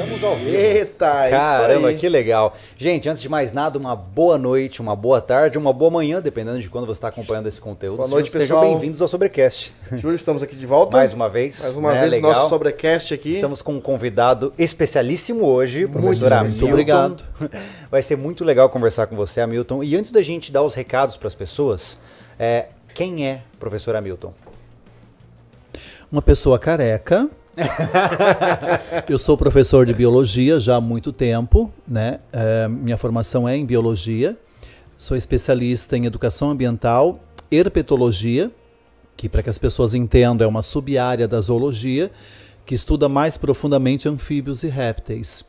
[0.00, 0.56] Estamos ao vivo.
[0.56, 1.96] Eita, isso Caramba, aí.
[1.96, 2.56] que legal.
[2.78, 6.58] Gente, antes de mais nada, uma boa noite, uma boa tarde, uma boa manhã, dependendo
[6.58, 7.98] de quando você está acompanhando esse conteúdo.
[7.98, 8.62] Boa noite, Sejam pessoal.
[8.62, 9.74] bem-vindos ao Sobrecast.
[9.92, 10.96] Júlio, estamos aqui de volta.
[10.96, 11.60] Mais uma vez.
[11.60, 12.00] Mais uma né?
[12.00, 12.32] vez, legal.
[12.32, 13.28] nosso sobrecast aqui.
[13.28, 16.32] Estamos com um convidado especialíssimo hoje, Muito professor.
[16.32, 16.60] Hamilton.
[16.60, 17.24] Muito obrigado.
[17.90, 19.82] Vai ser muito legal conversar com você, Hamilton.
[19.82, 21.98] E antes da gente dar os recados para as pessoas,
[22.38, 24.32] é, quem é professor Hamilton?
[26.10, 27.28] Uma pessoa careca.
[29.08, 32.20] Eu sou professor de biologia já há muito tempo, né?
[32.32, 34.36] É, minha formação é em biologia.
[34.96, 37.20] Sou especialista em educação ambiental,
[37.50, 38.50] herpetologia,
[39.16, 42.10] que para que as pessoas entendam é uma sub-área da zoologia,
[42.66, 45.44] que estuda mais profundamente anfíbios e répteis.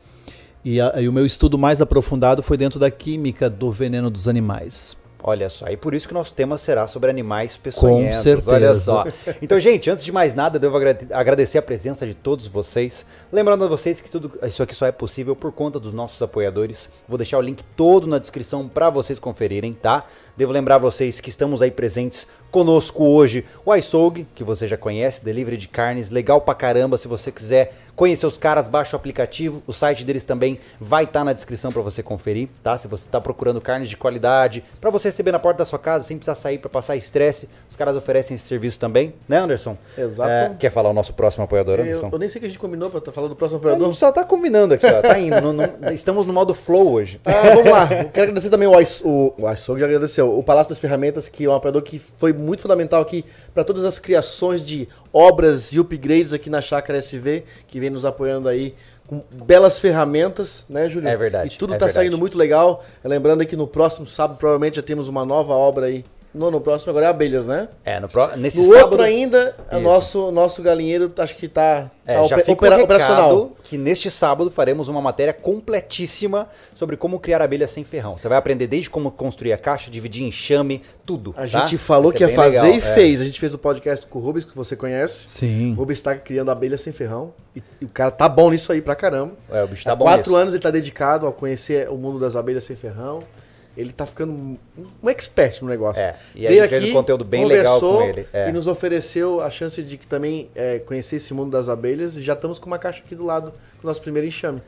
[0.64, 4.26] E, a- e o meu estudo mais aprofundado foi dentro da química do veneno dos
[4.28, 4.96] animais.
[5.24, 8.18] Olha só, e por isso que nosso tema será sobre animais peçonhentos.
[8.18, 8.50] certeza.
[8.52, 9.04] Olha só.
[9.40, 13.06] Então, gente, antes de mais nada, eu devo agrade- agradecer a presença de todos vocês.
[13.32, 16.90] Lembrando a vocês que tudo isso aqui só é possível por conta dos nossos apoiadores.
[17.08, 20.04] Vou deixar o link todo na descrição para vocês conferirem, tá?
[20.36, 25.24] Devo lembrar vocês que estamos aí presentes conosco hoje o iSoug, que você já conhece,
[25.24, 26.96] delivery de carnes, legal pra caramba.
[26.98, 29.62] Se você quiser conhecer os caras, baixa o aplicativo.
[29.66, 32.76] O site deles também vai estar na descrição para você conferir, tá?
[32.76, 36.04] Se você está procurando carnes de qualidade, para você receber na porta da sua casa
[36.06, 39.76] sem precisar sair para passar estresse, os caras oferecem esse serviço também, né, Anderson?
[39.96, 40.30] Exato.
[40.30, 42.10] É, quer falar o nosso próximo apoiador, Eu, Anderson?
[42.12, 43.94] eu nem sei que a gente combinou pra estar falando do próximo A gente operador.
[43.94, 45.00] só tá combinando aqui, ó.
[45.00, 45.40] Tá indo.
[45.40, 47.20] não- não- estamos no modo flow hoje.
[47.24, 47.88] Ah, vamos lá.
[48.02, 49.34] Eu Quero agradecer também o iSoul,
[49.78, 50.36] já agradeceu.
[50.38, 53.84] O Palácio das Ferramentas, que é um operador que foi muito fundamental aqui para todas
[53.84, 58.74] as criações de obras e upgrades aqui na Chácara SV, que vem nos apoiando aí
[59.06, 61.08] com belas ferramentas, né, Júlio?
[61.08, 62.04] É verdade, E tudo é tá verdade.
[62.06, 62.84] saindo muito legal.
[63.04, 66.04] Lembrando que no próximo sábado provavelmente já temos uma nova obra aí.
[66.34, 67.68] No, no próximo agora é abelhas, né?
[67.84, 68.34] É, no pro...
[68.38, 68.84] nesse No sábado...
[68.84, 73.52] outro ainda, o nosso, nosso galinheiro acho que tá, É, tá já opera- operacional.
[73.62, 78.16] que neste sábado faremos uma matéria completíssima sobre como criar abelhas sem ferrão.
[78.16, 81.34] Você vai aprender desde como construir a caixa, dividir enxame, tudo.
[81.36, 81.46] A tá?
[81.46, 82.80] gente falou que ia fazer legal, e é.
[82.94, 83.20] fez.
[83.20, 85.24] A gente fez o podcast com o Rubens, que você conhece.
[85.28, 85.72] Sim.
[85.72, 87.32] O Rubens está criando abelha sem ferrão.
[87.54, 89.32] E, e o cara tá bom nisso aí pra caramba.
[89.50, 90.36] É, o bicho tá Há bom quatro nisso.
[90.40, 93.22] anos ele tá dedicado a conhecer o mundo das abelhas sem ferrão.
[93.76, 94.58] Ele tá ficando um,
[95.08, 96.02] expert no negócio.
[96.02, 98.48] É, e a gente fez um conteúdo bem legal com ele, é.
[98.48, 102.16] E nos ofereceu a chance de que também é, conhecer esse mundo das abelhas.
[102.16, 104.62] E já estamos com uma caixa aqui do lado do nosso primeiro enxame.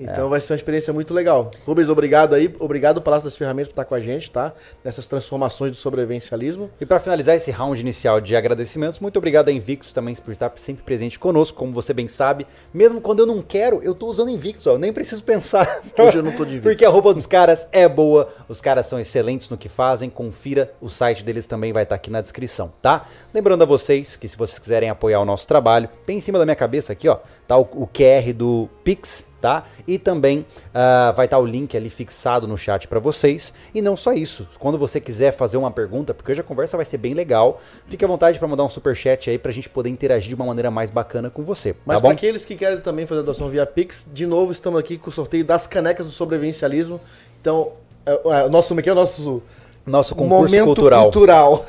[0.00, 0.30] Então É.
[0.30, 1.50] vai ser uma experiência muito legal.
[1.66, 2.54] Rubens, obrigado aí.
[2.58, 4.52] Obrigado, Palácio das Ferramentas, por estar com a gente, tá?
[4.84, 6.70] Nessas transformações do sobrevivencialismo.
[6.80, 10.52] E para finalizar esse round inicial de agradecimentos, muito obrigado a Invictus também por estar
[10.56, 12.46] sempre presente conosco, como você bem sabe.
[12.72, 15.82] Mesmo quando eu não quero, eu tô usando Invictus, ó, eu nem preciso pensar.
[15.98, 16.70] Hoje eu não tô de Invictus.
[16.72, 20.72] Porque a roupa dos caras é boa, os caras são excelentes no que fazem, confira,
[20.80, 23.06] o site deles também vai estar aqui na descrição, tá?
[23.34, 26.44] Lembrando a vocês que se vocês quiserem apoiar o nosso trabalho, tem em cima da
[26.44, 29.64] minha cabeça aqui, ó, tá o, o QR do Pix, tá?
[29.86, 30.44] E também
[30.74, 33.52] ah, vai estar o link ali fixado no chat para vocês.
[33.74, 36.86] E não só isso, quando você quiser fazer uma pergunta, porque hoje a conversa vai
[36.86, 39.90] ser bem legal, fique à vontade para mandar um super chat aí pra gente poder
[39.90, 42.14] interagir de uma maneira mais bacana com você, Mas tá para bom?
[42.14, 45.12] aqueles que querem também fazer a doação via Pix, de novo estamos aqui com o
[45.12, 47.00] sorteio das canecas do sobrevivencialismo.
[47.40, 47.72] Então,
[48.04, 49.42] é, é, o nosso, como é que é o nosso
[49.88, 51.02] Nosso concurso momento cultural.
[51.04, 51.66] cultural.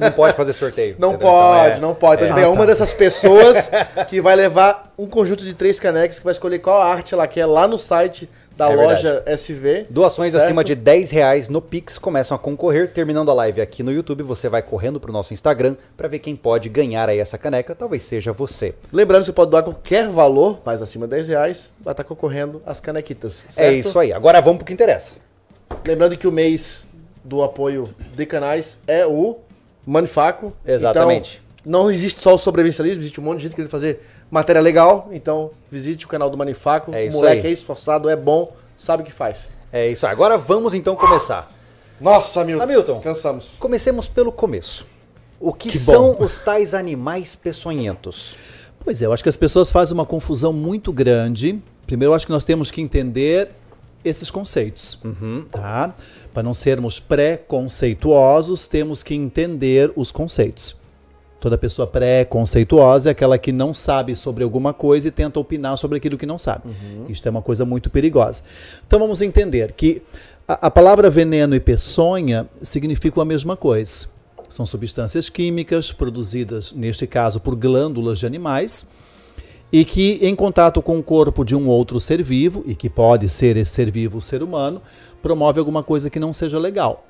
[0.00, 0.96] Não, não pode fazer sorteio.
[0.98, 1.28] Não entendeu?
[1.28, 2.24] pode, Então, é- não pode.
[2.24, 2.42] Então, é.
[2.42, 3.70] é uma dessas pessoas
[4.08, 7.46] que vai levar um conjunto de três canecas que vai escolher qual arte ela quer
[7.46, 9.86] lá no site da É loja SV.
[9.88, 10.42] Doações certo?
[10.44, 12.88] acima de 10 reais no Pix começam a concorrer.
[12.92, 16.34] Terminando a live aqui no YouTube, você vai correndo pro nosso Instagram para ver quem
[16.34, 17.72] pode ganhar aí essa caneca.
[17.76, 18.74] Talvez seja você.
[18.92, 22.60] Lembrando que você pode doar qualquer valor, mas acima de 10 reais, vai estar concorrendo
[22.66, 23.44] as canequitas.
[23.50, 23.74] É certo?
[23.76, 24.12] isso aí.
[24.12, 25.12] Agora vamos pro que interessa.
[25.86, 26.84] Lembrando que o mês
[27.28, 29.36] do apoio de canais é o
[29.86, 30.52] Manifaco.
[30.66, 31.42] Exatamente.
[31.60, 34.00] Então, não existe só o sobrevivencialismo, existe um monte de gente querendo fazer
[34.30, 35.08] matéria legal.
[35.12, 36.94] Então, visite o canal do Manifaco.
[36.94, 37.50] É o isso moleque aí.
[37.50, 39.50] é esforçado, é bom, sabe o que faz.
[39.70, 40.12] É isso aí.
[40.12, 41.52] Agora vamos então começar.
[42.00, 42.62] Nossa, Hamilton.
[42.62, 43.00] Hamilton.
[43.00, 43.50] Cansamos.
[43.58, 44.86] Comecemos pelo começo.
[45.38, 46.24] O que, Que são bom.
[46.24, 48.34] os tais animais peçonhentos?
[48.80, 51.60] Pois é, eu acho que as pessoas fazem uma confusão muito grande.
[51.86, 53.50] Primeiro, eu acho que nós temos que entender
[54.04, 54.98] esses conceitos,
[55.50, 55.92] tá?
[56.38, 60.76] Para não sermos preconceituosos, temos que entender os conceitos.
[61.40, 65.98] Toda pessoa pré-conceituosa é aquela que não sabe sobre alguma coisa e tenta opinar sobre
[65.98, 66.68] aquilo que não sabe.
[67.08, 68.44] Isto é uma coisa muito perigosa.
[68.86, 70.00] Então vamos entender que
[70.46, 74.06] a, a palavra veneno e peçonha significam a mesma coisa.
[74.48, 78.86] São substâncias químicas produzidas, neste caso, por glândulas de animais
[79.72, 83.28] e que, em contato com o corpo de um outro ser vivo, e que pode
[83.28, 84.80] ser esse ser vivo o ser humano,
[85.22, 87.04] promove alguma coisa que não seja legal.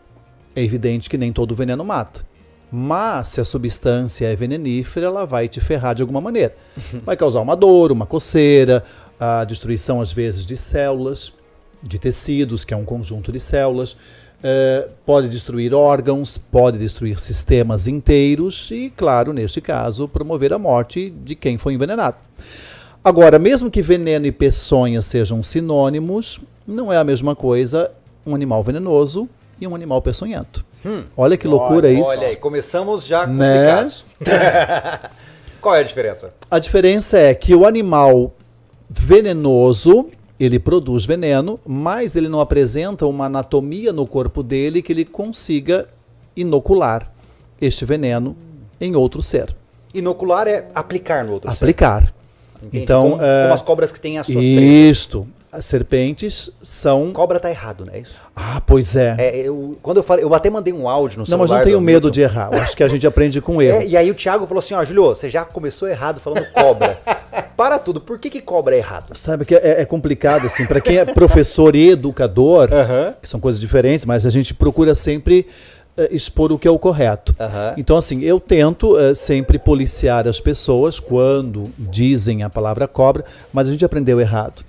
[0.54, 2.26] É evidente que nem todo veneno mata.
[2.70, 6.54] Mas se a substância é venenífera, ela vai te ferrar de alguma maneira.
[7.04, 8.84] Vai causar uma dor, uma coceira,
[9.18, 11.32] a destruição, às vezes, de células,
[11.82, 13.92] de tecidos, que é um conjunto de células.
[13.92, 21.10] Uh, pode destruir órgãos, pode destruir sistemas inteiros e, claro, neste caso, promover a morte
[21.10, 22.18] de quem foi envenenado.
[23.02, 27.90] Agora, mesmo que veneno e peçonha sejam sinônimos, não é a mesma coisa
[28.28, 29.28] um animal venenoso
[29.60, 30.64] e um animal peçonhento.
[30.84, 31.04] Hum.
[31.16, 32.08] Olha que loucura olha, isso.
[32.08, 34.06] Olha aí, começamos já complicados.
[34.20, 35.00] Né?
[35.60, 36.32] Qual é a diferença?
[36.50, 38.32] A diferença é que o animal
[38.88, 40.08] venenoso
[40.38, 45.88] ele produz veneno, mas ele não apresenta uma anatomia no corpo dele que ele consiga
[46.36, 47.10] inocular
[47.60, 48.36] este veneno
[48.80, 49.54] em outro ser.
[49.92, 52.02] Inocular é aplicar no outro aplicar.
[52.02, 52.08] ser.
[52.08, 52.72] Aplicar.
[52.72, 55.26] Então, como, uh, como, as cobras que têm as suas Isto.
[55.50, 57.10] As serpentes são.
[57.12, 58.14] Cobra tá errado, não é isso?
[58.36, 59.16] Ah, pois é.
[59.18, 61.48] é eu, quando eu falei, eu até mandei um áudio no Não, celular.
[61.48, 62.50] mas não tenho medo de errar.
[62.52, 63.78] Eu acho que a gente aprende com erro.
[63.78, 67.00] É, e aí o Thiago falou assim: ó, Julio, você já começou errado falando cobra.
[67.56, 69.16] Para tudo, por que, que cobra é errado?
[69.16, 72.68] Sabe que é, é complicado, assim, para quem é professor e educador,
[73.20, 75.44] que são coisas diferentes, mas a gente procura sempre
[75.96, 77.34] uh, expor o que é o correto.
[77.76, 83.66] Então, assim, eu tento uh, sempre policiar as pessoas quando dizem a palavra cobra, mas
[83.66, 84.62] a gente aprendeu errado.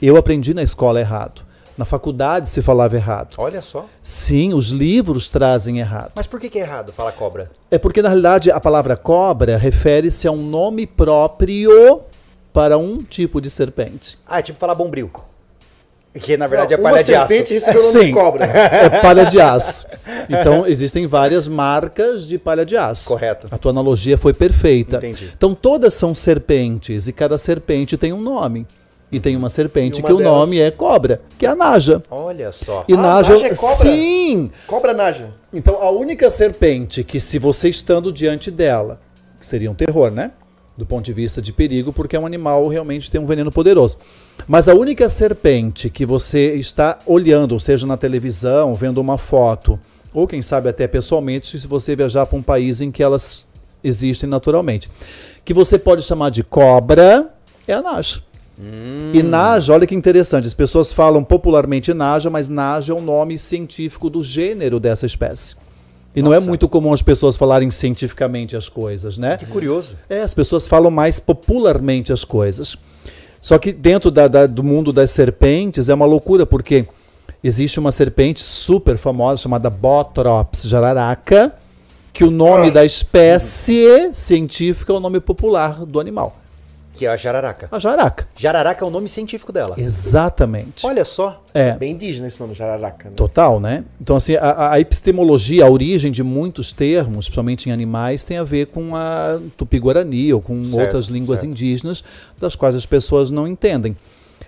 [0.00, 1.42] Eu aprendi na escola errado.
[1.76, 3.34] Na faculdade se falava errado.
[3.36, 3.84] Olha só.
[4.00, 6.12] Sim, os livros trazem errado.
[6.14, 7.50] Mas por que, que é errado falar cobra?
[7.70, 12.00] É porque, na realidade, a palavra cobra refere-se a um nome próprio
[12.50, 14.18] para um tipo de serpente.
[14.26, 15.10] Ah, é tipo falar bombril.
[16.18, 17.28] Que na verdade Não, é palha de aço.
[17.28, 18.46] serpente recebeu o nome Sim, de cobra.
[18.48, 19.86] É palha de aço.
[20.30, 23.08] Então existem várias marcas de palha de aço.
[23.10, 23.48] Correto.
[23.50, 24.96] A tua analogia foi perfeita.
[24.96, 25.30] Entendi.
[25.36, 28.66] Então todas são serpentes e cada serpente tem um nome.
[29.10, 32.02] E tem uma serpente uma que o delas- nome é cobra, que é a Naja.
[32.10, 32.84] Olha só.
[32.88, 33.76] E Ah, Naja, Naja é cobra?
[33.76, 34.50] sim.
[34.66, 35.30] Cobra Naja.
[35.52, 39.00] Então a única serpente que se você estando diante dela,
[39.38, 40.32] que seria um terror, né?
[40.76, 43.96] Do ponto de vista de perigo, porque é um animal realmente tem um veneno poderoso.
[44.46, 49.78] Mas a única serpente que você está olhando, ou seja, na televisão, vendo uma foto,
[50.12, 53.46] ou quem sabe até pessoalmente, se você viajar para um país em que elas
[53.82, 54.90] existem naturalmente,
[55.44, 57.32] que você pode chamar de cobra,
[57.68, 58.20] é a Naja.
[59.12, 63.36] E Naja, olha que interessante, as pessoas falam popularmente Naja, mas Naja é o nome
[63.38, 65.56] científico do gênero dessa espécie.
[66.14, 66.48] E não é Nossa.
[66.48, 69.36] muito comum as pessoas falarem cientificamente as coisas, né?
[69.36, 69.96] Que curioso.
[70.08, 72.76] É, as pessoas falam mais popularmente as coisas.
[73.42, 76.86] Só que dentro da- da- do mundo das serpentes é uma loucura, porque
[77.44, 81.54] existe uma serpente super famosa chamada Botrops jararaca,
[82.14, 86.34] que o nome da espécie científica é o nome popular do animal.
[86.96, 87.68] Que é a jararaca.
[87.70, 88.26] A jararaca.
[88.34, 89.74] Jararaca é o nome científico dela.
[89.78, 90.86] Exatamente.
[90.86, 91.42] Olha só.
[91.52, 91.72] É.
[91.72, 93.08] Bem indígena esse nome, Jararaca.
[93.10, 93.14] Né?
[93.16, 93.84] Total, né?
[94.00, 98.44] Então, assim, a, a epistemologia, a origem de muitos termos, principalmente em animais, tem a
[98.44, 101.52] ver com a tupi-guarani ou com Certo, outras línguas certo.
[101.52, 102.02] indígenas,
[102.38, 103.96] das quais as pessoas não entendem.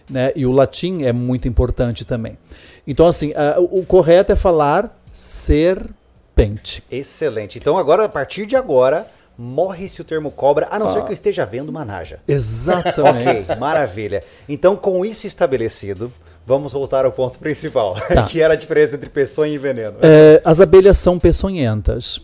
[0.08, 0.32] Né?
[0.34, 2.38] E o latim é muito importante também.
[2.86, 6.82] Então, assim, a- o correto é falar serpente.
[6.90, 7.58] Excelente.
[7.58, 9.06] Então agora, a partir de agora,
[9.38, 12.18] morre-se o termo cobra, a não ser que eu esteja vendo uma naja.
[12.26, 13.28] Exatamente.
[13.46, 14.24] Ok, maravilha.
[14.48, 16.12] Então, com isso estabelecido,
[16.44, 18.24] vamos voltar ao ponto principal, Tá.
[18.28, 19.98] que era a diferença entre peçonha e veneno.
[20.02, 22.20] É, as abelhas são peçonhentas.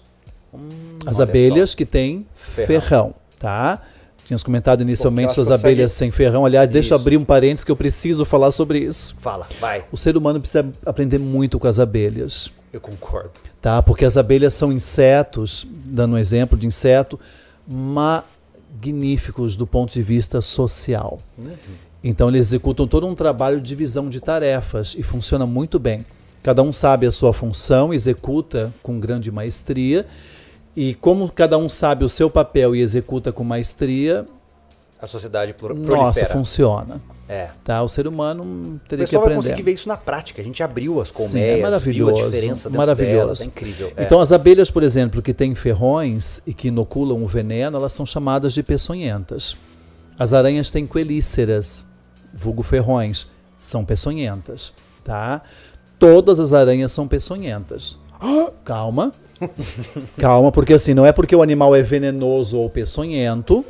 [1.06, 1.76] As olha abelhas só.
[1.76, 2.66] que têm Ferrão.
[2.66, 3.80] ferrão, tá?
[4.24, 6.46] Tínhamos comentado inicialmente sobre as conseguem- abelhas sem ferrão.
[6.46, 7.02] Aliás, deixa eu Isso.
[7.02, 9.14] abrir um parênteses que eu preciso falar sobre isso.
[9.20, 9.84] Fala, vai.
[9.92, 13.32] O ser humano precisa aprender muito com as abelhas, Eu concordo.
[13.64, 13.82] Tá?
[13.82, 17.18] Porque as abelhas são insetos, dando um exemplo de inseto,
[17.66, 21.18] magníficos do ponto de vista social.
[22.02, 26.04] Então eles executam todo um trabalho de divisão de tarefas e funciona muito bem.
[26.42, 30.04] Cada um sabe a sua função, executa com grande maestria.
[30.76, 34.26] E como cada um sabe o seu papel e executa com maestria,
[35.00, 36.28] A sociedade plur- nossa, prolifera.
[36.28, 37.00] funciona.
[37.28, 37.48] É.
[37.64, 37.82] Tá?
[37.82, 39.36] O ser humano O teria que pessoal vai aprender.
[39.48, 40.42] conseguir ver isso na prática.
[40.42, 41.70] A gente abriu as Sim, colmeias, é viu a
[42.10, 42.30] maravilhoso.
[42.30, 43.16] diferença maravilhoso.
[43.18, 43.92] delas, é incrível.
[43.96, 44.02] É.
[44.04, 48.04] Então, as abelhas, por exemplo, que têm ferrões e que inoculam o veneno, elas são
[48.04, 49.56] chamadas de peçonhentas.
[50.18, 51.86] As aranhas têm quelíceras,
[52.32, 53.26] vulgo ferrões,
[53.56, 54.72] são peçonhentas.
[55.02, 55.42] Tá?
[55.98, 57.98] Todas as aranhas são peçonhentas.
[58.20, 59.12] Ah, Calma.
[60.16, 63.64] Calma, porque assim, não é porque o animal é venenoso ou peçonhento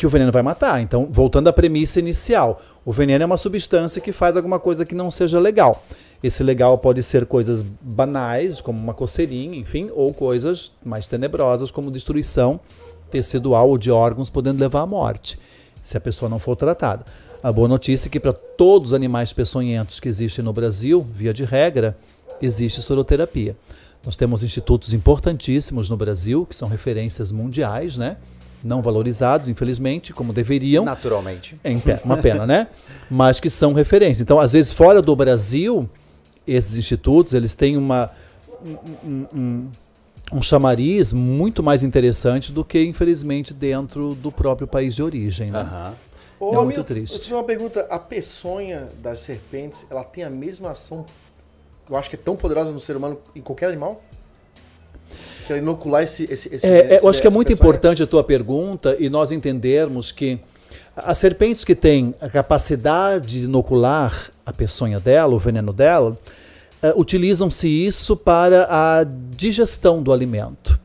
[0.00, 0.80] que o veneno vai matar.
[0.80, 4.94] Então, voltando à premissa inicial, o veneno é uma substância que faz alguma coisa que
[4.94, 5.84] não seja legal.
[6.22, 11.90] Esse legal pode ser coisas banais, como uma coceirinha, enfim, ou coisas mais tenebrosas, como
[11.90, 12.58] destruição
[13.10, 15.38] tecidual ou de órgãos, podendo levar à morte,
[15.82, 17.04] se a pessoa não for tratada.
[17.42, 21.34] A boa notícia é que para todos os animais peçonhentos que existem no Brasil, via
[21.34, 21.94] de regra,
[22.40, 23.54] existe soroterapia.
[24.02, 28.16] Nós temos institutos importantíssimos no Brasil, que são referências mundiais, né?
[28.62, 30.84] Não valorizados, infelizmente, como deveriam.
[30.84, 31.56] Naturalmente.
[31.64, 32.68] É pé- uma pena, né?
[33.10, 34.22] Mas que são referência.
[34.22, 35.88] Então, às vezes, fora do Brasil,
[36.46, 38.10] esses institutos, eles têm uma,
[39.04, 39.68] um, um-
[40.32, 45.60] um chamariz muito mais interessante do que, infelizmente, dentro do próprio país de origem, né?
[45.60, 45.94] Aham.
[46.38, 47.12] Ô, É muito triste.
[47.14, 47.86] Eu tive uma pergunta.
[47.90, 51.04] A peçonha das serpentes, ela tem a mesma ação
[51.84, 54.02] que eu acho que é tão poderosa no ser humano em qualquer animal?
[55.46, 58.06] Que inocular esse, esse, esse, É, é, esse- eu acho que é muito importante a
[58.06, 60.38] tua pergunta e nós entendermos que
[60.96, 66.16] as serpentes que têm a capacidade de inocular a peçonha dela, o veneno dela,
[66.82, 69.04] eh, utilizam-se isso para a
[69.36, 70.78] digestão do alimento.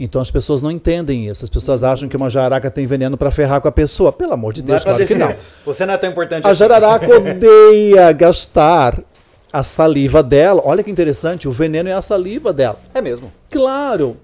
[0.00, 1.42] Então as pessoas não entendem isso.
[1.44, 4.12] As pessoas acham que uma jararaca tem veneno para ferrar com a pessoa.
[4.12, 5.32] Pelo amor de Não Deus, é pra claro que não.
[5.64, 6.58] Você não é tão importante A assim.
[6.60, 9.02] jararaca odeia gastar
[9.52, 10.62] a saliva dela.
[10.64, 12.80] Olha que interessante, o veneno é a saliva dela.
[12.94, 13.32] É mesmo.
[13.50, 14.16] Claro.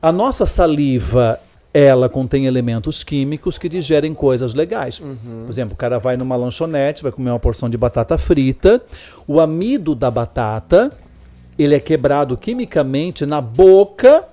[0.00, 1.40] A nossa saliva,
[1.72, 5.00] ela contém elementos químicos que digerem coisas legais.
[5.00, 8.82] Por exemplo, o cara vai numa lanchonete, vai comer uma porção de batata frita,
[9.26, 10.92] o amido da batata,
[11.58, 14.24] ele é quebrado quimicamente na boca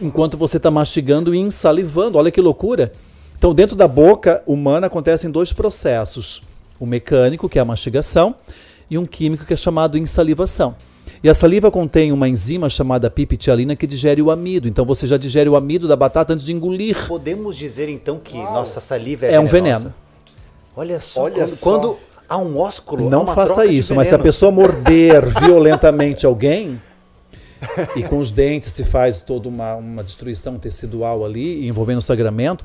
[0.00, 2.16] enquanto você está mastigando e ensalivando.
[2.16, 2.92] Olha que loucura.
[3.36, 6.42] Então, dentro da boca humana acontecem dois processos:
[6.78, 8.36] o mecânico, que é a mastigação,
[8.92, 10.74] e um químico, que é chamado insalivação.
[11.24, 14.68] E a saliva contém uma enzima chamada pipitialina que digere o amido.
[14.68, 17.08] Então, você já digere o amido da batata antes de engolir.
[17.08, 19.94] Podemos dizer então que nossa saliva é, É um veneno.
[20.76, 21.64] Olha só, Olha quando, só.
[21.64, 21.96] quando
[22.28, 25.24] há um ósculo, há Não uma faça troca de isso, mas se a pessoa morder
[25.40, 26.78] violentamente alguém
[27.96, 32.64] e com os dentes se faz toda uma, uma destruição tecidual ali, envolvendo o sangramento,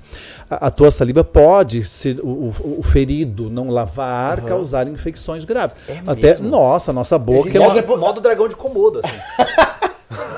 [0.50, 5.76] a, a tua saliva pode, se o, o- ferido não lavar, causar infecções graves.
[5.88, 6.50] É Até, mesmo?
[6.50, 9.16] nossa, a nossa boca é é uma, o modo dragão de Komodo, assim.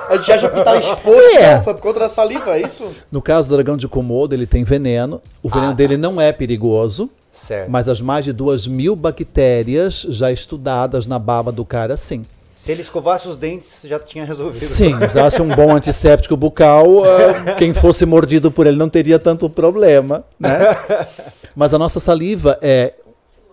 [0.10, 1.56] A gente acha que tá exposto, É.
[1.58, 2.84] não, foi por conta da saliva, é isso?
[3.12, 5.22] No caso do dragão de Komodo, ele tem veneno.
[5.44, 7.70] O veneno Ah, dele não é perigoso, certo.
[7.70, 12.26] mas as mais de duas mil bactérias já estudadas na baba do cara, sim.
[12.60, 14.54] Se ele escovasse os dentes, já tinha resolvido.
[14.62, 19.50] Sim, usasse um bom antisséptico bucal, ah, quem fosse mordido por ele não teria tanto
[19.50, 20.60] problema, né?
[21.56, 22.96] Mas a nossa saliva é,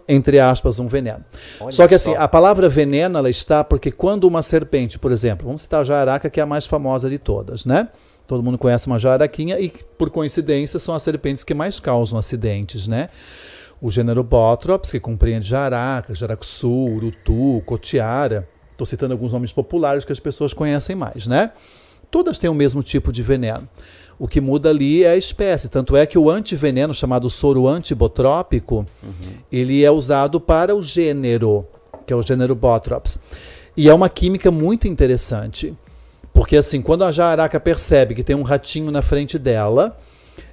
[0.08, 1.24] entre aspas, um veneno.
[1.60, 2.20] Olha só que assim, só.
[2.20, 6.28] a palavra veneno, ela está porque quando uma serpente, por exemplo, vamos citar a jararaca,
[6.28, 7.86] que é a mais famosa de todas, né?
[8.26, 12.88] Todo mundo conhece uma jararaquinha e, por coincidência, são as serpentes que mais causam acidentes,
[12.88, 13.06] né?
[13.80, 18.48] O gênero Botrops, que compreende jararaca, jaracuçu, urutu, cotiara.
[18.76, 21.50] Estou citando alguns nomes populares que as pessoas conhecem mais, né?
[22.10, 23.66] Todas têm o mesmo tipo de veneno.
[24.18, 25.70] O que muda ali é a espécie.
[25.70, 28.84] Tanto é que o antiveneno, chamado soro antibotrópico,
[29.50, 31.66] ele é usado para o gênero,
[32.06, 33.18] que é o gênero Botrops.
[33.74, 35.74] E é uma química muito interessante.
[36.34, 39.98] Porque assim, quando a jararaca percebe que tem um ratinho na frente dela,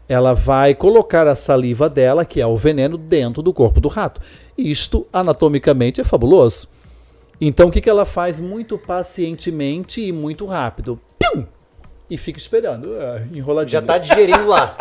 [0.07, 4.21] ela vai colocar a saliva dela, que é o veneno, dentro do corpo do rato.
[4.57, 6.72] Isto, anatomicamente, é fabuloso.
[7.45, 10.97] Então, o que, que ela faz muito pacientemente e muito rápido?
[11.19, 11.45] Pium!
[12.09, 13.81] E fica esperando, ah, enroladinho.
[13.81, 14.77] Já tá digerindo lá.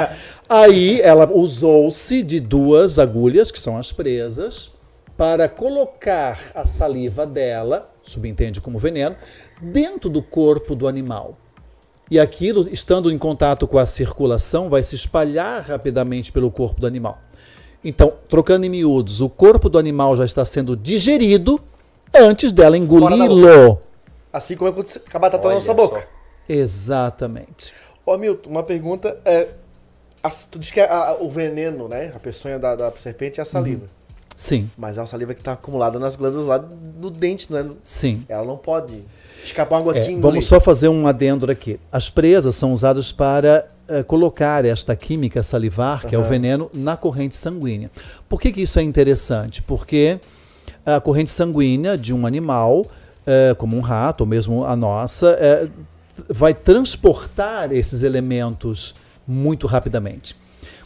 [0.48, 4.70] Aí ela usou-se de duas agulhas, que são as presas,
[5.14, 9.14] para colocar a saliva dela, subentende como veneno,
[9.60, 11.36] dentro do corpo do animal.
[12.10, 16.86] E aquilo, estando em contato com a circulação, vai se espalhar rapidamente pelo corpo do
[16.86, 17.20] animal.
[17.84, 21.60] Então, trocando em miúdos, o corpo do animal já está sendo digerido
[22.14, 23.80] antes dela engoli-lo.
[24.32, 26.00] Assim como é quando a batata na nossa boca.
[26.00, 26.06] só.
[26.52, 27.72] Exatamente.
[28.04, 29.48] Ô, Milton, uma pergunta é.
[30.22, 32.12] as- tu diz que a- a- o veneno, né?
[32.14, 33.86] A peçonha da, da serpente é a saliva.
[34.36, 37.64] Sim, Mas é uma saliva que tá acumulada nas glândulas lá do dente, né?
[37.82, 38.22] sim.
[38.28, 39.02] Ela não pode
[39.42, 40.18] escapar uma É, gotinha.
[40.18, 41.80] e vamos só fazer um adendo aqui.
[41.90, 46.96] As presas são usadas para eh, colocar esta química salivar, que é o veneno, na
[46.98, 47.88] corrente sanguínea.
[48.28, 49.62] Por que, que isso é interessante?
[49.62, 50.18] Porque
[50.86, 52.86] a corrente sanguínea de um animal,
[53.26, 55.68] eh, como um rato, ou mesmo a nossa, eh,
[56.28, 58.94] vai transportar esses elementos
[59.26, 60.36] muito rapidamente.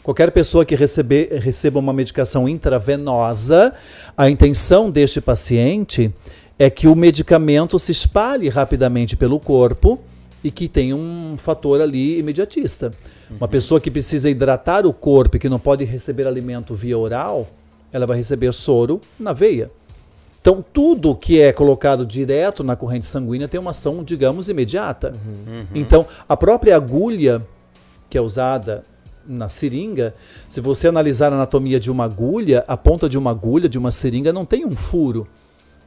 [0.01, 3.71] Qualquer pessoa que receber, receba uma medicação intravenosa,
[4.17, 6.11] a intenção deste paciente
[6.57, 9.99] é que o medicamento se espalhe rapidamente pelo corpo
[10.43, 12.91] e que tenha um fator ali imediatista.
[13.29, 17.47] Uma pessoa que precisa hidratar o corpo e que não pode receber alimento via oral,
[17.93, 19.69] ela vai receber soro na veia.
[20.41, 25.13] Então, tudo que é colocado direto na corrente sanguínea tem uma ação, digamos, imediata.
[25.73, 27.45] Então, a própria agulha
[28.09, 28.83] que é usada
[29.25, 30.13] na seringa,
[30.47, 33.91] se você analisar a anatomia de uma agulha, a ponta de uma agulha, de uma
[33.91, 35.27] seringa, não tem um furo,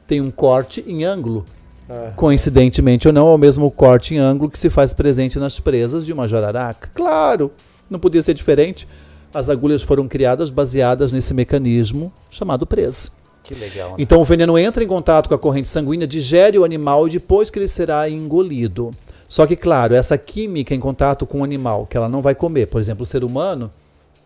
[0.07, 1.45] tem um corte em ângulo.
[1.87, 2.13] Ah.
[2.15, 6.05] Coincidentemente ou não, é o mesmo corte em ângulo que se faz presente nas presas
[6.05, 6.89] de uma jararaca.
[6.95, 7.51] Claro,
[7.89, 8.87] não podia ser diferente.
[9.31, 13.11] As agulhas foram criadas baseadas nesse mecanismo chamado presa.
[13.45, 13.91] Que legal.
[13.91, 13.95] Né?
[13.99, 17.49] Então o veneno entra em contato com a corrente sanguínea, digere o animal e depois
[17.49, 18.93] que ele será engolido.
[19.29, 22.67] Só que, claro, essa química em contato com o animal, que ela não vai comer,
[22.67, 23.71] por exemplo, o ser humano,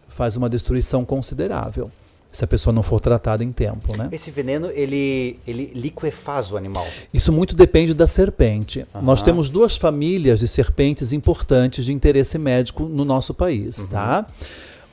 [0.07, 1.91] faz uma destruição considerável
[2.31, 4.07] se a pessoa não for tratada em tempo, né?
[4.11, 6.85] Esse veneno, ele, ele liquefaz o animal?
[7.11, 8.85] Isso muito depende da serpente.
[8.93, 9.01] Uhum.
[9.01, 13.88] Nós temos duas famílias de serpentes importantes de interesse médico no nosso país, uhum.
[13.88, 14.27] tá?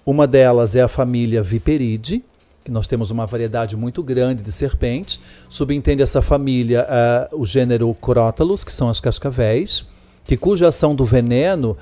[0.04, 2.35] Uma delas é a família Viperide, que
[2.70, 5.20] nós temos uma variedade muito grande de serpentes.
[5.48, 6.86] Subentende essa família
[7.32, 9.84] uh, o gênero Crotalus, que são as cascavéis,
[10.24, 11.76] que cuja ação do veneno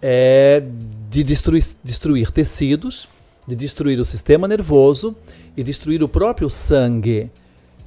[0.00, 0.62] é
[1.08, 3.08] de destruir, destruir tecidos,
[3.46, 5.14] de destruir o sistema nervoso
[5.56, 7.30] e destruir o próprio sangue.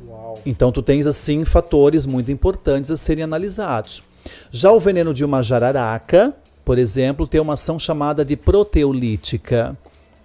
[0.07, 0.39] Uau.
[0.45, 4.03] Então tu tens assim fatores muito importantes a serem analisados.
[4.51, 9.77] Já o veneno de uma jararaca, por exemplo, tem uma ação chamada de proteolítica,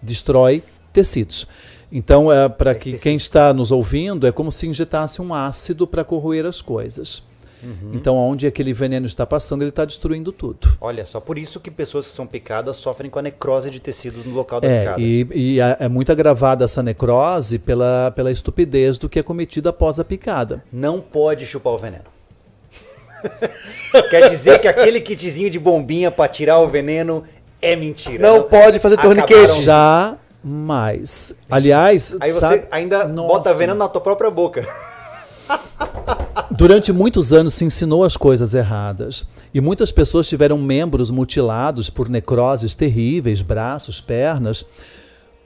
[0.03, 1.47] destrói tecidos.
[1.91, 5.87] Então, é, para é que quem está nos ouvindo, é como se injetasse um ácido
[5.87, 7.23] para corroer as coisas.
[7.65, 7.93] Uhum.
[7.95, 10.77] Então, onde aquele veneno está passando, ele está destruindo tudo.
[10.81, 14.25] Olha só, por isso que pessoas que são picadas sofrem com a necrose de tecidos
[14.25, 15.01] no local da é, picada.
[15.01, 19.69] E, e é, é muito agravada essa necrose pela, pela estupidez do que é cometido
[19.69, 20.63] após a picada.
[20.73, 22.05] Não pode chupar o veneno.
[24.11, 27.25] Quer dizer que aquele kitzinho de bombinha para tirar o veneno
[27.63, 28.23] é mentira.
[28.23, 29.63] Não, não pode fazer torniquete.
[29.63, 31.35] Já mais.
[31.51, 32.67] Aliás, aí você sabe...
[32.71, 33.29] ainda Nossa.
[33.29, 34.67] bota veneno na tua própria boca.
[36.51, 39.27] Durante muitos anos se ensinou as coisas erradas.
[39.53, 44.65] E muitas pessoas tiveram membros mutilados por necroses terríveis, braços, pernas,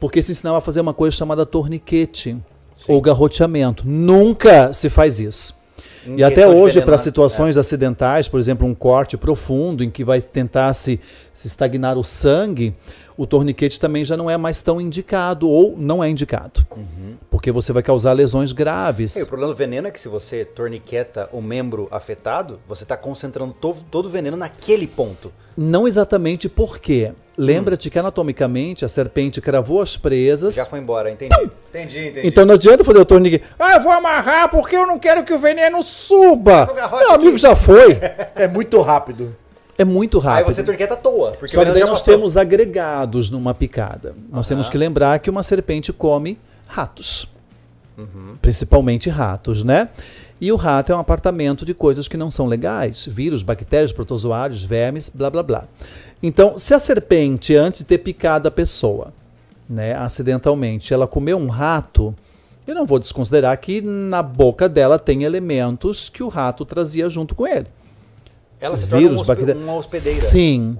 [0.00, 2.36] porque se ensinava a fazer uma coisa chamada torniquete
[2.76, 2.92] Sim.
[2.92, 3.84] ou garroteamento.
[3.86, 5.57] Nunca se faz isso.
[6.06, 7.60] Em e até hoje, para situações é.
[7.60, 11.00] acidentais, por exemplo, um corte profundo em que vai tentar se,
[11.34, 12.74] se estagnar o sangue,
[13.16, 16.64] o torniquete também já não é mais tão indicado ou não é indicado.
[16.70, 17.16] Uhum.
[17.30, 19.16] Porque você vai causar lesões graves.
[19.16, 22.96] É, o problema do veneno é que se você torniqueta o membro afetado, você está
[22.96, 25.32] concentrando to todo o veneno naquele ponto.
[25.56, 27.12] Não exatamente porque.
[27.38, 30.56] Lembra-te que anatomicamente a serpente cravou as presas.
[30.56, 31.36] Já foi embora, entendi.
[31.70, 32.26] Entendi, entendi.
[32.26, 33.44] Então não adianta fazer o torniquete.
[33.56, 36.68] Ah, eu vou amarrar porque eu não quero que o veneno suba.
[36.98, 38.00] Meu amigo já foi.
[38.34, 39.36] é muito rápido.
[39.78, 40.48] É muito rápido.
[40.48, 41.30] Aí você torniqueta à toa.
[41.30, 44.16] Porque Só que daí nós temos agregados numa picada.
[44.28, 44.56] Nós uhum.
[44.56, 47.28] temos que lembrar que uma serpente come ratos.
[47.96, 48.36] Uhum.
[48.42, 49.88] Principalmente ratos, né?
[50.40, 54.62] E o rato é um apartamento de coisas que não são legais: vírus, bactérias, protozoários,
[54.64, 55.64] vermes, blá blá blá.
[56.22, 59.12] Então, se a serpente, antes de ter picado a pessoa,
[59.68, 62.14] né, acidentalmente, ela comeu um rato,
[62.66, 67.34] eu não vou desconsiderar que na boca dela tem elementos que o rato trazia junto
[67.34, 67.66] com ele.
[68.60, 70.18] Ela se vírus, torna uma, hospedeira.
[70.20, 70.78] Sim.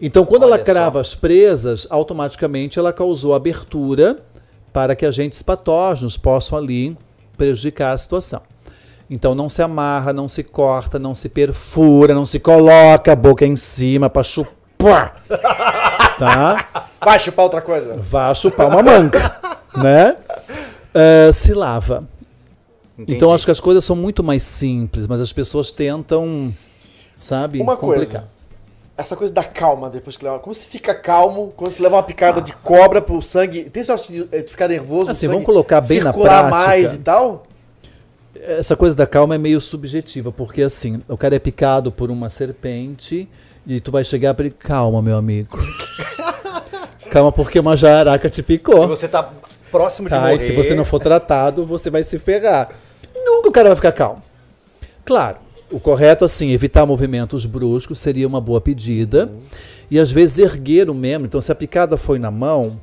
[0.00, 1.00] Então, quando Olha ela crava só.
[1.00, 4.18] as presas, automaticamente ela causou abertura
[4.72, 6.96] para que agentes patógenos possam ali
[7.36, 8.42] prejudicar a situação.
[9.08, 13.44] Então, não se amarra, não se corta, não se perfura, não se coloca a boca
[13.44, 15.22] em cima para chupar.
[16.18, 16.86] tá?
[17.04, 17.94] Vai chupar outra coisa.
[17.98, 19.36] Vai chupar uma manga,
[19.76, 20.16] né?
[20.94, 22.04] Uh, se lava.
[22.98, 23.16] Entendi.
[23.16, 26.54] Então, acho que as coisas são muito mais simples, mas as pessoas tentam
[27.18, 27.60] sabe?
[27.60, 28.06] Uma complicar.
[28.06, 28.34] coisa.
[28.96, 30.38] Essa coisa da calma depois que leva.
[30.38, 32.42] Como se fica calmo quando se leva uma picada ah.
[32.42, 33.64] de cobra pro sangue?
[33.64, 35.10] Tem sorte de, de ficar nervoso?
[35.10, 36.48] Assim, vamos colocar bem na prática.
[36.48, 37.44] mais e tal?
[38.46, 42.28] Essa coisa da calma é meio subjetiva, porque assim, o cara é picado por uma
[42.28, 43.26] serpente
[43.66, 45.58] e tu vai chegar para ele, calma, meu amigo.
[47.10, 48.84] calma, porque uma jararaca te picou.
[48.84, 49.32] E você tá
[49.70, 50.36] próximo de tá, morrer.
[50.36, 52.68] E se você não for tratado, você vai se ferrar.
[53.14, 54.22] Nunca o cara vai ficar calmo.
[55.06, 55.38] Claro,
[55.70, 59.26] o correto, assim, evitar movimentos bruscos seria uma boa pedida.
[59.26, 59.40] Uhum.
[59.90, 61.26] E às vezes erguer o membro.
[61.26, 62.78] Então, se a picada foi na mão,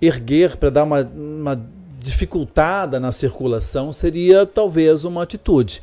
[0.00, 1.60] erguer para dar uma, uma
[2.04, 5.82] dificultada na circulação seria talvez uma atitude.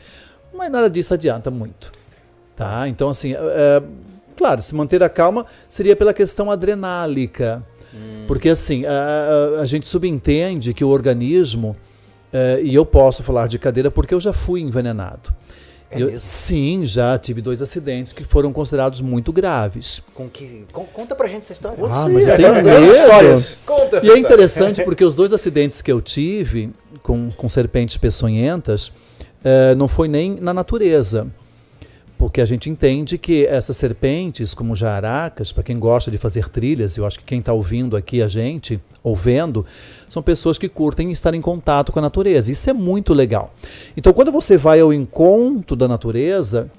[0.54, 1.92] Mas nada disso adianta muito.
[2.56, 2.88] Tá?
[2.88, 3.84] Então, assim, é, é
[4.38, 7.64] claro, se manter a calma seria pela questão adrenálica.
[7.94, 8.26] Hum.
[8.28, 11.76] Porque, assim, a, a, a, gente subentende que o organismo,
[12.32, 15.34] é, e eu posso falar de cadeira porque eu já fui envenenado.
[15.92, 20.02] É eu, sim, já tive dois acidentes que foram considerados muito graves.
[20.14, 21.78] Com que, com, conta pra gente essa história.
[21.84, 22.94] Ah, mas eu tenho medo.
[22.94, 23.58] Histórias.
[23.66, 26.72] Conta essa e é interessante porque os dois acidentes que eu tive
[27.04, 31.28] com, com serpentes peçonhentas uh, não foi nem na natureza
[32.22, 36.96] porque a gente entende que essas serpentes, como jaracas, para quem gosta de fazer trilhas,
[36.96, 39.66] eu acho que quem está ouvindo aqui a gente, ou vendo,
[40.08, 42.52] são pessoas que curtem estar em contato com a natureza.
[42.52, 43.52] Isso é muito legal.
[43.98, 46.70] Então, quando você vai ao encontro da natureza,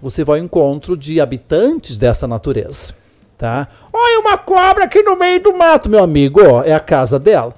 [0.00, 2.94] você vai ao encontro de habitantes dessa natureza.
[3.36, 3.66] Tá?
[3.92, 6.40] Olha uma cobra aqui no meio do mato, meu amigo.
[6.48, 7.52] ó, É a casa dela.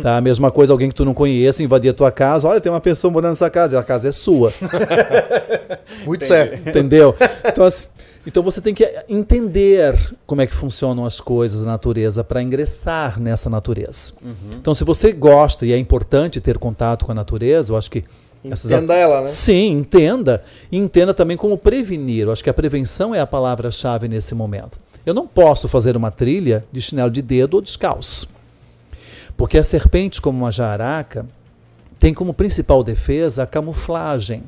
[0.00, 0.18] Tá?
[0.18, 2.48] A mesma coisa, alguém que tu não conhece invadir a tua casa.
[2.48, 3.78] Olha, tem uma pessoa morando nessa casa.
[3.78, 4.52] A casa é sua.
[6.04, 6.68] Muito certo.
[6.68, 7.14] Entendeu?
[7.44, 7.88] Então, assim,
[8.26, 13.20] então você tem que entender como é que funcionam as coisas, a natureza, para ingressar
[13.20, 14.12] nessa natureza.
[14.52, 18.04] Então, se você gosta e é importante ter contato com a natureza, eu acho que.
[18.44, 19.26] Entenda ela, né?
[19.26, 20.42] Sim, entenda.
[20.70, 22.26] E entenda também como prevenir.
[22.26, 24.78] Eu acho que a prevenção é a palavra-chave nesse momento.
[25.04, 28.28] Eu não posso fazer uma trilha de chinelo de dedo ou descalço.
[29.36, 31.26] Porque as serpentes, como uma jararaca,
[31.98, 34.44] tem como principal defesa a camuflagem.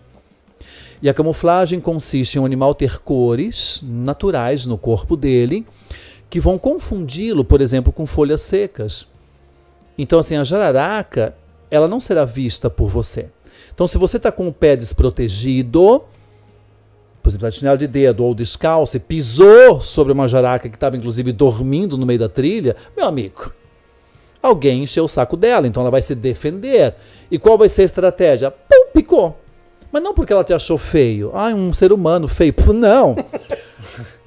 [1.01, 5.67] E a camuflagem consiste em um animal ter cores naturais no corpo dele
[6.31, 9.07] que vão confundi-lo, por exemplo, com folhas secas.
[9.97, 11.35] Então, assim, a jararaca,
[11.71, 13.31] ela não será vista por você.
[13.73, 16.03] Então, se você está com o pé desprotegido,
[17.23, 20.97] por exemplo, de chinelo de dedo ou descalço, e pisou sobre uma jararaca que estava,
[20.97, 23.53] inclusive, dormindo no meio da trilha, meu amigo,
[24.43, 26.95] alguém encheu o saco dela, então ela vai se defender.
[27.31, 28.51] E qual vai ser a estratégia?
[28.51, 29.39] Pum, picou.
[29.91, 31.31] Mas não porque ela te achou feio.
[31.35, 32.55] Ah, um ser humano feio.
[32.75, 33.17] Não.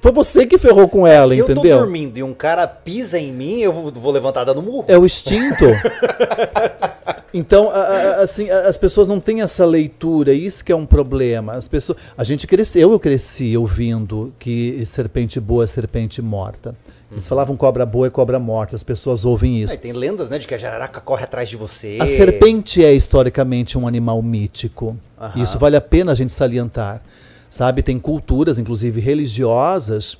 [0.00, 1.78] Foi você que ferrou com ela, Se eu tô entendeu?
[1.78, 4.84] dormindo e um cara pisa em mim, eu vou, vou levantar dando murro.
[4.88, 5.64] É o instinto.
[7.34, 10.84] Então, a- a- assim, a- as pessoas não têm essa leitura, isso que é um
[10.84, 11.54] problema.
[11.54, 16.74] As pessoas, a gente cresceu, eu cresci ouvindo que serpente boa é serpente morta.
[17.12, 19.72] Eles falavam cobra boa é cobra morta, as pessoas ouvem isso.
[19.72, 21.98] Aí tem lendas, né, de que a jararaca corre atrás de você.
[22.00, 24.96] A serpente é historicamente um animal mítico.
[25.20, 25.42] Aham.
[25.42, 27.02] Isso vale a pena a gente salientar.
[27.50, 30.16] Sabe, tem culturas, inclusive religiosas,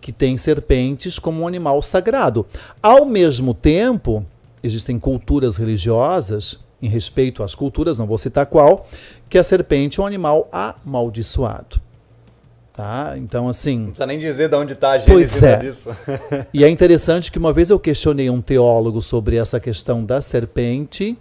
[0.00, 2.44] que têm serpentes como um animal sagrado.
[2.82, 4.26] Ao mesmo tempo,
[4.60, 8.86] existem culturas religiosas, em respeito às culturas, não vou citar qual,
[9.28, 11.80] que a serpente é um animal amaldiçoado.
[12.76, 13.14] Tá?
[13.16, 15.56] Então, assim, Não precisa nem dizer de onde tá a Pois gênese é.
[15.58, 15.90] disso.
[16.52, 21.16] e é interessante que uma vez eu questionei um teólogo sobre essa questão da serpente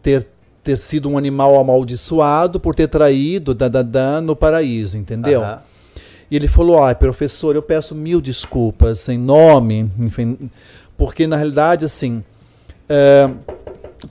[0.00, 0.24] ter,
[0.62, 5.42] ter sido um animal amaldiçoado por ter traído da, da, da no paraíso, entendeu?
[6.30, 10.48] E ele falou: ai, professor, eu peço mil desculpas em nome, enfim,
[10.96, 12.22] porque na realidade, assim,
[12.88, 13.28] é,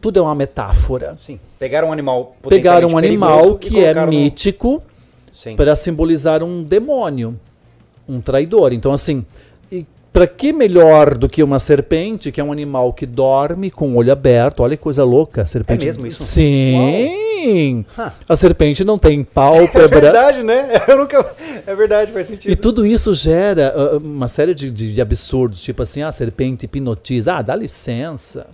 [0.01, 1.15] tudo é uma metáfora.
[1.17, 1.39] Sim.
[1.57, 4.86] Pegaram um animal Pegaram um animal que é no- mítico Sim.
[5.55, 7.39] Para simbolizar um demônio,
[8.07, 8.73] um traidor.
[8.73, 9.25] Então, assim,
[10.13, 13.95] para que melhor do que uma serpente, que é um animal que dorme com o
[13.97, 14.61] olho aberto?
[14.61, 15.83] Olha que coisa louca, a serpente.
[15.83, 16.23] É mesmo isso?
[16.23, 17.85] Sim.
[17.97, 18.11] Uau.
[18.27, 19.87] A serpente não tem É pálpebra.
[19.99, 20.69] verdade, né?
[20.87, 21.23] Eu nunca...
[21.67, 22.51] É verdade, faz sentido.
[22.51, 26.11] E tudo isso gera ah, uma série de, de- de absurdos, tipo assim, ah, a
[26.11, 27.35] serpente hipnotiza.
[27.35, 28.47] Ah, dá licença.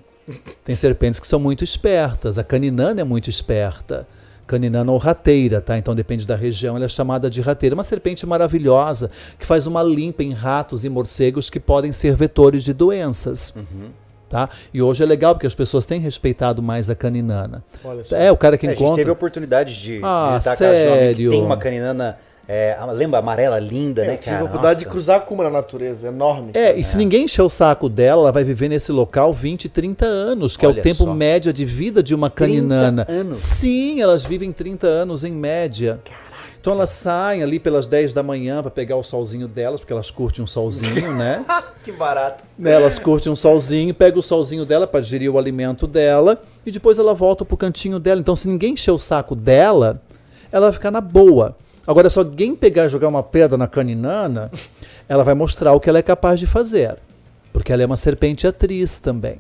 [0.65, 2.38] Tem serpentes que são muito espertas.
[2.38, 4.06] A caninana é muito esperta.
[4.46, 5.78] Caninana ou rateira, tá?
[5.78, 7.74] Então depende da região, ela é chamada de rateira.
[7.76, 12.64] Uma serpente maravilhosa que faz uma limpa em ratos e morcegos que podem ser vetores
[12.64, 13.54] de doenças.
[14.30, 14.50] Tá?
[14.74, 17.64] E hoje é legal porque as pessoas têm respeitado mais a caninana.
[17.84, 18.16] Olha só.
[18.18, 18.98] É, o cara que É, a gente encontra.
[18.98, 21.30] teve a oportunidade de Ah, visitar de um amigo que sério?
[21.32, 24.40] tem uma caninana, é, lembra, amarela, linda, né, Eu tive cara?
[24.40, 26.52] a oportunidade de cruzar com uma na natureza, enorme.
[26.54, 30.06] É, e se ninguém encher o saco dela, ela vai viver nesse local 20, 30
[30.06, 31.14] anos, que é Olha o tempo só.
[31.14, 33.06] médio de vida de uma 30 caninana.
[33.10, 33.38] anos?
[33.38, 36.00] Sim, elas vivem 30 anos em média.
[36.60, 40.10] Então elas saem ali pelas 10 da manhã para pegar o solzinho delas, porque elas
[40.10, 41.44] curtem um solzinho, né?
[41.84, 42.46] Que barato.
[42.58, 46.72] Né, Elas curtem um solzinho, pega o solzinho dela para digerir o alimento dela e
[46.72, 48.22] depois ela volta pro cantinho dela.
[48.22, 50.02] Então, se ninguém encher o saco dela,
[50.50, 51.58] ela vai ficar na boa.
[51.86, 54.50] Agora, se alguém pegar e jogar uma pedra na caninana,
[55.08, 56.96] ela vai mostrar o que ela é capaz de fazer.
[57.52, 59.38] Porque ela é uma serpente atriz também.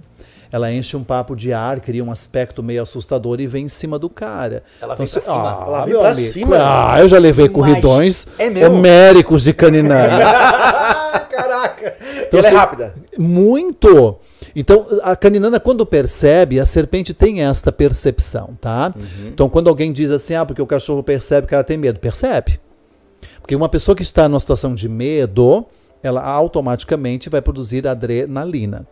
[0.51, 3.97] Ela enche um papo de ar, cria um aspecto meio assustador e vem em cima
[3.97, 4.61] do cara.
[4.79, 5.35] Ela vem se- pra cima.
[5.35, 6.57] Ah, Ela vem pra amigo, cima.
[6.59, 10.19] Ah, eu já levei Mas- corridões É homéricos de caninana.
[11.31, 11.95] Caraca.
[12.37, 12.95] Então, ela é rápida.
[13.17, 14.17] Muito.
[14.55, 18.93] Então, a caninana, quando percebe, a serpente tem esta percepção, tá?
[19.25, 22.59] Então, quando alguém diz assim, ah, porque o cachorro percebe que ela tem medo, percebe.
[23.39, 25.65] Porque uma pessoa que está numa situação de medo,
[26.01, 28.87] ela automaticamente vai produzir adrenalina.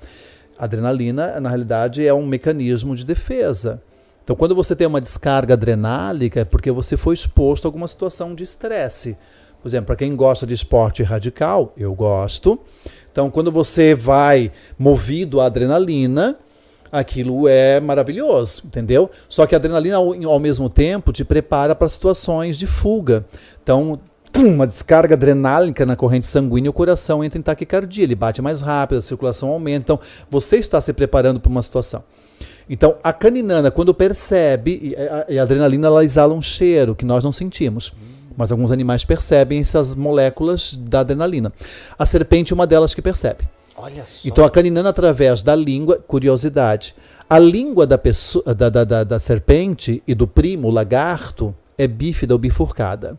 [0.57, 3.81] Adrenalina, na realidade, é um mecanismo de defesa.
[4.23, 8.35] Então, quando você tem uma descarga adrenálica, é porque você foi exposto a alguma situação
[8.35, 9.17] de estresse.
[9.61, 12.59] Por exemplo, para quem gosta de esporte radical, eu gosto.
[13.11, 16.37] Então, quando você vai movido à adrenalina,
[16.91, 19.09] aquilo é maravilhoso, entendeu?
[19.29, 23.25] Só que a adrenalina, ao, ao mesmo tempo, te prepara para situações de fuga.
[23.63, 23.99] Então,
[24.37, 28.97] uma descarga adrenálnica na corrente sanguínea, o coração entra em taquicardia, ele bate mais rápido,
[28.97, 29.83] a circulação aumenta.
[29.83, 32.03] Então, você está se preparando para uma situação.
[32.69, 37.31] Então, a caninana, quando percebe, a, a adrenalina ela exala um cheiro que nós não
[37.31, 37.93] sentimos.
[38.35, 41.51] Mas alguns animais percebem essas moléculas da adrenalina.
[41.97, 43.47] A serpente é uma delas que percebe.
[43.75, 44.27] Olha só.
[44.27, 46.95] Então a caninana, através da língua, curiosidade,
[47.29, 51.87] a língua da, pessoa, da, da, da, da serpente e do primo, o lagarto, é
[51.87, 53.17] bífida ou bifurcada.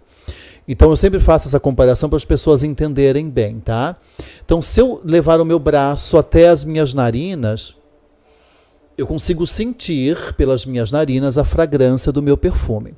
[0.66, 3.96] Então eu sempre faço essa comparação para as pessoas entenderem bem, tá?
[4.44, 7.74] Então se eu levar o meu braço até as minhas narinas,
[8.96, 12.94] eu consigo sentir pelas minhas narinas a fragrância do meu perfume.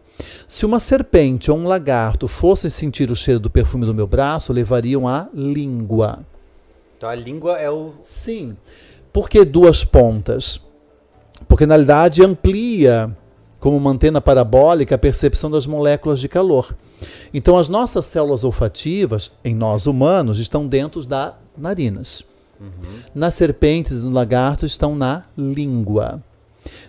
[0.47, 4.53] Se uma serpente ou um lagarto fossem sentir o cheiro do perfume do meu braço,
[4.53, 6.21] levariam a língua.
[6.97, 7.93] Então a língua é o.
[8.01, 8.57] Sim.
[9.13, 10.61] Por que duas pontas?
[11.47, 13.17] Porque na realidade amplia,
[13.61, 16.77] como uma antena parabólica, a percepção das moléculas de calor.
[17.33, 22.25] Então as nossas células olfativas, em nós humanos, estão dentro das narinas.
[22.65, 22.99] Uhum.
[23.15, 26.23] Nas serpentes e no lagarto estão na língua.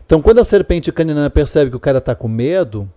[0.05, 2.89] Então quando a serpente canina percebe que o cara está com medo,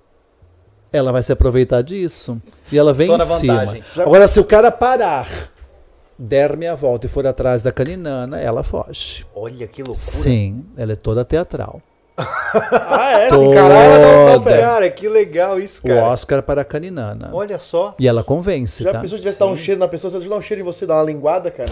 [0.92, 2.40] ela vai se aproveitar disso.
[2.72, 3.64] E ela vem em cima.
[3.64, 3.82] Vantagem.
[3.96, 5.26] Agora, se o cara parar
[6.18, 9.26] der meia volta e for atrás da caninana, ela foge.
[9.34, 9.98] Olha que loucura.
[9.98, 11.80] Sim, ela é toda teatral.
[12.18, 13.28] ah, é?
[13.28, 13.52] Toda...
[13.52, 14.60] Se ela dá um pé.
[14.60, 16.02] Cara, que legal isso, cara.
[16.02, 17.30] O Oscar para a caninana.
[17.32, 17.94] Olha só.
[18.00, 18.98] E ela convence, Já tá?
[18.98, 20.96] a pessoa tivesse dar um cheiro na pessoa, você dar um cheiro em você, dar
[20.96, 21.70] uma linguada, cara.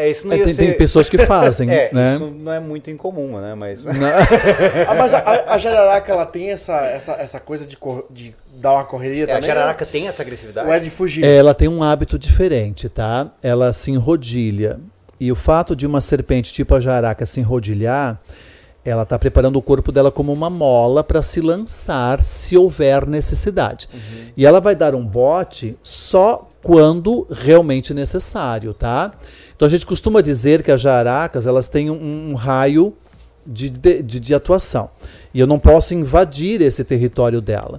[0.00, 0.66] É, isso não é, ia tem, ser...
[0.66, 2.14] tem pessoas que fazem, é, né?
[2.14, 3.54] Isso não é muito incomum, né?
[3.54, 8.34] Mas, ah, mas a, a, jararaca, ela tem essa, essa, essa coisa de, cor, de
[8.54, 9.42] dar uma correria é, também?
[9.42, 10.66] A jararaca tem essa agressividade?
[10.66, 11.22] Ou é de fugir?
[11.22, 13.30] Ela tem um hábito diferente, tá?
[13.42, 14.80] Ela se enrodilha.
[15.20, 18.18] E o fato de uma serpente tipo a jararaca se enrodilhar,
[18.82, 23.86] ela está preparando o corpo dela como uma mola para se lançar se houver necessidade.
[23.92, 24.24] Uhum.
[24.34, 29.12] E ela vai dar um bote só quando realmente necessário, tá?
[29.60, 32.94] Então a gente costuma dizer que as jaracas elas têm um, um raio
[33.46, 34.88] de, de, de, atuação.
[35.34, 37.78] E eu não posso invadir esse território dela.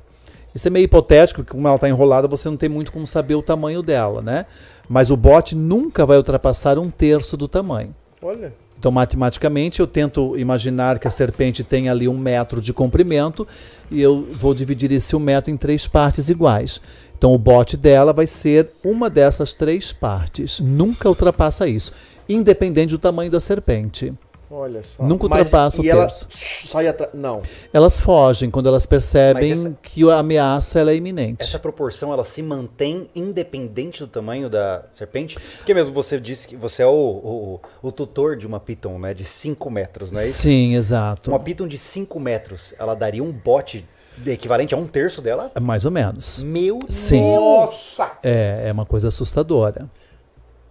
[0.54, 3.34] Isso é meio hipotético, porque como ela está enrolada, você não tem muito como saber
[3.34, 4.46] o tamanho dela, né?
[4.88, 7.96] Mas o bote nunca vai ultrapassar um terço do tamanho.
[8.22, 8.54] Olha.
[8.78, 13.48] Então, matematicamente, eu tento imaginar que a serpente tem ali um metro de comprimento
[13.90, 16.80] e eu vou dividir esse um metro em três partes iguais.
[17.22, 20.60] Então o bote dela vai ser uma dessas três partes.
[20.60, 21.94] Nunca ultrapassa isso,
[22.28, 24.12] independente do tamanho da serpente.
[24.50, 25.04] Olha só.
[25.04, 26.28] Nunca ultrapassa Mas, o terço.
[26.68, 27.14] sai atrás.
[27.14, 27.44] Não.
[27.72, 29.78] Elas fogem quando elas percebem essa...
[29.84, 31.44] que a ameaça é iminente.
[31.44, 35.38] Essa proporção ela se mantém independente do tamanho da serpente?
[35.58, 39.14] Porque mesmo você disse que você é o, o, o tutor de uma piton, né?
[39.14, 40.42] De 5 metros, não é isso?
[40.42, 41.30] Sim, exato.
[41.30, 43.86] Uma piton de 5 metros, ela daria um bote
[44.26, 45.52] equivalente a um terço dela?
[45.60, 46.44] Mais ou menos.
[46.44, 47.36] Meu Sim.
[47.36, 48.12] Nossa!
[48.24, 49.90] É, é uma coisa assustadora.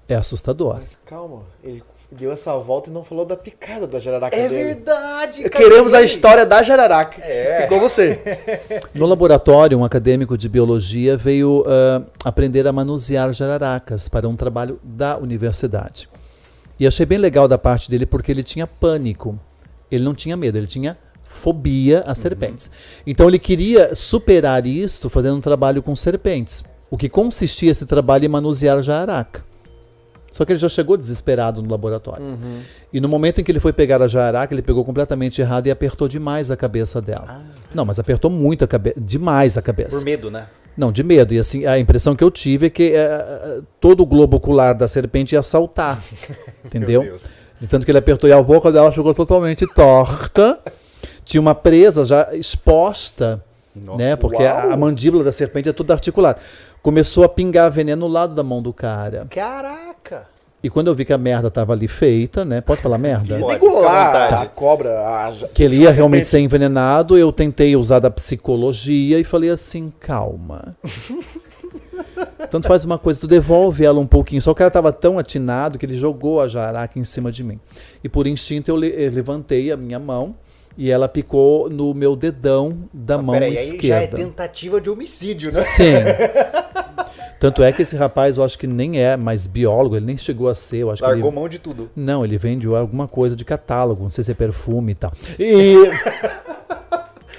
[0.08, 0.78] É assustador.
[0.80, 4.74] Mas calma, ele deu essa volta e não falou da picada da jararaca é dele.
[4.74, 5.64] verdade, cara.
[5.64, 7.22] Queremos a história da jararaca.
[7.22, 7.62] É.
[7.62, 8.18] Ficou você.
[8.94, 14.80] No laboratório, um acadêmico de biologia veio uh, aprender a manusear jararacas para um trabalho
[14.82, 16.08] da universidade.
[16.78, 19.38] E achei bem legal da parte dele porque ele tinha pânico.
[19.90, 20.96] Ele não tinha medo, ele tinha
[21.30, 22.66] fobia a serpentes.
[22.66, 23.02] Uhum.
[23.06, 26.64] Então ele queria superar isto fazendo um trabalho com serpentes.
[26.90, 29.44] O que consistia esse trabalho em manusear jararaca.
[30.32, 32.22] Só que ele já chegou desesperado no laboratório.
[32.22, 32.60] Uhum.
[32.92, 35.70] E no momento em que ele foi pegar a jararaca, ele pegou completamente errado e
[35.70, 37.24] apertou demais a cabeça dela.
[37.28, 37.42] Ah.
[37.74, 39.96] Não, mas apertou muito a cabeça, demais a cabeça.
[39.96, 40.46] Por medo, né?
[40.76, 41.34] Não, de medo.
[41.34, 44.86] E assim, a impressão que eu tive é que é, todo o globo ocular da
[44.86, 46.02] serpente ia saltar.
[46.64, 47.16] entendeu?
[47.60, 50.58] De tanto que ele apertou e a boca dela ficou totalmente torta
[51.30, 53.40] tinha uma presa já exposta,
[53.74, 54.16] Nossa, né?
[54.16, 56.40] Porque a, a, mandíbula da serpente é toda articulada.
[56.82, 59.28] Começou a pingar veneno no lado da mão do cara.
[59.30, 60.26] Caraca!
[60.60, 62.60] E quando eu vi que a merda tava ali feita, né?
[62.60, 63.38] Pode falar merda?
[63.38, 64.90] Pode, lá, a cobra.
[64.90, 65.32] A...
[65.54, 70.76] Que ele ia realmente ser envenenado, eu tentei usar da psicologia e falei assim, calma.
[72.50, 74.42] Tanto faz uma coisa, tu devolve ela um pouquinho.
[74.42, 77.44] Só que o cara tava tão atinado que ele jogou a jaraca em cima de
[77.44, 77.60] mim.
[78.02, 80.34] E por instinto eu, le eu levantei a minha mão
[80.76, 83.82] e ela picou no meu dedão da ah, mão peraí, esquerda.
[83.82, 85.60] Aí já é tentativa de homicídio, né?
[85.60, 85.92] Sim.
[87.40, 90.46] Tanto é que esse rapaz, eu acho que nem é mais biólogo, ele nem chegou
[90.46, 90.78] a ser.
[90.78, 91.34] Eu acho Largou que ele...
[91.34, 91.90] mão de tudo.
[91.96, 95.12] Não, ele vende alguma coisa de catálogo, não sei se é perfume e tal.
[95.38, 95.74] E.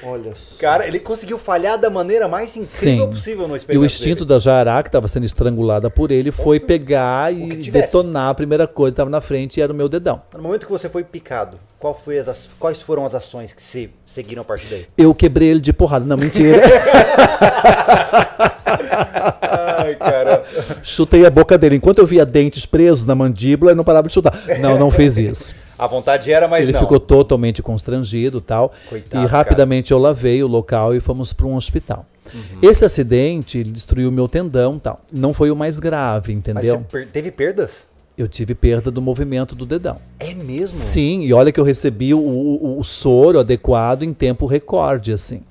[0.04, 0.60] Olha só.
[0.60, 3.10] Cara, ele conseguiu falhar da maneira mais incrível Sim.
[3.10, 3.84] possível no experimento.
[3.84, 4.30] E o instinto dele.
[4.30, 8.92] da Jará, que estava sendo estrangulada por ele, foi pegar e detonar a primeira coisa
[8.92, 10.22] que estava na frente e era o meu dedão.
[10.34, 13.90] No momento que você foi picado, qual foi as, quais foram as ações que se
[14.06, 14.86] seguiram a partir daí?
[14.98, 16.06] Eu quebrei ele de porrada.
[16.06, 16.62] Não, mentira.
[19.78, 20.21] Ai, cara.
[20.84, 21.76] Chutei a boca dele.
[21.76, 24.34] Enquanto eu via dentes presos na mandíbula, ele não parava de chutar.
[24.60, 25.54] Não, não fez isso.
[25.78, 26.80] A vontade era, mas Ele não.
[26.82, 28.72] ficou totalmente constrangido tal.
[28.88, 29.98] Coitado, e rapidamente cara.
[30.00, 32.06] eu lavei o local e fomos para um hospital.
[32.62, 35.02] Esse acidente destruiu o meu tendão, tal.
[35.12, 36.78] Não foi o mais grave, Mas entendeu?
[36.78, 37.88] você per- teve perdas?
[38.18, 39.98] Eu tive perda do movimento do dedão.
[40.20, 40.70] É mesmo?
[40.70, 45.42] Sim, e olha que eu recebi o, o- o soro adequado em tempo recorde, assim.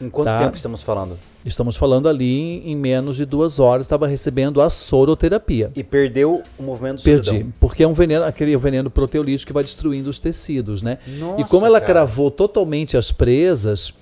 [0.00, 0.38] Em quanto Tá.
[0.40, 1.18] tempo estamos falando?
[1.44, 5.70] Estamos falando ali em, menos de duas horas, estava recebendo a soroterapia.
[5.74, 7.52] E perdeu o movimento do Perdi, cidadão.
[7.58, 10.98] porque é um veneno, aquele veneno proteolítico que vai destruindo os tecidos, né?
[11.18, 11.92] Nossa, e como ela cara.
[11.92, 13.94] cravou totalmente as presas,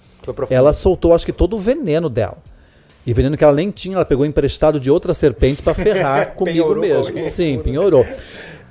[0.50, 2.38] ela soltou, acho que todo o veneno dela.
[3.06, 6.62] E veneno que ela nem tinha, ela pegou emprestado de outras serpentes para ferrar comigo
[6.64, 6.98] Penhorou mesmo.
[7.08, 7.18] alguém.
[7.18, 8.04] Sim, penhorou.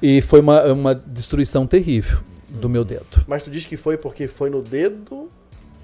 [0.02, 2.18] E foi uma, uma destruição terrível
[2.50, 3.24] do meu dedo.
[3.28, 5.30] Mas tu diz que foi porque foi no dedo.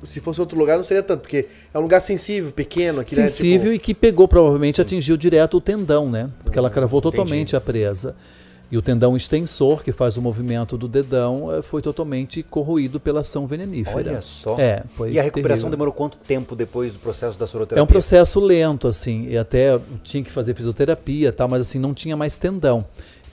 [0.05, 3.03] Se fosse outro lugar, não seria tanto, porque é um lugar sensível, pequeno.
[3.03, 6.29] Que, Sensível Né, e que pegou, provavelmente atingiu direto o tendão, né?
[6.43, 7.55] Porque ela cravou totalmente entendi.
[7.55, 8.15] a presa.
[8.71, 13.21] E o tendão extensor, que faz o movimento do dedão, eh, foi totalmente corroído pela
[13.21, 13.97] ação venenífera.
[13.97, 14.59] Olha só.
[14.59, 15.71] É, foi E a recuperação terrível.
[15.71, 17.81] demorou quanto tempo depois do processo da soroterapia?
[17.81, 21.79] É um processo lento, assim, e até tinha que fazer fisioterapia e tal, mas assim,
[21.79, 22.85] não tinha mais tendão.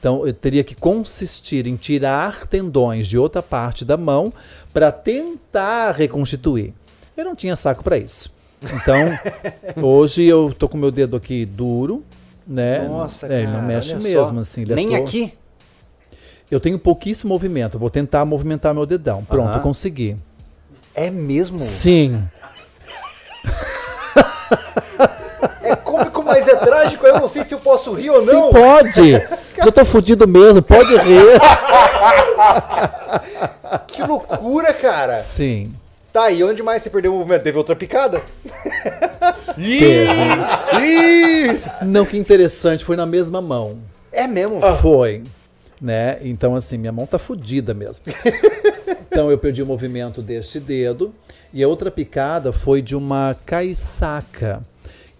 [0.06, 4.32] Então, eu teria que consistir em tirar tendões de outra parte da mão
[4.72, 6.72] para tentar reconstituir.
[7.16, 8.32] Eu não tinha saco para isso.
[8.62, 9.00] Então,
[9.82, 12.04] hoje eu tô com meu dedo aqui duro,
[12.46, 12.86] né?
[12.86, 14.40] Nossa, é, cara, não mexe mesmo, só.
[14.42, 14.62] assim.
[14.62, 15.32] é Nem aqui?
[16.48, 17.74] Eu tenho pouquíssimo movimento.
[17.74, 19.24] eu Vou tentar movimentar meu dedão.
[19.24, 19.60] Pronto, Aham.
[19.60, 20.16] consegui.
[20.94, 21.58] É mesmo?
[21.58, 22.22] Sim.
[26.36, 27.06] É mas é trágico.
[27.06, 28.48] Eu não sei se eu posso rir ou não.
[28.48, 29.12] Sim, pode.
[29.64, 31.26] Já tô fudido mesmo, pode rir.
[33.88, 35.16] Que loucura, cara.
[35.16, 35.74] Sim.
[36.12, 37.42] Tá, e onde mais você perdeu o movimento?
[37.42, 38.22] Teve outra picada?
[39.54, 41.60] Teve.
[41.82, 43.78] Não, que interessante, foi na mesma mão.
[44.12, 44.60] É mesmo?
[44.76, 45.24] Foi.
[45.80, 46.18] Né?
[46.22, 48.04] Então, assim, minha mão tá fodida mesmo.
[49.08, 51.14] Então, eu perdi o movimento deste dedo.
[51.50, 54.62] E a outra picada foi de uma caiçaca,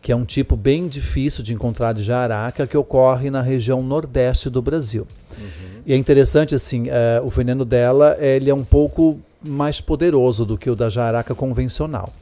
[0.07, 4.49] que é um tipo bem difícil de encontrar de jararaca, que ocorre na região nordeste
[4.49, 5.05] do Brasil.
[5.85, 10.57] E é interessante, assim, eh, o veneno dela, ele é um pouco mais poderoso do
[10.57, 12.15] que o da jararaca convencional.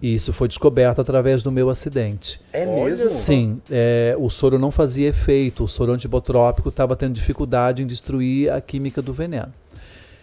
[0.00, 2.40] E isso foi descoberto através do meu acidente.
[2.50, 3.06] É mesmo?
[3.06, 8.50] Sim, é, o soro não fazia efeito, o soro antibotrópico estava tendo dificuldade em destruir
[8.50, 9.52] a química do veneno.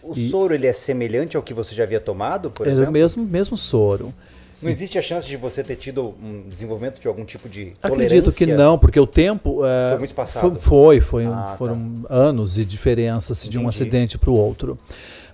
[0.01, 2.89] O E- soro ele é semelhante ao que você já havia tomado, por Era exemplo?
[2.89, 4.11] o mesmo, mesmo soro.
[4.61, 8.31] Não existe a chance de você ter tido um desenvolvimento de algum tipo de Acredito
[8.31, 8.55] que tolerância?
[8.57, 9.65] não, porque o tempo.
[9.65, 10.59] é, Foi muito espaçado.
[10.59, 14.77] Foi, foi, foi- Ah, foram anos de diferença assim, de um acidente para o outro.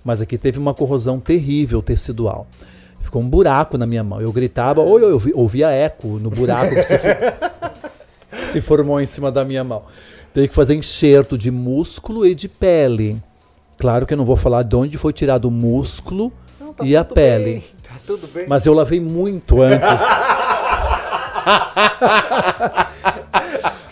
[0.04, 2.46] Mas aqui teve uma corrosão terrível tecidual.
[3.00, 4.20] Ficou um buraco na minha mão.
[4.20, 7.16] Eu gritava, ou eu ouvi- ouvia eco no buraco que se, for-
[8.52, 9.82] se formou em cima da minha mão.
[10.32, 13.22] Teve que fazer enxerto de músculo e de pele.
[13.78, 16.96] Claro que eu não vou falar de onde foi tirado o músculo Não, tá e
[16.96, 17.44] a pele.
[17.44, 18.46] bem, Tá tudo bem.
[18.48, 19.88] Mas eu lavei muito antes.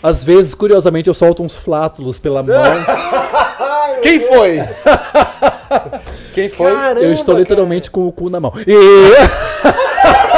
[0.03, 2.55] Às vezes, curiosamente, eu solto uns flátulos pela mão.
[4.01, 4.59] Quem foi?
[6.33, 6.71] Quem foi?
[6.73, 7.39] Caramba, eu estou cara.
[7.39, 8.51] literalmente com o cu na mão.
[8.65, 8.71] E-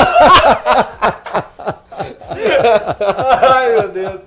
[3.41, 4.21] Ai, meu Deus.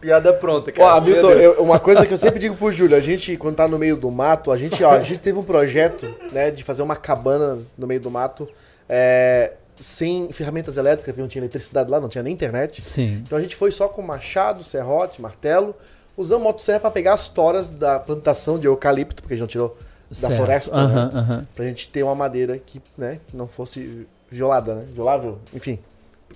[0.00, 0.92] Piada pronta, Ó, cara.
[0.98, 1.56] Hamilton, Meu Deus.
[1.58, 3.96] eu- uma coisa que eu sempre digo pro Júlio, a gente, quando tá no meio
[3.96, 7.58] do mato, a gente, ó, a gente teve um projeto, né, de fazer uma cabana
[7.76, 8.48] no meio do mato,
[8.88, 12.80] é, sem ferramentas elétricas, porque não tinha eletricidade lá, não tinha nem internet.
[12.82, 13.22] Sim.
[13.26, 15.74] Então a gente foi só com machado, serrote, martelo,
[16.16, 19.76] usamos motosserra pra pegar as toras da plantação de eucalipto, porque a gente não tirou
[20.08, 20.36] da Certo.
[20.36, 21.10] floresta, Aham, né?
[21.14, 21.46] aham.
[21.54, 24.84] Pra gente ter uma madeira que, né, que não fosse violada, né?
[24.94, 25.78] Violável, enfim,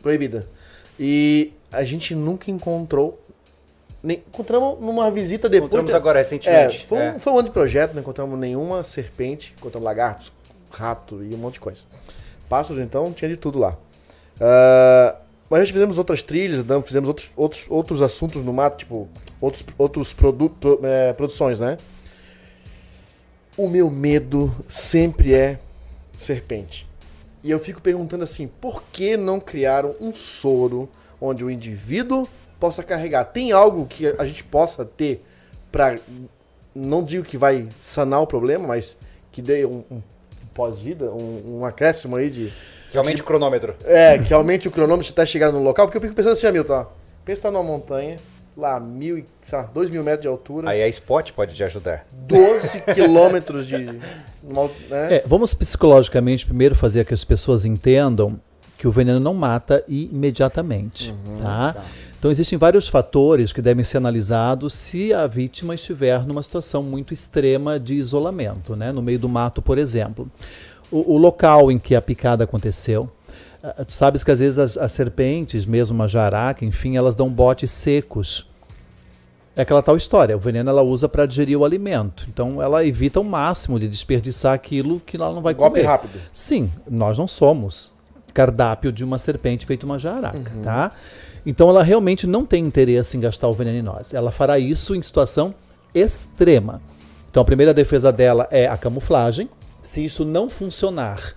[0.03, 0.47] proibida.
[1.01, 3.19] E a gente nunca encontrou.
[4.03, 5.69] Nem, encontramos numa visita depois.
[5.69, 6.87] Encontramos agora É, recentemente.
[6.87, 7.21] foi, um, É.
[7.21, 10.33] foi um ano de projeto, não encontramos nenhuma serpente, encontramos lagartos,
[10.71, 11.83] rato e um monte de coisa.
[12.49, 13.77] Pássaros, então, tinha de tudo lá.
[14.41, 15.17] Ah,
[15.49, 19.09] mas a gente fizemos outras trilhas, fizemos outros, outros, outros assuntos no mato, tipo,
[19.41, 21.77] outros, outros produ pro- é, produções, né?
[23.57, 25.59] O meu medo sempre é
[26.17, 26.89] serpente.
[27.45, 30.89] E eu fico perguntando assim, por que não criaram um soro
[31.21, 32.27] onde o indivíduo
[32.63, 33.25] possa carregar?
[33.25, 35.21] Tem algo que a gente possa ter
[35.73, 35.99] para
[36.73, 38.97] não digo que vai sanar o problema, mas
[39.33, 40.01] que dê um, um
[40.55, 42.53] pós-vida, um, um acréscimo aí de
[42.93, 43.75] Realmente o cronômetro.
[43.85, 46.73] é, que aumente o cronômetro até chegar no local, porque eu fico pensando assim, Hamilton,
[46.73, 46.87] ó,
[47.25, 48.19] pensa que tá numa montanha,
[48.57, 51.65] lá, mil e, sei lá, dois mil metros de altura, Aí a Spot pode te
[51.65, 52.07] ajudar.
[52.13, 53.79] 12 quilômetros de...
[54.89, 55.17] né?
[55.17, 58.39] É, vamos psicologicamente primeiro fazer que as pessoas entendam
[58.79, 61.13] que o veneno não mata imediatamente.
[61.41, 61.85] tá?
[62.23, 67.13] Então existem vários fatores que devem ser analisados se a vítima estiver numa situação muito
[67.13, 68.93] extrema de isolamento, né?
[68.93, 70.31] no meio do mato, por exemplo.
[70.89, 73.11] O, o local em que a picada aconteceu,
[73.61, 77.29] ah, tu sabes que às vezes as, as serpentes, mesmo uma jararaca, enfim, elas dão
[77.29, 78.49] botes secos.
[79.57, 82.29] É aquela tal história, o veneno ela usa para digerir o alimento.
[82.33, 85.87] Então ela evita o máximo de desperdiçar aquilo que ela não vai Golpe comer.
[85.89, 86.21] rápido.
[86.31, 87.92] Sim, nós não somos
[88.33, 90.93] cardápio de uma serpente feito uma jararaca, tá?
[91.45, 94.15] Então ela realmente não tem interesse em gastar o veneno em nós.
[94.15, 95.55] Ela fará isso em situação
[95.95, 96.81] extrema.
[97.31, 99.49] Então a primeira defesa dela é a camuflagem.
[99.83, 101.35] Se isso não funcionar,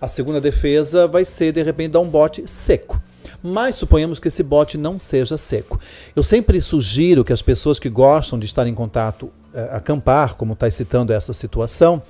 [0.00, 3.00] a segunda defesa vai ser de repente dar um bote seco.
[3.42, 5.78] Mas suponhamos que esse bote não seja seco.
[6.14, 10.54] Eu sempre sugiro que as pessoas que gostam de estar em contato, eh, acampar, como
[10.54, 12.02] está citando essa situação,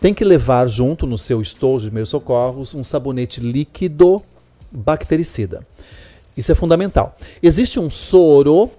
[0.00, 4.22] tem que levar junto no seu estojo de meus socorros um sabonete líquido
[4.70, 5.66] bactericida.
[6.36, 7.16] Isso é fundamental.
[7.42, 8.70] Existe um soro,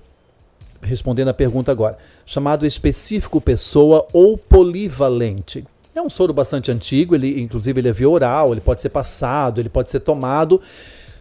[0.82, 5.66] respondendo a pergunta agora, chamado específico pessoa ou polivalente.
[5.94, 9.60] É um soro bastante antigo, ele inclusive ele é via oral, ele pode ser passado,
[9.60, 10.62] ele pode ser tomado,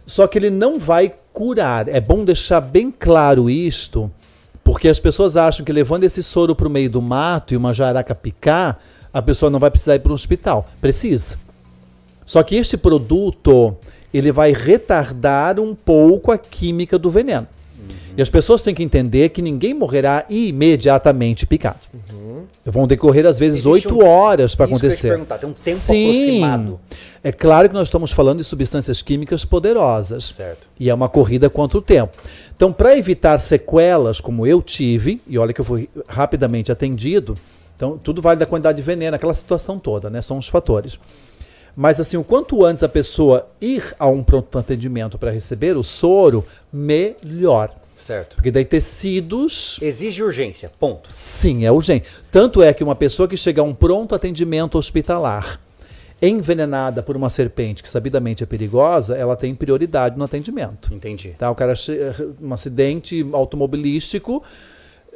[0.06, 1.88] só que ele não vai curar.
[1.88, 4.08] É bom deixar bem claro isto,
[4.62, 7.74] porque as pessoas acham que levando esse soro para o meio do mato e uma
[7.74, 8.78] jararaca picar,
[9.12, 10.68] a pessoa não vai precisar ir para um hospital.
[10.80, 11.36] Precisa.
[12.26, 13.74] Só que este produto,
[14.12, 17.46] ele vai retardar um pouco a química do veneno.
[18.16, 21.78] E as pessoas têm que entender que ninguém morrerá imediatamente picado.
[22.66, 25.08] Vão decorrer, às vezes, oito um- horas para Isso que eu ia te acontecer.
[25.10, 26.80] perguntar, tem um tempo aproximado.
[27.22, 30.24] É claro que nós estamos falando de substâncias químicas poderosas.
[30.26, 30.66] Certo.
[30.78, 32.12] E é uma corrida contra o tempo.
[32.54, 37.38] Então, para evitar sequelas como eu tive, e olha que eu fui rapidamente atendido,
[37.78, 40.20] então tudo vale da quantidade de veneno, aquela situação toda, né?
[40.20, 40.98] São os fatores.
[41.76, 45.84] Mas assim, o quanto antes a pessoa ir a um pronto atendimento para receber o
[45.84, 47.70] soro, melhor.
[47.94, 48.34] Certo.
[48.34, 51.08] Porque daí tecidos Exige urgência, ponto.
[51.12, 52.08] Sim, é urgente.
[52.32, 55.60] Tanto é que uma pessoa que chega a um pronto atendimento hospitalar
[56.20, 60.92] envenenada por uma serpente que sabidamente é perigosa, ela tem prioridade no atendimento.
[60.92, 61.36] Entendi.
[61.38, 61.48] Tá?
[61.48, 62.12] O cara, che-
[62.42, 64.42] um acidente automobilístico,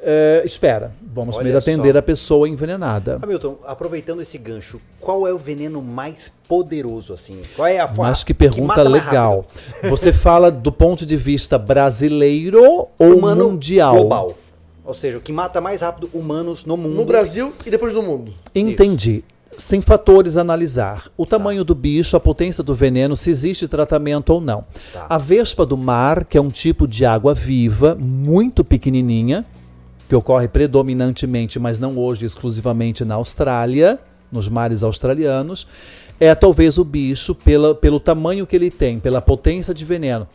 [0.02, 1.98] eh, espera, vamos Olha primeiro atender só.
[1.98, 3.18] a pessoa envenenada.
[3.22, 7.40] Hamilton, aproveitando esse gancho, qual é o veneno mais poderoso, assim?
[7.54, 9.46] Qual é a forma Mas que pergunta mais legal.
[9.84, 12.62] Você fala do ponto de vista brasileiro
[12.98, 13.94] ou Humano mundial?
[13.94, 14.34] global.
[14.84, 16.96] Ou seja, o que mata mais rápido humanos no mundo.
[16.96, 18.32] No Brasil e depois no mundo.
[18.54, 19.22] Entendi.
[19.56, 21.08] Sem fatores a analisar.
[21.16, 24.64] O tamanho do bicho, a potência do veneno, se existe tratamento ou não.
[24.92, 25.06] Tá.
[25.08, 29.44] A vespa do mar, que é um tipo de água viva, muito pequenininha,
[30.12, 33.98] que ocorre predominantemente, mas não hoje exclusivamente na Austrália,
[34.30, 35.66] nos mares australianos,
[36.20, 40.28] é talvez o bicho, pela, pelo tamanho que ele tem, pela potência de veneno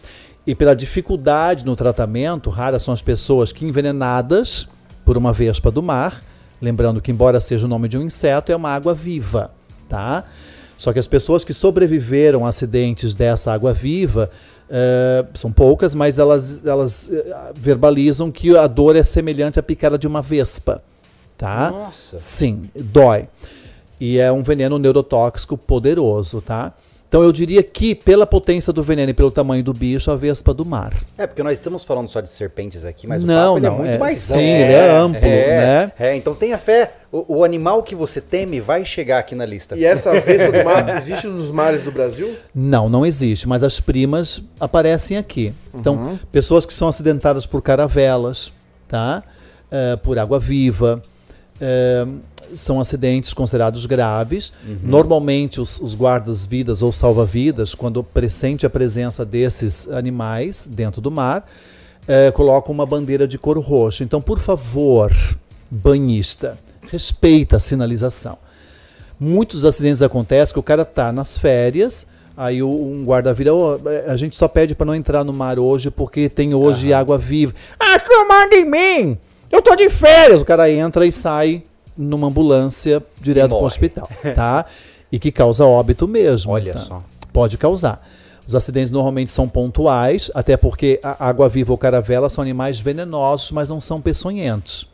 [0.47, 4.67] e pela dificuldade no tratamento, raras são as pessoas que envenenadas
[5.05, 6.23] por uma vespa do mar,
[6.59, 9.51] lembrando que embora seja o nome de um inseto, é uma água viva,
[9.88, 10.23] tá?
[10.75, 14.32] Só que as pessoas que sobreviveram a acidentes dessa água viva
[14.70, 19.97] eh, são poucas, mas elas, elas eh, verbalizam que a dor é semelhante à picada
[19.97, 20.84] de uma vespa,
[21.38, 21.72] tá?
[21.72, 22.18] Nossa.
[22.18, 23.28] Sim, dói.
[23.99, 26.74] E é um veneno neurotóxico poderoso, tá?
[27.08, 30.53] Então eu diria que pela potência do veneno e pelo tamanho do bicho, a vespa
[30.53, 30.93] do mar.
[31.18, 33.76] É, porque nós estamos falando só de serpentes aqui, mas Não, o papo ele não,
[33.76, 34.43] é muito é- mais sim, amplo.
[34.45, 35.91] ele é amplo, é, né?
[35.97, 36.93] É, então tenha fé.
[37.10, 39.78] O, o animal que você teme vai chegar aqui na lista.
[39.78, 42.36] E essa vespa do mar existe nos mares do Brasil?
[42.53, 45.53] Não, não existe, mas as primas aparecem aqui.
[45.74, 48.51] Então, pessoas que são acidentadas por caravelas,
[48.89, 49.24] tá?
[49.72, 51.01] Eh, por água viva,
[51.62, 52.05] eh,
[52.56, 54.52] são acidentes considerados graves.
[54.84, 61.48] Normalmente, os, os guardas-vidas ou salva-vidas, quando pressente a presença desses animais dentro do mar,
[62.08, 64.04] eh, colocam uma bandeira de cor roxa.
[64.04, 65.12] Então, por favor,
[65.70, 66.58] banhista,
[66.89, 68.38] respeita a sinalização.
[69.20, 74.16] Muitos acidentes acontecem que o cara tá nas férias, aí um guarda vira, "Ô, a
[74.16, 77.54] gente só pede para não entrar no mar hoje porque tem hoje água viva.
[77.80, 79.18] Ah, tu manda em mim!
[79.52, 80.41] Eu tô de férias!
[80.41, 81.64] O cara entra e sai
[81.98, 84.66] numa ambulância direto para o hospital, tá?
[85.12, 86.52] E que causa óbito mesmo.
[86.52, 86.80] Olha tá?
[86.80, 87.04] só.
[87.34, 88.06] Pode causar.
[88.48, 93.52] Os acidentes normalmente são pontuais, até porque a água viva ou caravela são animais venenosos,
[93.52, 94.88] mas não são peçonhentos.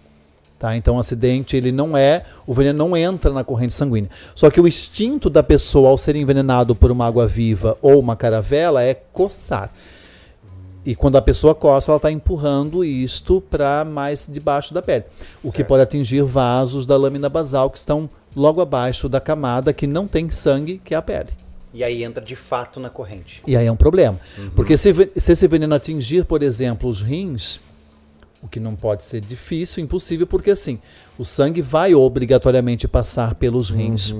[0.57, 0.77] Tá?
[0.77, 4.09] Então o acidente ele não é, o veneno não entra na corrente sanguínea.
[4.33, 8.15] Só que o instinto da pessoa ao ser envenenado por uma água viva ou uma
[8.15, 9.69] caravela é coçar.
[10.85, 15.05] E quando a pessoa coça, ela está empurrando isto para mais debaixo da pele.
[15.41, 15.69] O que Certo.
[15.69, 20.29] pode atingir vasos da lâmina basal que estão logo abaixo da camada que não tem
[20.29, 21.29] sangue, que é a pele.
[21.73, 23.41] E aí entra de fato na corrente.
[23.47, 24.19] E aí é um problema.
[24.55, 27.59] Porque se, se esse veneno atingir, por exemplo, os rins,
[28.43, 30.77] o que não pode ser difícil, impossível, porque assim,
[31.17, 34.13] o sangue vai obrigatoriamente passar pelos rins.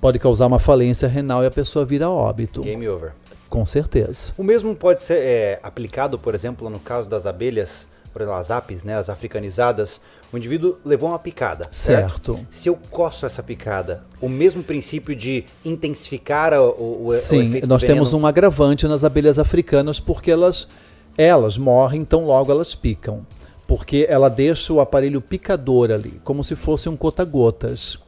[0.00, 2.62] Pode causar uma falência renal e a pessoa vira óbito.
[2.62, 3.12] Game over.
[3.54, 4.32] Com certeza.
[4.36, 8.50] O mesmo pode ser é, aplicado, por exemplo, no caso das abelhas, por exemplo, as
[8.50, 10.00] apis, né, as africanizadas.
[10.32, 11.62] O indivíduo levou uma picada.
[11.70, 12.44] Certo.
[12.50, 17.66] Se eu coço essa picada, o mesmo princípio de intensificar o, o, Sim, o efeito
[17.68, 20.66] nós do veneno, temos um agravante nas abelhas africanas porque elas,
[21.16, 23.24] elas morrem, então logo elas picam.
[23.68, 28.00] Porque ela deixa o aparelho picador ali, como se fosse um cota-gotas.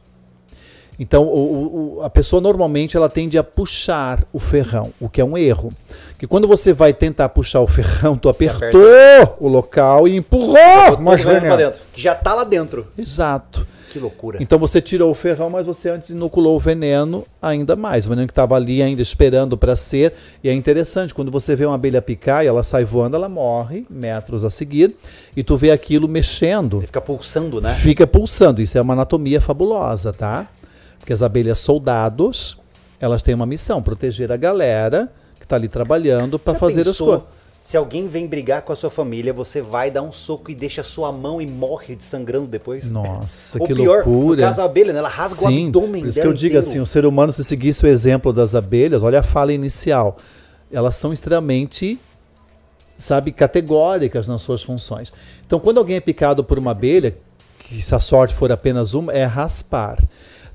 [0.99, 5.25] Então, o- o- a pessoa normalmente ela tende a puxar o ferrão, o que é
[5.25, 5.71] um erro.
[6.17, 10.53] Que quando você vai tentar puxar o ferrão, tu Você apertou o local e empurrou
[10.55, 11.57] pra veneno.
[11.57, 12.87] dentro, que já tá lá dentro.
[12.97, 13.65] Exato.
[13.89, 14.37] Que loucura.
[14.41, 18.05] Então você tirou o ferrão, mas você antes inoculou o veneno ainda mais.
[18.05, 20.13] O veneno que estava ali ainda esperando para ser.
[20.43, 23.85] E é interessante, quando você vê uma abelha picar e ela sai voando, ela morre
[23.89, 24.93] metros a seguir.
[25.37, 27.75] E tu vê aquilo mexendo, Ele fica pulsando, né?
[27.75, 28.61] fica pulsando.
[28.61, 30.47] Isso é uma anatomia fabulosa, tá?
[31.07, 32.57] Porque as abelhas soldados,
[32.99, 37.23] elas têm uma missão, proteger a galera que está ali trabalhando para fazer as coisas.
[37.63, 40.81] Se alguém vem brigar com a sua família, você vai dar um soco e deixa
[40.81, 42.91] a sua mão e morre de sangrando depois?
[42.91, 44.41] Nossa, Ou que pior, loucura.
[44.41, 44.99] no caso a abelha, né?
[44.99, 46.67] ela rasga o Sim, abdômen por isso que eu digo inteiro.
[46.67, 50.17] assim, o ser humano, se seguisse o exemplo das abelhas, olha a fala inicial,
[50.69, 51.97] elas são extremamente,
[52.97, 55.13] sabe, categóricas nas suas funções.
[55.45, 57.15] Então, quando alguém é picado por uma abelha,
[57.59, 59.99] que se a sorte for apenas uma, é raspar.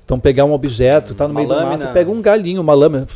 [0.03, 1.77] Então, pegar um objeto, tá no Uma meio do lâmina.
[1.85, 3.07] mato, pega um galinho, uma lâmina,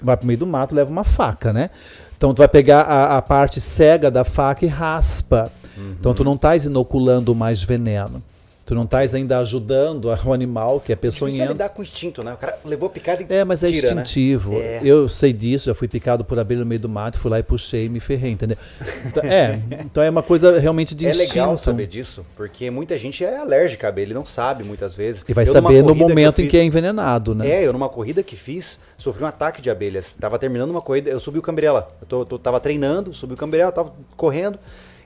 [0.00, 1.70] vai pro meio do mato, leva uma faca, né?
[2.16, 5.50] Então, tu vai pegar a, a parte cega da faca e raspa.
[5.98, 8.22] Então, tu não estás inoculando mais veneno.
[8.64, 11.52] Tu não estás ainda ajudando a- o animal, que é é peçonhento.
[11.52, 12.32] lidar com o instinto, né?
[12.32, 14.02] O cara levou picada e É, mas é tira, né?
[14.02, 14.54] instintivo.
[14.54, 14.80] É.
[14.84, 17.42] Eu sei disso, já fui picado por abelha no meio do mato, fui lá e
[17.42, 18.56] puxei e me ferrei, entendeu?
[19.04, 21.28] Então, é, então é uma coisa realmente de É instinto.
[21.30, 25.24] legal saber disso, porque muita gente é alérgica à abelha, ele não sabe muitas vezes.
[25.28, 27.48] E vai Eu, saber no momento em fiz- que é envenenado, né?
[27.50, 30.14] É, eu numa corrida que fiz, sofri um ataque de abelhas.
[30.14, 31.90] Tava terminando uma corrida, eu subi o cambrela.
[32.00, 34.56] Eu tô, tô- tava treinando, subi o cambrela, tava correndo.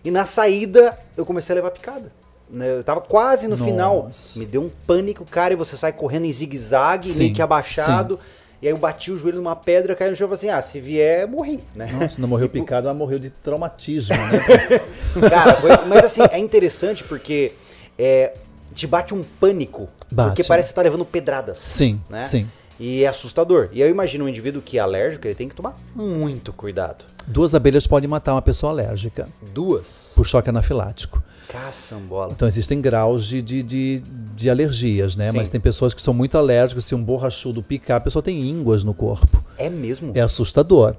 [0.05, 2.13] E na saída eu comecei a levar picada.
[2.51, 2.79] Né?
[2.79, 3.71] Eu tava quase no Nossa.
[3.71, 4.11] final.
[4.37, 8.19] Me deu um pânico, cara, e você sai correndo em zigue-zague, Sim, meio que abaixado.
[8.61, 10.63] E aí eu bati o joelho numa pedra, caí no chão e falei assim: ah,
[10.63, 11.91] se vier, morri, né?
[11.93, 14.81] Nossa, não morreu picado, ela morreu de traumatismo, né?
[15.29, 17.53] Cara, foi- mas assim, é interessante porque
[17.99, 18.33] é,
[18.73, 19.89] te bate um pânico.
[20.11, 20.31] Bate.
[20.31, 21.59] Porque parece que você tá levando pedradas.
[21.59, 22.23] Sim, né?
[22.23, 22.47] sim.
[22.79, 23.71] E é assustador.
[23.73, 27.05] E eu imagino um indivíduo que é alérgico, ele tem que tomar muito cuidado.
[27.27, 30.13] Duas abelhas podem matar uma pessoa alérgica Duas.
[30.15, 31.23] por choque anafilático.
[31.49, 32.33] Caçambola.
[32.33, 34.03] Então existem graus de, de, de,
[34.35, 35.31] de alergias, né?
[35.31, 35.37] Sim.
[35.37, 38.85] Mas tem pessoas que são muito alérgicas, se um borrachudo picar, a pessoa tem ínguas
[38.85, 39.45] no corpo.
[39.59, 40.13] É mesmo?
[40.15, 40.95] É assustador.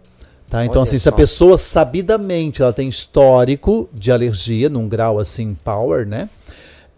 [0.49, 0.63] Tá?
[0.63, 1.15] Então, Olha assim, se a só.
[1.15, 6.29] pessoa sabidamente ela tem histórico de alergia, num grau assim, power, né?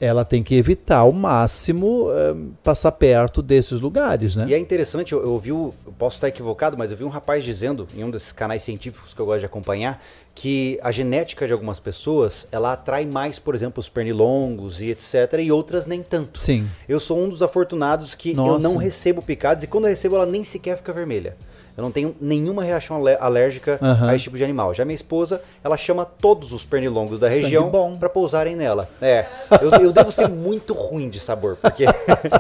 [0.02, 2.34] Ela tem que evitar ao máximo eh,
[2.64, 4.45] passar perto desses lugares, né?
[4.47, 7.10] E é interessante, eu, eu vi, o- eu posso estar equivocado, mas eu vi um
[7.10, 10.02] rapaz dizendo, em um desses canais científicos que eu gosto de acompanhar,
[10.34, 15.34] que a genética de algumas pessoas, ela atrai mais, por exemplo, os pernilongos e etc,
[15.41, 16.39] e outras nem tanto.
[16.39, 16.66] Sim.
[16.88, 18.66] Eu sou um dos afortunados que eu Nossa.
[18.70, 21.36] não recebo picadas, e quando eu recebo, ela nem sequer fica vermelha.
[21.80, 24.09] Eu não tenho nenhuma reação alérgica Aham.
[24.09, 24.73] a esse tipo de animal.
[24.73, 28.89] Já minha esposa, ela chama todos os pernilongos da Sangue região para pousarem nela.
[29.01, 29.25] É,
[29.61, 31.86] eu, eu devo ser muito ruim de sabor, porque.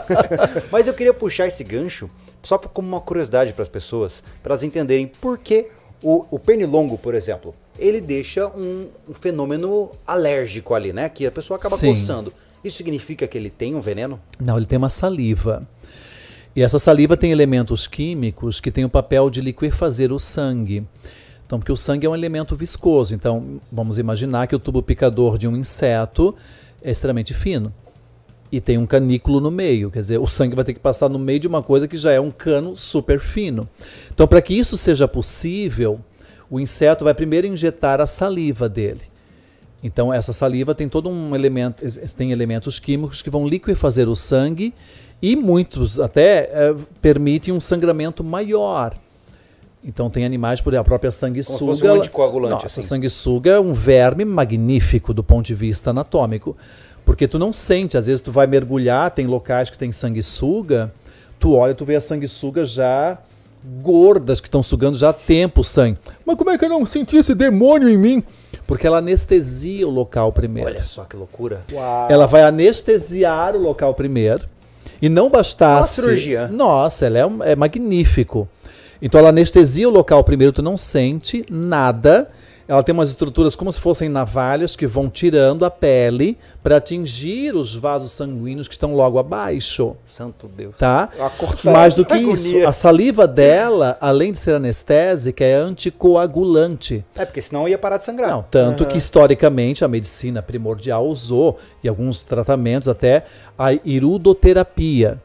[0.69, 2.09] Mas eu queria puxar esse gancho
[2.43, 5.67] só como uma curiosidade para as pessoas, para elas entenderem por que
[6.03, 11.07] o, o pernilongo, por exemplo, ele deixa um, um fenômeno alérgico ali, né?
[11.07, 11.91] Que a pessoa acaba Sim.
[11.91, 12.33] coçando.
[12.61, 14.19] Isso significa que ele tem um veneno?
[14.37, 15.65] Não, ele tem uma saliva.
[16.59, 20.85] E essa saliva tem elementos químicos que têm o papel de liquefazer o sangue.
[21.45, 23.15] Então, porque o sangue é um elemento viscoso.
[23.15, 26.35] Então, vamos imaginar que o tubo picador de um inseto
[26.81, 27.73] é extremamente fino.
[28.51, 29.89] E tem um canículo no meio.
[29.89, 32.11] Quer dizer, o sangue vai ter que passar no meio de uma coisa que já
[32.11, 33.65] é um cano super fino.
[34.13, 36.01] Então, para que isso seja possível,
[36.49, 39.03] o inseto vai primeiro injetar a saliva dele.
[39.81, 41.83] Então essa saliva tem todo um elemento,
[42.17, 44.73] tem elementos químicos que vão liquefazer o sangue
[45.21, 48.95] e muitos até eh, permitem um sangramento maior.
[49.83, 51.59] Então tem animais, por exemplo, a própria sanguessuga.
[51.59, 52.81] Como se fosse um anticoagulante, Nossa, assim.
[52.81, 56.55] a sanguessuga é um verme magnífico do ponto de vista anatômico,
[57.05, 60.91] porque tu não sente, às vezes tu vai mergulhar, tem locais que tem sanguessuga,
[61.39, 63.17] tu olha, tu vê a sanguessuga já
[63.81, 65.97] gordas que estão sugando já há tempo o sangue.
[66.25, 68.23] Mas como é que eu não senti esse demônio em mim?
[68.65, 70.69] Porque ela anestesia o local primeiro.
[70.69, 71.63] Olha só que loucura.
[72.09, 74.47] Ela vai anestesiar o local primeiro.
[75.01, 76.01] E não bastasse.
[76.01, 76.47] Uma cirurgia.
[76.47, 78.47] Nossa, ela é, um- é magnífico.
[79.01, 82.29] Então ela anestesia o local primeiro, tu não sente nada.
[82.69, 87.55] Ela tem umas estruturas como se fossem navalhas que vão tirando a pele para atingir
[87.55, 89.95] os vasos sanguíneos que estão logo abaixo.
[90.05, 90.75] Santo Deus.
[90.77, 91.09] Tá?
[91.63, 97.03] Mais do que isso, a saliva dela, além de ser anestésica, é anticoagulante.
[97.15, 98.29] É, porque senão ia parar de sangrar.
[98.29, 103.25] Não, tanto que historicamente a medicina primordial usou, e alguns tratamentos até,
[103.57, 105.19] a iridoterapia,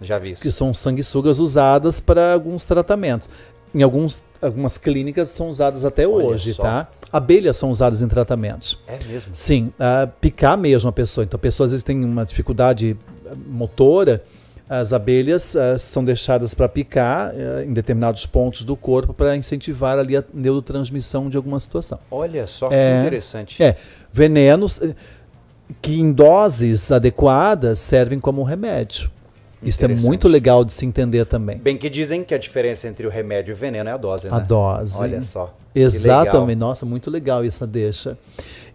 [0.00, 0.42] Já vi isso.
[0.42, 3.30] que são sanguessugas usadas para alguns tratamentos.
[3.74, 6.62] Em alguns, algumas clínicas são usadas até Olha hoje, só.
[6.62, 6.88] tá?
[7.12, 8.78] Abelhas são usadas em tratamentos.
[8.86, 9.30] É mesmo.
[9.34, 11.24] Sim, ah, picar mesmo a pessoa.
[11.24, 12.96] Então a pessoa às vezes tem uma dificuldade
[13.26, 14.22] ah, motora,
[14.68, 19.98] as abelhas ah, são deixadas para picar ah, em determinados pontos do corpo para incentivar
[19.98, 21.98] ali a neurotransmissão de alguma situação.
[22.10, 22.92] Olha só É.
[23.00, 23.62] que interessante.
[23.62, 23.76] É,
[24.12, 24.94] venenos eh,
[25.82, 29.10] que em doses adequadas servem como remédio.
[29.64, 31.58] Isso é muito legal de se entender também.
[31.58, 34.28] Bem que dizem que a diferença entre o remédio e o veneno é a dose,
[34.28, 34.36] né?
[34.36, 35.00] A dose.
[35.00, 35.54] Olha só.
[35.74, 36.48] Exatamente.
[36.48, 36.56] legal.
[36.56, 38.16] Nossa, muito legal essa deixa.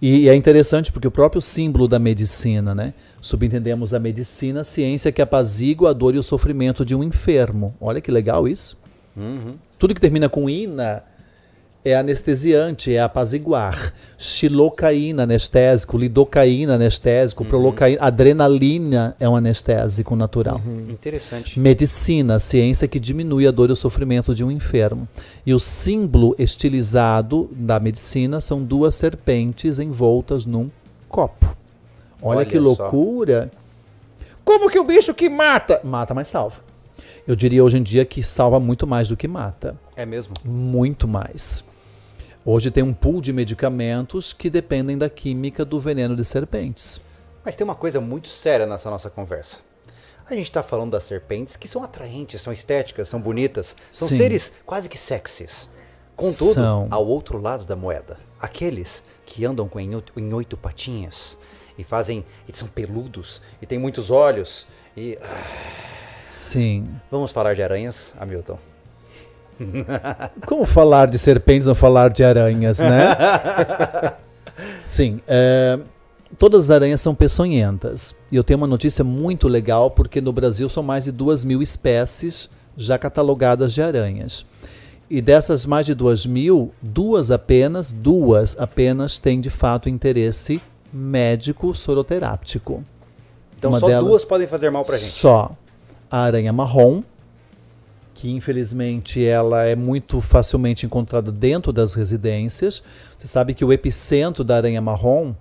[0.01, 2.93] E, e é interessante porque o próprio símbolo da medicina, né?
[3.21, 7.73] Subentendemos a medicina, a ciência que apazigua a dor e o sofrimento de um enfermo.
[7.79, 8.77] Olha que legal isso.
[9.15, 9.55] Uhum.
[9.77, 11.03] Tudo que termina com ina
[11.89, 13.93] é anestesiante, é apaziguar.
[14.17, 15.97] Xilocaína, anestésico.
[15.97, 17.43] Lidocaína, anestésico.
[17.43, 17.49] Uhum.
[17.49, 18.01] Prolocaína.
[18.01, 20.61] Adrenalina é um anestésico natural.
[20.89, 21.59] Interessante.
[21.59, 25.07] Medicina, ciência que diminui a dor e o sofrimento de um enfermo.
[25.45, 30.69] E o símbolo estilizado da medicina são duas serpentes envoltas num
[31.07, 31.57] copo.
[32.21, 32.61] Olha, Olha que só.
[32.61, 33.51] loucura.
[34.43, 35.79] Como que o bicho que mata?
[35.83, 36.57] Mata, mas salva.
[37.27, 39.75] Eu diria hoje em dia que salva muito mais do que mata.
[39.95, 40.33] É mesmo.
[40.43, 41.68] Muito mais.
[42.45, 47.01] Hoje tem um pool de medicamentos que dependem da química do veneno de serpentes.
[47.43, 49.59] Mas tem uma coisa muito séria nessa nossa conversa.
[50.25, 54.15] A gente está falando das serpentes que são atraentes, são estéticas, são bonitas, são Sim.
[54.17, 55.69] seres quase que sexys.
[56.15, 56.87] Contudo, São.
[56.91, 61.37] ao outro lado da moeda, aqueles que andam com em oito, em oito patinhas
[61.77, 64.67] e fazem, e são peludos e têm muitos olhos
[64.97, 66.89] e ah, Sim.
[67.09, 68.59] vamos falar de aranhas, Hamilton.
[70.45, 73.15] Como falar de serpentes não falar de aranhas, né?
[74.81, 75.19] Sim.
[75.27, 75.79] é,
[76.37, 78.17] todas as aranhas são peçonhentas.
[78.31, 81.61] E eu tenho uma notícia muito legal, porque no Brasil são mais de duas mil
[81.61, 84.45] espécies já catalogadas de aranhas.
[85.09, 90.61] E dessas mais de duas mil, duas apenas, duas apenas têm de fato interesse
[90.93, 92.83] médico soroteráptico.
[93.57, 95.09] Então Uma só delas- duas podem fazer mal pra gente.
[95.09, 95.51] Só
[96.11, 97.01] a aranha marrom,
[98.19, 102.83] que infelizmente ela é muito facilmente encontrada dentro das residências.
[103.17, 105.33] Você sabe que o epicentro da aranha marrom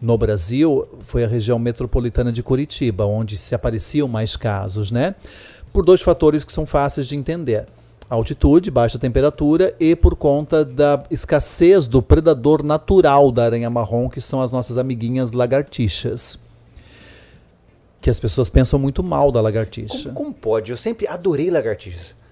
[0.00, 5.14] no Brasil foi a região metropolitana de Curitiba, onde se apareciam mais casos, né?
[5.72, 7.66] Por dois fatores que são fáceis de entender.
[8.10, 14.20] Altitude, baixa temperatura e por conta da escassez do predador natural da aranha marrom, que
[14.20, 16.36] são as nossas amiguinhas lagartixas.
[18.00, 20.10] Que as pessoas pensam muito mal da lagartixa.
[20.10, 20.72] Como, como pode?
[20.72, 22.23] Eu sempre adorei lagartixas.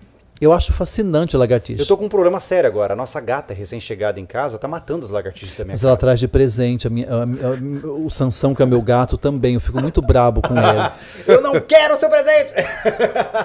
[0.43, 1.81] Eu acho fascinante a lagartixa.
[1.83, 2.95] Eu tô com um problema sério agora.
[2.95, 6.01] A nossa gata recém-chegada em casa tá matando as lagartixas da minha Mas ela casa.
[6.01, 9.55] traz de presente a minha, a- a- o Sansão, que é meu gato, também.
[9.55, 10.91] Eu fico muito brabo com ele.
[11.29, 12.53] Eu não quero o seu presente!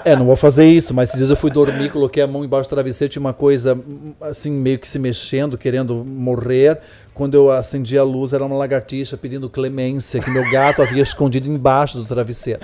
[0.03, 2.67] É, não vou fazer isso, mas esses dias eu fui dormir, coloquei a mão embaixo
[2.69, 3.77] do travesseiro, tinha uma coisa
[4.21, 6.79] assim, meio que se mexendo, querendo morrer.
[7.13, 11.47] Quando eu acendi a luz, era uma lagartixa pedindo clemência, que meu gato havia escondido
[11.49, 12.59] embaixo do travesseiro.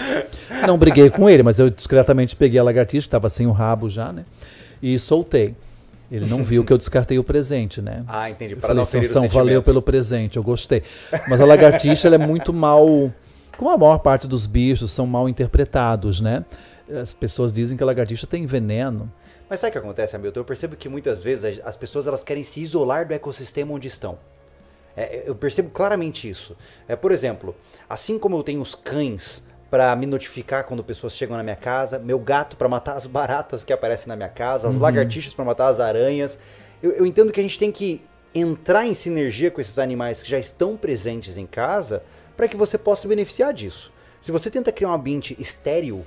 [0.65, 3.89] Não briguei com ele, mas eu discretamente peguei a lagartixa, que estava sem o rabo
[3.89, 4.25] já, né?
[4.81, 5.55] E soltei.
[6.11, 8.03] Ele não viu que eu descartei o presente, né?
[8.07, 8.55] Ah, entendi.
[8.55, 10.83] Para não ferir os valeu pelo presente, eu gostei.
[11.27, 13.11] Mas a lagartixa ela é muito mal.
[13.57, 16.45] Como a maior parte dos bichos são mal interpretados, né?
[17.01, 19.11] As pessoas dizem que a lagartixa tem veneno.
[19.49, 20.39] Mas sabe o que acontece, Hamilton?
[20.39, 24.17] Eu percebo que muitas vezes as pessoas elas querem se isolar do ecossistema onde estão.
[24.95, 26.55] É, eu percebo claramente isso.
[26.87, 27.55] É, por exemplo,
[27.89, 29.41] assim como eu tenho os cães
[29.73, 33.63] para me notificar quando pessoas chegam na minha casa, meu gato para matar as baratas
[33.63, 36.37] que aparecem na minha casa, as lagartixas para matar as aranhas,
[36.83, 37.99] eu, eu entendo que a gente tem que
[38.35, 42.03] entrar em sinergia com esses animais que já estão presentes em casa
[42.37, 43.91] para que você possa se beneficiar disso.
[44.21, 46.05] Se você tenta criar um ambiente estéril,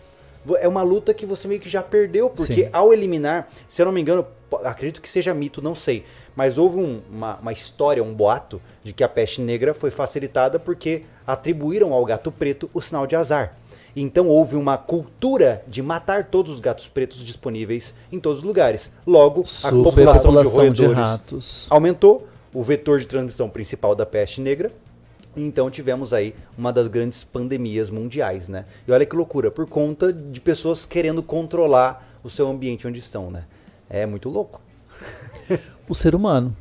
[0.61, 2.71] é uma luta que você meio que já perdeu, porque Sim.
[2.73, 4.25] ao eliminar, se eu não me engano,
[4.63, 6.05] acredito que seja mito, não sei,
[6.37, 10.57] mas houve um- uma, uma história, um boato, de que a peste negra foi facilitada
[10.61, 13.57] porque atribuíram ao gato preto o sinal de azar.
[13.95, 18.91] Então houve uma cultura de matar todos os gatos pretos disponíveis em todos os lugares.
[19.07, 21.67] Logo, a população, Superpopulação de de, ratos.
[21.71, 24.71] aumentou, o vetor de transmissão principal da peste negra.
[25.35, 28.67] e Então tivemos aí uma das grandes pandemias mundiais, né?
[28.87, 33.31] E olha que loucura, por conta de pessoas querendo controlar o seu ambiente onde estão,
[33.31, 33.45] né?
[33.89, 34.61] É muito louco.
[35.89, 36.55] O ser humano.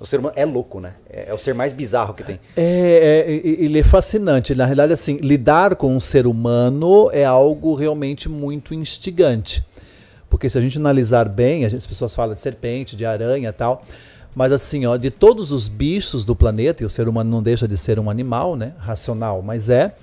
[0.00, 0.94] O ser humano é louco, né?
[1.10, 2.38] É, é o ser mais bizarro que tem.
[2.56, 4.54] É, é, ele é fascinante.
[4.54, 9.64] Na realidade, assim, lidar com um ser humano é algo realmente muito instigante.
[10.30, 13.82] Porque se a gente analisar bem, as pessoas falam de serpente, de aranha tal.
[14.34, 17.66] Mas assim, ó, de todos os bichos do planeta, e o ser humano não deixa
[17.66, 18.74] de ser um animal, né?
[18.78, 19.94] Racional, mas é.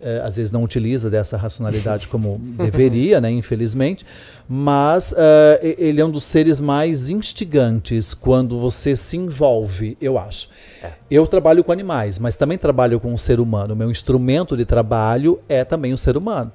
[0.00, 3.30] É às vezes não utiliza dessa racionalidade como deveria, né?
[3.30, 4.04] Infelizmente.
[4.48, 5.16] Mas uh,
[5.60, 10.48] ele é um dos seres mais instigantes quando você se envolve, eu acho.
[10.82, 10.92] É.
[11.10, 13.74] Eu trabalho com animais, mas também trabalho com o ser humano.
[13.74, 16.50] O meu instrumento de trabalho é também o ser humano.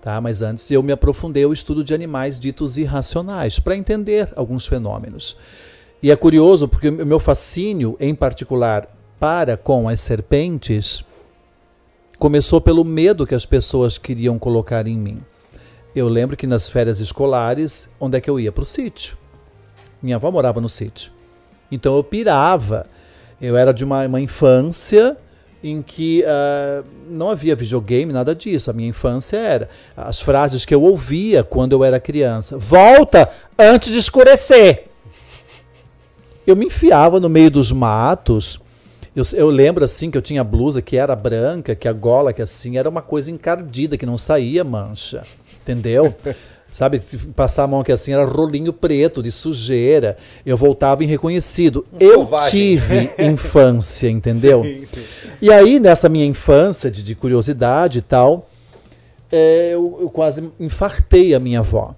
[0.00, 0.20] Tá?
[0.20, 5.36] Mas antes eu me aprofundei ao estudo de animais ditos irracionais, para entender alguns fenômenos.
[6.02, 8.86] E é curioso porque o meu fascínio, em particular,
[9.18, 11.02] para com as serpentes,
[12.18, 15.22] começou pelo medo que as pessoas queriam colocar em mim.
[15.94, 18.50] Eu lembro que nas férias escolares, onde é que eu ia?
[18.50, 19.16] Para o sítio.
[20.02, 21.12] Minha avó morava no sítio.
[21.70, 22.86] Então eu pirava.
[23.40, 25.16] Eu era de uma, uma infância
[25.62, 28.70] em que uh, não havia videogame, nada disso.
[28.70, 33.90] A minha infância era as frases que eu ouvia quando eu era criança: Volta antes
[33.90, 34.88] de escurecer.
[36.46, 38.60] Eu me enfiava no meio dos matos.
[39.14, 42.42] Eu, eu, lembro assim que eu tinha blusa que era branca, que a gola que
[42.42, 45.22] assim era uma coisa encardida, que não saía mancha.
[45.62, 46.14] Entendeu?
[46.68, 47.00] Sabe,
[47.36, 50.16] passar a mão aqui assim era rolinho preto de sujeira.
[50.44, 51.86] Eu voltava irreconhecido.
[51.92, 52.50] Um eu selvagem.
[52.50, 54.64] tive infância, entendeu?
[54.64, 55.02] Sim, sim.
[55.40, 58.48] E aí, nessa minha infância de, de curiosidade e tal,
[59.30, 61.94] é, eu, eu, quase infartei a minha avó.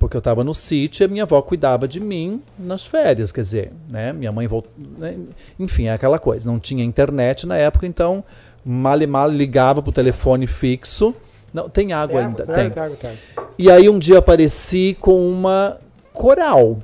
[0.00, 3.42] Porque eu estava no sítio e a minha avó cuidava de mim nas férias, quer
[3.42, 4.12] dizer, né?
[4.12, 4.72] Minha mãe voltou.
[4.98, 5.16] Né?
[5.58, 6.50] Enfim, é aquela coisa.
[6.50, 8.24] Não tinha internet na época, então
[8.64, 11.14] mal e mal ligava para o telefone fixo
[11.52, 12.42] não, tem água tem ainda.
[12.44, 12.70] Água, tem.
[12.70, 13.12] Tem água, tem.
[13.58, 15.76] E aí um dia apareci com uma
[16.12, 16.78] coral.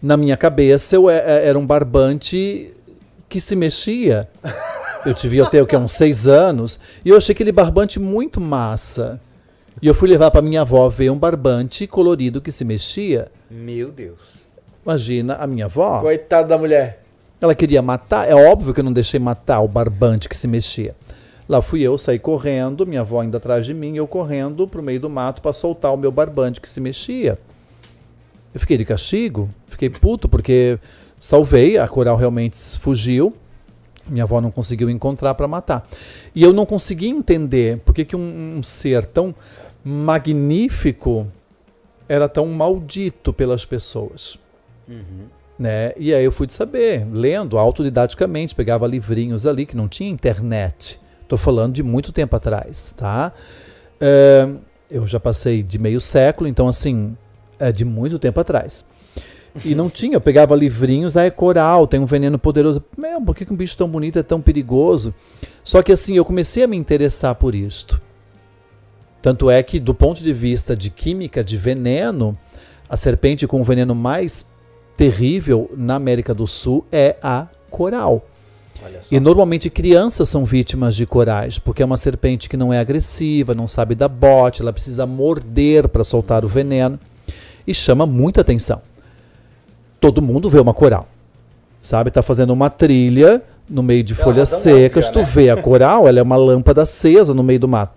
[0.00, 2.72] Na minha cabeça eu é, é, era um barbante
[3.28, 4.28] que se mexia.
[5.04, 6.78] Eu devia ter o que, uns seis anos.
[7.02, 9.18] E eu achei aquele barbante muito massa.
[9.82, 13.28] E eu fui levar para minha avó ver um barbante colorido que se mexia.
[13.50, 14.46] Meu Deus.
[14.84, 16.00] Imagina a minha avó.
[16.00, 17.02] Coitada da mulher.
[17.40, 18.28] Ela queria matar.
[18.28, 20.94] É óbvio que eu não deixei matar o barbante que se mexia.
[21.48, 24.84] Lá fui eu, saí correndo, minha avó ainda atrás de mim, eu correndo para o
[24.84, 27.38] meio do mato para soltar o meu barbante que se mexia.
[28.54, 30.78] Eu fiquei de castigo, fiquei puto porque
[31.18, 33.34] salvei, a coral realmente fugiu.
[34.06, 35.88] Minha avó não conseguiu encontrar para matar.
[36.34, 39.34] E eu não consegui entender por que, que um, um ser tão
[39.84, 41.26] magnífico
[42.08, 44.38] era tão maldito pelas pessoas.
[44.88, 45.26] Uhum.
[45.58, 45.92] Né?
[45.96, 50.98] E aí eu fui de saber, lendo autodidaticamente, pegava livrinhos ali que não tinha internet.
[51.22, 53.32] Estou falando de muito tempo atrás, tá?
[54.00, 54.48] É,
[54.90, 57.16] eu já passei de meio século, então assim,
[57.58, 58.84] é de muito tempo atrás.
[59.64, 62.82] E não tinha, eu pegava livrinhos, aí ah, é coral, tem um veneno poderoso.
[62.96, 65.12] Meu, por que um bicho tão bonito é tão perigoso?
[65.62, 68.00] Só que assim, eu comecei a me interessar por isto.
[69.22, 72.36] Tanto é que, do ponto de vista de química de veneno,
[72.88, 74.46] a serpente com o veneno mais
[74.96, 78.26] terrível na América do Sul é a coral.
[79.10, 83.54] E normalmente crianças são vítimas de corais, porque é uma serpente que não é agressiva,
[83.54, 86.98] não sabe dar bote, ela precisa morder para soltar o veneno
[87.66, 88.80] e chama muita atenção.
[90.00, 91.06] Todo mundo vê uma coral.
[91.82, 95.24] Sabe, tá fazendo uma trilha no meio de folhas secas, tu né?
[95.24, 97.92] vê a coral, ela é uma lâmpada acesa no meio do mato.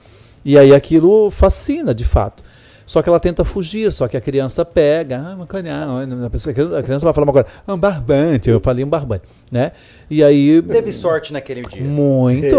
[0.46, 2.44] E aí aquilo fascina, de fato.
[2.86, 7.06] Só que ela tenta fugir, só que a criança pega, ah, uma canhão, a criança
[7.06, 9.72] vai falar uma coisa, ah, um barbante, eu falei um barbante, né?
[10.10, 10.62] E aí...
[10.62, 11.82] Teve sorte naquele dia.
[11.82, 12.58] Muito.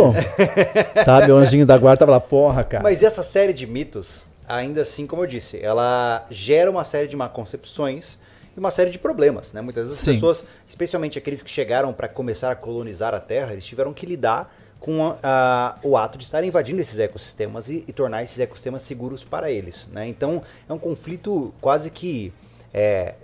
[1.04, 2.82] Sabe, o anjinho da guarda tava lá, porra, cara.
[2.82, 7.16] Mas essa série de mitos, ainda assim, como eu disse, ela gera uma série de
[7.16, 8.18] má concepções
[8.56, 9.60] e uma série de problemas, né?
[9.60, 13.64] Muitas vezes as pessoas, especialmente aqueles que chegaram para começar a colonizar a Terra, eles
[13.66, 14.52] tiveram que lidar
[14.84, 19.24] com a, o ato de estar invadindo esses ecossistemas e, e, tornar esses ecossistemas seguros
[19.24, 19.88] para eles.
[19.90, 20.06] Né?
[20.06, 22.30] Então é um conflito quase que
[22.72, 23.14] é,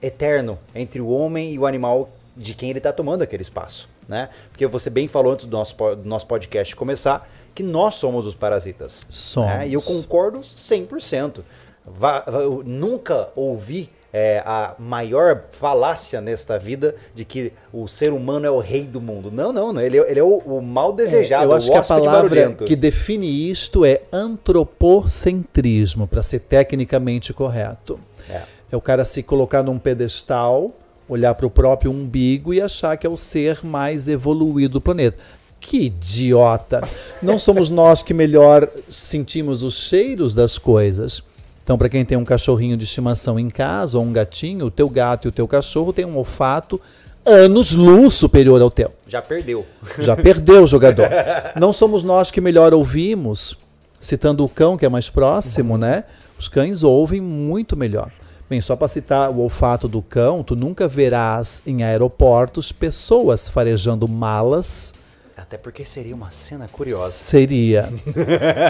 [0.00, 3.88] eterno entre o homem e o animal de quem ele está tomando aquele espaço.
[4.06, 4.28] Né?
[4.52, 8.36] Porque você bem falou antes do nosso, do nosso podcast começar que nós somos os
[8.36, 9.04] parasitas.
[9.08, 9.50] Somos.
[9.50, 9.66] Né?
[9.66, 11.42] E eu concordo 100%.
[11.84, 18.46] Va, eu nunca ouvi é, a maior falácia nesta vida de que o ser humano
[18.46, 19.30] é o rei do mundo.
[19.30, 21.76] Não, não, não ele, é, ele é o, o mal desejado, é, eu acho que
[21.76, 28.00] a palavra que define isto é antropocentrismo, para ser tecnicamente correto.
[28.28, 28.42] É.
[28.72, 30.72] é o cara se colocar num pedestal,
[31.08, 35.18] olhar para o próprio umbigo e achar que é o ser mais evoluído do planeta.
[35.60, 36.80] Que idiota!
[37.20, 41.22] Não somos nós que melhor sentimos os cheiros das coisas.
[41.70, 44.88] Então, para quem tem um cachorrinho de estimação em casa ou um gatinho, o teu
[44.88, 46.80] gato e o teu cachorro têm um olfato
[47.24, 48.90] anos luz superior ao teu.
[49.06, 49.64] Já perdeu.
[50.00, 51.06] Já perdeu o jogador.
[51.54, 53.56] Não somos nós que melhor ouvimos,
[54.00, 56.02] citando o cão que é mais próximo, né?
[56.36, 58.10] Os cães ouvem muito melhor.
[58.48, 64.08] Bem, só para citar o olfato do cão, tu nunca verás em aeroportos pessoas farejando
[64.08, 64.92] malas.
[65.40, 67.10] Até porque seria uma cena curiosa.
[67.10, 67.88] Seria.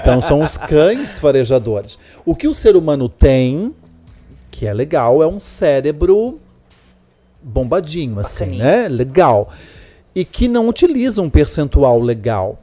[0.01, 1.99] Então são os cães farejadores.
[2.25, 3.75] O que o ser humano tem,
[4.51, 6.41] que é legal, é um cérebro
[7.43, 8.89] bombadinho, assim, né?
[8.89, 9.51] Legal.
[10.15, 12.59] E que não utiliza um percentual legal.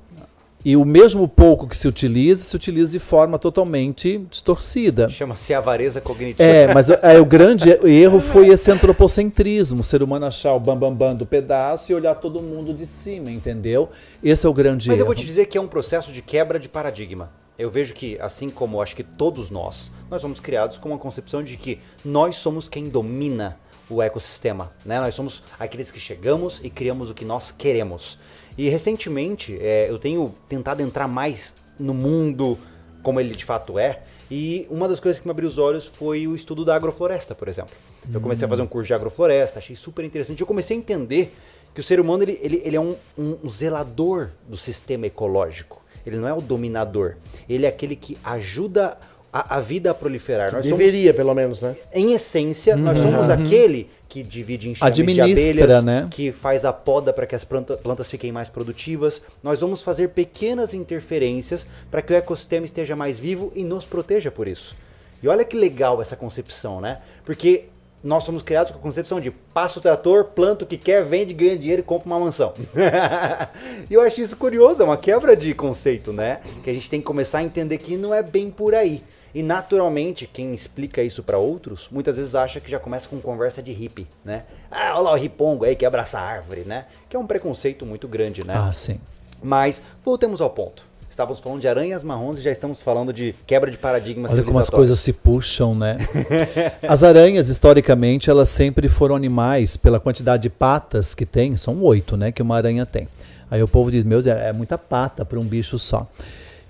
[0.66, 5.08] E o mesmo pouco que se utiliza, se utiliza de forma totalmente distorcida.
[5.10, 6.44] Chama-se avareza cognitiva.
[6.44, 10.96] É, mas é, o grande erro foi esse antropocentrismo, o ser humano achar o bambambam
[10.96, 13.90] bam, bam do pedaço e olhar todo mundo de cima, entendeu?
[14.24, 15.04] Esse é o grande Mas erro.
[15.04, 17.32] eu vou te dizer que é um processo de quebra de paradigma.
[17.58, 21.42] Eu vejo que, assim como acho que todos nós, nós somos criados com uma concepção
[21.42, 23.58] de que nós somos quem domina
[23.90, 24.72] o ecossistema.
[24.86, 25.00] Né?
[25.00, 28.20] Nós somos aqueles que chegamos e criamos o que nós queremos.
[28.58, 32.58] E recentemente é, eu tenho tentado entrar mais no mundo
[33.04, 34.02] como ele de fato é.
[34.30, 37.48] E uma das coisas que me abriu os olhos foi o estudo da agrofloresta, por
[37.48, 37.74] exemplo.
[38.12, 40.42] Eu comecei a fazer um curso de agrofloresta, achei super interessante.
[40.42, 41.34] Eu comecei a entender
[41.74, 45.82] que o ser humano ele, ele, ele é um, um, um zelador do sistema ecológico.
[46.06, 47.16] Ele não é o dominador.
[47.48, 48.98] Ele é aquele que ajuda
[49.32, 50.52] a, a vida a proliferar.
[50.52, 51.76] Nós somos, Deveria, pelo menos, né?
[51.94, 56.08] em essência, nós somos aquele que divide enxames de abelhas, né?
[56.10, 59.22] que faz a poda para que as planta- plantas fiquem mais produtivas.
[59.44, 64.32] Nós vamos fazer pequenas interferências para que o ecossistema esteja mais vivo e nos proteja
[64.32, 64.76] por isso.
[65.22, 67.00] E olha que legal essa concepção, né?
[67.26, 67.66] Porque
[68.04, 71.34] nós somos criados com a concepção de passa o trator, planta o que quer, vende,
[71.34, 72.54] ganha dinheiro e compra uma mansão.
[73.90, 76.40] e eu acho isso curioso, é uma quebra de conceito, né?
[76.64, 79.04] Que a gente tem que começar a entender que não é bem por aí.
[79.38, 83.62] E naturalmente, quem explica isso para outros, muitas vezes acha que já começa com conversa
[83.62, 84.46] de hippie, né?
[84.72, 86.86] Ah, olha lá o ripongo aí que abraça a árvore, né?
[87.08, 88.56] Que é um preconceito muito grande, né?
[88.58, 89.00] Ah, sim.
[89.44, 90.84] Mas voltemos ao ponto.
[91.08, 94.58] Estávamos falando de aranhas marrons e já estamos falando de quebra de paradigmas Olha como
[94.58, 95.98] as coisas se puxam, né?
[96.82, 102.18] As aranhas, historicamente, elas sempre foram animais, pela quantidade de patas que tem, são oito,
[102.18, 103.08] né, que uma aranha tem.
[103.52, 106.08] Aí o povo diz, meu é é muita pata para um bicho só.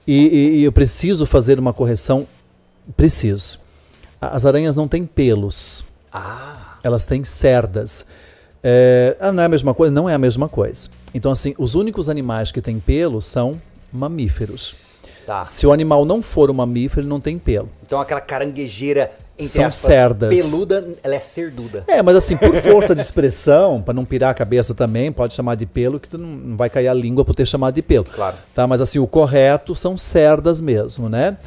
[0.06, 2.28] E, e- e eu preciso fazer uma correção,
[2.96, 3.60] preciso.
[4.20, 8.06] As aranhas não têm pelos, Ah, elas têm cerdas.
[8.64, 9.94] É, ah, não é a mesma coisa?
[9.94, 10.90] Não é a mesma coisa.
[11.14, 13.62] Então, assim, os únicos animais que têm pelo são
[13.94, 14.76] mamíferos.
[15.26, 15.46] tá.
[15.46, 17.70] Se o animal não for um mamífero, ele não tem pelo.
[17.86, 20.30] Então aquela caranguejeira, entre São aspas, cerdas.
[20.30, 21.84] peluda, ela é cerduda.
[21.88, 25.56] É, mas assim, por força de expressão, para não pirar a cabeça também, pode chamar
[25.56, 28.06] de pelo, que tu não, não vai cair a língua por ter chamado de pelo.
[28.06, 28.36] Claro.
[28.54, 31.38] Tá, mas assim, o correto são cerdas mesmo, né?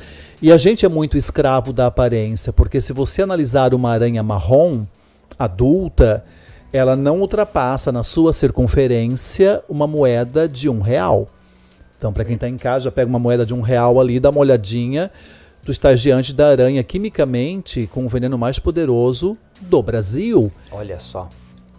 [0.42, 4.86] E a gente é muito escravo da aparência, porque se você analisar uma aranha marrom
[5.38, 6.24] adulta,
[6.72, 11.28] ela não ultrapassa na sua circunferência uma moeda de um real.
[11.98, 14.30] Então, para quem está em casa, já pega uma moeda de um real ali, dá
[14.30, 15.10] uma olhadinha.
[15.62, 21.28] Tu estás diante da aranha quimicamente com o veneno mais poderoso do Brasil, Olha só.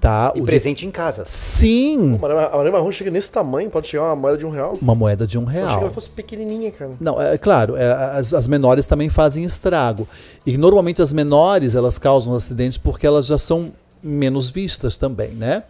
[0.02, 0.34] Tá?
[0.36, 1.24] E O de- presente em casa.
[1.26, 4.78] Sim, a aranha marrom chega nesse tamanho, pode chegar uma moeda de um real.
[4.82, 5.82] uma moeda de um Eu achei que real.
[5.84, 6.92] ela fosse pequenininha, cara.
[7.00, 10.08] Não, é claro, é, as, as menores também fazem estrago.
[10.46, 13.72] E normalmente as menores elas causam acidentes porque elas já são
[14.04, 15.64] menos vistas também, né?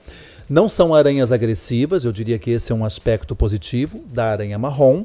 [0.49, 5.03] Não são aranhas agressivas, eu diria que esse é um aspecto positivo da aranha marrom.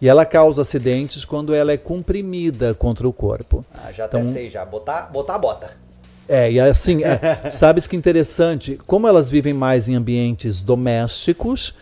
[0.00, 3.64] E ela causa acidentes quando ela é comprimida contra o corpo.
[3.72, 4.64] Ah, já até Então- sei já.
[4.64, 5.70] Botar, botar a bota.
[6.32, 11.74] É, e assim, é, sabes que interessante, como elas vivem mais em ambientes domésticos,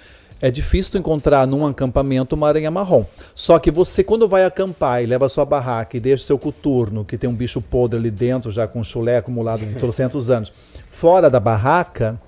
[0.43, 3.05] é difícil encontrar num acampamento uma aranha marrom.
[3.33, 7.17] Só que você, quando vai acampar e leva sua barraca e deixa seu coturno, que
[7.17, 10.53] tem um bicho podre ali dentro, já com chulé acumulado de trocentos anos,
[10.91, 12.21] fora da barraca,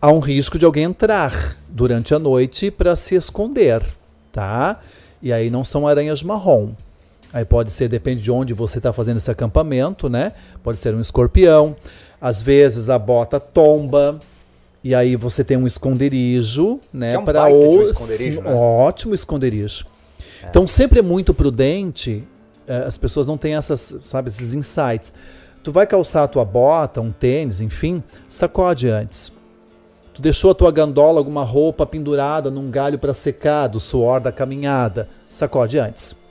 [0.00, 3.82] há um risco de alguém entrar durante a noite para se esconder,
[4.32, 4.80] tá?
[5.20, 6.70] E aí não são aranhas marrom.
[7.36, 10.32] Aí pode ser, depende de onde você está fazendo esse acampamento, né?
[10.62, 11.76] Pode ser um escorpião.
[12.18, 14.18] Às vezes a bota tomba.
[14.82, 17.10] E aí você tem um esconderijo, né?
[17.10, 18.54] Que é um para de um esconderijo, né?
[18.54, 19.84] Ótimo esconderijo.
[20.48, 22.24] Então sempre é muito prudente.
[22.66, 25.12] eh, as pessoas não têm essas, sabe, esses insights.
[25.62, 29.30] Tu vai calçar a tua bota, um tênis, enfim, sacode antes.
[30.14, 34.32] Tu deixou a tua gandola, alguma roupa pendurada num galho para secar do suor da
[34.32, 36.24] caminhada, sacode antes.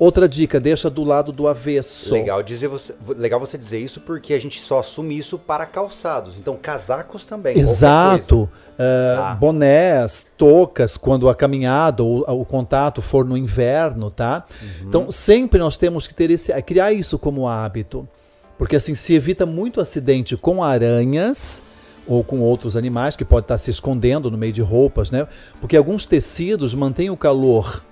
[0.00, 2.14] Outra dica, deixa do lado do avesso.
[2.14, 6.40] Legal, dizer você, legal você dizer isso porque a gente só assume isso para calçados.
[6.40, 7.58] Então, casacos também.
[7.58, 8.48] Exato.
[8.78, 9.34] eh, Tá.
[9.34, 14.46] Bonés, toucas, quando a caminhada ou o contato for no inverno, tá?
[14.62, 14.88] Uhum.
[14.88, 18.08] Então, sempre nós temos que ter esse, criar isso como hábito.
[18.56, 21.62] Porque assim, se evita muito acidente com aranhas,
[22.06, 25.28] ou com outros animais que pode estar se escondendo no meio de roupas, né?
[25.60, 27.84] Porque alguns tecidos mantêm o calor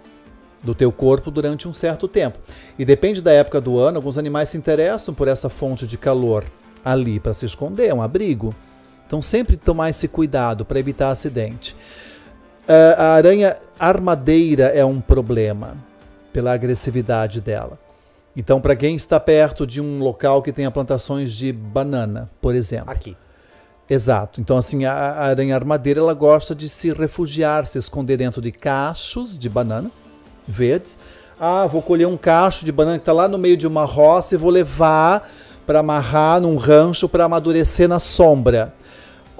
[0.62, 2.38] do teu corpo durante um certo tempo.
[2.78, 6.44] E depende da época do ano, alguns animais se interessam por essa fonte de calor
[6.84, 8.54] ali para se esconder, é um abrigo.
[9.06, 11.74] Então sempre tomar esse cuidado para evitar acidente.
[12.68, 15.76] Uh, a aranha armadeira é um problema
[16.32, 17.78] pela agressividade dela.
[18.36, 22.90] Então, para quem está perto de um local que tenha plantações de banana, por exemplo.
[22.90, 23.16] Aqui.
[23.90, 24.40] Exato.
[24.40, 28.52] Então, assim, a, a aranha armadeira ela gosta de se refugiar, se esconder dentro de
[28.52, 29.90] cachos de banana
[30.48, 30.98] verdes.
[31.38, 34.34] Ah, vou colher um cacho de banana que está lá no meio de uma roça
[34.34, 35.28] e vou levar
[35.64, 38.74] para amarrar num rancho para amadurecer na sombra.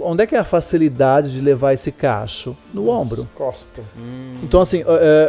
[0.01, 2.57] Onde é que é a facilidade de levar esse cacho?
[2.73, 3.29] No Nossa, ombro.
[3.35, 3.83] Costa.
[3.99, 4.35] Hum.
[4.43, 4.85] Então, assim,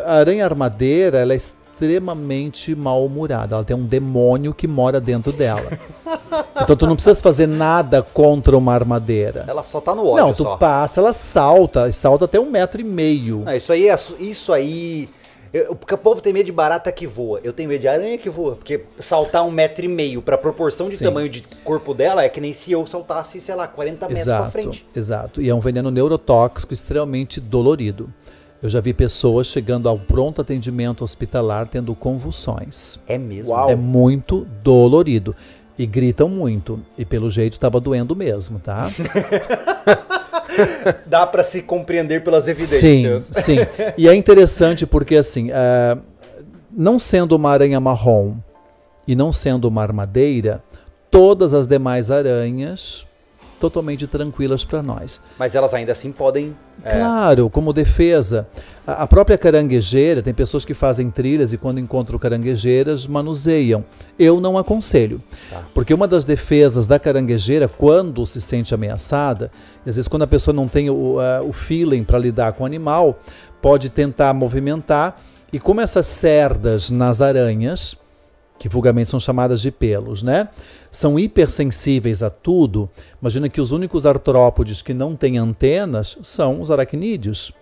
[0.06, 3.56] a aranha armadeira, ela é extremamente mal-humorada.
[3.56, 5.72] Ela tem um demônio que mora dentro dela.
[6.62, 9.46] então tu não precisa fazer nada contra uma armadeira.
[9.48, 10.58] Ela só tá no ódio Não, tu só.
[10.58, 13.44] passa, ela salta, e salta até um metro e meio.
[13.46, 15.10] Não, isso aí, é, isso aí
[15.52, 17.40] eu, porque o povo tem medo de barata que voa.
[17.44, 18.56] Eu tenho medo de aranha que voa.
[18.56, 21.06] Porque saltar um metro e meio pra proporção de Sim.
[21.06, 24.42] tamanho de corpo dela é que nem se eu saltasse, sei lá, 40 metros exato,
[24.42, 24.86] pra frente.
[24.96, 25.42] Exato.
[25.42, 28.14] E é um veneno neurotóxico extremamente dolorido.
[28.62, 33.00] Eu já vi pessoas chegando ao pronto atendimento hospitalar tendo convulsões.
[33.08, 33.54] É mesmo?
[33.54, 33.70] Uau.
[33.70, 35.36] É muito dolorido.
[35.78, 36.80] E gritam muito.
[36.98, 38.90] E pelo jeito estava doendo mesmo, tá?
[41.06, 43.26] Dá para se compreender pelas evidências.
[43.26, 43.58] Sim, sim.
[43.98, 46.00] E é interessante porque, assim, uh,
[46.72, 48.36] não sendo uma aranha marrom
[49.08, 50.64] e não sendo uma armadeira,
[51.10, 53.06] todas as demais aranhas
[53.60, 55.22] totalmente tranquilas para nós.
[55.38, 56.56] Mas elas ainda assim podem.
[56.84, 56.92] É...
[56.98, 58.48] Claro, como defesa.
[58.88, 63.84] A, própria caranguejeira, tem pessoas que fazem trilhas e quando encontram caranguejeiras, manuseiam.
[64.18, 65.22] Eu não aconselho.
[65.50, 65.64] Tá.
[65.74, 69.52] Porque uma das defesas da caranguejeira, quando se sente ameaçada,
[69.86, 72.66] às vezes quando a pessoa não tem o, uh, o feeling para lidar com o
[72.66, 73.20] animal,
[73.62, 75.22] pode tentar movimentar.
[75.52, 77.96] E como essas cerdas nas aranhas,
[78.60, 80.50] que vulgarmente são chamadas de pelos, né?
[80.92, 82.90] São hipersensíveis a tudo.
[83.22, 87.54] Imagina que os únicos artrópodes que não têm antenas são os aracnídeos.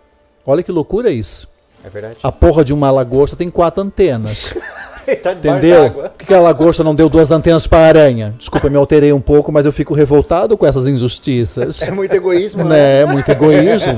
[0.45, 1.47] Olha que loucura isso.
[1.83, 2.17] É verdade.
[2.23, 4.55] A porra de uma lagosta tem quatro antenas.
[5.21, 5.91] tá Entendeu?
[5.91, 8.33] Por que a lagosta não deu duas antenas para a aranha?
[8.35, 11.81] Desculpa, me alterei um pouco, mas eu fico revoltado com essas injustiças.
[11.83, 13.01] É muito egoísmo, né?
[13.01, 13.93] É, muito egoísmo.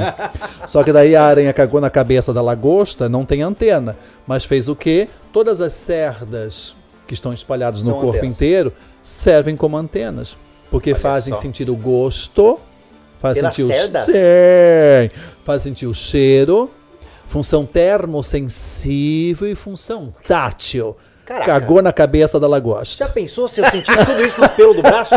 [0.67, 3.95] Só que daí a aranha cagou na cabeça da lagosta, não tem antena.
[4.27, 5.07] Mas fez o quê?
[5.31, 6.75] Todas as cerdas
[7.09, 8.35] que estão espalhados São no corpo antenas.
[8.35, 10.37] inteiro servem como antenas.
[10.69, 11.39] Porque Olha fazem só.
[11.41, 12.59] sentir o gosto,
[13.19, 13.69] faz sentir o,
[15.43, 16.69] faz sentir o cheiro,
[17.25, 20.95] função termosensível e função tátil.
[21.29, 21.45] Caraca.
[21.45, 23.05] Cagou na cabeça da lagosta.
[23.05, 25.13] Já pensou se eu sentisse tudo isso no pelo do braço?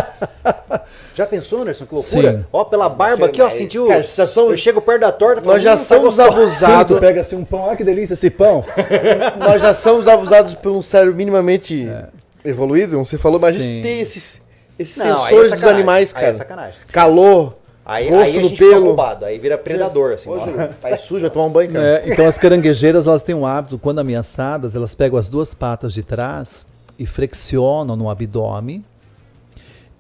[1.17, 1.87] Já pensou, Anderson?
[1.87, 2.33] Que loucura.
[2.33, 2.45] Sim.
[2.53, 3.87] Ó, pela barba aqui, ó, sentiu.
[3.87, 7.01] Cara, somos, eu chego perto da torta Nós já hum, tá somos tá abusados.
[7.01, 8.63] pega assim um pão, olha que delícia esse pão.
[9.39, 12.07] nós já somos abusados por um cérebro minimamente é.
[12.49, 13.61] evoluído, você falou, mas Sim.
[13.61, 14.43] a gente tem esses,
[14.79, 16.27] esses Não, sensores é dos animais, cara.
[16.27, 16.81] Aí é sacanagem.
[16.91, 17.55] Calor,
[17.85, 18.87] Aí, Gosto aí a gente pelo.
[18.87, 20.31] roubado, aí vira predador, assim.
[20.31, 21.85] Hoje, tá sujo, vai tomar um banho, cara.
[21.85, 25.93] É, então as caranguejeiras, elas têm um hábito, quando ameaçadas, elas pegam as duas patas
[25.93, 26.67] de trás
[26.99, 28.85] e flexionam no abdômen.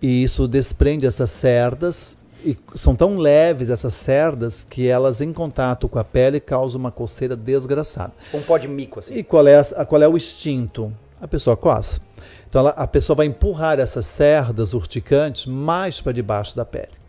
[0.00, 2.18] E isso desprende essas cerdas.
[2.44, 6.90] E são tão leves essas cerdas que elas, em contato com a pele, causam uma
[6.90, 8.12] coceira desgraçada.
[8.34, 9.14] Um pó de mico, assim.
[9.14, 10.92] E qual é, a, qual é o instinto?
[11.20, 12.00] A pessoa coça.
[12.48, 17.01] Então ela, a pessoa vai empurrar essas cerdas urticantes mais para debaixo da pele.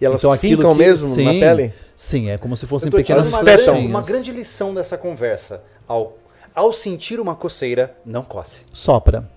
[0.00, 1.72] E elas então, ficam que, mesmo sim, na pele?
[1.94, 5.62] Sim, é como se fossem pequenas uma grande, uma grande lição dessa conversa.
[5.86, 6.16] Ao,
[6.54, 8.62] ao sentir uma coceira, não coce.
[8.72, 9.28] Sopra.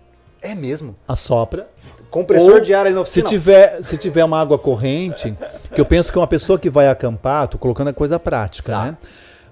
[0.42, 0.96] É mesmo?
[1.08, 1.68] Assopra.
[2.10, 5.34] Compressor Ou, de ar no se tiver Se tiver uma água corrente,
[5.74, 8.86] que eu penso que uma pessoa que vai acampar, tô colocando a coisa prática, tá.
[8.86, 8.98] né?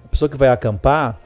[0.06, 1.20] A pessoa que vai acampar,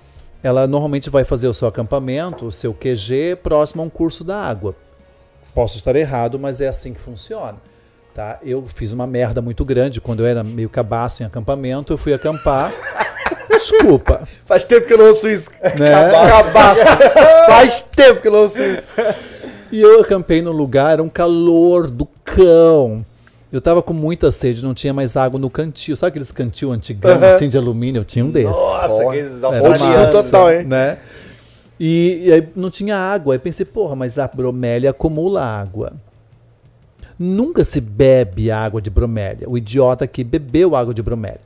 [0.43, 4.37] ela normalmente vai fazer o seu acampamento, o seu QG, próximo a um curso da
[4.37, 4.75] água.
[5.55, 7.57] Posso estar errado, mas é assim que funciona.
[8.13, 8.37] Tá?
[8.43, 11.93] Eu fiz uma merda muito grande quando eu era meio cabaço em acampamento.
[11.93, 12.71] Eu fui acampar.
[13.49, 14.27] Desculpa.
[14.45, 15.49] Faz tempo que eu não ouço isso.
[15.79, 15.89] Né?
[16.29, 16.81] Cabaço.
[17.47, 19.01] Faz tempo que eu não ouço isso.
[19.71, 23.03] E eu acampei no lugar, era um calor do cão.
[23.51, 25.95] Eu tava com muita sede, não tinha mais água no cantil.
[25.95, 27.25] Sabe aqueles cantil antigão, uhum.
[27.25, 28.01] assim, de alumínio?
[28.01, 28.51] Eu tinha um desses.
[28.51, 30.63] Nossa, que massa, total, hein?
[30.65, 30.97] Né?
[31.79, 33.33] E, e aí não tinha água.
[33.33, 35.93] Aí pensei, porra, mas a bromélia acumula água.
[37.17, 39.49] Nunca se bebe água de bromélia.
[39.49, 41.41] O idiota que bebeu água de bromélia.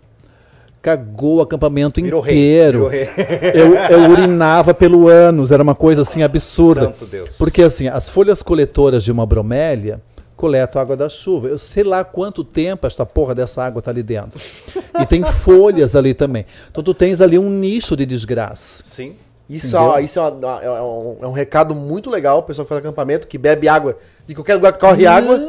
[0.82, 2.88] Cagou o acampamento Virou inteiro.
[2.88, 3.04] Rei.
[3.04, 3.52] Rei.
[3.54, 6.84] Eu, eu, urinava pelo ânus, era uma coisa assim absurda.
[6.84, 7.36] Santo Deus.
[7.38, 10.00] Porque assim, as folhas coletoras de uma bromélia
[10.38, 11.48] coleto a água da chuva.
[11.50, 14.40] Eu sei lá quanto tempo esta porra dessa água tá ali dentro.
[15.02, 16.46] E tem folhas ali também.
[16.72, 18.84] Então tu tens ali um nicho de desgraça.
[18.86, 19.16] Sim.
[19.50, 22.70] Isso, ó, isso é, uma- é um, é um recado muito legal, o pessoal que
[22.70, 25.40] faz acampamento, que bebe água de qualquer lugar que corre água,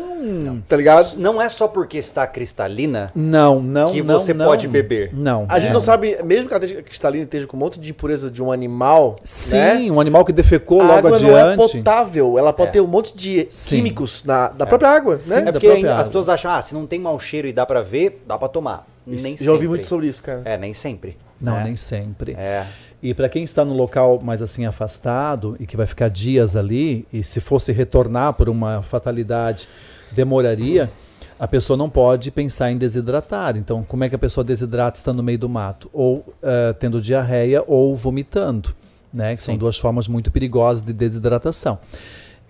[0.69, 1.17] tá ligado?
[1.17, 4.47] Não é só porque está cristalina Não, não, que não, você não.
[4.47, 5.11] pode beber.
[5.13, 5.47] Não.
[5.49, 5.73] A gente é.
[5.73, 9.17] não sabe, mesmo que esteja cristalina esteja com um monte de impureza de um animal,
[9.25, 9.91] Sim, né?
[9.91, 11.79] um animal que defecou a logo água não é adiante.
[11.79, 12.73] potável, ela pode É.
[12.75, 13.77] ter um monte de Sim.
[13.77, 15.49] químicos na, da própria água, Sim, né?
[15.49, 16.03] É porque ainda água.
[16.03, 18.47] as pessoas acham, ah, se não tem mau cheiro e dá pra ver, dá pra
[18.47, 18.87] tomar.
[19.05, 19.69] Nem Já ouvi sempre.
[19.69, 20.43] muito sobre isso, cara.
[20.45, 21.17] É, nem sempre.
[21.41, 21.65] Não, né?
[21.65, 22.35] nem sempre.
[22.39, 22.65] É.
[23.03, 27.07] E para quem está no local mais assim afastado e que vai ficar dias ali,
[27.13, 29.69] e se fosse retornar por uma fatalidade,
[30.11, 30.91] demoraria,
[31.39, 33.57] a pessoa não pode pensar em desidratar.
[33.57, 35.89] Então, como é que a pessoa desidrata estando no meio do mato?
[35.93, 38.75] Ou eh, tendo diarreia ou vomitando,
[39.15, 39.37] né?
[39.37, 41.79] Que são duas formas muito perigosas de desidratação.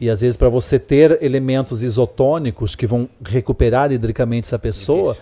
[0.00, 5.16] E às vezes para você ter elementos isotônicos que vão recuperar hidricamente essa pessoa,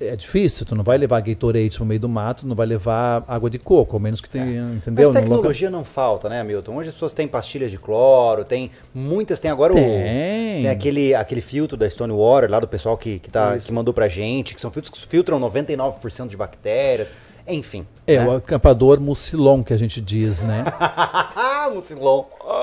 [0.00, 0.64] é difícil.
[0.64, 3.96] Tu não vai levar Gatorade pro meio do mato, não vai levar água de coco,
[3.96, 5.06] ao menos que tenha, entendeu?
[5.06, 6.76] Mas No tecnologia não falta, né, Milton?
[6.76, 9.76] Hoje as pessoas têm pastilhas de cloro, tem muitas, tem agora o.
[9.76, 10.62] Tem.
[10.62, 13.66] Tem aquele, aquele filtro da Stonewater lá do pessoal que, que, tá, Isso.
[13.66, 17.08] que mandou pra gente, que são filtros que filtram 99% de bactérias.
[17.48, 17.86] Enfim.
[18.06, 18.26] É, né?
[18.26, 20.64] o acampador mucilon que a gente diz, né?
[20.80, 22.24] Ah, Mucilon.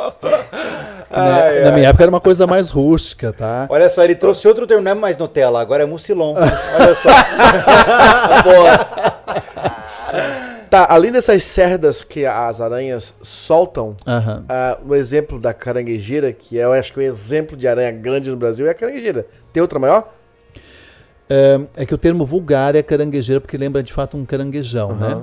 [1.16, 1.62] Né?
[1.64, 3.68] Na minha época era uma coisa mais rústica, tá?
[3.70, 6.36] Olha só, ele trouxe outro termo, não é mais Nutella, agora é Mucilon.
[6.36, 7.10] Olha só.
[10.70, 14.44] Tá, além dessas cerdas que as aranhas soltam, Aham.
[14.50, 18.30] ah, o exemplo da caranguejeira, que é, eu acho que o exemplo de aranha grande
[18.30, 19.26] no Brasil, é a caranguejeira.
[19.54, 20.14] Tem outra maior?
[21.30, 25.22] É, é que o termo vulgar é caranguejeira porque lembra de fato um caranguejão, né?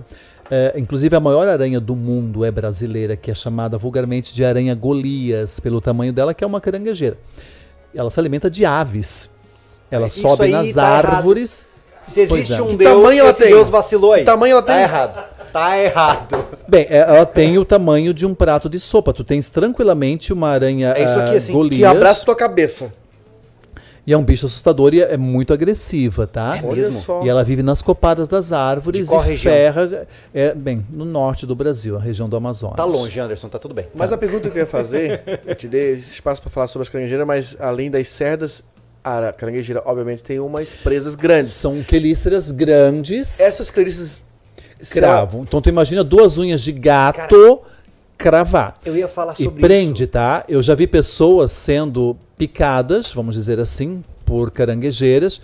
[0.51, 4.75] É, inclusive a maior aranha do mundo é brasileira, que é chamada vulgarmente de aranha
[4.75, 7.17] Golias, pelo tamanho dela, que é uma caranguejeira.
[7.95, 9.31] Ela se alimenta de aves.
[9.91, 11.07] Ela Isso sobe nas tá errado.
[11.17, 11.69] árvores.
[12.07, 12.63] Se Pois existe é.
[12.63, 13.53] um Que Deus, tamanho ela esse tem?
[13.53, 14.21] Deus vacilou aí.
[14.21, 14.83] Que tamanho ela Tá tem?
[14.83, 15.25] errado.
[15.53, 16.45] Tá errado.
[16.67, 19.13] Bem, é, ela tem o tamanho de um prato de sopa.
[19.13, 21.79] Tu tens tranquilamente uma aranha É isso aqui, ah, assim, que Golias.
[21.79, 22.93] Que abraça tua cabeça.
[24.05, 26.57] E é um bicho assustador e é muito agressiva, tá?
[26.59, 27.01] É mesmo?
[27.25, 29.53] E ela vive nas copadas das árvores De qual e região?
[29.53, 30.09] ferra.
[30.35, 32.77] É, bem, no norte do Brasil, a região do Amazonas.
[32.77, 33.87] Tá longe, Anderson, tá tudo bem.
[33.95, 36.83] Mas a pergunta que eu ia fazer, eu te dei esse espaço pra falar sobre
[36.83, 38.65] as caranguejeiras, mas além das cerdas,
[39.05, 41.51] a caranguejeira obviamente tem umas presas grandes.
[41.51, 43.39] São quelíceras grandes.
[43.39, 44.21] Essas carícias
[44.93, 45.43] cravam.
[45.43, 47.61] Então tu imagina duas unhas de gato
[48.19, 48.79] cravar.
[48.85, 50.13] Eu ia falar E sobre prende, isso.
[50.13, 50.45] tá?
[50.49, 55.41] Eu já vi pessoas sendo picadas, vamos dizer assim, por caranguejeiras.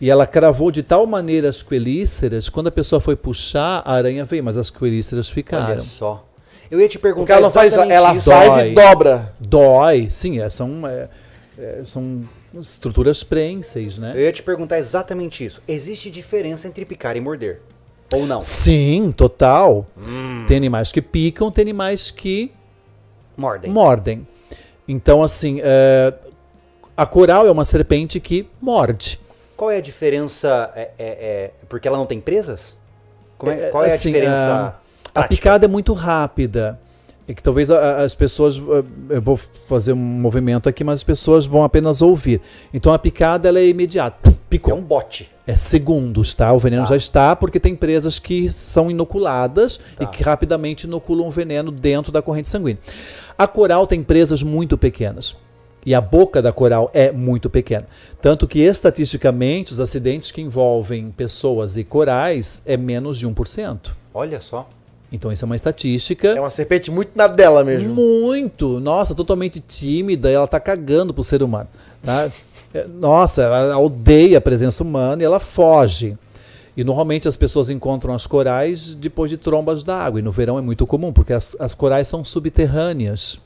[0.00, 4.24] E ela cravou de tal maneira as quelíceras, quando a pessoa foi puxar, a aranha
[4.24, 5.80] veio, mas as quelíceras Olha ficaram.
[5.80, 6.26] só.
[6.70, 8.24] Eu ia te perguntar Porque ela faz, ela isso.
[8.30, 8.70] faz Dói.
[8.70, 9.32] e dobra.
[9.38, 11.08] Dói, sim, é, são, é,
[11.58, 12.22] é, são
[12.58, 14.12] estruturas prênseis, né?
[14.16, 15.62] Eu ia te perguntar exatamente isso.
[15.68, 17.60] Existe diferença entre picar e morder?
[18.12, 18.40] Ou não?
[18.40, 19.86] Sim, total.
[19.96, 20.44] Hum.
[20.46, 22.52] Tem animais que picam, tem animais que
[23.36, 23.70] Mordem.
[23.70, 24.26] mordem.
[24.86, 26.12] Então, assim, é,
[26.96, 29.18] a coral é uma serpente que morde.
[29.56, 30.70] Qual é a diferença?
[30.74, 32.76] É, é- é- porque ela não tem presas?
[33.38, 34.76] Como é- É, qual é assim, a diferença?
[35.14, 36.78] a- A picada é muito rápida.
[37.26, 38.58] É que talvez as pessoas.
[38.58, 42.40] uh, Eu vou fazer um movimento aqui, mas as pessoas vão apenas ouvir.
[42.74, 44.30] Então a picada ela é imediata.
[44.30, 44.74] É Picou.
[44.74, 45.30] um bote.
[45.46, 46.52] É segundos, tá?
[46.52, 46.90] O veneno Tá.
[46.90, 50.04] já está, porque tem presas que são inoculadas Tá.
[50.04, 52.78] e que rapidamente inoculam o veneno dentro da corrente sanguínea.
[53.38, 55.34] A coral tem presas muito pequenas.
[55.86, 57.86] E a boca da coral é muito pequena.
[58.20, 63.90] Tanto que, estatisticamente, os acidentes que envolvem pessoas e corais é menos de 1%.
[64.14, 64.68] Olha só.
[65.12, 66.28] Então, isso é uma estatística.
[66.28, 67.94] É uma serpente muito na dela mesmo.
[67.94, 68.80] Muito!
[68.80, 71.68] Nossa, totalmente tímida, e ela tá cagando pro ser humano.
[72.02, 72.30] Tá?
[72.72, 76.16] É, Nossa, ela odeia a presença humana e ela foge.
[76.74, 80.18] E normalmente as pessoas encontram as corais depois de trombas d'água.
[80.18, 83.38] E no verão é muito comum, porque as, as corais são subterrâneas.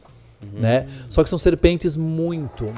[0.52, 0.86] Né?
[1.10, 2.72] Só que são serpentes muito,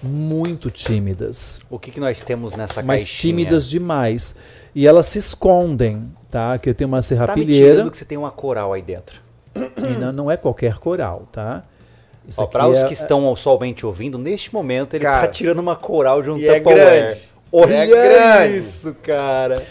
[0.00, 1.60] muito tímidas.
[1.68, 3.32] O que, que nós temos nessa Mas caixinha?
[3.32, 4.36] tímidas demais.
[4.74, 6.58] E elas se escondem, tá?
[6.58, 7.72] Que eu tenho uma Tá serrapilheira.
[7.74, 9.20] tirando que você tem uma coral aí dentro.
[9.56, 11.64] E não, não é qualquer coral, tá?
[12.36, 15.74] Ó, para os é- que estão somente ouvindo, neste momento ele Cara, tá tirando uma
[15.74, 17.00] coral de um e é Tupperware.
[17.06, 17.20] grande.
[17.50, 18.58] Olha É grande.
[18.58, 19.62] isso, cara.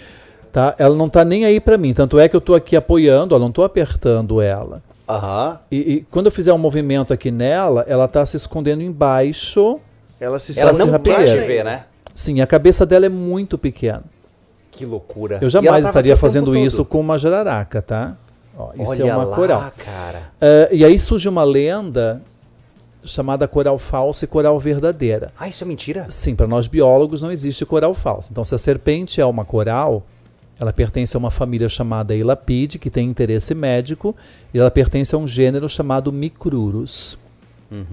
[0.51, 0.73] Tá?
[0.79, 1.93] Ela não tá nem aí pra mim.
[1.93, 4.81] Tanto é que eu tô aqui apoiando, eu não tô apertando ela.
[5.07, 5.59] Aham.
[5.71, 9.79] E, e quando eu fizer um movimento aqui nela, ela tá se escondendo embaixo.
[10.19, 11.85] Ela se Ela Ela não te ver, né?
[12.15, 14.03] Sim, a cabeça dela é muito pequena.
[14.77, 15.39] Que loucura.
[15.41, 18.15] Eu jamais estaria fazendo isso com uma jararaca, tá?
[18.57, 19.71] Ó, isso Olha é uma lá, coral.
[19.77, 20.31] cara.
[20.39, 22.21] Ah, e aí surge uma lenda
[23.03, 25.31] chamada coral falsa e coral verdadeira.
[25.39, 26.05] Ah, isso é mentira?
[26.09, 28.29] Sim, para nós biólogos não existe coral falso.
[28.31, 30.03] Então, se a serpente é uma coral,
[30.59, 34.15] ela pertence a uma família chamada Elapide, que tem interesse médico,
[34.53, 37.17] e ela pertence a um gênero chamado Micrurus.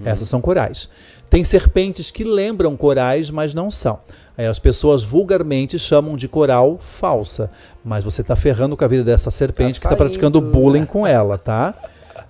[0.05, 0.87] Essas são corais.
[1.35, 3.99] Tem serpentes que lembram corais, mas não são.
[4.37, 7.51] Aí as pessoas vulgarmente chamam de coral falsa,
[7.83, 11.37] mas você está ferrando com a vida dessa serpente que está praticando bullying com ela,
[11.37, 11.75] tá?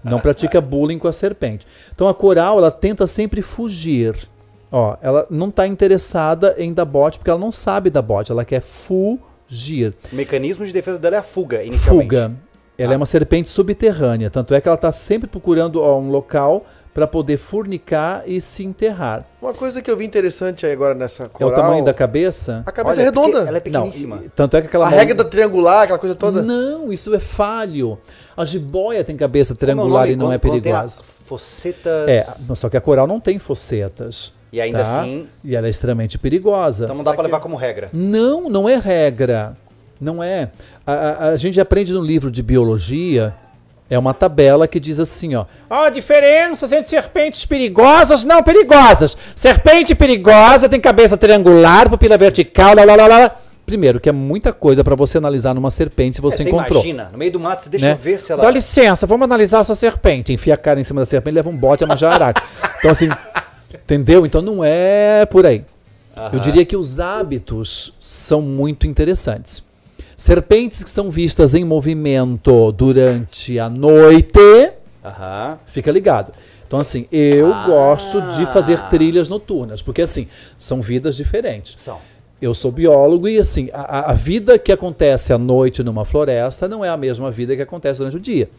[0.04, 1.68] Não pratica bullying com a serpente.
[1.94, 4.28] Então a coral, ela tenta sempre fugir.
[4.72, 8.44] Ó, ela não está interessada em dar bote porque ela não sabe dar bote, ela
[8.44, 9.94] quer fugir.
[10.12, 12.06] O mecanismo de defesa dela é a fuga, inicialmente.
[12.10, 12.36] Fuga.
[12.76, 16.66] Ela é uma serpente subterrânea, tanto é que ela está sempre procurando ó, um local
[16.96, 19.26] para poder fornicar e se enterrar.
[19.42, 21.52] Uma coisa que eu vi interessante aí agora nessa É coral...
[21.52, 22.64] o tamanho da cabeça?
[22.66, 23.32] A cabeça Olha, é redonda.
[23.32, 24.22] porque Ela é Não, pequeníssima.
[24.26, 26.42] e- tanto é que aquela A mão- regra da triangular, aquela coisa toda.
[26.42, 28.00] Não, isso é falho.
[28.38, 30.14] A jiboia tem cabeça é triangular nome?
[30.14, 31.02] e não Quando- é perigosa.
[31.26, 32.08] Fossetas.
[32.08, 34.34] É, só que a coral não tem fossetas.
[34.54, 35.02] E ainda tá?
[35.02, 36.86] assim- E ela é extremamente perigosa.
[36.86, 37.90] Então não dá pra Aqui, levar como regra.
[37.92, 39.58] Não, não é regra.
[40.00, 40.50] Não é.
[40.88, 43.34] A, a- a gente aprende no livro de biologia,
[43.90, 45.46] é uma tabela que diz assim, ó.
[45.70, 49.16] Ó, diferenças entre serpentes perigosas não perigosas.
[49.36, 53.36] Serpente perigosa tem cabeça triangular, pupila vertical, lá, lá, lá, lá.
[53.66, 56.82] Primeiro, que é muita coisa para você analisar numa serpente se você É, encontrou.
[56.84, 57.94] imagina, no meio do mato, você deixa né?
[57.94, 58.44] eu ver se ela.
[58.44, 60.32] Dá licença, vamos analisar essa serpente.
[60.32, 62.44] Enfia a cara em cima da serpente, leva um bote a manjaraca.
[62.78, 63.10] então, assim,
[63.74, 64.26] entendeu?
[64.26, 65.64] Então não é por aí.
[66.32, 69.64] Eu diria que os hábitos são muito interessantes.
[70.18, 74.40] Serpentes que são vistas em movimento durante a noite,
[75.04, 75.60] Aham.
[75.66, 76.32] fica ligado.
[76.68, 77.66] Então, assim, eu Ah.
[77.68, 80.28] gosto de fazer trilhas noturnas, porque, assim,
[80.58, 81.76] são vidas diferentes.
[81.78, 82.00] São.
[82.42, 86.84] Eu sou biólogo e, assim, a, a- vida que acontece à noite numa floresta não
[86.84, 88.50] é a mesma vida que acontece durante o dia.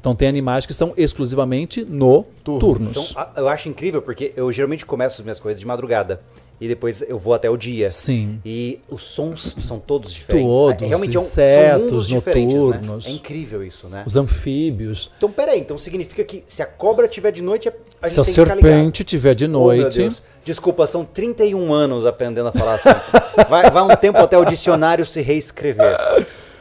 [0.00, 3.10] Então, tem animais que são exclusivamente noturnos.
[3.10, 6.20] Então, eu acho incrível porque eu geralmente começo as minhas coisas de madrugada.
[6.58, 7.90] E depois eu vou até o dia.
[7.90, 8.40] Sim.
[8.44, 10.50] E os sons são todos diferentes.
[10.50, 12.60] Todos, É, realmente é um, insetos são mundos diferentes, né?
[12.60, 13.06] noturnos.
[13.06, 14.02] É incrível isso, né?
[14.06, 15.10] Os anfíbios.
[15.18, 15.60] Então, peraí.
[15.60, 17.68] Então significa que se a cobra tiver de noite,
[18.00, 18.70] a gente Se a tem que ficar ligado.
[18.72, 19.98] serpente tiver de Oh, meu noite.
[19.98, 20.22] Deus.
[20.44, 22.88] Desculpa, são 31 anos aprendendo a falar assim.
[23.50, 25.94] vai, vai um tempo até o dicionário se reescrever.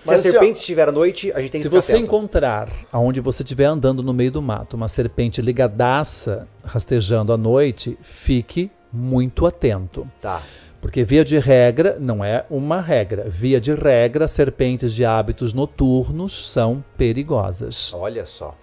[0.01, 1.93] Se Mas a assim, serpente estiver à noite, a gente tem Se que ficar você
[1.93, 2.03] atento.
[2.05, 7.97] encontrar, aonde você estiver andando no meio do mato, uma serpente ligadaça rastejando à noite,
[8.03, 10.07] fique muito atento.
[10.21, 10.41] Tá.
[10.81, 16.51] Porque via de regra, não é uma regra, via de regra, serpentes de hábitos noturnos
[16.51, 17.91] são perigosas.
[17.93, 18.55] Olha só.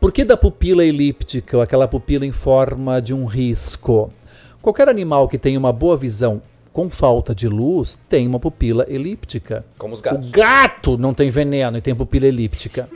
[0.00, 4.12] Por que da pupila elíptica, ou aquela pupila em forma de um risco?
[4.60, 6.42] Qualquer animal que tenha uma boa visão
[6.72, 9.64] com falta de luz tem uma pupila elíptica.
[9.78, 10.30] Como os O gatos.
[10.30, 12.88] gato não tem veneno e tem pupila elíptica.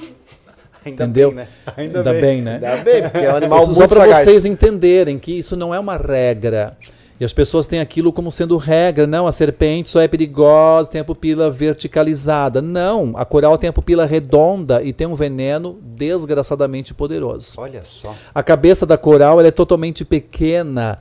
[0.85, 1.29] Ainda entendeu?
[1.29, 1.49] bem, né?
[1.77, 2.21] Ainda, Ainda bem.
[2.21, 2.55] bem, né?
[2.55, 5.97] Ainda bem, porque é um animal só para vocês entenderem que isso não é uma
[5.97, 6.77] regra.
[7.19, 9.07] E as pessoas têm aquilo como sendo regra.
[9.07, 12.61] Não, a serpente só é perigosa, tem a pupila verticalizada.
[12.61, 17.55] Não, a coral tem a pupila redonda e tem um veneno desgraçadamente poderoso.
[17.57, 18.15] Olha só.
[18.35, 20.99] A cabeça da coral ela é totalmente pequena,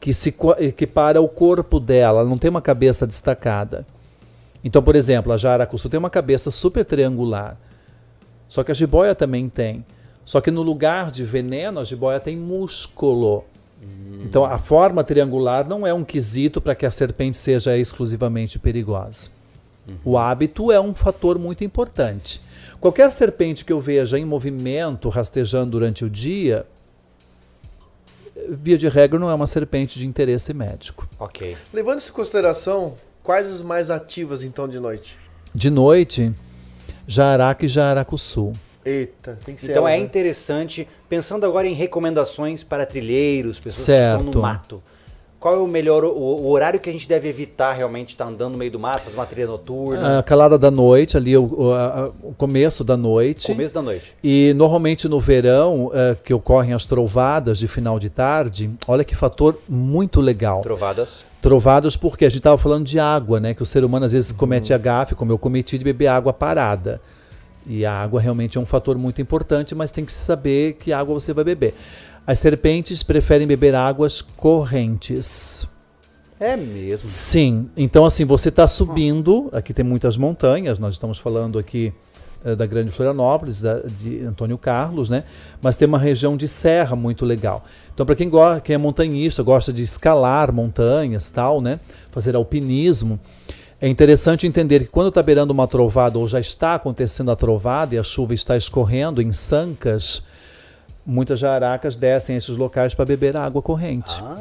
[0.00, 3.86] que se equipara ao corpo dela, ela não tem uma cabeça destacada.
[4.64, 7.56] Então, por exemplo, a jaracuçu tem uma cabeça super triangular.
[8.54, 9.84] Só que a jiboia também tem.
[10.24, 13.44] Só que no lugar de veneno, a jiboia tem músculo.
[14.22, 19.30] Então, a forma triangular não é um quesito para que a serpente seja exclusivamente perigosa.
[20.04, 22.40] O hábito é um fator muito importante.
[22.80, 26.64] Qualquer serpente que eu veja em movimento, rastejando durante o dia,
[28.48, 31.08] via de regra, não é uma serpente de interesse médico.
[31.18, 31.56] Ok.
[31.72, 35.18] Levando isso em consideração, quais as mais ativas então de noite?
[35.52, 36.32] De noite,
[37.06, 38.52] jararaca e jaracuçu.
[38.84, 40.04] Eita, tem que ser Então ela, é né?
[40.04, 44.34] interessante, pensando agora em recomendações para trilheiros, pessoas que estão Certo.
[44.36, 44.82] no mato.
[45.40, 48.52] Qual é o melhor, o, o horário que a gente deve evitar realmente estar andando
[48.52, 51.72] no meio do mato, fazer uma trilha noturna, A calada da noite, ali o, o-
[51.74, 53.46] a- o começo da noite.
[53.48, 54.14] começo da noite?
[54.24, 59.14] E normalmente no verão, eh, que ocorrem as trovadas de final de tarde, olha que
[59.14, 60.62] fator muito legal.
[60.62, 61.26] Trovadas.
[61.44, 63.52] Trovadas porque a gente estava falando de água, né?
[63.52, 66.32] Que o ser humano às vezes comete a gafe, como eu cometi, de beber água
[66.32, 67.02] parada.
[67.66, 71.12] E a água realmente é um fator muito importante, mas tem que saber que água
[71.12, 71.74] você vai beber.
[72.26, 75.68] As serpentes preferem beber águas correntes.
[76.40, 77.06] É mesmo.
[77.06, 81.92] Sim, então assim, você está subindo, aqui tem muitas montanhas, nós estamos falando aqui
[82.54, 85.24] da Grande Florianópolis, da- de Antônio Carlos, né?
[85.62, 87.64] Mas tem uma região de serra muito legal.
[87.94, 91.80] Então, para quem, go- quem é montanhista, gosta de escalar montanhas tal, né?
[92.10, 93.18] Fazer alpinismo,
[93.80, 97.94] é interessante entender que quando está beirando uma trovada ou já está acontecendo a trovada
[97.94, 100.22] e a chuva está escorrendo em sancas,
[101.06, 104.22] muitas jararacas descem a esses locais para beber água corrente.
[104.22, 104.38] Ah,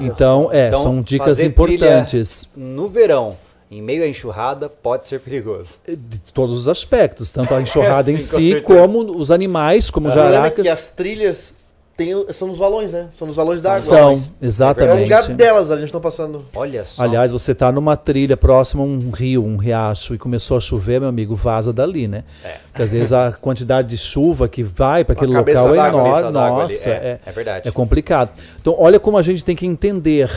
[0.00, 2.50] então, é, Então, são dicas importantes.
[2.56, 3.36] No verão,
[3.70, 5.78] em meio à enxurrada, pode ser perigoso.
[5.86, 8.82] De todos os aspectos, tanto a enxurrada em Sim, com si, certeza.
[8.82, 10.62] como os animais, como O problema é jaracas.
[10.62, 11.54] que as trilhas
[11.96, 13.06] tem, são nos valões, né?
[13.12, 13.80] São nos valões da água.
[13.82, 15.02] São, É É o exatamente.
[15.02, 16.44] lugar delas ali, eles estão passando.
[16.52, 17.00] Olha só.
[17.04, 20.98] Aliás, você está numa trilha próxima a um rio, um riacho, e começou a chover,
[20.98, 22.24] meu amigo, vaza dali, né?
[22.44, 22.56] É.
[22.66, 26.32] Porque às vezes a quantidade de chuva que vai para aquele local é enorme.
[26.32, 27.68] Nossa, é, é, é verdade.
[27.68, 28.30] é complicado.
[28.60, 30.28] Então, olha como a gente tem que entender.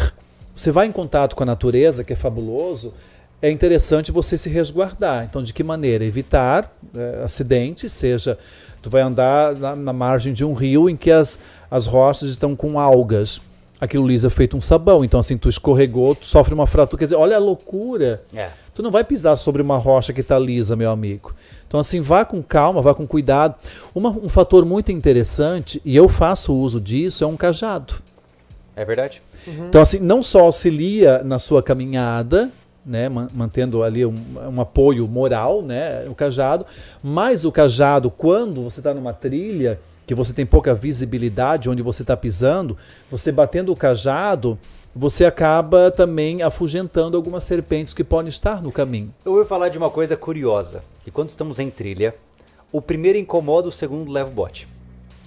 [0.57, 2.93] Você vai em contato com a natureza, que é fabuloso,
[3.41, 5.23] é interessante você se resguardar.
[5.23, 6.03] Então, de que maneira?
[6.03, 8.37] Evitar eh, acidentes, seja
[8.81, 11.37] tu vai andar na, na margem de um rio em que as,
[11.69, 13.39] as rochas estão com algas.
[13.79, 15.05] Aquilo lisa feito um sabão.
[15.05, 16.97] Então, assim, tu escorregou, tu sofre uma fratura.
[16.97, 18.23] Quer dizer, olha a loucura.
[18.33, 18.49] É.
[18.73, 21.35] Tu não vai pisar sobre uma rocha que está lisa, meu amigo.
[21.67, 23.53] Então, assim, vá com calma, vá com cuidado.
[23.93, 27.95] Uma- um fator muito interessante, e eu faço uso disso, é um cajado.
[28.77, 29.21] É verdade?
[29.47, 32.51] Então, assim, não só auxilia na sua caminhada,
[32.85, 34.15] né, man- mantendo ali um,
[34.55, 36.65] um apoio moral, né, o cajado,
[37.03, 42.03] mas o cajado, quando você está numa trilha, que você tem pouca visibilidade onde você
[42.03, 42.77] está pisando,
[43.11, 44.57] você batendo o cajado,
[44.95, 49.13] você acaba também afugentando algumas serpentes que podem estar no caminho.
[49.25, 52.15] Eu vou falar de uma coisa curiosa, que quando estamos em trilha,
[52.71, 54.67] o primeiro incomoda, o segundo leva o bote.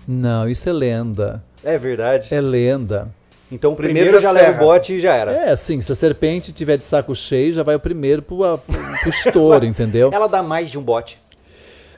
[0.08, 1.42] Não, isso é lenda.
[1.62, 2.34] É verdade.
[2.34, 3.08] É lenda.
[3.50, 5.32] Então o Primeiro primeiro já leva o bote e já era.
[5.32, 8.58] É assim, se a serpente tiver de saco cheio, já vai o primeiro pro, a-
[8.58, 10.10] pro estouro, entendeu?
[10.12, 11.18] Ela dá mais de um bote.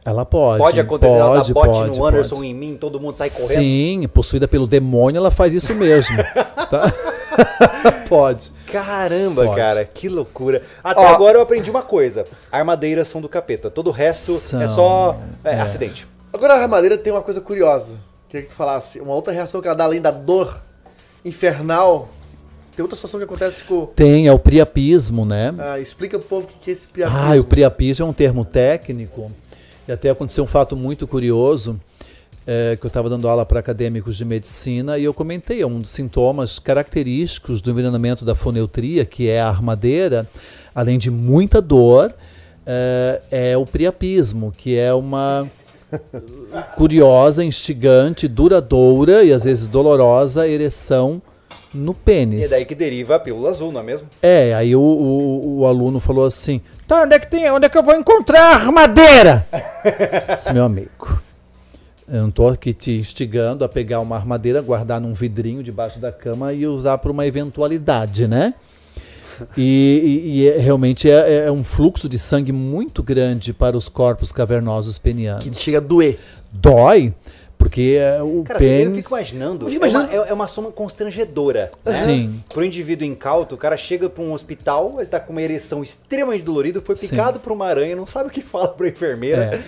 [0.05, 0.59] Ela pode.
[0.59, 2.47] Pode acontecer, ela pode, dá bote pode, no Anderson pode.
[2.49, 3.49] em mim, todo mundo sai correndo.
[3.61, 6.17] Sim, possuída pelo demônio, ela faz isso mesmo.
[6.71, 6.93] tá?
[8.09, 8.51] pode.
[8.71, 9.57] Caramba, Pode.
[9.57, 10.63] cara, que loucura.
[10.83, 11.07] Até Ó.
[11.09, 12.27] agora eu aprendi uma coisa.
[12.51, 13.71] Armadeiras são do capeta.
[13.71, 16.07] Todo o resto é São, só é, acidente.
[16.33, 17.99] Agora a armadeira tem uma coisa curiosa.
[18.29, 19.01] Queria que tu falasse.
[19.01, 20.59] Uma outra reação que ela dá além da dor
[21.25, 22.09] infernal.
[22.75, 23.87] Tem outra situação que acontece com.
[23.87, 25.55] Tem, é o priapismo, né?
[25.59, 27.21] Ah, explica pro povo o que que é esse piapismo.
[27.21, 29.31] Ah, o priapismo é um termo técnico.
[29.87, 31.79] E até aconteceu um fato muito curioso,
[32.47, 35.81] é, que eu estava dando aula para acadêmicos de medicina e eu comentei, é um
[35.81, 40.29] dos sintomas característicos do envenenamento da foneutria, que é a armadeira,
[40.75, 42.15] além de muita dor,
[42.65, 45.51] é, é o priapismo, que é uma
[46.77, 51.21] curiosa, instigante, duradoura e às vezes dolorosa ereção
[51.75, 52.53] no E pênis.
[52.53, 54.09] é daí que deriva a pílula azul, não é mesmo?
[54.23, 57.51] É, aí o, o, o aluno falou assim: tá, onde é que tem?
[57.51, 59.47] Onde é que eu vou encontrar a armadeira?
[60.37, 61.21] Disse, meu amigo,
[62.09, 66.13] eu não tô aqui te instigando a pegar uma armadeira, guardar num vidrinho debaixo da
[66.13, 68.55] cama e usar para uma eventualidade, né?
[69.57, 69.63] E,
[70.25, 74.33] e- e é- realmente é, é um fluxo de sangue muito grande para os corpos
[74.33, 75.45] cavernosos penianos.
[75.45, 76.19] Que chega a doer.
[76.51, 77.15] Dói,
[77.57, 78.97] porque é, o Cara, assim, eu pênis.
[79.05, 79.67] fico imaginando.
[79.67, 81.71] Eu fico é, uma, imaginando- é- é uma soma constrangedora.
[81.85, 81.93] Né?
[81.93, 82.43] Sim.
[82.53, 86.43] Pro indivíduo incauto, o cara chega pra um hospital, ele tá com uma ereção extremamente
[86.43, 87.09] dolorida, foi Sim.
[87.09, 89.61] picado por uma aranha, não sabe o que fala pra enfermeira.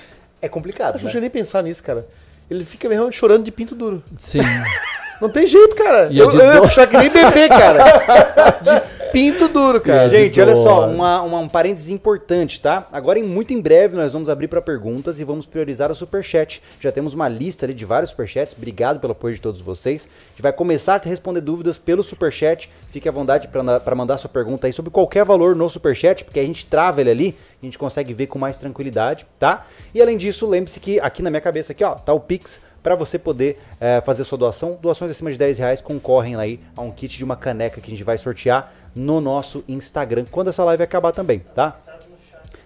[0.43, 0.97] É, complicado.
[0.97, 1.13] Acho que não Né?
[1.13, 2.07] cheguei nem pensar nisso, cara.
[2.51, 4.03] Ele fica mesmo chorando de pinto duro.
[4.19, 4.41] Sim.
[5.21, 6.09] Não tem jeito, cara.
[6.11, 7.85] E é eu, de eu ia puxar que nem bebê, cara.
[8.61, 8.83] De
[9.15, 10.09] pinto duro, cara.
[10.09, 12.87] Gente, olha só, uma, uma- um parênteses importante, tá?
[12.93, 16.61] Agora, em muito em breve, nós vamos abrir para perguntas e vamos priorizar o superchat.
[16.81, 18.55] Já temos uma lista ali de vários superchats.
[18.57, 20.09] Obrigado pelo apoio de todos vocês.
[20.27, 22.69] A gente vai começar a responder dúvidas pelo superchat.
[22.91, 26.45] Fique à vontade para mandar sua pergunta aí sobre qualquer valor no superchat, porque a
[26.45, 29.65] gente trava ele ali, a gente consegue ver com mais tranquilidade, tá?
[29.95, 32.95] E além disso, lembre-se que aqui na minha cabeça, aqui, ó, tá o Pix para
[32.95, 34.79] você poder eh, fazer sua doação.
[34.81, 37.91] Doações acima de 10 reais concorrem aí a um kit de uma caneca que a
[37.91, 41.75] gente vai sortear no nosso Instagram, quando essa live acabar também, tá?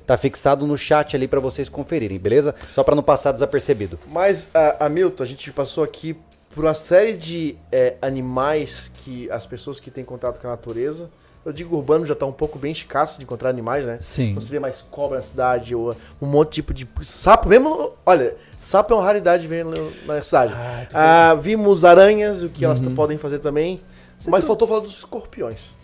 [0.05, 2.55] Tá fixado no chat ali para vocês conferirem, beleza?
[2.73, 3.99] Só para não passar desapercebido.
[4.09, 6.17] Mas, a, Hamilton, a gente passou aqui
[6.53, 11.09] por uma série de é, animais que as pessoas que têm contato com a natureza.
[11.45, 13.99] Eu digo urbano já tá um pouco bem escasso de encontrar animais, né?
[14.01, 14.35] Sim.
[14.35, 17.49] Você vê mais cobra na cidade, ou um monte de tipo de sapo.
[17.49, 19.65] Mesmo, olha, sapo é uma raridade ver
[20.07, 20.53] na cidade.
[20.93, 22.95] Ah, vimos aranhas, o que elas Uhum.
[22.95, 23.81] podem fazer também.
[24.27, 25.75] Mas faltou falar dos escorpiões.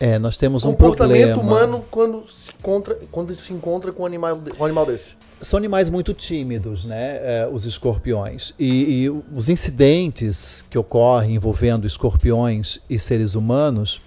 [0.00, 1.42] É, nós temos um Comportamento problema.
[1.66, 5.16] humano quando se encontra, quando se encontra com um animal, um animal desse.
[5.40, 7.16] São animais muito tímidos, né?
[7.20, 8.52] eh, os escorpiões.
[8.58, 14.00] E, e os incidentes que ocorrem envolvendo escorpiões e seres humanos,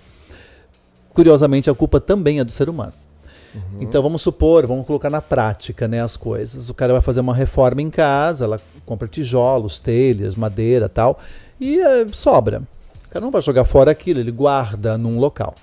[1.13, 2.93] curiosamente, a culpa também é do ser humano.
[3.79, 6.69] Então vamos supor, vamos colocar na prática né, as coisas.
[6.69, 11.19] O cara vai fazer uma reforma em casa, ela compra tijolos, telhas, madeira tal,
[11.59, 12.63] e eh, sobra.
[13.05, 15.55] O cara não vai jogar fora aquilo, ele guarda num local.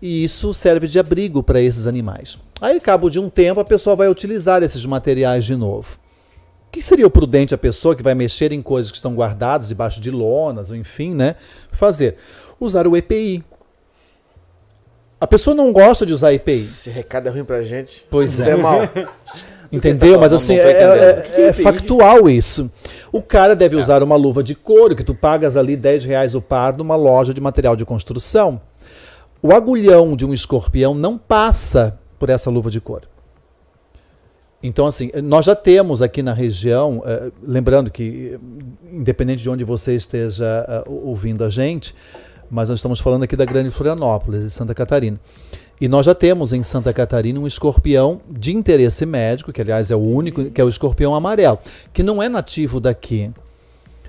[0.00, 2.38] E isso serve de abrigo para esses animais.
[2.60, 5.98] Aí, ao cabo de um tempo, a pessoa vai utilizar esses materiais de novo.
[6.68, 9.68] O que seria o prudente a pessoa que vai mexer em coisas que estão guardadas
[9.68, 11.36] debaixo de lonas, ou enfim, né?
[11.72, 12.18] Fazer?
[12.60, 13.42] Usar o EPI.
[15.20, 16.52] A pessoa não gosta de usar EPI.
[16.60, 18.04] Esse recado é ruim pra gente.
[18.10, 18.44] Pois é.
[18.44, 18.80] tem mal.
[19.72, 20.20] Entendeu?
[20.20, 21.62] Mas assim, é, é- é é EPI?
[21.62, 22.70] factual isso.
[23.10, 26.42] O cara deve usar uma luva de couro, que tu pagas ali 10 reais o
[26.42, 28.60] par numa loja de material de construção.
[29.42, 33.08] O agulhão de um escorpião não passa por essa luva de couro.
[34.62, 38.38] Então, assim, nós já temos aqui na região, eh, lembrando que, eh,
[38.92, 41.94] independente de onde você esteja eh, ouvindo a gente,
[42.50, 45.18] mas nós estamos falando aqui da Grande Florianópolis, de Santa Catarina.
[45.80, 49.96] E nós já temos em Santa Catarina um escorpião de interesse médico, que aliás é
[49.96, 51.58] o único, que é o escorpião amarelo,
[51.92, 53.30] que não é nativo daqui.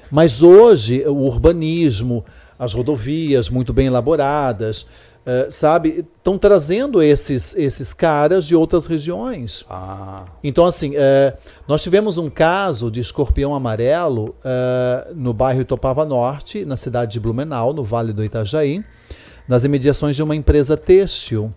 [0.09, 2.23] Mas hoje o urbanismo,
[2.57, 4.87] as rodovias muito bem elaboradas,
[5.29, 9.65] eh, sabe, estão trazendo esses, esses caras de outras regiões.
[9.69, 11.33] Ah, Então, assim, eh,
[11.67, 17.19] nós tivemos um caso de escorpião amarelo eh, no bairro Itopava Norte, na cidade de
[17.19, 18.85] Blumenau, no Vale do Itajaí,
[19.49, 21.51] nas imediações de uma empresa têxtil,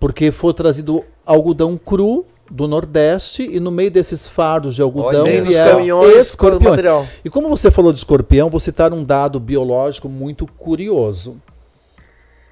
[0.00, 5.44] porque foi trazido algodão cru do Nordeste e no meio desses fardos de algodão Olha,
[5.44, 6.70] vieram caminhões com o escorpiões.
[6.70, 7.06] material.
[7.22, 11.36] E como você falou de escorpião, vou citar um dado biológico muito curioso.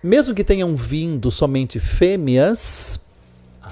[0.06, 3.00] Mesmo que tenham vindo somente fêmeas,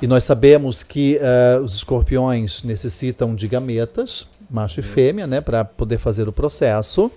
[0.02, 5.65] e nós sabemos que eh, os escorpiões necessitam de gametas, macho e fêmea, né, para
[5.65, 7.09] poder fazer o processo.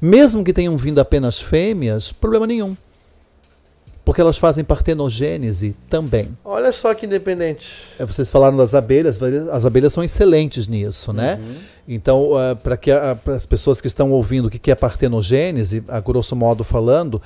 [0.00, 2.74] Mesmo que tenham vindo apenas fêmeas, problema nenhum.
[4.08, 6.30] Porque elas fazem partenogênese também.
[6.42, 7.84] Olha só que independente.
[7.98, 9.22] É, Vocês falaram das abelhas,
[9.52, 11.38] as abelhas são excelentes nisso, né?
[11.86, 12.30] Então,
[12.62, 12.90] para que
[13.22, 17.20] para as pessoas que estão ouvindo o que que é partenogênese, a grosso modo falando,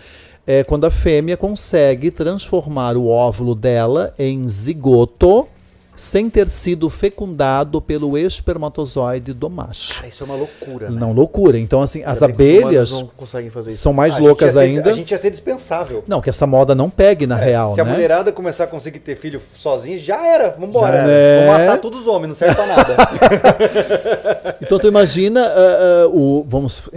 [0.44, 5.46] é quando a fêmea consegue transformar o óvulo dela em zigoto
[5.94, 9.94] sem ter sido fecundado pelo espermatozoide do macho.
[9.96, 10.98] cara, isso é uma loucura, né?
[10.98, 11.58] Não loucura.
[11.58, 13.78] Então, assim, as abelhas humanos não conseguem fazer isso.
[13.82, 14.90] são mais loucas ser- ainda.
[14.90, 16.02] A gente ia ser dispensável.
[16.08, 17.92] Não, que essa moda não pegue na É, real, se a né?
[17.92, 20.50] mulherada começar a conseguir ter filho sozinha, já era.
[20.58, 20.96] Vambora.
[20.98, 21.02] Já.
[21.04, 21.46] Vou É.
[21.66, 22.96] matar todos os homens, não serve pra nada.
[24.62, 26.88] Então tu imagina ah, ah, o, vamos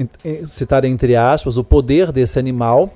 [0.48, 2.94] citar entre aspas, o poder desse animal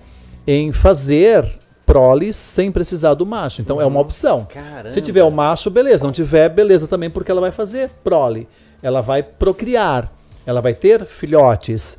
[0.47, 1.43] em fazer
[1.89, 3.61] proles sem precisar do macho.
[3.61, 4.45] Então é uma opção.
[4.45, 4.91] Caramba.
[4.91, 6.05] Se tiver o macho, beleza.
[6.05, 8.47] Não tiver, beleza também, porque ela vai fazer prole.
[8.83, 10.13] Ela vai procriar.
[10.45, 11.97] Ela vai ter filhotes.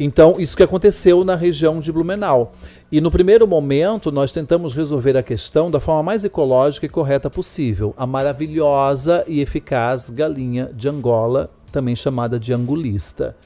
[0.00, 2.54] Então, isso que aconteceu na região de Blumenau.
[2.90, 7.30] E no primeiro momento, nós tentamos resolver a questão da forma mais ecológica e correta
[7.30, 7.94] possível.
[7.96, 13.36] A maravilhosa e eficaz galinha de Angola, também chamada de angulista.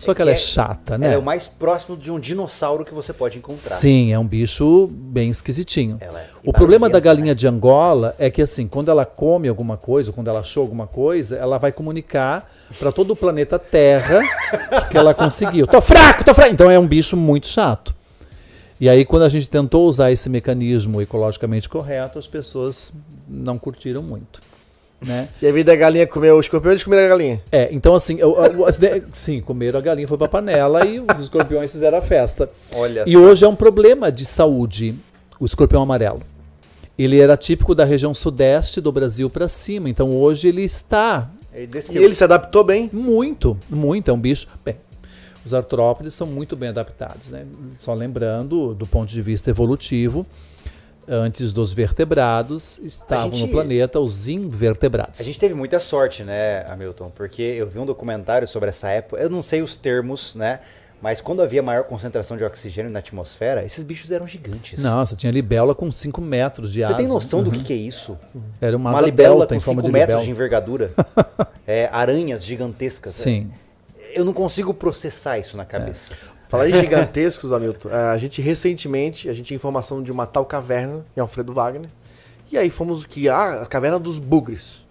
[0.00, 1.06] Só É que ela é é- chata, né?
[1.06, 3.56] Ela é o mais próximo de um dinossauro que você pode encontrar.
[3.76, 5.98] Sim, é um bicho bem esquisitinho.
[6.00, 6.08] É
[6.44, 7.34] O problema da galinha né?
[7.34, 11.36] de Angola é que assim, quando ela come alguma coisa, quando ela achou alguma coisa,
[11.36, 14.20] ela vai comunicar para todo o planeta Terra
[14.90, 15.66] que ela conseguiu.
[15.66, 16.52] Tô fraco, tô fraco.
[16.52, 17.94] Então é um bicho muito chato.
[18.80, 22.90] E aí quando a gente tentou usar esse mecanismo ecologicamente correto, as pessoas
[23.28, 24.40] não curtiram muito,
[25.00, 25.28] né?
[25.40, 27.42] E a vida da galinha comer o escorpião, eles comeram a galinha.
[27.50, 28.18] É, então assim,
[28.66, 32.50] as de- sim, comeram a galinha, foi pra panela e os escorpiões fizeram a festa.
[32.74, 33.18] Olha E só.
[33.18, 34.94] hoje é um problema de saúde
[35.38, 36.22] o escorpião amarelo.
[36.98, 41.68] Ele era típico da região sudeste do Brasil para cima, então hoje ele está Ele
[41.92, 42.90] E ele se adaptou bem.
[42.92, 44.46] muito, muito, é um bicho.
[44.62, 44.76] Bem,
[45.44, 47.46] os artrópodes são muito bem adaptados, né?
[47.78, 50.26] Só lembrando, do ponto de vista evolutivo,
[51.10, 55.20] antes dos vertebrados estavam gente- no planeta os invertebrados.
[55.20, 57.10] A gente teve muita sorte, né, Hamilton?
[57.14, 59.20] Porque eu vi um documentário sobre essa época.
[59.20, 60.60] Eu não sei os termos, né?
[61.02, 64.78] Mas quando havia maior concentração de oxigênio na atmosfera, esses bichos eram gigantes.
[64.82, 66.94] Nossa, tinha libélula com 5 metros de Você asa.
[66.96, 67.52] tem noção do Uhum.
[67.56, 68.18] que, que é isso?
[68.60, 70.90] Era uma, Uma libélula com forma 5 de metros de envergadura.
[71.66, 73.12] É, aranhas gigantescas.
[73.12, 73.48] Sim.
[74.12, 76.12] Eu não consigo processar isso na cabeça.
[76.50, 80.44] Falar em gigantescos, Hamilton, eh, a gente recentemente, a gente tinha informação de uma tal
[80.44, 81.88] caverna em Alfredo Wagner.
[82.52, 84.86] E aí fomos que ah, a caverna dos bugres.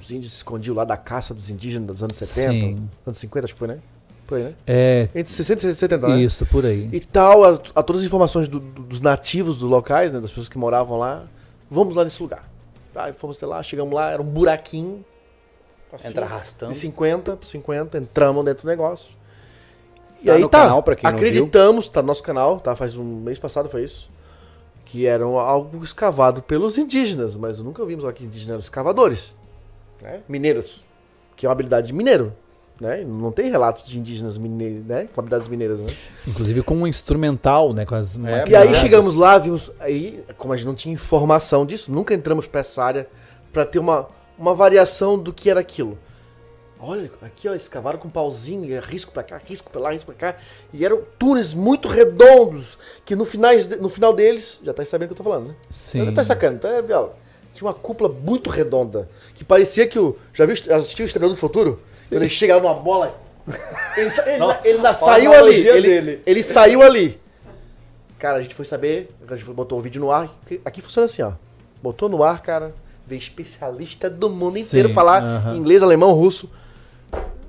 [0.00, 2.88] Os índios se escondiam lá da caça dos indígenas dos anos 70, Sim.
[3.06, 3.78] anos 50, acho que foi, né?
[4.26, 4.54] Por aí, né?
[4.66, 6.20] É, Entre 60 e 70, né?
[6.22, 6.88] isso, por aí.
[6.90, 10.18] E tal, a, a todas as informações do- do- dos nativos dos locais, né?
[10.20, 11.24] Das pessoas que moravam lá.
[11.70, 12.48] Vamos lá nesse lugar.
[12.94, 15.04] Aí fomos até lá, chegamos lá, era um buraquinho.
[15.92, 16.72] assim, Entra arrastando.
[16.72, 19.14] De 50 por 50, entramos dentro do negócio.
[20.24, 22.74] E Tá aí no tá, canal, pra quem não acreditamos, tá no nosso canal, tá?
[22.74, 24.08] Faz um mês passado foi isso.
[24.86, 29.34] Que era um- algo escavado pelos indígenas, mas nunca vimos aqui indígenas eram escavadores.
[30.00, 30.20] Né?
[30.28, 30.82] Mineiros.
[31.36, 32.32] Que é uma habilidade de mineiro.
[32.80, 33.04] Né?
[33.06, 35.08] Não tem relatos de indígenas mineiros, né?
[35.14, 35.94] Com habilidades mineiras, né?
[36.26, 37.84] Inclusive com um instrumental, né?
[37.84, 39.70] Com as É, E aí chegamos lá, vimos.
[39.78, 43.06] Aí, como a gente não tinha informação disso, nunca entramos pra essa área
[43.52, 45.96] pra ter uma, uma variação do que era aquilo.
[46.78, 50.12] Olha, aqui ó, escavaram com um pauzinho, é risco pra cá, risco pra lá, risco
[50.12, 50.38] pra cá.
[50.72, 55.06] E eram túneis muito redondos, que no, finais, de- no final deles, já tá sabendo
[55.12, 55.54] o que eu tô falando, né?
[55.70, 56.12] Sim.
[56.12, 57.16] Tá sacando, tá, Viola?
[57.54, 60.16] Tinha uma cúpula muito redonda, que parecia que o...
[60.34, 61.80] Já viu, assistiu o Estrelador do Futuro?
[62.10, 63.18] Ele chegava numa bola...
[63.96, 67.20] Ele, ele, ele saiu ali, ele, ele saiu ali.
[68.18, 71.04] Cara, a gente foi saber, a gente botou o vídeo no ar, que aqui funciona
[71.06, 71.32] assim, ó.
[71.82, 72.74] Botou no ar, cara,
[73.06, 75.56] veio especialista do mundo Sim, inteiro falar aham.
[75.56, 76.50] inglês, alemão, russo.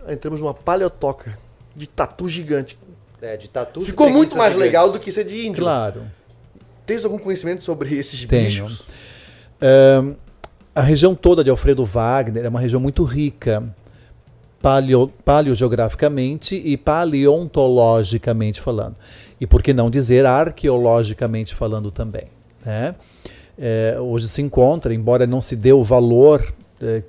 [0.07, 1.37] Entramos numa paleotoca
[1.75, 2.77] de tatu gigante.
[3.21, 3.81] É, de tatu.
[3.81, 4.57] Ficou muito mais gigantes.
[4.57, 5.63] legal do que ser de índio.
[5.63, 6.01] Claro.
[6.85, 8.45] Tens algum conhecimento sobre esses Tenho.
[8.45, 8.83] bichos?
[9.61, 10.13] Ahn,
[10.75, 13.63] a região toda de Alfredo Wagner é uma região muito rica
[14.61, 18.95] paleo, paleogeograficamente e paleontologicamente falando.
[19.39, 22.25] E por que não dizer arqueologicamente falando também.
[22.65, 22.95] Né?
[23.57, 26.45] É, hoje se encontra, embora não se dê o valor
[26.81, 27.03] é,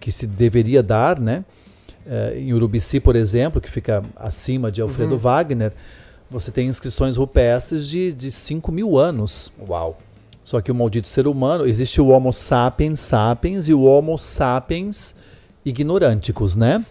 [0.00, 1.44] que se deveria dar, né?
[2.06, 5.72] É, em Urubici, por exemplo, que fica acima de Alfredo Wagner,
[6.30, 9.52] você tem inscrições rupestres de, de 5 mil anos.
[9.68, 9.98] Uau.
[10.42, 15.14] Só que o maldito ser humano, existe o Homo sapiens sapiens e o Homo sapiens
[15.64, 16.84] ignoranticus, né?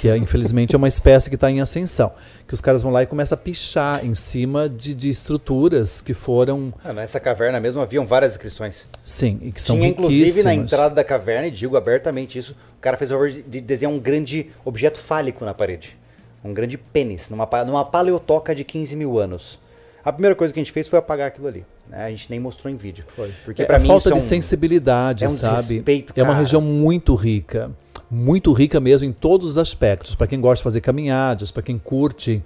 [0.00, 2.12] Que é, infelizmente é uma espécie que está em ascensão.
[2.46, 6.12] Que os caras vão lá e começam a pichar em cima de, de estruturas que
[6.14, 8.86] foram, Ah, nessa caverna mesmo haviam várias inscrições.
[9.02, 12.80] sim, e que são Tinha inclusive na entrada da caverna, e digo abertamente isso, o
[12.80, 15.96] cara fez o favor de de desenhar um grande objeto fálico na parede.
[16.44, 19.58] Um grande pênis, numa, numa paleotoca de 15 mil anos.
[20.04, 21.64] A primeira coisa que a gente fez foi apagar aquilo ali.
[21.88, 22.04] né?
[22.04, 23.04] A gente nem mostrou em vídeo.
[23.16, 23.32] Foi.
[23.44, 25.82] Porque é, pra a mim falta é de um- sensibilidade, é um sabe?
[26.14, 27.70] é uma região muito rica,
[28.10, 30.14] muito rica mesmo em todos os aspectos.
[30.14, 32.42] Para quem gosta de fazer caminhadas, para quem curte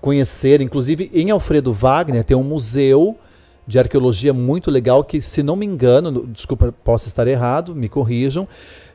[0.00, 3.16] conhecer, inclusive em Alfredo Wagner tem um museu
[3.66, 7.88] de arqueologia muito legal que, se não me engano, no- desculpa, posso estar errado, me
[7.88, 8.48] corrijam.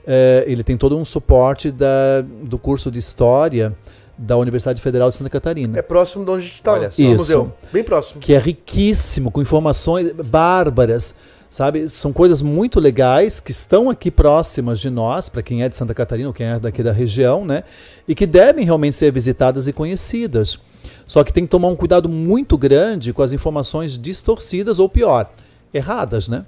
[0.08, 3.76] eh, ele tem todo um suporte da, do curso de história
[4.18, 6.78] da Universidade Federal de Santa Catarina É próximo de onde a gente estava.
[6.78, 7.02] Olha só.
[7.02, 7.18] no Isso.
[7.18, 7.54] museu.
[7.74, 8.20] Bem próximo.
[8.22, 11.16] que é riquíssimo, com informações bárbaras,
[11.56, 11.88] sabe?
[11.88, 15.94] São coisas muito legais que estão aqui próximas de nós, para quem é de Santa
[15.94, 17.64] Catarina ou quem é daqui da região, né?
[18.06, 20.60] E que devem realmente ser visitadas e conhecidas.
[21.08, 25.32] Só que tem que tomar um cuidado muito grande com as informações distorcidas ou pior,
[25.74, 26.44] erradas, né?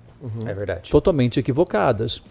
[0.45, 0.91] É verdade.
[0.91, 2.21] totalmente equivocadas.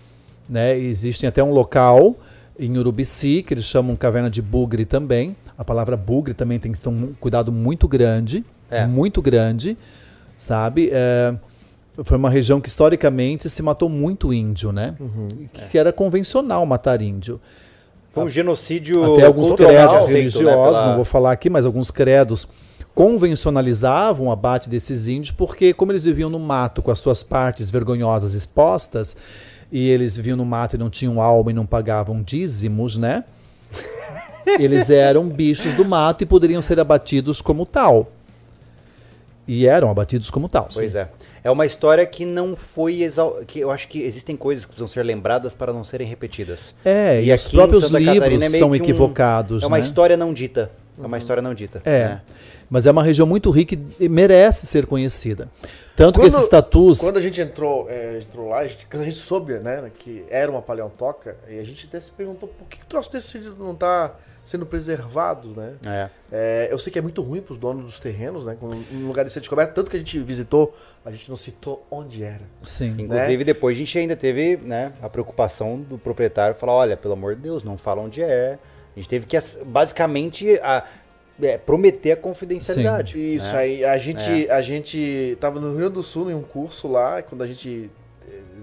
[0.47, 0.79] Né?
[0.79, 2.15] Existem até um local
[2.59, 5.35] em Urubici que eles chamam caverna de bugre também.
[5.57, 8.87] A palavra bugre também tem que ter um cuidado muito grande, É.
[8.87, 9.79] muito grande,
[10.37, 10.91] sabe?
[10.93, 11.35] É,
[12.05, 14.95] foi uma região que historicamente se matou muito índio, né?
[15.71, 17.41] Que era convencional matar índio.
[18.13, 21.91] Foi um genocídio Até alguns credos né, religiosos, pela- não vou falar aqui, mas alguns
[21.91, 22.49] credos
[22.95, 27.71] convencionalizavam o abate desses índios, porque como eles viviam no mato com as suas partes
[27.71, 29.15] vergonhosas expostas,
[29.71, 33.25] e eles viviam no mato e não tinham alma e não pagavam dízimos, né?
[34.61, 38.13] Eles eram bichos do mato e poderiam ser abatidos como tal.
[39.47, 40.69] E eram abatidos como tal.
[40.73, 41.09] Pois é.
[41.47, 43.37] É uma história que não foi exal...
[43.47, 46.75] que eu acho que existem coisas que precisam ser lembradas para não serem repetidas.
[46.85, 49.63] É, e, os aqui em próprios Santa livros é são que um- equivocados.
[49.63, 49.85] É uma né?
[49.85, 50.73] história não dita.
[51.01, 51.81] É uma história não dita.
[51.85, 52.05] É.
[52.09, 52.23] né?
[52.69, 55.49] Mas é uma região muito rica e merece ser conhecida.
[55.95, 56.99] Tanto que Quando- esses tatus.
[56.99, 60.25] Quando a gente entrou, é, entrou lá, a gente- quando a gente soube, né, que
[60.29, 63.39] era uma paleontoca, e a gente até se perguntou por que, que o troço desse
[63.57, 64.17] não tá
[64.47, 65.75] sendo preservado, né?
[65.85, 66.09] É.
[66.31, 68.57] É, eu sei que é muito ruim pros donos dos terrenos, né?
[68.59, 70.73] Quando um lugar de ser descoberto, tanto que a gente visitou,
[71.05, 72.43] a gente não citou onde era.
[72.63, 72.95] Sim.
[72.97, 77.35] Inclusive, depois a gente ainda teve né, a preocupação do proprietário falar: olha, pelo amor
[77.35, 78.57] de Deus, não fala onde é.
[78.97, 80.85] A gente teve que, basicamente, a-
[81.43, 83.19] é, prometer a confidencialidade.
[83.19, 83.59] Isso, né?
[83.59, 87.21] aí a gente, a gente tava no Rio Grande do Sul em um curso lá,
[87.21, 87.91] quando a gente.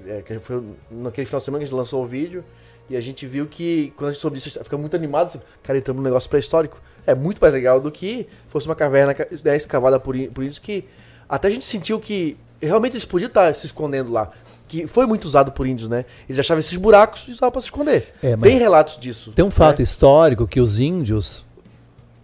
[0.08, 2.44] É, que foi naquele final de semana que a gente lançou o vídeo,
[2.90, 5.28] e a gente viu que quando a gente soube disso, a gente fica muito animado,
[5.28, 6.82] assim, cara, entramos num negócio pré-histórico.
[7.06, 10.86] É muito mais legal do que fosse uma caverna né, escavada por, por índios que
[11.28, 14.30] até a gente sentiu que realmente eles podiam estar se escondendo lá.
[14.68, 16.06] Que foi muito usado por índios, né?
[16.28, 18.14] Eles achavam esses buracos e usavam pra se esconder.
[18.24, 19.32] É, Tem relatos disso.
[19.32, 19.84] Tem um fato né?
[19.84, 21.46] histórico que os índios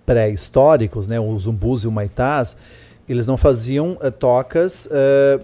[0.06, 2.58] pré-históricos, né, os umbus e o maitás,
[3.08, 5.40] eles não faziam eh, tocas eh,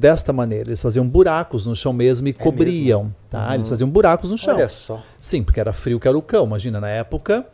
[0.00, 0.70] desta maneira.
[0.70, 3.14] Eles faziam buracos no chão mesmo e cobriam.
[3.28, 3.54] Tá?
[3.54, 4.56] Eles faziam buracos no chão.
[4.56, 5.02] Olha só.
[5.18, 6.46] Sim, porque era frio que era o cão.
[6.46, 7.46] Imagina, na época,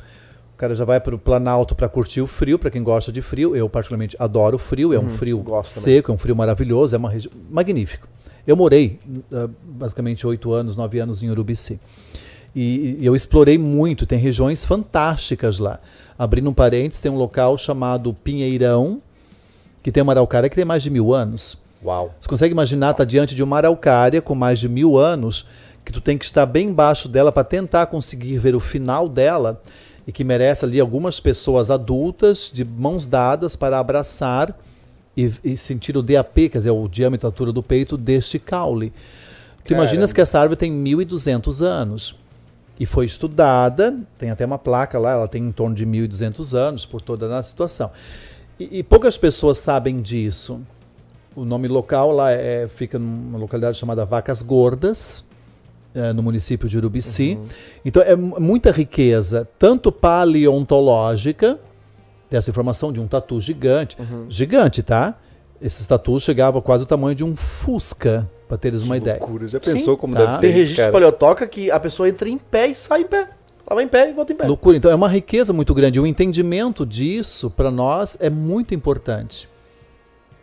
[0.54, 3.20] o cara já vai para o Planalto para curtir o frio, para quem gosta de
[3.20, 3.56] frio.
[3.56, 4.94] Eu, particularmente, adoro frio.
[4.94, 5.96] É um frio gosto também.
[5.96, 8.06] seco, é um frio maravilhoso, é uma região magnífico.
[8.46, 9.00] Eu morei
[9.32, 11.80] ah, basicamente oito anos, nove anos em Urubici.
[12.54, 15.80] E, e eu explorei muito, tem regiões fantásticas lá.
[16.16, 19.02] Abrindo um parênteses, tem um local chamado Pinheirão,
[19.82, 21.65] que tem uma araucária que tem mais de mil anos.
[21.84, 22.14] Uau.
[22.20, 25.46] Você consegue imaginar estar diante de uma araucária com mais de mil anos
[25.84, 29.62] que tu tem que estar bem embaixo dela para tentar conseguir ver o final dela
[30.06, 34.56] e que merece ali algumas pessoas adultas de mãos dadas para abraçar
[35.16, 38.92] e, e sentir o DAP, quer dizer, o diâmetro, a altura do peito deste caule.
[39.64, 42.14] Tu imaginas que essa árvore tem 1.200 anos
[42.78, 46.86] e foi estudada, tem até uma placa lá, ela tem em torno de 1.200 anos
[46.86, 47.90] por toda a situação.
[48.60, 50.60] E, e, poucas pessoas sabem disso.
[51.36, 55.28] O nome local lá é, fica numa localidade chamada Vacas Gordas,
[55.94, 57.38] é, no município de Urubici.
[57.38, 57.48] Uhum.
[57.84, 61.60] Então é muita riqueza, tanto paleontológica,
[62.30, 63.98] dessa informação de um tatu gigante.
[64.00, 64.24] Uhum.
[64.30, 65.14] Gigante, tá?
[65.60, 69.18] Esses tatus chegavam quase o tamanho de um Fusca, para teres uma ideia.
[69.18, 69.46] Loucura.
[69.46, 70.24] Já pensou Sim, como tá.
[70.24, 70.40] deve ser?
[70.40, 73.28] Tem registro paleotoca que a pessoa entra em pé e sai em pé.
[73.66, 74.46] Ela vai em pé e volta em pé.
[74.46, 74.76] Loucura.
[74.76, 76.00] Então é uma riqueza muito grande.
[76.00, 79.48] O entendimento disso, para nós, é muito importante.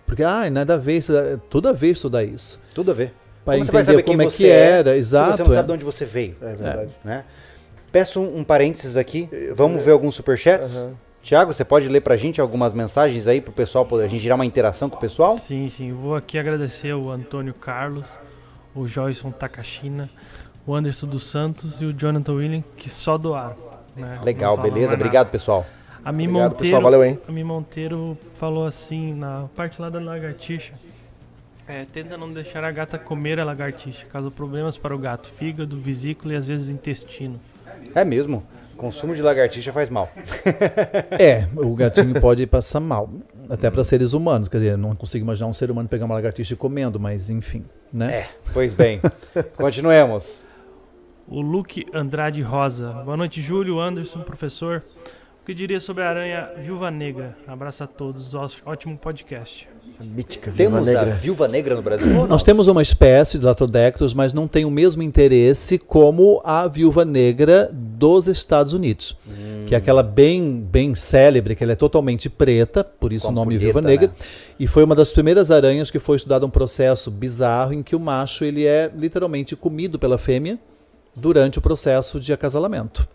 [0.05, 1.01] Porque, ah, nada a ver,
[1.49, 2.61] tudo a ver estudar isso.
[2.73, 3.13] Tudo a ver.
[3.45, 5.31] Para entender você vai como é que é, era, exato.
[5.31, 6.35] Se você não sabe de onde você veio.
[6.41, 6.91] É verdade.
[7.03, 7.25] Né?
[7.91, 9.29] Peço um, um parênteses aqui.
[9.53, 10.75] Vamos ver alguns superchats?
[10.75, 10.93] Uhum.
[11.21, 14.07] Tiago, você pode ler para a gente algumas mensagens aí para o pessoal, para a
[14.07, 15.37] gente gerar uma interação com o pessoal?
[15.37, 15.93] Sim, sim.
[15.93, 18.19] Vou aqui agradecer o Antônio Carlos,
[18.75, 20.09] o Joyson Takashina,
[20.67, 23.55] o Anderson dos Santos e o Jonathan William, que só doaram.
[23.95, 24.19] Né?
[24.23, 24.95] Legal, beleza.
[24.95, 25.65] Obrigado, pessoal.
[26.05, 26.81] A Mi Obrigado, Monteiro, pessoal.
[26.81, 27.19] Valeu, hein?
[27.27, 30.73] A Mi Monteiro falou assim, na parte lá da lagartixa,
[31.67, 35.77] é, tenta não deixar a gata comer a lagartixa, causa problemas para o gato, fígado,
[35.77, 37.39] vesícula e às vezes intestino.
[37.95, 38.43] É mesmo?
[38.75, 40.11] Consumo de lagartixa faz mal.
[41.17, 43.09] é, o gatinho pode passar mal.
[43.49, 44.47] Até para seres humanos.
[44.49, 47.63] Quer dizer, não consigo imaginar um ser humano pegar uma lagartixa e comendo, mas enfim,
[47.91, 48.13] né?
[48.13, 48.99] É, pois bem.
[49.55, 50.45] Continuemos.
[51.27, 52.91] O Luke Andrade Rosa.
[53.05, 54.83] Boa noite, Júlio, Anderson, professor.
[55.43, 57.35] O que diria sobre a aranha viúva negra?
[57.45, 58.33] Abraço a todos.
[58.65, 59.67] Ótimo podcast.
[60.01, 61.01] Mítica Viúva Temos Negra.
[61.01, 62.25] a Viúva Negra no Brasil?
[62.27, 67.03] Nós temos uma espécie de Latrodectus, mas não tem o mesmo interesse como a Viúva
[67.03, 69.17] Negra dos Estados Unidos.
[69.27, 69.65] Hum.
[69.65, 73.35] Que é aquela bem, bem célebre, que ela é totalmente preta, por isso Com o
[73.35, 74.07] nome Viúva Negra.
[74.07, 74.13] Né?
[74.57, 77.99] E foi uma das primeiras aranhas que foi estudado um processo bizarro em que o
[77.99, 80.57] macho ele é literalmente comido pela fêmea
[81.13, 83.05] durante o processo de acasalamento.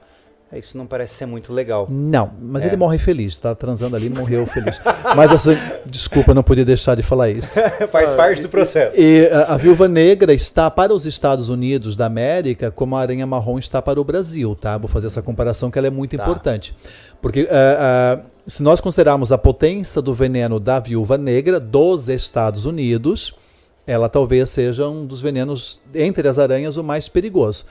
[0.51, 1.87] É, isso não parece ser muito legal.
[1.91, 2.69] Não, mas é.
[2.69, 4.81] ele morre feliz, tá transando ali, morreu feliz.
[5.15, 5.55] Mas assim,
[5.85, 7.61] desculpa, não podia deixar de falar isso.
[7.93, 8.99] Faz parte do processo.
[8.99, 13.27] E a, a, viúva negra está para os Estados Unidos da América como a aranha
[13.27, 14.79] marrom está para o Brasil, tá?
[14.79, 16.23] Vou fazer essa comparação que ela é muito tá.
[16.23, 16.75] importante.
[17.21, 22.65] Porque uh, uh, se nós considerarmos a potência do veneno da viúva negra dos Estados
[22.65, 23.35] Unidos,
[23.87, 27.67] ela talvez seja um dos venenos entre as aranhas o mais perigoso.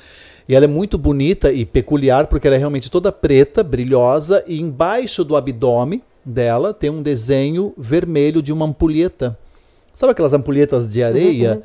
[0.47, 4.61] E ela é muito bonita e peculiar porque ela é realmente toda preta, brilhosa, e
[4.61, 9.37] embaixo do abdômen dela tem um desenho vermelho de uma ampulheta.
[9.93, 11.55] Sabe aquelas ampulhetas de areia?
[11.55, 11.61] Uhum.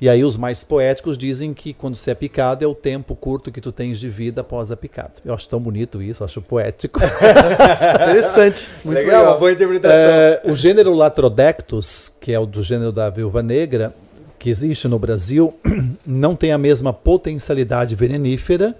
[0.00, 3.52] E aí os mais poéticos dizem que quando você é picado é o tempo curto
[3.52, 5.12] que tu tens de vida após a picada.
[5.24, 6.98] Eu acho tão bonito isso, acho poético.
[8.02, 8.66] Interessante.
[8.84, 9.38] Muito legal, legal.
[9.38, 9.96] boa interpretação.
[9.96, 13.94] É, o gênero Latrodectus, que é o do gênero da viúva negra,
[14.42, 15.54] que existe no Brasil
[16.04, 18.76] não tem a mesma potencialidade venenífera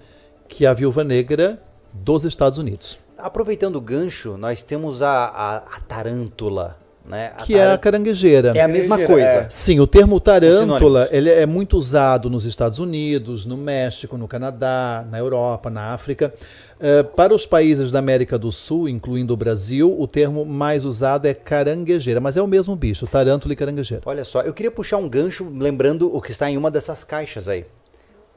[0.49, 1.63] que a viúva negra
[1.93, 2.99] dos Estados Unidos.
[3.17, 6.77] Aproveitando o gancho, nós temos a, a, a tarântula.
[7.05, 7.33] Né?
[7.37, 8.53] A que é a caranguejeira.
[8.55, 9.29] É a mesma coisa.
[9.29, 9.47] É.
[9.49, 15.05] Sim, o termo tarântula ele é muito usado nos Estados Unidos, no México, no Canadá,
[15.11, 16.33] na Europa, na África.
[16.79, 21.27] Uh, para os países da América do Sul, incluindo o Brasil, o termo mais usado
[21.27, 24.03] é caranguejeira, mas é o mesmo bicho, tarântula e caranguejeira.
[24.07, 27.49] Olha só, eu queria puxar um gancho lembrando o que está em uma dessas caixas
[27.49, 27.65] aí.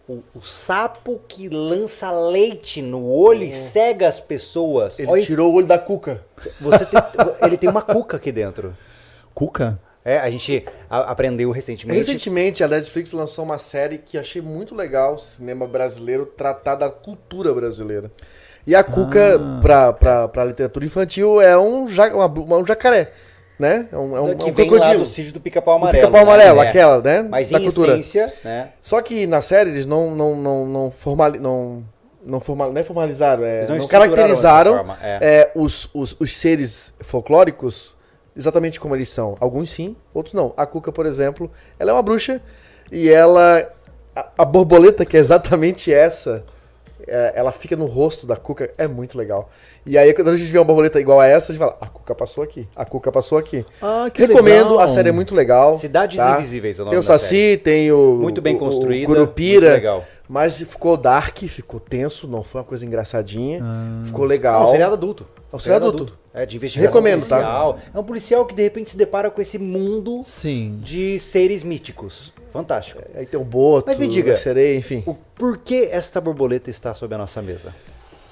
[0.08, 5.00] O, o sapo que lança leite no olho e cega as pessoas.
[5.00, 6.24] Ele Olha, tirou o olho da cuca.
[6.62, 7.00] Você tem,
[7.42, 8.76] ele tem uma cuca aqui dentro.
[9.34, 9.80] Cuca?
[10.04, 11.98] É, a gente a, aprendeu recentemente.
[11.98, 17.52] Recentemente a Netflix lançou uma série que achei muito legal, cinema brasileiro, tratar da cultura
[17.52, 18.12] brasileira.
[18.68, 19.62] E a Cuca, ah.
[19.62, 23.12] pra, pra, pra literatura infantil, é um, ja, uma, um jacaré.
[23.58, 23.88] Né?
[23.92, 24.80] É um, é um, que é um vem crocodilo.
[24.80, 26.08] lá do sítio do pica-pau amarelo.
[26.08, 26.68] Pica-pau amarelo, é.
[26.68, 27.22] aquela, né?
[27.22, 27.94] Mas da em cultura.
[27.94, 28.70] essência, né?
[28.82, 31.84] Só que na série eles não, não, não, não, formali, não,
[32.26, 35.20] não, formal, não é formalizaram, é, não, não caracterizaram é.
[35.22, 37.96] É, os, os, os seres folclóricos
[38.36, 39.38] exatamente como eles são.
[39.40, 40.54] Alguns sim, outros não.
[40.58, 41.50] A Cuca, por exemplo,
[41.80, 42.42] ela é uma bruxa
[42.92, 43.72] e ela.
[44.16, 46.46] A, a borboleta, que é exatamente essa,
[47.08, 49.50] é, ela fica no rosto da Cuca, é muito legal.
[49.86, 51.88] E aí, quando a gente vê uma borboleta igual a essa, a gente fala: a
[51.88, 53.66] Cuca passou aqui, a Cuca passou aqui.
[53.82, 54.80] Ah, que Recomendo, legal.
[54.80, 55.76] a série é muito legal.
[55.76, 56.36] Cidades tá?
[56.36, 57.58] Invisíveis, é o nome Tem o Saci, série.
[57.58, 58.18] tem o.
[58.22, 59.04] Muito bem construído.
[59.04, 60.04] O Curupira.
[60.28, 63.60] Mas ficou dark, ficou tenso, não foi uma coisa engraçadinha.
[63.64, 64.04] Ah.
[64.06, 64.62] Ficou legal.
[64.62, 65.28] É um seriado adulto.
[65.54, 66.04] É um seriado adulto.
[66.04, 66.20] adulto.
[66.34, 67.36] É de investigação Recomendo, tá?
[67.38, 67.74] policial.
[67.74, 67.80] Tá?
[67.94, 70.80] É um policial que de repente se depara com esse mundo Sim.
[70.82, 72.34] de seres míticos.
[72.56, 73.02] Fantástico.
[73.14, 75.04] É, aí tem o boto, Mas me diga, sereia, enfim.
[75.06, 77.76] O porquê esta borboleta está sob a nossa mesa?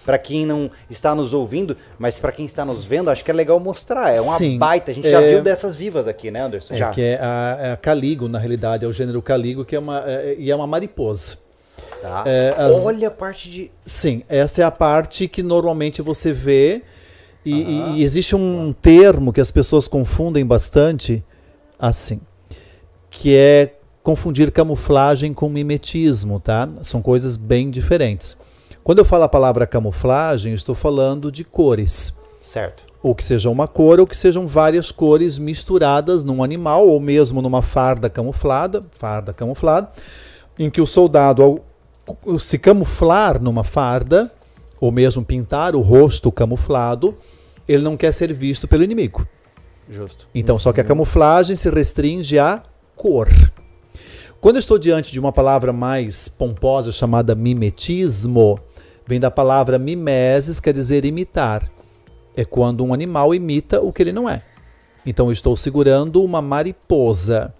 [0.06, 3.34] Para quem não está nos ouvindo, mas para quem está nos vendo, acho que é
[3.34, 4.16] legal mostrar.
[4.16, 4.92] É uma Sim, baita.
[4.92, 5.10] A gente é...
[5.10, 6.74] já viu dessas vivas aqui, né, Anderson?
[6.74, 6.92] É, já.
[6.92, 10.04] que é a, é a caligo, na realidade, é o gênero caligo, que é uma,
[10.06, 11.38] é, e é uma mariposa.
[12.02, 12.24] Tá.
[12.26, 12.86] É, as...
[12.86, 13.72] Olha a parte de.
[13.86, 16.82] Sim, essa é a parte que normalmente você vê
[17.46, 21.24] e, e, existe um termo que as pessoas confundem bastante,
[21.78, 22.22] assim,
[23.10, 23.74] que é
[24.04, 26.70] confundir camuflagem com mimetismo, tá?
[26.84, 28.38] São coisas bem diferentes.
[28.84, 32.14] Quando eu falo a palavra camuflagem, estou falando de cores.
[32.42, 32.84] Certo.
[33.02, 37.42] Ou que seja uma cor, ou que sejam várias cores misturadas num animal, ou mesmo
[37.42, 39.90] numa farda camuflada, farda camuflada,
[40.60, 44.30] em que o soldado, ao se camuflar numa farda,
[44.82, 47.16] ou mesmo pintar o rosto camuflado,
[47.66, 49.26] ele não quer ser visto pelo inimigo.
[49.90, 50.28] Justo.
[50.36, 52.62] Então, só que a camuflagem se restringe à
[52.96, 53.30] cor.
[54.44, 58.60] Quando eu estou diante de uma palavra mais pomposa chamada mimetismo,
[59.08, 61.72] vem da palavra mimesis, quer dizer imitar.
[62.36, 64.42] É quando um animal imita o que ele não é.
[65.06, 67.54] Então eu estou segurando uma mariposa.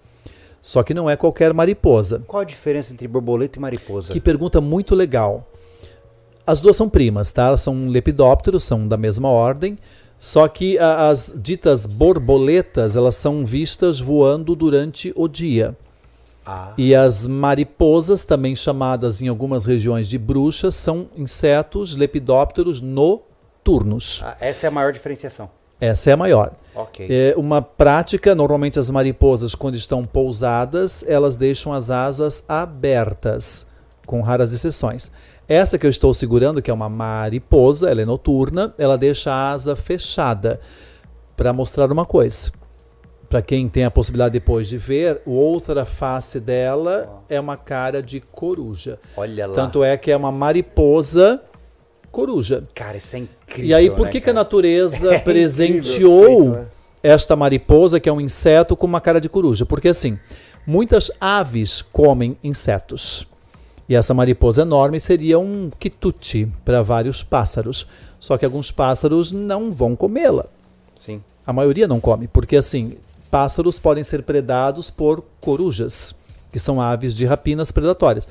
[0.60, 2.22] Só que não é qualquer mariposa.
[2.26, 4.12] Qual a diferença entre borboleta e mariposa?
[4.12, 5.48] Que pergunta muito legal.
[6.46, 7.56] As duas são primas, tá?
[7.56, 9.78] São lepidópteros, são da mesma ordem.
[10.18, 15.74] Só que as ditas borboletas, elas são vistas voando durante o dia.
[16.46, 16.74] Ah.
[16.76, 24.20] E as mariposas, também chamadas em algumas regiões de bruxas, são insetos lepidópteros noturnos.
[24.22, 25.48] Ah, essa é a maior diferenciação.
[25.80, 26.52] Essa é a maior.
[26.74, 27.06] Okay.
[27.10, 33.66] É uma prática, normalmente as mariposas, quando estão pousadas, elas deixam as asas abertas,
[34.06, 35.10] com raras exceções.
[35.48, 39.50] Essa que eu estou segurando, que é uma mariposa, ela é noturna, ela deixa a
[39.50, 40.60] asa fechada
[41.36, 42.50] para mostrar uma coisa.
[43.34, 48.20] Para quem tem a possibilidade depois de ver, outra face dela é uma cara de
[48.20, 48.96] coruja.
[49.16, 49.54] Olha lá.
[49.54, 51.42] Tanto é que é uma mariposa
[52.12, 52.62] coruja.
[52.76, 53.70] Cara, isso é incrível.
[53.70, 56.66] E aí, por né, que, que a natureza é presenteou feito, né?
[57.02, 59.66] esta mariposa, que é um inseto, com uma cara de coruja?
[59.66, 60.16] Porque assim,
[60.64, 63.26] muitas aves comem insetos.
[63.88, 67.88] E essa mariposa enorme seria um quitute para vários pássaros.
[68.20, 70.46] Só que alguns pássaros não vão comê-la.
[70.94, 71.20] Sim.
[71.44, 72.96] A maioria não come, porque assim,
[73.34, 76.14] pássaros podem ser predados por corujas,
[76.52, 78.28] que são aves de rapinas predatórias.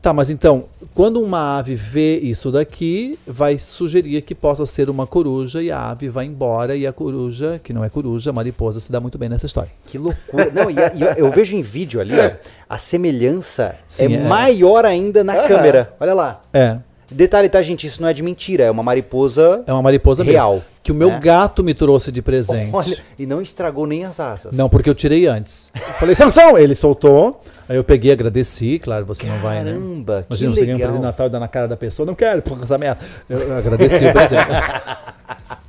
[0.00, 5.08] Tá, mas então, quando uma ave vê isso daqui, vai sugerir que possa ser uma
[5.08, 8.78] coruja e a ave vai embora e a coruja, que não é coruja, a mariposa
[8.78, 9.72] se dá muito bem nessa história.
[9.84, 10.52] Que loucura.
[10.54, 12.30] Não, e, a, e eu vejo em vídeo ali, ó,
[12.70, 15.96] a semelhança Sim, é, é, maior ainda na câmera.
[15.98, 16.42] Olha lá.
[16.52, 16.78] É.
[17.10, 17.86] Detalhe, tá, gente?
[17.86, 19.62] Isso não é de mentira, é uma mariposa.
[19.66, 20.54] É uma mariposa real.
[20.54, 21.20] Mesmo, que o meu né?
[21.20, 22.70] gato me trouxe de presente.
[22.72, 24.56] Olha, e não estragou nem as asas.
[24.56, 25.72] Não, porque eu tirei antes.
[25.98, 26.56] Falei, Sansão!
[26.56, 27.40] Ele soltou.
[27.68, 29.72] Aí eu peguei, agradeci, claro, você Caramba, não vai, né?
[29.72, 32.06] Caramba, Imagina, você ganha um presente de Natal e dá na cara da pessoa.
[32.06, 33.00] Não quero, porra, essa merda.
[33.28, 34.46] Eu agradeci o presente.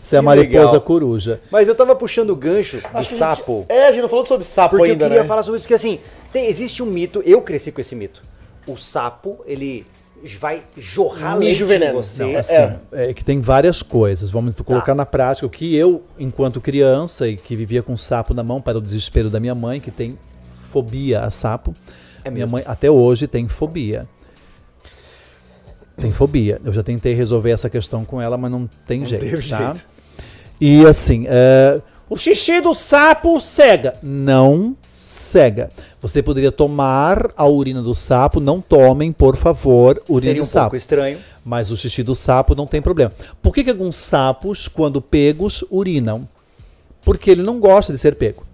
[0.00, 0.80] Você é a mariposa legal.
[0.82, 1.40] coruja.
[1.50, 3.60] Mas eu tava puxando o gancho do Acho sapo.
[3.60, 5.28] Gente, é, a gente não falou sobre sapo porque ainda, eu queria né?
[5.28, 5.98] falar sobre isso, porque assim,
[6.32, 8.22] tem, existe um mito, eu cresci com esse mito.
[8.66, 9.86] O sapo, ele
[10.32, 12.02] vai jorrar Mijo leite veneno.
[12.02, 12.24] você.
[12.24, 12.80] Não, assim, é.
[12.92, 13.14] é.
[13.14, 14.30] que tem várias coisas.
[14.30, 14.94] Vamos colocar tá.
[14.94, 18.78] na prática o que eu, enquanto criança e que vivia com sapo na mão para
[18.78, 20.18] o desespero da minha mãe, que tem
[20.70, 21.74] fobia a sapo.
[22.24, 24.08] É minha mãe até hoje tem fobia.
[25.96, 26.60] Tem fobia.
[26.64, 29.74] Eu já tentei resolver essa questão com ela, mas não tem não jeito, tá?
[29.74, 29.86] Jeito.
[30.60, 33.96] E assim, uh, o xixi do sapo cega.
[34.02, 35.70] Não cega.
[36.00, 40.66] Você poderia tomar a urina do sapo, não tomem, por favor, urina Seria um sapo.
[40.66, 41.18] pouco estranho.
[41.44, 43.12] Mas o xixi do sapo não tem problema.
[43.42, 46.26] Por que, que alguns sapos, quando pegos, urinam?
[47.04, 48.44] Porque ele não gosta de ser pego.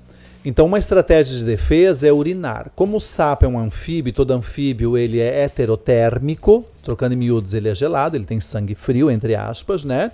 [0.45, 2.71] Então, uma estratégia de defesa é urinar.
[2.75, 7.69] Como o sapo é um anfíbio, todo anfíbio ele é heterotérmico, trocando em miúdos, ele
[7.69, 10.11] é gelado, ele tem sangue frio, entre aspas, né?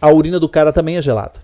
[0.00, 1.34] A urina do cara também é gelada.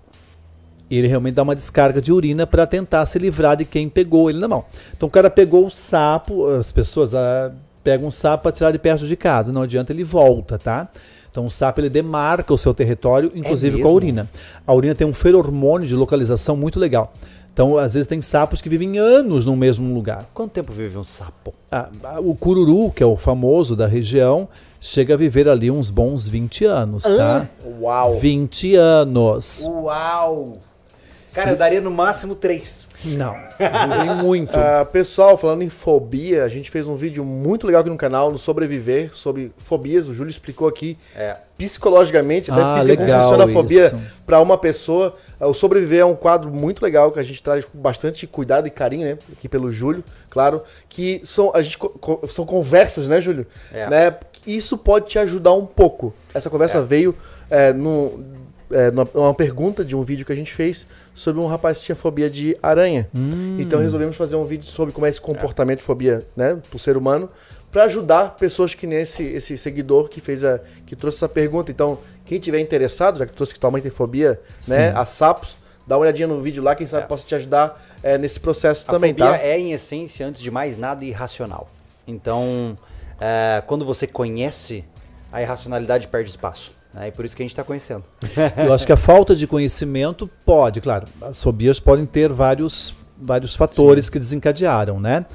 [0.89, 4.29] E ele realmente dá uma descarga de urina para tentar se livrar de quem pegou
[4.29, 4.65] ele na mão.
[4.95, 7.51] Então o cara pegou o sapo, as pessoas ah,
[7.83, 10.89] pegam um sapo para tirar de perto de casa, não adianta, ele volta, tá?
[11.29, 14.29] Então o sapo ele demarca o seu território, inclusive é com a urina.
[14.65, 17.13] A urina tem um feromônio de localização muito legal.
[17.51, 20.25] Então, às vezes tem sapos que vivem anos no mesmo lugar.
[20.33, 21.53] Quanto tempo vive um sapo?
[21.69, 21.89] Ah,
[22.19, 24.47] o cururu, que é o famoso da região,
[24.79, 27.49] chega a viver ali uns bons 20 anos, tá?
[27.81, 28.17] Uau!
[28.17, 29.67] 20 anos.
[29.67, 30.53] Uau!
[31.33, 32.87] Cara, eu daria no máximo três.
[33.05, 34.57] Não, tem muito.
[34.57, 38.29] Uh, pessoal, falando em fobia, a gente fez um vídeo muito legal aqui no canal,
[38.31, 40.07] no Sobreviver, sobre fobias.
[40.09, 41.37] O Júlio explicou aqui É.
[41.57, 43.95] psicologicamente, até Ah, física, como funciona a fobia
[44.25, 45.15] para uma pessoa.
[45.39, 48.67] Uh, O Sobreviver é um quadro muito legal que a gente traz com bastante cuidado
[48.67, 49.17] e carinho, né?
[49.31, 50.61] Aqui pelo Júlio, claro.
[50.89, 53.47] Que são, a gente, co- co- são conversas, né, Júlio?
[53.71, 53.89] É.
[53.89, 54.15] Né?
[54.45, 56.13] Isso pode te ajudar um pouco.
[56.33, 56.81] Essa conversa É.
[56.81, 57.15] veio
[57.49, 58.19] é, no,
[58.71, 61.95] é, uma pergunta de um vídeo que a gente fez sobre um rapaz que tinha
[61.95, 63.07] fobia de aranha.
[63.13, 63.57] Hum.
[63.59, 66.97] Então resolvemos fazer um vídeo sobre como é esse comportamento de fobia, né, pro ser
[66.97, 67.29] humano,
[67.71, 71.71] para ajudar pessoas que nem esse, esse seguidor que fez a que trouxe essa pergunta.
[71.71, 74.97] Então, quem tiver interessado, já que trouxe que tua mãe tem fobia, né, Sim.
[74.97, 77.07] a sapos, dá uma olhadinha no vídeo lá, quem sabe É.
[77.07, 79.37] possa te ajudar é, nesse processo A também, fobia tá?
[79.37, 81.69] é, em essência, antes de mais nada, irracional.
[82.07, 82.77] Então,
[83.19, 84.83] é, quando você conhece,
[85.31, 86.78] a irracionalidade perde espaço.
[86.95, 88.03] E por isso que a gente está conhecendo.
[88.57, 93.55] Eu acho que a falta de conhecimento pode, claro, as fobias podem ter vários, vários
[93.55, 95.25] fatores que desencadearam, né?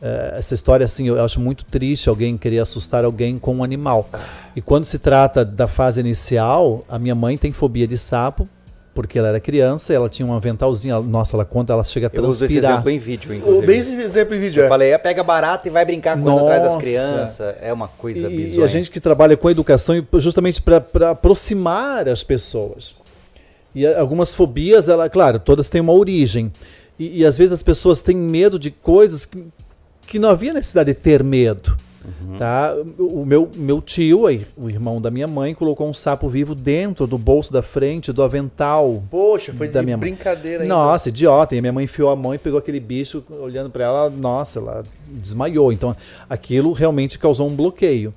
[0.00, 4.08] Eh, essa história, assim, eu acho muito triste alguém querer assustar alguém com um animal.
[4.54, 8.48] E quando se trata da fase inicial, a minha mãe tem fobia de sapo,
[8.94, 12.24] porque ela era criança, ela tinha um aventalzinho, nossa, ela conta, ela chega a Eu
[12.26, 12.72] uso esse transpirar.
[12.72, 13.66] exemplo em vídeo, O inclusive.
[13.66, 14.68] bem esse exemplo em vídeo, Eu é.
[14.68, 16.84] falei, é, pega barata e vai brincar correndo atrás das Nossa.
[16.86, 17.54] crianças.
[17.62, 18.60] É uma coisa E, bizonha.
[18.60, 22.94] e a gente que trabalha com educação e justamente para aproximar as pessoas.
[23.74, 26.52] E a- algumas fobias, ela, claro, todas têm uma origem.
[26.98, 29.44] E, e às vezes as pessoas têm medo de coisas que,
[30.06, 31.76] que não havia necessidade de ter medo.
[32.38, 32.74] Tá?
[32.98, 34.22] O meu, meu tio,
[34.56, 38.22] o irmão da minha mãe, colocou um sapo vivo dentro do bolso da frente do
[38.22, 39.02] avental.
[39.10, 40.10] Poxa, foi Da de minha mãe.
[40.10, 40.74] brincadeira ainda.
[40.74, 41.54] Nossa, idiota.
[41.54, 44.58] E a minha mãe enfiou a mão e pegou aquele bicho, olhando para ela, nossa,
[44.58, 45.72] ela desmaiou.
[45.72, 45.94] Então,
[46.28, 48.12] aquilo realmente causou um bloqueio.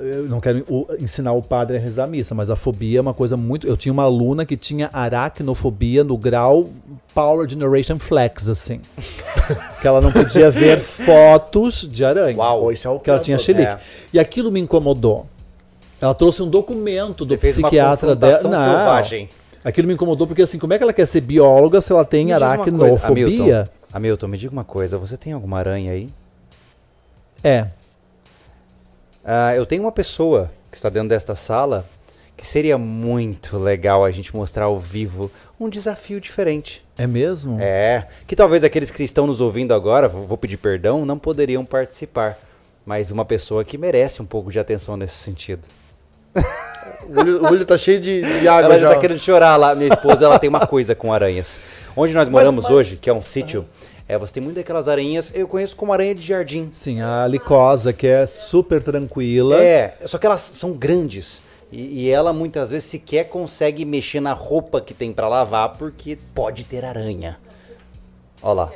[0.00, 0.64] Eu não quero
[0.98, 3.66] ensinar o padre a rezar a missa, mas a fobia é uma coisa muito.
[3.66, 6.70] Eu tinha uma aluna que tinha aracnofobia no grau
[7.14, 8.80] Power Generation Flex, assim.
[9.80, 12.36] que ela não podia ver fotos de aranha.
[12.36, 12.70] Uau.
[12.70, 13.66] Esse é o Que ela tinha xilique.
[13.66, 13.78] É.
[14.12, 15.26] E aquilo me incomodou.
[16.00, 18.34] Ela trouxe um documento Você do psiquiatra dela.
[18.34, 19.28] confrontação selvagem.
[19.64, 22.26] Aquilo me incomodou porque assim, como é que ela quer ser bióloga se ela tem
[22.26, 23.26] Me aracnofobia?
[23.26, 24.96] Hamilton, Hamilton, me diga uma coisa.
[24.96, 26.08] Você tem alguma aranha aí?
[27.42, 27.66] É.
[29.30, 31.84] Ah, eu tenho uma pessoa que está dentro desta sala
[32.34, 35.30] que seria muito legal a gente mostrar ao vivo
[35.60, 36.82] um desafio diferente.
[36.96, 37.58] É mesmo?
[37.60, 42.38] É, que talvez aqueles que estão nos ouvindo agora, vou pedir perdão, não poderiam participar.
[42.86, 45.68] Mas uma pessoa que merece um pouco de atenção nesse sentido.
[46.34, 48.94] O olho, o olho tá cheio de, de água ela já já.
[48.94, 49.74] tá querendo chorar lá.
[49.74, 51.60] Minha esposa, ela tem uma coisa com aranhas.
[51.94, 53.66] Onde nós moramos mas- hoje, que é um sítio,
[54.08, 56.70] é, você tem muito daquelas aranhas, eu conheço como aranha de jardim.
[56.72, 59.62] Sim, a licosa, que é super tranquila.
[59.62, 61.42] É, só que elas são grandes.
[61.70, 66.16] E, e ela muitas vezes sequer consegue mexer na roupa que tem pra lavar porque
[66.34, 67.38] pode ter aranha.
[68.42, 68.72] Olha lá.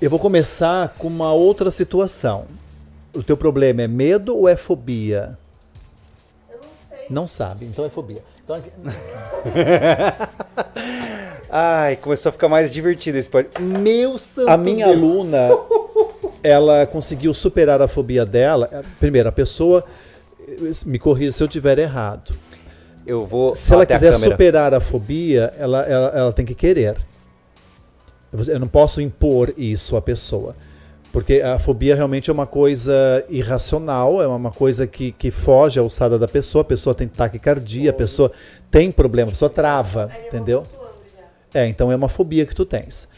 [0.00, 2.46] Eu vou começar com uma outra situação.
[3.14, 5.38] O teu problema é medo ou é fobia?
[6.50, 7.06] Eu não sei.
[7.08, 8.24] Não sabe, então é fobia.
[8.42, 8.72] Então, aqui-
[11.54, 13.62] Ai, começou a ficar mais divertido esse podcast.
[13.62, 14.96] Meu santo a minha Deus.
[14.96, 15.48] aluna,
[16.42, 18.70] ela conseguiu superar a fobia dela.
[18.72, 19.84] É, Primeiro, a pessoa,
[20.86, 22.34] me corrija se eu tiver errado.
[23.06, 24.30] Eu vou Se ela a quiser câmera.
[24.30, 26.96] superar a fobia, ela, ela, ela tem que querer.
[28.48, 30.56] Eu não posso impor isso à pessoa.
[31.12, 35.82] Porque a fobia realmente é uma coisa irracional, é uma coisa que, que foge à
[35.82, 38.32] alçada da pessoa, a pessoa tem taquicardia, a pessoa
[38.70, 40.64] tem problema, a pessoa trava, entendeu?
[41.54, 43.08] É, então é uma fobia que tu tens.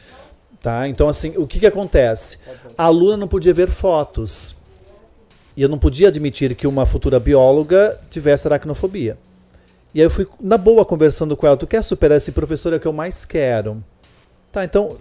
[0.63, 0.89] Tá?
[0.89, 2.39] Então, assim, o que, que acontece?
[2.77, 4.57] A aluna não podia ver fotos.
[5.57, 9.17] E eu não podia admitir que uma futura bióloga tivesse aracnofobia.
[9.95, 11.57] E aí eu fui, na boa, conversando com ela.
[11.57, 12.73] Tu quer superar esse professor?
[12.73, 13.83] É o que eu mais quero.
[14.51, 14.97] Tá, então,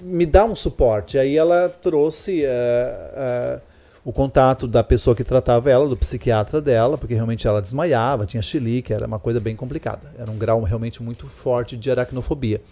[0.00, 1.16] me dá um suporte.
[1.16, 3.60] Aí ela trouxe eh, eh,
[4.06, 8.40] o contato da pessoa que tratava ela, do psiquiatra dela, porque realmente ela desmaiava, tinha
[8.40, 10.12] chilique, era uma coisa bem complicada.
[10.16, 12.62] Era um grau realmente muito forte de aracnofobia.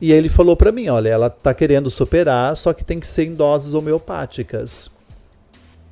[0.00, 3.08] E aí ele falou para mim, olha, ela tá querendo superar, só que tem que
[3.08, 4.92] ser em doses homeopáticas.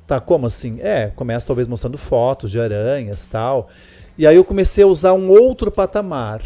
[0.07, 0.79] Tá, como assim?
[0.79, 3.67] É, começa talvez mostrando fotos de aranhas tal.
[4.17, 6.41] E aí eu comecei a usar um outro patamar.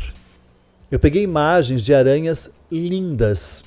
[0.90, 3.64] Eu peguei imagens de aranhas lindas.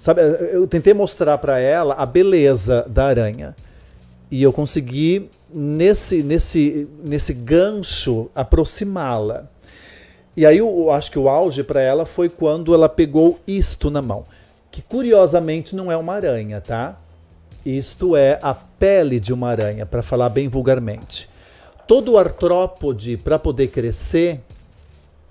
[0.00, 3.54] Sabe, eu tentei mostrar para ela a beleza da aranha.
[4.30, 9.44] E eu consegui, nesse, nesse, nesse gancho, aproximá-la.
[10.34, 14.00] E aí eu, acho que o auge para ela foi quando ela pegou isto na
[14.00, 14.24] mão.
[14.70, 16.96] Que curiosamente não é uma aranha, tá?
[17.62, 21.28] Isto é a pele de uma aranha, para falar bem vulgarmente.
[21.86, 24.40] Todo artrópode, para poder crescer,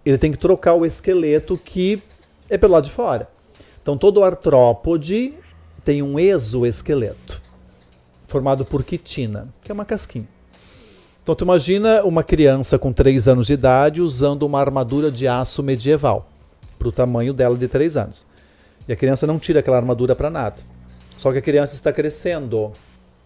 [0.06, 2.04] ele tem que trocar o esqueleto que
[2.48, 3.28] é pelo lado de fora.
[3.90, 5.34] Então todo artrópode
[5.84, 7.42] tem um exoesqueleto
[8.28, 10.28] formado por quitina, que é uma casquinha.
[11.24, 15.64] Então tu imagina uma criança com 3 anos de idade usando uma armadura de aço
[15.64, 16.30] medieval
[16.78, 18.28] para o tamanho dela de 3 anos.
[18.88, 20.58] E a criança não tira aquela armadura para nada.
[21.18, 22.72] Só que a criança está crescendo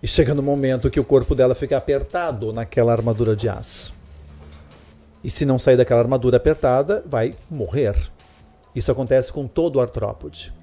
[0.02, 3.94] e chega no momento que o corpo dela fica apertado naquela armadura de aço.
[5.22, 8.13] E se não sair daquela armadura apertada, vai morrer.
[8.76, 10.54] Isso acontece com todo o artrópode.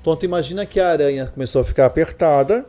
[0.00, 2.66] Então tu imagina que a aranha começou a ficar apertada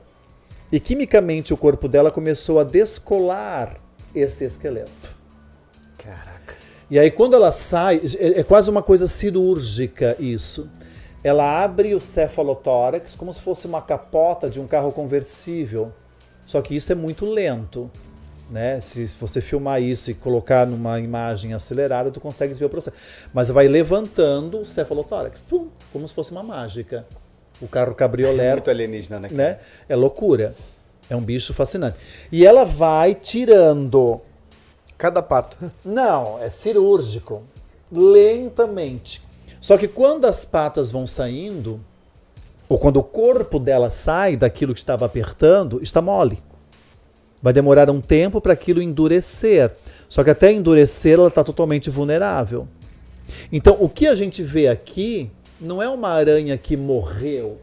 [0.72, 3.78] e quimicamente o corpo dela começou a descolar
[4.14, 5.16] esse esqueleto.
[5.98, 6.56] Caraca.
[6.90, 10.70] E aí quando ela sai, é, é quase uma coisa cirúrgica isso.
[11.24, 15.92] Ela abre o cefalotórax como se fosse uma capota de um carro conversível.
[16.46, 17.90] Só que isso é muito lento.
[18.54, 18.80] Né?
[18.82, 22.96] Se você filmar isso e colocar numa imagem acelerada, tu consegue ver o processo.
[23.34, 27.04] Mas vai levantando o cefalotórax, pum, como se fosse uma mágica.
[27.60, 28.50] O carro cabriolé.
[28.50, 29.30] É muito alienígena, né?
[29.32, 29.60] né?
[29.90, 30.54] É loucura.
[31.10, 31.98] É um bicho fascinante.
[32.32, 34.22] E ela vai tirando.
[35.00, 35.74] Cada pata.
[35.84, 37.42] Não, é cirúrgico.
[37.92, 39.20] Lentamente.
[39.60, 41.80] Só que quando as patas vão saindo,
[42.70, 46.38] ou quando o corpo dela sai daquilo que estava apertando, está mole.
[47.44, 49.70] Vai demorar um tempo para aquilo endurecer.
[50.08, 52.66] Só que até endurecer ela está totalmente vulnerável.
[53.52, 55.30] Então o que a gente vê aqui
[55.60, 57.60] não é uma aranha que morreu,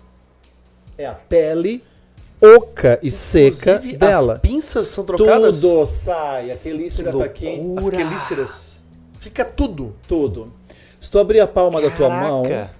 [0.98, 1.82] é a pele
[2.42, 4.34] oca e seca Inclusive, dela.
[4.34, 5.60] As pinças são trocadas.
[5.60, 7.60] Tudo sai, a quelícera Que tá aqui.
[7.78, 8.82] As quelíceras.
[9.18, 9.94] Fica tudo.
[10.06, 10.52] tudo.
[11.00, 12.28] Se tu abrir a palma da tua Caraca.
[12.28, 12.70] mão, é,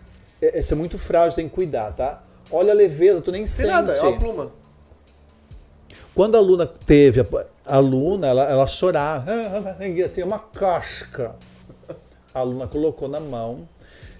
[0.41, 2.23] esse é muito frágil, tem que cuidar, tá?
[2.51, 3.69] Olha a leveza, tu nem Tem sente.
[3.69, 4.53] nada, é uma pluma.
[6.15, 7.25] Quando a Luna teve,
[7.65, 9.31] a, Luna, ela, ela chorava,
[9.81, 11.37] e assim, uma casca.
[12.35, 13.69] A Luna colocou na mão,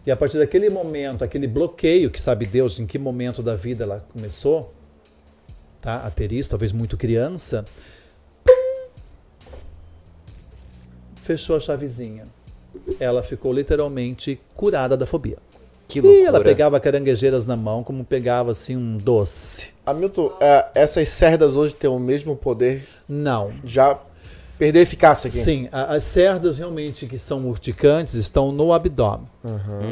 [0.07, 3.85] e a partir daquele momento, aquele bloqueio, que sabe Deus em que momento da vida
[3.85, 4.73] ela começou
[5.81, 7.65] tá, a ter isso, talvez muito criança,
[11.23, 12.27] fechou a chavezinha.
[12.99, 15.39] Ela ficou literalmente curada da fobia.
[15.91, 16.29] Que E loucura.
[16.29, 19.69] ela pegava caranguejeiras na mão como pegava assim um doce.
[19.87, 23.99] Hamilton, é, essas cerdas hoje têm o mesmo poder Não, já
[24.59, 25.37] perder eficácia aqui.
[25.39, 29.27] Sim, a- as cerdas realmente que são urticantes estão no abdômen.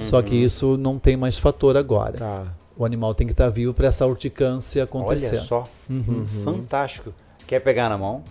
[0.00, 2.18] Só que isso não tem mais fator agora.
[2.18, 2.42] Tá.
[2.76, 5.36] O animal tem que estar vivo para essa urticância acontecer.
[5.36, 5.68] Olha só.
[6.44, 7.12] Fantástico.
[7.46, 8.22] Quer pegar na mão?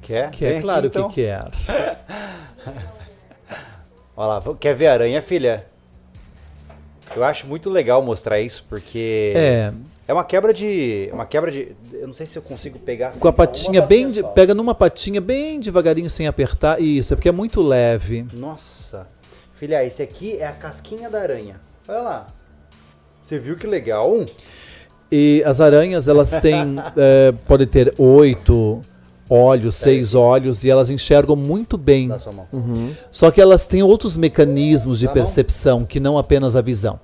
[0.00, 0.30] Quer?
[0.30, 1.08] Que é Vem aqui, claro então.
[1.08, 1.44] que quer.
[4.16, 5.66] Olha lá, quer ver a aranha, filha?
[7.16, 9.72] Eu acho muito legal mostrar isso, porque É,
[10.06, 11.08] é uma quebra de.
[11.12, 11.74] Uma quebra de.
[11.92, 14.08] Eu não sei se eu consigo pegar assim, com a só patinha bem.
[14.10, 16.80] de- pega numa patinha bem devagarinho sem apertar.
[16.80, 18.26] Isso, é porque é muito leve.
[18.32, 19.06] Nossa.
[19.54, 21.60] Filha, esse aqui é a casquinha da aranha.
[21.88, 22.26] Olha lá.
[23.22, 24.24] Você viu que legal?
[25.10, 26.76] E as aranhas, elas têm.
[26.96, 28.84] é, podem ter oito
[29.28, 32.08] olhos, seis olhos, e elas enxergam muito bem.
[32.08, 32.48] Mão.
[33.10, 36.98] Só que elas têm outros mecanismos de percepção que não apenas a visão.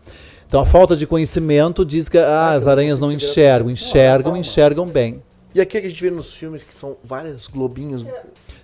[0.46, 5.22] Então a falta de conhecimento diz que ah, as aranhas não enxergam, enxergam, enxergam bem.
[5.54, 8.04] E aquele que a gente vê nos filmes que são vários globinhos.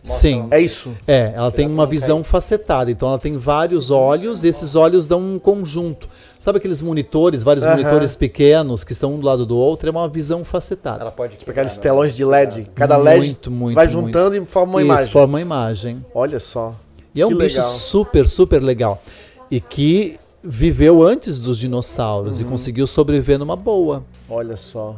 [0.02, 0.48] Sim.
[0.50, 0.90] É isso.
[1.06, 5.20] É, ela tem uma visão facetada, então ela tem vários olhos, e esses olhos dão
[5.20, 6.08] um conjunto.
[6.38, 7.76] Sabe aqueles monitores, vários Aham.
[7.76, 9.88] monitores pequenos que estão um do lado do outro?
[9.88, 11.02] É uma visão facetada.
[11.02, 12.70] Ela pode Tipo aqueles telões de LED.
[12.74, 14.06] Cada LED Muito, muito, vai muito.
[14.06, 15.12] juntando e forma uma Isso, imagem.
[15.12, 16.04] forma uma imagem.
[16.14, 16.74] Olha só.
[17.14, 17.70] E é um Que bicho legal.
[17.72, 19.02] super, super legal.
[19.50, 22.46] E que viveu antes dos dinossauros Uhum.
[22.46, 24.02] e conseguiu sobreviver numa boa.
[24.30, 24.96] Olha só.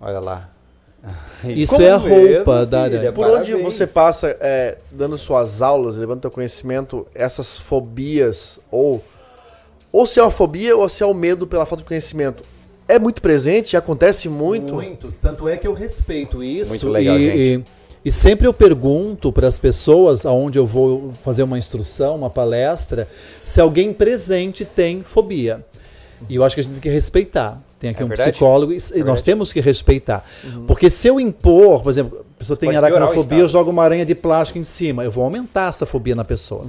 [0.00, 0.48] Olha lá.
[1.44, 2.98] Isso Como é a mesmo, roupa da filha?
[2.98, 3.12] aranha.
[3.12, 3.74] Por onde Parabéns.
[3.74, 9.02] você passa é, dando suas aulas, levando teu conhecimento, essas fobias, ou,
[9.92, 12.42] ou se é uma fobia ou se é o medo pela falta de conhecimento,
[12.88, 14.76] é muito presente, acontece muito.
[15.20, 16.70] Tanto é que eu respeito isso.
[16.70, 17.38] Muito legal, e, gente.
[17.70, 22.28] e- e sempre eu pergunto para as pessoas aonde eu vou fazer uma instrução, uma
[22.28, 23.08] palestra,
[23.42, 25.64] se alguém presente tem fobia.
[26.28, 27.58] E eu acho que a gente tem que respeitar.
[27.84, 28.30] Tem aqui É um verdade?
[28.30, 30.24] psicólogo e e nós temos que respeitar.
[30.66, 34.06] Porque se eu impor, por exemplo, a pessoa tem pode aracnofobia, eu jogo uma aranha
[34.06, 35.04] de plástico em cima.
[35.04, 36.66] Eu vou aumentar essa fobia na pessoa.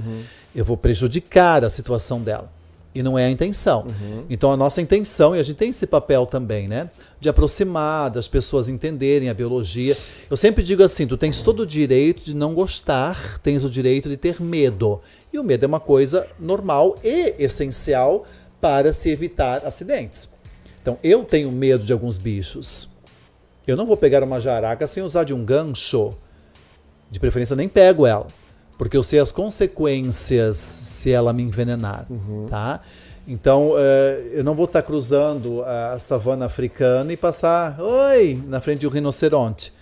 [0.54, 2.54] Eu vou prejudicar a situação dela.
[2.94, 3.86] E não é a intenção.
[4.28, 6.90] Então a nossa intenção, e a gente tem esse papel também, né?
[7.18, 9.96] De aproximar, das pessoas entenderem a biologia.
[10.30, 14.08] Eu sempre digo assim: tu tens todo o direito de não gostar, tens o direito
[14.08, 15.00] de ter medo.
[15.32, 18.24] E o medo é uma coisa normal e essencial
[18.60, 20.35] para se evitar acidentes.
[20.86, 22.88] Então eu tenho medo de alguns bichos.
[23.66, 26.14] Eu não vou pegar uma jaraca sem usar de um gancho.
[27.10, 28.28] De preferência eu nem pego ela.
[28.78, 32.06] porque eu sei as consequências se ela me envenenar,
[32.48, 32.82] tá?
[33.26, 38.80] Então, eh, eu não vou estar cruzando a savana africana e passar, oi, na frente
[38.80, 39.72] de um rinoceronte.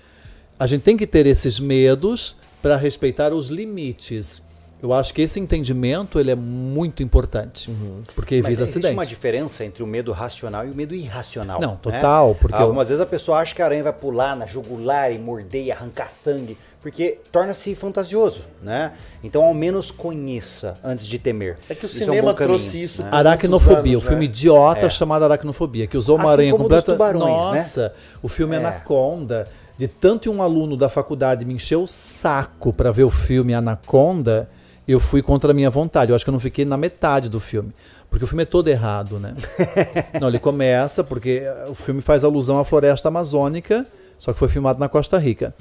[0.58, 4.40] A gente tem que ter esses medos para respeitar os limites.
[4.84, 7.74] Eu acho que esse entendimento ele é muito importante,
[8.14, 8.92] porque Mas evita existe acidente.
[8.92, 11.58] uma diferença entre o medo racional e o medo irracional.
[11.58, 11.78] Não, né?
[11.80, 15.10] total, porque eu- Algumas vezes a pessoa acha que a aranha vai pular na jugular
[15.10, 18.92] e morder e arrancar sangue, porque torna-se fantasioso, né?
[19.22, 21.56] Então, ao menos conheça antes de temer.
[21.66, 23.08] É que o Isso um cinema bom caminho, trouxe isso né?
[23.10, 24.30] Aracnofobia, muitos o anos, filme né?
[24.30, 24.90] idiota É.
[24.90, 26.92] chamado Aracnofobia, que usou uma Assim aranha como completa.
[26.92, 27.52] tubarões, né?
[27.52, 28.58] Nossa, o filme É.
[28.58, 29.48] Anaconda,
[29.78, 34.46] de tanto um aluno da faculdade me encheu o saco para ver o filme Anaconda,
[34.92, 36.10] eu fui contra a minha vontade.
[36.10, 37.72] Eu acho que eu não fiquei na metade do filme.
[38.10, 39.34] Porque o filme é todo errado, né?
[40.20, 43.86] não, ele começa porque eh, o filme faz alusão à floresta amazônica,
[44.18, 45.54] só que foi filmado na Costa Rica.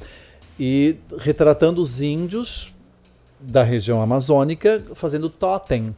[0.60, 2.72] E retratando os índios
[3.40, 5.96] da região amazônica fazendo totem.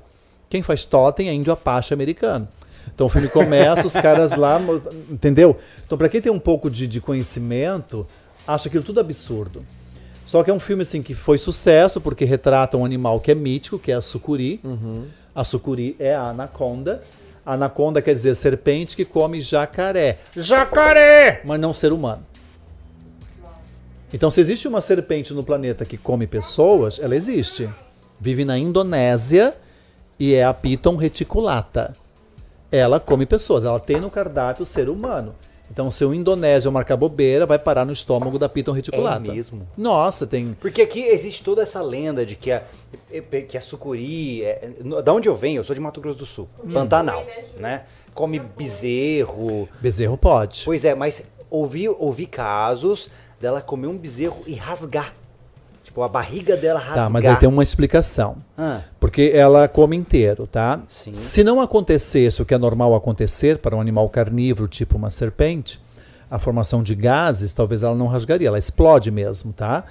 [0.50, 2.48] Quem faz totem é índio apache americano.
[2.94, 4.62] Então o filme começa, os caras lá,
[5.10, 5.58] entendeu?
[5.86, 8.08] Então para quem tem um pouco de, de conhecimento,
[8.48, 9.66] acha aquilo tudo absurdo.
[10.26, 13.36] Só que é um filme assim que foi sucesso porque retrata um animal que é
[13.36, 14.60] mítico, que é a sucuri.
[15.34, 17.02] A sucuri é a anaconda.
[17.46, 20.18] A anaconda quer dizer serpente que come jacaré.
[20.36, 21.42] Jacaré!
[21.46, 22.24] Mas não ser humano.
[24.12, 27.70] Então, se existe uma serpente no planeta que come pessoas, ela existe.
[28.20, 29.54] Vive na Indonésia
[30.18, 31.96] e é a Piton reticulata.
[32.72, 35.36] Ela come pessoas, ela tem no cardápio o ser humano.
[35.70, 39.32] Então, se o indonésio marcar bobeira, vai parar no estômago da Piton reticulata.
[39.32, 39.68] É mesmo?
[39.78, 40.56] Nossa, tem.
[40.60, 42.64] Porque aqui existe toda essa lenda de que a,
[43.48, 44.44] que a sucuri.
[44.44, 44.70] É,
[45.04, 47.26] da onde eu venho, eu sou de Mato Grosso do Sul, Pantanal,
[47.58, 47.84] né?
[48.14, 49.68] Come bezerro.
[49.82, 50.64] Bezerro pode.
[50.64, 53.10] Pois é, mas ouvi, ouvi casos
[53.40, 55.14] dela comer um bezerro e rasgar.
[55.96, 57.06] Tipo, a barriga dela rasgar.
[57.06, 58.36] Tá, mas aí tem uma explicação.
[58.58, 60.82] Ah, Porque ela come inteiro, tá?
[60.90, 61.14] Sim.
[61.14, 65.80] Se não acontecesse o que é normal acontecer para um animal carnívoro, tipo uma serpente,
[66.30, 69.86] a formação de gases, talvez ela não rasgaria, ela explode mesmo, tá?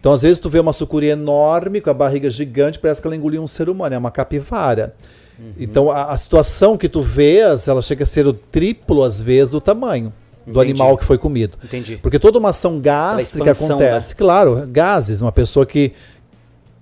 [0.00, 3.14] Então, às vezes, tu vê uma sucuri enorme, com a barriga gigante, parece que ela
[3.14, 4.92] engoliu um ser humano, é uma capivara.
[5.38, 5.52] Uhum.
[5.56, 9.52] Então, a, a situação que tu vês, ela chega a ser o triplo, às vezes,
[9.52, 10.12] do tamanho
[10.46, 10.70] do Entendi.
[10.70, 11.58] animal que foi comido.
[11.62, 11.96] entendi.
[11.96, 14.14] Porque toda uma ação gástrica expansão, acontece.
[14.14, 15.20] Claro, gases.
[15.20, 15.92] Uma pessoa que,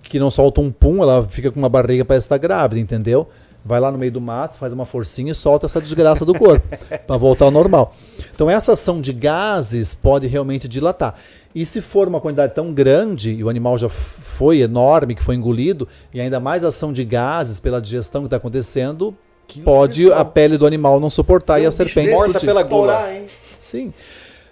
[0.02, 3.28] que não solta um pum, ela fica com uma barriga para estar grávida, entendeu?
[3.64, 6.66] Vai lá no meio do mato, faz uma forcinha e solta essa desgraça do corpo
[7.06, 7.94] para voltar ao normal.
[8.34, 11.14] Então essa ação de gases pode realmente dilatar.
[11.54, 15.36] E se for uma quantidade tão grande e o animal já foi enorme, que foi
[15.36, 19.16] engolido, e ainda mais ação de gases pela digestão que está acontecendo,
[19.64, 22.94] pode a pele do animal não suportar e a serpente morta pela gula.
[22.94, 23.26] Torar, hein?
[23.62, 23.92] Sim.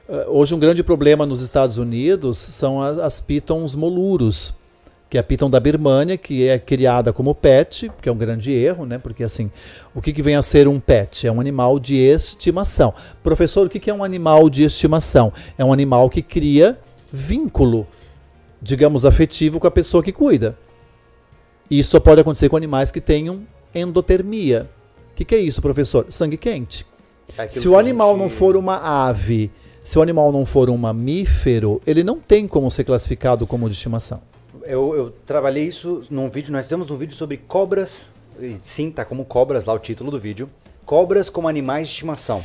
[0.09, 4.55] Uh, Hoje um grande problema nos Estados Unidos são as, as pitons moluros,
[5.09, 8.53] que é a piton da Birmania, que é criada como pet, que é um grande
[8.53, 8.99] erro, né?
[8.99, 9.51] Porque assim,
[9.93, 11.27] o que, que vem a ser um pet?
[11.27, 12.95] É um animal de estimação.
[13.21, 15.33] Professor, o que, que é um animal de estimação?
[15.59, 16.79] É um animal que cria
[17.13, 17.89] vínculo,
[18.63, 20.57] digamos, afetivo com a pessoa que cuida.
[21.69, 23.43] Isso só pode acontecer com animais que tenham
[23.75, 24.71] endotermia.
[25.11, 26.07] O que, que é isso, professor?
[26.11, 26.87] Sangue quente.
[27.39, 28.77] É Se o animal gente- não for uma
[29.09, 29.51] ave,
[29.83, 33.75] se o animal não for um mamífero, ele não tem como ser classificado como de
[33.75, 34.21] estimação.
[34.65, 38.09] Eu, eu trabalhei isso num vídeo, nós fizemos um vídeo sobre cobras.
[38.41, 40.49] E sim, tá como cobras lá o título do vídeo.
[40.85, 42.43] Cobras como animais de estimação.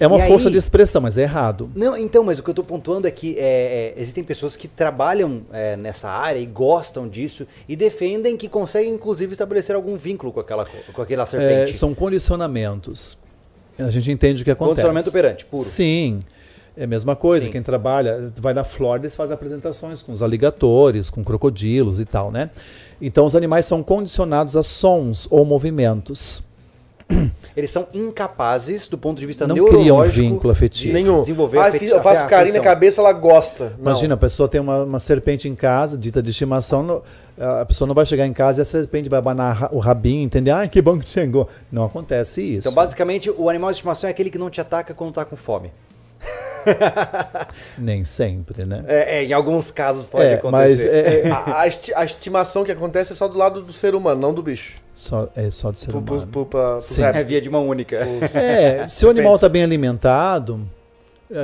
[0.00, 1.68] É uma E força aí- de expressão, mas é errado.
[1.74, 4.68] Não, então, mas o que eu tô pontuando é que é, é, existem pessoas que
[4.68, 10.32] trabalham é, nessa área e gostam disso e defendem que conseguem, inclusive, estabelecer algum vínculo
[10.32, 11.76] com aquela, com aquela É, serpente.
[11.76, 13.18] são condicionamentos.
[13.78, 14.86] A gente entende o que acontece.
[14.86, 15.62] Condicionamento operante, puro.
[15.62, 16.20] Sim.
[16.76, 17.46] É a mesma coisa.
[17.46, 17.52] Sim.
[17.52, 22.30] Quem trabalha, vai na Flórida e faz apresentações com os aligatores, com crocodilos e tal,
[22.30, 22.50] né?
[23.00, 26.47] Então os animais são condicionados a sons ou movimentos.
[27.56, 30.84] Eles são incapazes, do ponto de vista Não neurológico, criam vínculo afetivo.
[30.88, 31.20] de Nenhum.
[31.20, 33.70] desenvolver Ah, afeti- eu faço a carinho na cabeça, ela gosta.
[33.78, 33.90] Não.
[33.92, 37.02] Imagina, a pessoa tem uma, uma serpente em casa, dita de estimação, no-
[37.40, 40.50] a pessoa não vai chegar em casa e a serpente vai abanar o rabinho, entender?
[40.50, 41.48] Ah, que bom que chegou.
[41.72, 42.68] Não acontece isso.
[42.68, 45.36] Então, basicamente, o animal de estimação é aquele que não te ataca quando tá com
[45.36, 45.72] fome.
[47.78, 48.84] Nem sempre, né?
[48.86, 50.88] É, é, em alguns casos pode É, mas acontecer.
[50.88, 53.94] é, é A, a esti- a estimação que acontece é só do lado do ser
[53.94, 54.74] humano, não do bicho.
[54.98, 56.80] Só, é só de ser Pro- pro- humano.
[56.80, 57.02] Sim.
[57.02, 57.96] É via de mão única.
[58.34, 60.60] É, se o animal está bem alimentado,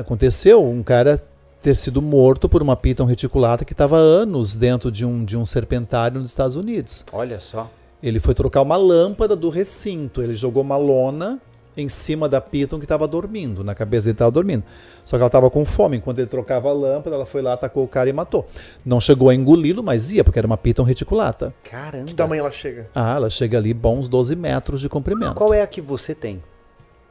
[0.01, 1.22] aconteceu um cara
[1.62, 5.47] ter sido morto por uma piton reticulata que estava anos dentro de um, de um
[5.47, 7.06] serpentário nos Estados Unidos.
[7.12, 7.70] Olha só.
[8.02, 11.40] Ele foi trocar uma lâmpada do recinto, ele jogou uma lona
[11.77, 14.63] em cima da Piton que estava dormindo, na cabeça dele estava dormindo.
[15.05, 15.97] Só que ela estava com fome.
[15.97, 18.47] Enquanto ele trocava a lâmpada, ela foi lá, atacou o cara e matou.
[18.85, 21.53] Não chegou a engoli-lo, mas ia, porque era uma Piton reticulata.
[21.65, 22.07] Caramba.
[22.07, 22.89] Que tamanho ela chega?
[22.95, 25.35] Ah, ela chega ali bons 12 metros de comprimento.
[25.35, 26.43] Qual é a que você tem?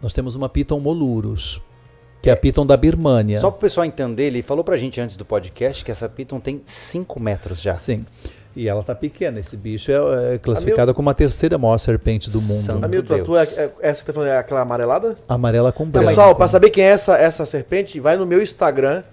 [0.02, 1.61] Nós temos uma Piton Molurus,
[2.22, 3.40] que é a Piton da Birmânia.
[3.40, 6.40] Só para o pessoal entender, ele falou pra gente antes do podcast que essa Piton
[6.40, 7.73] tem 5 metros já.
[7.73, 8.06] Sim.
[8.55, 9.39] E ela tá pequena.
[9.39, 12.61] Esse bicho é, é classificada como a terceira maior serpente do mundo.
[12.63, 13.25] Santo Hamilton, Deus.
[13.27, 15.17] tu é, é- essa que tá falando é aquela amarelada?
[15.27, 16.07] Amarela com branco.
[16.07, 19.03] Pessoal, pra saber quem é essa, essa serpente, vai no meu Instagram.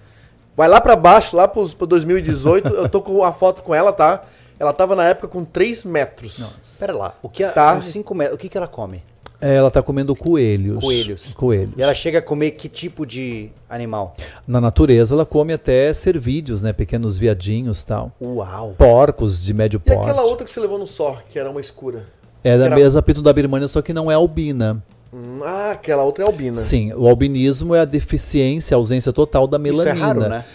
[0.55, 2.67] Vai lá pra baixo, lá pro 2018.
[2.67, 4.23] eu tô com a foto com ela, tá?
[4.59, 6.39] Ela tava na época com 3 metros.
[6.79, 7.73] Pera lá, o que, a, Tá.
[7.75, 9.01] os cinco metros, o que, que ela come?
[9.41, 10.79] É, Ela tá comendo coelhos.
[10.79, 11.33] Coelhos.
[11.33, 11.73] Coelhos.
[11.77, 14.15] E ela chega a comer que tipo de animal?
[14.47, 16.71] Na natureza, ela come até cervídeos, né?
[16.71, 18.11] Pequenos viadinhos tal.
[18.21, 18.75] Uau!
[18.77, 20.09] Porcos de médio E porte.
[20.09, 22.05] aquela outra que você levou no SOR, que era uma escura?
[22.43, 24.81] É da Era- mesma Piton da Birmania, só que não é albina.
[25.13, 26.53] Hum, ah, aquela outra é albina.
[26.53, 29.89] Sim, o albinismo é a deficiência, a ausência total da Isso melanina.
[29.89, 30.45] é raro, né?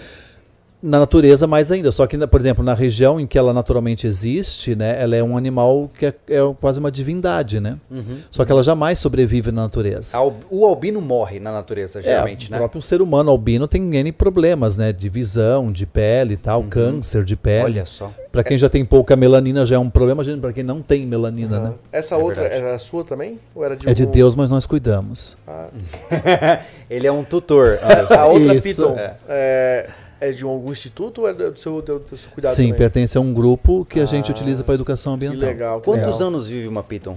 [0.82, 1.90] Na natureza, mais ainda.
[1.90, 5.36] Só que, por exemplo, na região em que ela naturalmente existe, né, ela é um
[5.36, 7.76] animal que é, é quase uma divindade, né?
[7.90, 8.18] Uhum.
[8.30, 10.16] Só que ela jamais sobrevive na natureza.
[10.16, 12.56] Al- O albino morre na natureza, geralmente, é, né?
[12.56, 14.92] O próprio ser humano albino tem N problemas, né?
[14.92, 17.58] De visão, de pele e tal, câncer de pele.
[17.60, 17.64] Uhum.
[17.66, 18.12] Olha só.
[18.30, 21.06] Pra quem já tem pouca melanina já é um problema, gente, pra quem não tem
[21.06, 21.72] melanina, né?
[21.90, 22.62] Essa É outra verdade.
[22.64, 23.40] era sua também?
[23.54, 25.38] Ou era de É de Deus, mas nós cuidamos.
[26.90, 27.78] Ele é um tutor.
[28.16, 28.68] A outra Isso.
[28.68, 28.96] Piton
[29.28, 29.86] É.
[30.20, 30.32] é.
[30.32, 32.78] de algum instituto ou é do seu, do, do seu cuidado Sim, também?
[32.78, 35.48] pertence a um grupo que a gente utiliza para educação Que ambiental.
[35.48, 35.80] legal.
[35.80, 36.28] que Quantos legal.
[36.28, 37.16] anos vive uma Piton?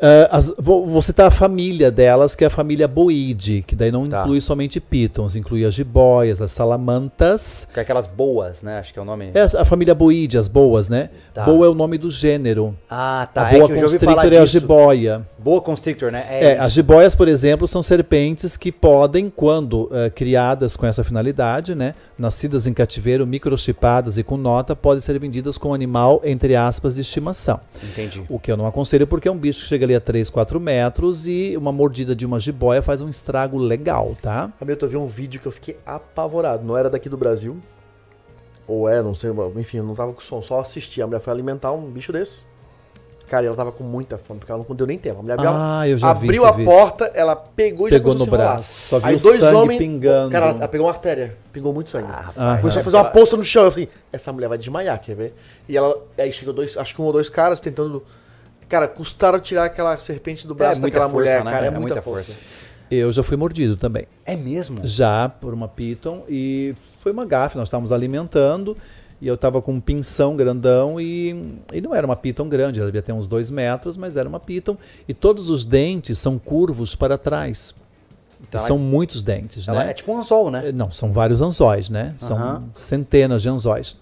[0.00, 4.08] Ah, as- vou, citar a família delas, que é a família Boide, que daí não
[4.08, 4.20] Tá.
[4.20, 7.66] inclui somente pitons, inclui as jiboias, as salamantas.
[7.72, 8.78] Com aquelas boas, né?
[8.78, 9.30] Acho que é o nome.
[9.34, 11.10] É a família Boide, as boas, né?
[11.34, 11.44] Tá.
[11.44, 12.74] Boa é o nome do gênero.
[12.90, 13.46] Ah, tá.
[13.46, 15.22] a é boa que falar constrictor é a jiboia.
[15.38, 16.24] Boa constrictor, né?
[16.28, 16.62] É, isso.
[16.62, 21.94] as jiboias, por exemplo, são serpentes que podem, quando eh, criadas com essa finalidade, né,
[22.18, 27.00] nascidas em cativeiro, microchipadas e com nota, podem ser vendidas com animal, entre aspas, de
[27.02, 27.60] estimação.
[27.82, 28.22] Entendi.
[28.28, 30.60] O que eu não aconselho porque é um bicho que chega ali a 3, 4
[30.60, 34.50] metros e uma mordida de uma jiboia faz um estrago legal, tá?
[34.60, 36.64] Hamilton, eu vi um vídeo que eu fiquei apavorado.
[36.64, 37.56] Não era daqui do Brasil.
[38.66, 39.30] Ou é, não sei.
[39.56, 41.02] Enfim, eu não tava com som, só assisti.
[41.02, 42.48] A mulher foi alimentar um bicho desse.
[43.28, 45.20] Cara, e ela tava com muita fome, porque ela não deu nem tempo.
[45.20, 46.64] A mulher abriu, Ah, eu já vi abriu a vídeo.
[46.64, 49.78] porta, ela pegou e Pegou já no braço, só viu Aí dois homens.
[49.78, 50.32] pingando.
[50.32, 51.36] Cara, ela pegou uma artéria.
[51.52, 52.08] Pingou muito sangue.
[52.10, 53.64] Ah, Começou a fazer uma poça no chão.
[53.64, 55.34] Eu falei, essa mulher vai desmaiar, quer ver?
[55.68, 55.96] E ela.
[56.18, 58.04] Aí chegou dois, acho que um ou dois caras tentando.
[58.70, 61.50] Cara, custaram tirar aquela serpente do braço É daquela força, mulher, né?
[61.50, 61.64] cara.
[61.64, 62.32] É, É muita, muita força.
[62.32, 62.40] força.
[62.90, 64.06] Eu já fui mordido também.
[64.24, 64.78] É mesmo?
[64.86, 68.76] Já por uma piton e foi uma gafe, nós estávamos alimentando
[69.20, 72.86] e eu estava com um pinção grandão e, e não era uma piton grande, ela
[72.88, 74.76] devia ter uns dois metros, mas era uma piton
[75.06, 77.74] e todos os dentes são curvos para trás.
[78.48, 79.90] Então, são muitos dentes, Ela né?
[79.90, 80.72] é tipo um anzol, né?
[80.72, 82.14] Não, são vários anzóis, né?
[82.18, 82.62] São Aham.
[82.74, 83.94] centenas de anzóis.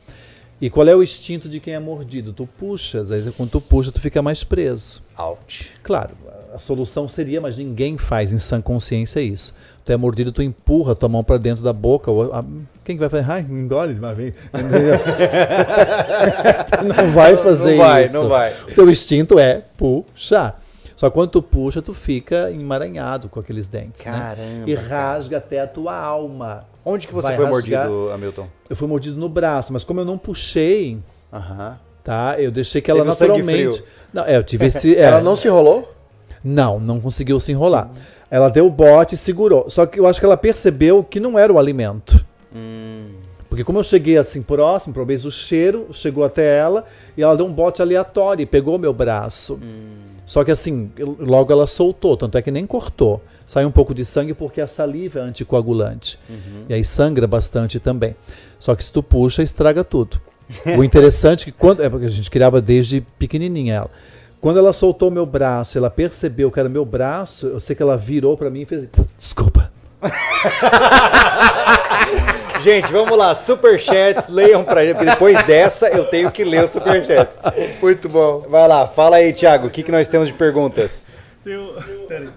[0.60, 2.32] E qual é o instinto de quem é mordido?
[2.32, 5.04] Tu puxas, aí quando tu puxa, tu fica mais preso.
[5.16, 5.70] Ouch.
[5.84, 6.10] Claro,
[6.52, 9.54] a solução seria, mas ninguém faz em sã consciência isso.
[9.84, 12.10] Tu é mordido, tu empurra tua mão para dentro da boca.
[12.10, 12.44] Ou, a-
[12.84, 13.30] quem que vai fazer?
[13.30, 14.34] Ai, engole de uma vez.
[16.84, 18.14] não vai fazer não vai, isso.
[18.14, 18.52] não vai.
[18.68, 20.60] O teu instinto é puxar.
[20.96, 24.04] Só que quando tu puxa, tu fica emaranhado com aqueles dentes.
[24.04, 24.10] né?
[24.12, 24.88] Caramba, E cara.
[24.88, 26.64] rasga até a tua alma.
[26.88, 27.88] Onde que você Vai foi rasgar.
[27.88, 28.46] mordido, Hamilton?
[28.70, 30.98] Eu fui mordido no braço, mas como eu não puxei,
[31.32, 31.78] Aham.
[32.02, 32.36] tá?
[32.38, 33.72] Eu deixei que ela Teve sangue naturalmente.
[33.76, 33.84] frio.
[34.12, 34.96] Não, é, eu tive esse.
[34.96, 35.92] é, Ela não se enrolou?
[36.42, 37.90] não, não conseguiu se enrolar.
[38.30, 39.68] Ela deu o bote e segurou.
[39.70, 42.24] Só que eu acho que ela percebeu que não era o alimento.
[43.48, 46.84] Porque como eu cheguei assim próximo, talvez o cheiro chegou até ela
[47.16, 49.58] e ela deu um bote aleatório e pegou o meu braço.
[50.26, 53.22] Só que assim, eu- logo ela soltou, tanto é que nem cortou.
[53.48, 56.18] Saiu um pouco de sangue porque a saliva é anticoagulante.
[56.68, 58.14] E aí sangra bastante também.
[58.58, 60.20] Só que se tu puxa, estraga tudo.
[60.78, 61.82] o interessante é que quando.
[61.82, 63.90] É porque a gente criava desde pequenininha ela.
[64.38, 67.96] Quando ela soltou meu braço, ela percebeu que era meu braço, eu sei que ela
[67.96, 68.84] virou pra mim e fez.
[68.84, 69.72] assim, Desculpa.
[72.62, 76.70] Gente, vamos lá, superchats, leiam pra gente, porque depois dessa eu tenho que ler os
[76.70, 77.38] superchats.
[77.80, 78.44] Muito bom.
[78.48, 81.07] Vai lá, fala aí, Thiago, o que, que nós temos de perguntas?
[81.48, 81.76] Eu...
[82.06, 82.28] Peraí.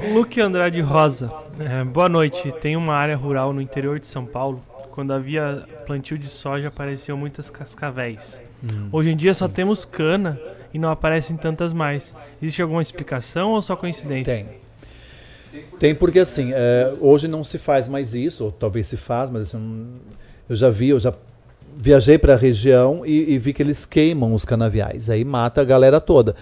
[0.14, 1.30] Luque Andrade Rosa.
[1.58, 2.50] É, boa noite.
[2.52, 4.62] Tem uma área rural no interior de São Paulo.
[4.90, 8.42] Quando havia plantio de soja, apareciam muitas cascavéis.
[8.90, 10.40] Hoje em dia só temos cana
[10.72, 12.14] e não aparecem tantas mais.
[12.40, 14.34] Existe alguma explicação ou só coincidência?
[14.34, 15.62] Tem.
[15.78, 19.42] Tem porque assim, é, hoje não se faz mais isso, ou talvez se faz, mas
[19.42, 19.88] assim,
[20.48, 21.12] eu já vi, eu já
[21.76, 25.64] viajei para a região e, e vi que eles queimam os canaviais, aí mata a
[25.64, 26.34] galera toda.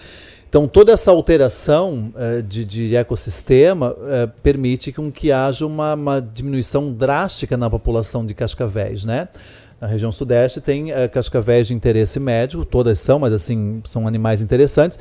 [0.51, 6.19] Então, toda essa alteração uh, de, de, ecossistema uh, permite com que haja uma, uma,
[6.21, 9.29] diminuição drástica na população de cascavéis, né?
[9.79, 14.41] Na região sudeste tem uh, cascavéis de interesse médico, todas são, mas assim, são animais
[14.41, 14.99] interessantes.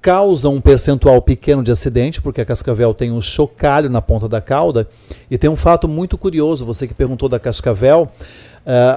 [0.00, 4.40] Causam um percentual pequeno de acidente, porque a cascavel tem um chocalho na ponta da
[4.40, 4.88] cauda.
[5.30, 8.10] E tem um fato muito curioso, você que perguntou da cascavel,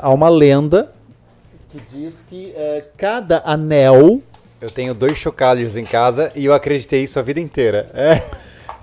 [0.02, 0.90] há uma lenda
[1.70, 2.54] que diz que
[2.96, 4.22] cada anel
[4.62, 7.90] eu tenho dois chocalhos em casa e eu acreditei isso a vida inteira.
[7.96, 8.22] É.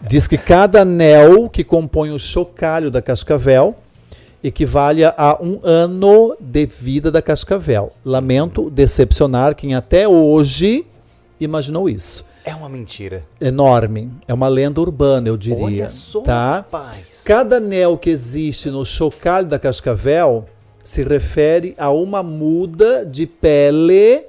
[0.01, 3.77] Diz que cada anel que compõe o chocalho da cascavel
[4.43, 7.93] equivale a um ano de vida da cascavel.
[8.05, 10.85] Lamento decepcionar quem até hoje
[11.41, 12.25] imaginou isso.
[12.45, 13.25] É uma mentira.
[13.41, 14.11] Enorme.
[14.27, 15.65] É uma lenda urbana, eu diria.
[15.65, 16.57] Olha só, tá?
[16.57, 17.23] rapaz.
[17.25, 20.47] Cada anel que existe no chocalho da cascavel
[20.83, 24.25] se refere a uma muda de pele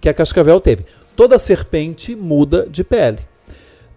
[0.00, 0.84] que a cascavel teve.
[1.14, 3.18] Toda serpente muda de pele.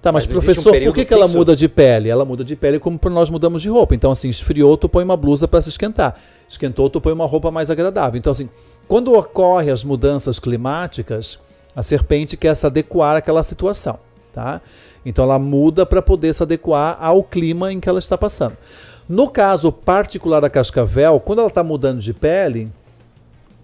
[0.04, 2.10] Tá, mas, mas professor, um por que, que ela muda de pele?
[2.10, 3.96] Ela muda de pele como nós mudamos de roupa.
[3.96, 6.20] Então, assim, esfriou, tu põe uma blusa para se esquentar.
[6.46, 8.20] Esquentou, tu põe uma roupa mais agradável.
[8.20, 8.50] Então, assim,
[8.86, 11.40] quando ocorrem as mudanças climáticas,
[11.74, 13.98] a serpente quer se adequar àquela situação,
[14.34, 14.60] tá?
[15.06, 18.58] Então, ela muda para poder se adequar ao clima em que ela está passando.
[19.08, 22.70] No caso particular da cascavel, quando ela está mudando de pele,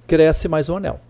[0.07, 1.01] cresce mais um anel.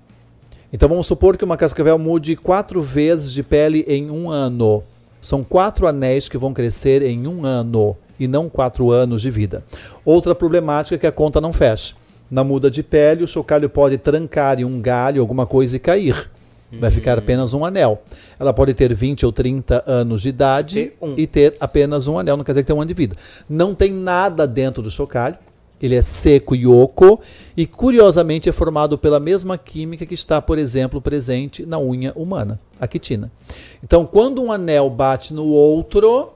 [0.72, 4.84] Então vamos supor que uma cascavel mude quatro vezes de pele em um ano.
[5.20, 9.64] São quatro anéis que vão crescer em um ano e não quatro anos de vida.
[10.06, 11.96] Outra problemática é que a conta não fecha.
[12.30, 16.30] Na muda de pele, o chocalho pode trancar em um galho, alguma coisa e cair.
[16.72, 17.20] Vai ficar hum.
[17.20, 18.04] apenas um anel.
[18.40, 21.16] Ela pode ter 20 ou 30 anos de idade um.
[21.18, 23.16] e ter apenas um anel, não quer dizer que tem um ano de vida.
[23.50, 25.36] Não tem nada dentro do chocalho.
[25.82, 27.20] Ele é seco e oco
[27.56, 32.60] e, curiosamente, é formado pela mesma química que está, por exemplo, presente na unha humana,
[32.80, 33.32] a quitina.
[33.84, 36.34] Então, quando um anel bate no outro.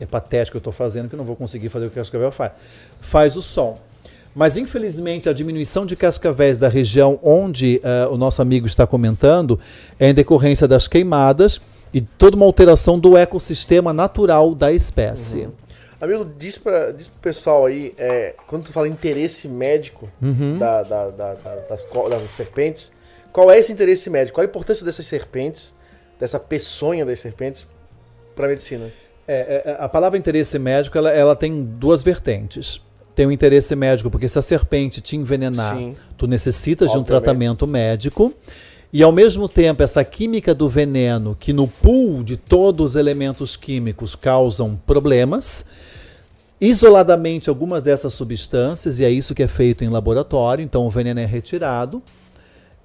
[0.00, 2.02] É patético que eu estou fazendo, que eu não vou conseguir fazer o que o
[2.02, 2.52] cascavel faz.
[3.00, 3.76] Faz o som.
[4.34, 9.58] Mas, infelizmente, a diminuição de cascavéis da região onde uh, o nosso amigo está comentando
[9.98, 11.60] é em decorrência das queimadas
[11.92, 15.46] e toda uma alteração do ecossistema natural da espécie.
[15.46, 15.52] Uhum.
[16.00, 20.56] Amigo, diz para diz pro pessoal aí, é, quando tu fala interesse médico uhum.
[20.56, 21.34] da, da, da,
[21.68, 22.92] das, das serpentes,
[23.32, 24.36] qual é esse interesse médico?
[24.36, 25.72] Qual a importância dessas serpentes,
[26.18, 27.66] dessa peçonha das serpentes
[28.36, 28.86] para a medicina?
[29.26, 32.80] É, é, a palavra interesse médico ela, ela tem duas vertentes.
[33.14, 35.96] Tem o um interesse médico, porque se a serpente te envenenar, Sim.
[36.16, 37.06] tu necessitas Obviamente.
[37.06, 38.32] de um tratamento médico.
[38.92, 43.56] E ao mesmo tempo, essa química do veneno, que no pool de todos os elementos
[43.56, 45.66] químicos causam problemas,
[46.60, 51.20] isoladamente algumas dessas substâncias, e é isso que é feito em laboratório, então o veneno
[51.20, 52.02] é retirado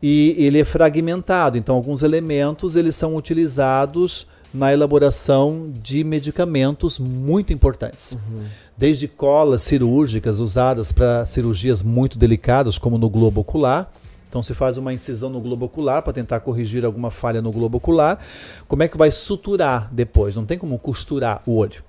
[0.01, 1.57] e ele é fragmentado.
[1.57, 8.11] Então alguns elementos eles são utilizados na elaboração de medicamentos muito importantes.
[8.11, 8.43] Uhum.
[8.77, 13.91] Desde colas cirúrgicas usadas para cirurgias muito delicadas, como no globo ocular.
[14.29, 17.77] Então se faz uma incisão no globo ocular para tentar corrigir alguma falha no globo
[17.77, 18.19] ocular.
[18.67, 20.35] Como é que vai suturar depois?
[20.35, 21.83] Não tem como costurar o olho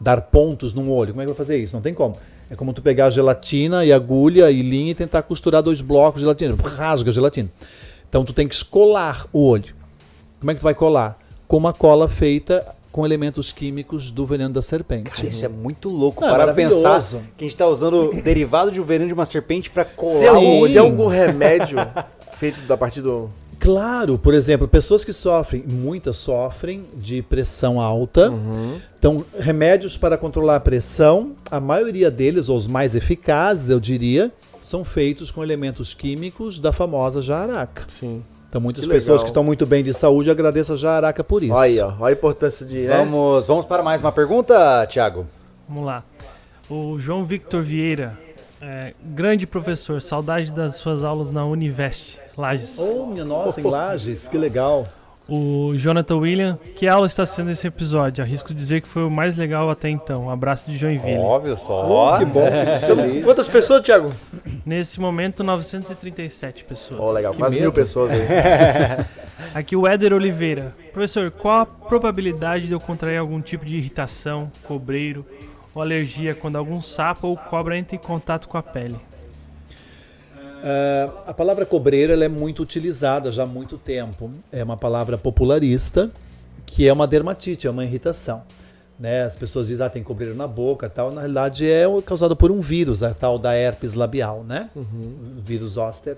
[0.00, 1.12] dar pontos num olho.
[1.12, 1.74] Como é que vai fazer isso?
[1.74, 2.16] Não tem como.
[2.50, 6.22] É como tu pegar gelatina e agulha e linha e tentar costurar dois blocos de
[6.22, 6.56] gelatina.
[6.76, 7.50] Rasga a gelatina.
[8.08, 9.74] Então tu tem que escolar o olho.
[10.40, 11.18] Como é que tu vai colar?
[11.46, 15.10] Com uma cola feita com elementos químicos do veneno da serpente.
[15.10, 17.00] Cara, isso é muito louco Não, para pensar
[17.36, 20.60] que a gente está usando derivado de um veneno de uma serpente para colar o
[20.60, 20.72] olho.
[20.72, 21.78] Tem algum remédio
[22.34, 28.30] feito da partir do Claro, por exemplo, pessoas que sofrem, muitas sofrem de pressão alta.
[28.30, 28.78] Uhum.
[28.98, 34.32] Então, remédios para controlar a pressão, a maioria deles, ou os mais eficazes, eu diria,
[34.62, 37.86] são feitos com elementos químicos da famosa jararaca.
[37.88, 38.22] Sim.
[38.48, 41.56] Então, muitas que pessoas que estão muito bem de saúde agradecem a jararaca por isso.
[41.56, 42.86] Aí, ó, olha a importância de.
[42.86, 42.96] Né?
[42.96, 45.26] Vamos, vamos para mais uma pergunta, Tiago.
[45.68, 46.02] Vamos lá.
[46.70, 48.18] O João Victor Vieira,
[48.60, 52.18] é, grande professor, saudade das suas aulas na Univest.
[52.36, 52.78] Lages.
[52.78, 54.86] Oh, minha nossa, em Lages, que legal.
[55.28, 58.24] O Jonathan William, que aula está sendo esse episódio?
[58.24, 60.24] Arrisco dizer que foi o mais legal até então.
[60.24, 61.18] Um abraço de Joinville.
[61.18, 62.14] Óbvio só.
[62.14, 62.40] Oh, que bom.
[62.46, 63.20] É.
[63.22, 64.10] Quantas pessoas, Thiago?
[64.64, 66.98] Nesse momento, 937 pessoas.
[66.98, 67.32] Oh, legal.
[67.32, 67.64] Que Quase medo.
[67.64, 68.20] mil pessoas aí.
[69.52, 70.74] Aqui o Éder Oliveira.
[70.94, 75.26] Professor, qual a probabilidade de eu contrair algum tipo de irritação, cobreiro
[75.78, 78.96] ou alergia quando algum sapo ou cobra entra em contato com a pele?
[80.58, 84.30] Uh, a palavra cobreira é muito utilizada já há muito tempo.
[84.50, 86.10] É uma palavra popularista
[86.66, 88.42] que é uma dermatite, é uma irritação.
[88.98, 89.22] Né?
[89.22, 91.12] As pessoas dizem, ah, tem cobreira na boca tal.
[91.12, 94.68] Na realidade é causado por um vírus, a tal da herpes labial, né?
[94.74, 95.36] Uhum.
[95.38, 96.16] vírus zoster.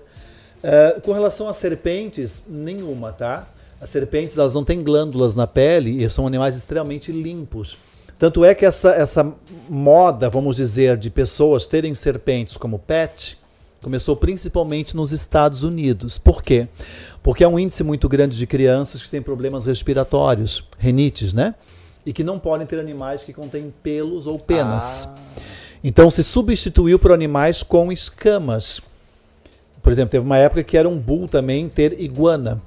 [0.63, 3.47] Uh, com relação às serpentes, nenhuma, tá?
[3.79, 7.77] As serpentes elas não têm glândulas na pele e são animais extremamente limpos.
[8.21, 9.33] Tanto é que essa, essa
[9.67, 13.35] moda, vamos dizer, de pessoas terem serpentes como pet
[13.81, 16.19] começou principalmente nos Estados Unidos.
[16.19, 16.67] Por quê?
[17.23, 21.55] Porque há um índice muito grande de crianças que têm problemas respiratórios, renites, né?
[22.05, 25.09] E que não podem ter animais que contêm pelos ou penas.
[25.11, 25.41] Ah.
[25.83, 28.81] Então se substituiu por animais com escamas.
[29.81, 32.61] Por exemplo, teve uma época que era um bull também ter iguana.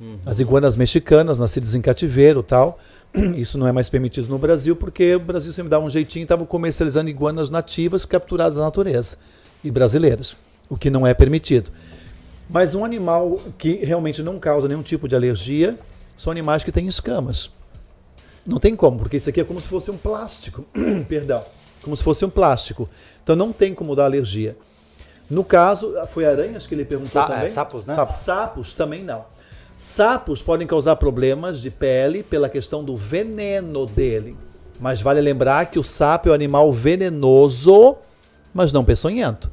[0.00, 0.18] Uhum.
[0.26, 2.76] As iguanas mexicanas, nascidas em cativeiro tal.
[3.36, 6.24] Isso não é mais permitido no Brasil, porque o Brasil sempre dava um jeitinho e
[6.24, 9.16] estava comercializando iguanas nativas capturadas na natureza
[9.64, 10.36] e brasileiras,
[10.68, 11.70] o que não é permitido.
[12.48, 15.78] Mas um animal que realmente não causa nenhum tipo de alergia
[16.16, 17.50] são animais que têm escamas.
[18.46, 20.64] Não tem como, porque isso aqui é como se fosse um plástico.
[21.08, 21.42] Perdão.
[21.82, 22.88] Como se fosse um plástico.
[23.22, 24.56] Então não tem como dar alergia.
[25.28, 27.46] No caso, foi aranhas que ele perguntou Sa também?
[27.46, 27.94] É, sapos, né?
[27.94, 28.14] Sapos.
[28.16, 29.24] sapos também não.
[29.76, 34.34] Sapos podem causar problemas de pele pela questão do veneno dele.
[34.80, 37.96] Mas vale lembrar que o sapo é um animal venenoso,
[38.54, 39.50] mas não peçonhento.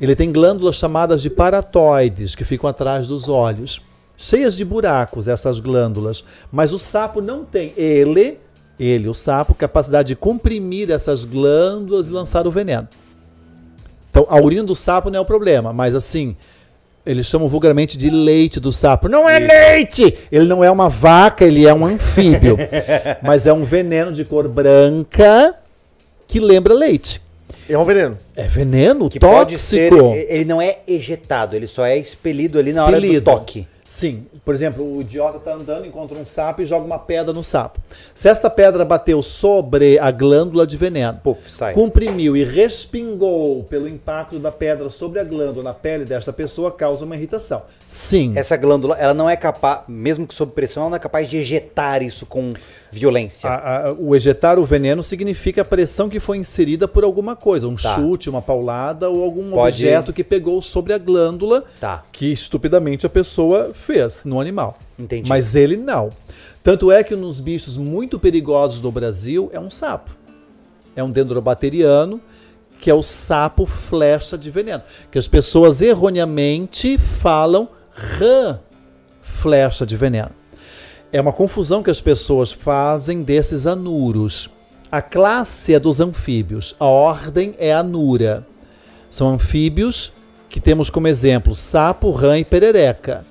[0.00, 3.80] Ele tem glândulas chamadas de paratoides, que ficam atrás dos olhos.
[4.16, 6.24] Cheias de buracos essas glândulas.
[6.50, 7.72] Mas o sapo não tem.
[7.76, 8.38] Ele,
[8.80, 12.88] ele, o sapo, capacidade de comprimir essas glândulas e lançar o veneno.
[14.10, 16.36] Então, a urina do sapo não é o problema, mas assim,
[17.04, 19.08] eles chamam vulgarmente de leite do sapo.
[19.08, 20.16] Não é leite!
[20.30, 22.56] Ele não é uma vaca, ele é um anfíbio.
[23.22, 25.54] mas é um veneno de cor branca
[26.26, 27.20] que lembra leite.
[27.68, 28.18] É um veneno.
[28.36, 29.38] É veneno que tóxico.
[29.38, 29.92] Pode ser,
[30.28, 32.92] ele não é ejetado, ele só é expelido ali expelido.
[32.92, 33.66] na hora do toque.
[33.84, 37.42] Sim, por exemplo, o idiota está andando, encontra um sapo e joga uma pedra no
[37.42, 37.80] sapo.
[38.14, 41.40] Se esta pedra bateu sobre a glândula de veneno, Puf,
[41.74, 47.04] comprimiu e respingou pelo impacto da pedra sobre a glândula na pele desta pessoa, causa
[47.04, 47.62] uma irritação.
[47.86, 48.32] Sim.
[48.36, 51.38] Essa glândula, ela não é capaz, mesmo que sob pressão, ela não é capaz de
[51.38, 52.52] ejetar isso com
[52.92, 53.48] violência.
[53.48, 57.66] A, a, o ejetar o veneno significa a pressão que foi inserida por alguma coisa,
[57.66, 57.94] um tá.
[57.94, 59.76] chute, uma paulada ou algum Pode...
[59.76, 62.04] objeto que pegou sobre a glândula tá.
[62.12, 64.76] que estupidamente a pessoa fez no animal.
[64.98, 65.26] Entendi.
[65.26, 66.10] Mas ele não.
[66.62, 70.10] Tanto é que nos bichos muito perigosos do Brasil é um sapo.
[70.94, 72.20] É um dendrobateriano,
[72.78, 74.82] que é o sapo flecha de veneno.
[75.10, 78.60] Que as pessoas erroneamente falam rã
[79.22, 80.41] flecha de veneno.
[81.12, 84.48] É uma confusão que as pessoas fazem desses anuros.
[84.90, 88.46] A classe é dos anfíbios, a ordem é anura.
[89.10, 90.10] São anfíbios
[90.48, 93.24] que temos como exemplo sapo, rã e perereca.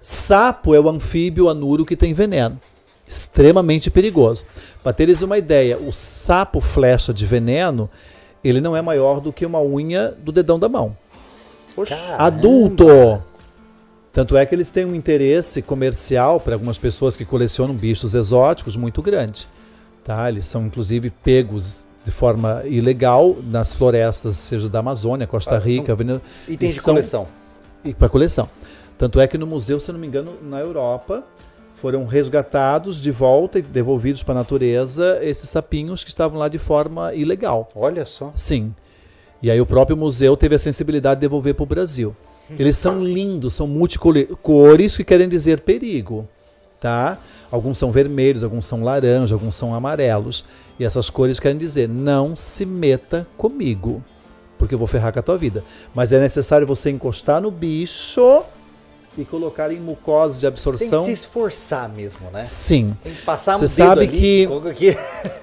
[0.00, 2.60] Sapo é o anfíbio anuro que tem veneno.
[3.06, 4.44] Extremamente perigoso.
[4.82, 7.88] Para teres uma ideia, o sapo flecha de veneno,
[8.44, 10.96] ele não é maior do que uma unha do dedão da mão.
[12.18, 13.22] Adulto!
[14.12, 18.76] Tanto é que eles têm um interesse comercial para algumas pessoas que colecionam bichos exóticos
[18.76, 19.48] muito grande.
[20.04, 20.28] Tá?
[20.28, 25.96] Eles são inclusive pegos de forma ilegal nas florestas, seja da Amazônia, Costa ah, Rica,
[25.96, 27.28] são itens de são, coleção.
[27.84, 28.48] E para coleção.
[28.98, 31.24] Tanto é que no museu, se não me engano, na Europa,
[31.76, 36.58] foram resgatados de volta e devolvidos para a natureza esses sapinhos que estavam lá de
[36.58, 37.70] forma ilegal.
[37.74, 38.30] Olha só.
[38.34, 38.74] Sim.
[39.42, 42.14] E aí o próprio museu teve a sensibilidade de devolver para o Brasil.
[42.50, 46.28] Eles são lindos, são multicores, que querem dizer perigo.
[46.80, 47.18] Tá?
[47.50, 50.44] Alguns são vermelhos, alguns são laranja, alguns são amarelos.
[50.78, 54.02] E essas cores querem dizer: não se meta comigo,
[54.58, 55.62] porque eu vou ferrar com a tua vida.
[55.94, 58.42] Mas é necessário você encostar no bicho
[59.16, 61.04] e colocar em mucosa de absorção.
[61.04, 62.40] Tem que se esforçar mesmo, né?
[62.40, 62.96] Sim.
[63.02, 64.48] Tem que passar Você sabe ali, que.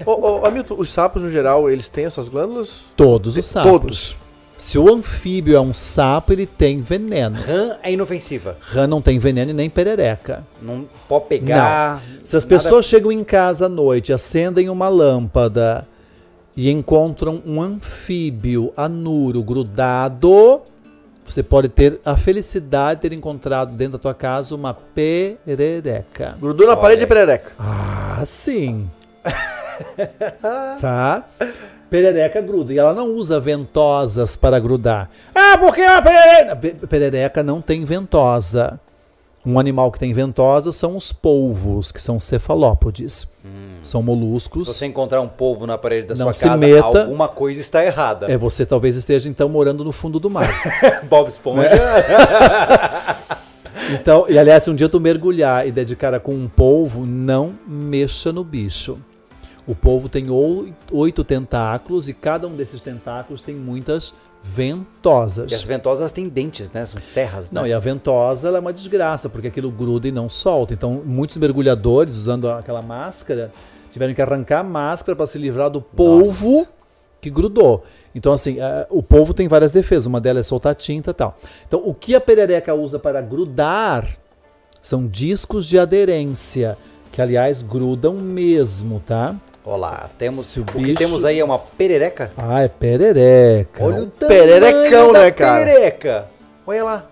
[0.05, 2.81] ô, ô, Hamilton, os sapos no geral, eles têm essas glândulas?
[2.95, 3.71] Todos os sapos.
[3.71, 4.17] Todos.
[4.60, 7.38] Se o anfíbio é um sapo, ele tem veneno.
[7.38, 8.57] Rã é inofensiva.
[8.60, 10.45] Rã não tem veneno e nem perereca.
[10.61, 11.95] Não pode pegar.
[11.95, 12.26] Não.
[12.26, 12.61] Se as nada...
[12.61, 15.88] pessoas chegam em casa à noite, acendem uma lâmpada
[16.57, 20.61] e encontram um anfíbio anuro grudado,
[21.23, 26.38] você pode ter a felicidade de ter encontrado dentro da tua casa uma perereca.
[26.38, 26.81] Grudou na Olha.
[26.81, 27.53] parede de perereca.
[27.57, 28.91] Ah, sim.
[30.81, 31.26] tá?
[31.90, 32.74] Perereca gruda.
[32.74, 35.10] E ela não usa ventosas para grudar.
[35.34, 36.56] Ah, porque a perereca.
[36.88, 38.80] Perereca não tem ventosa.
[39.45, 43.32] Um animal que tem ventosa são os polvos, que são cefalópodes.
[43.44, 43.78] Hum.
[43.82, 44.68] São moluscos.
[44.68, 47.84] Se você encontrar um polvo na parede da não sua casa, meta, alguma coisa está
[47.84, 48.30] errada.
[48.30, 50.49] É, você talvez esteja então morando no fundo do mar.
[51.10, 51.70] Bob Esponja.
[53.94, 58.34] então, e aliás, se um dia tu mergulhar e dedicar com um polvo, não mexa
[58.34, 58.99] no bicho.
[59.69, 60.25] O polvo tem
[60.91, 65.51] oito tentáculos e cada um desses tentáculos tem muitas ventosas.
[65.51, 66.87] E as ventosas têm dentes, né?
[66.87, 67.69] São serras, Não, né?
[67.69, 70.73] e a ventosa ela é uma desgraça, porque aquilo gruda e não solta.
[70.73, 73.53] Então, muitos mergulhadores, usando aquela máscara,
[73.91, 76.67] tiveram que arrancar a máscara para se livrar do polvo
[77.21, 77.83] que grudou.
[78.15, 80.07] Então, assim, eh, o polvo tem várias defesas.
[80.07, 81.37] Uma delas é soltar tinta e tal.
[81.67, 84.17] Então, o que a perereca usa para grudar
[84.81, 86.75] são discos de aderência,
[87.11, 89.35] que, aliás, grudam mesmo, tá?
[89.69, 92.31] Olá, temos, Se o o, que bicho- temos aí é uma perereca.
[92.35, 93.83] Ah, é perereca.
[93.85, 95.65] Olha o pererecão, tamanho da né, cara?
[95.65, 96.27] perereca.
[96.65, 97.05] Olha lá.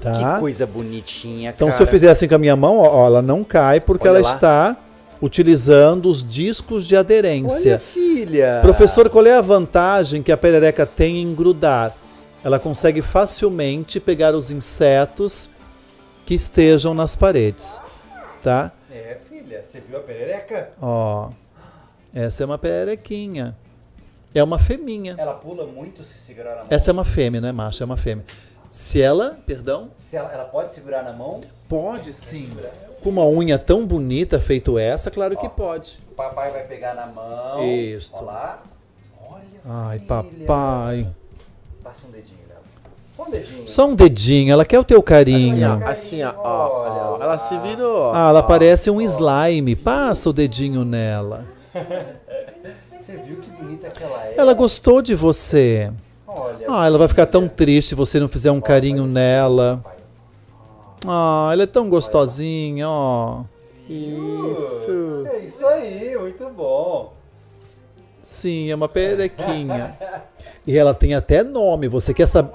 [0.00, 0.12] tá?
[0.34, 1.76] Que coisa bonitinha, Então, cara.
[1.76, 4.16] se eu fizer assim com a minha mão, ó, ó, ela não cai porque Olha
[4.18, 4.34] ela lá.
[4.34, 4.76] está
[5.20, 7.78] utilizando os discos de Olha, aderência.
[7.78, 8.60] filha.
[8.62, 11.94] Professor, qual é a vantagem que a perereca tem em grudar?
[12.42, 15.50] Ela consegue facilmente pegar os insetos
[16.24, 17.78] que estejam nas paredes,
[18.42, 18.72] tá?
[18.90, 20.70] É, filha, você viu a perereca?
[20.80, 21.28] Ó,
[22.14, 23.56] essa é uma pererequinha.
[24.34, 25.16] É uma fêminha.
[25.18, 26.66] Ela pula muito se segurar na mão.
[26.70, 28.24] Essa é uma fêmea, não é macho, é uma fêmea.
[28.70, 32.48] Se ela, perdão, Se ela, ela pode segurar na mão, pode sim.
[33.02, 35.98] Com uma unha tão bonita feito essa, claro que pode.
[36.12, 37.64] o papai vai pegar na mão.
[37.64, 38.16] Isto.
[38.18, 38.62] Olha lá.
[39.28, 40.08] Olha, Ai, filha.
[40.08, 41.08] papai.
[41.82, 42.60] Passa um dedinho nela.
[43.16, 43.66] Só um dedinho.
[43.66, 45.80] Só um dedinho, ela quer o teu Assim, carinho.
[45.82, 48.12] ó, assim, ó, ó, ó, Olha ela se virou.
[48.12, 49.74] Ah, ela parece um slime.
[49.74, 51.44] Passa o dedinho nela.
[52.98, 54.34] Você viu que bonita que ela é?
[54.36, 55.90] Ela gostou de você.
[56.26, 56.66] Olha.
[56.68, 59.82] Ah, ela vai ficar tão triste se você não fizer um carinho nela.
[61.06, 63.42] Ah, ela é tão gostosinha, ó.
[63.88, 65.26] Isso.
[65.32, 67.14] É isso aí, muito bom.
[68.22, 69.96] Sim, é uma perequinha.
[70.66, 71.88] E ela tem até nome.
[71.88, 72.52] Você quer saber?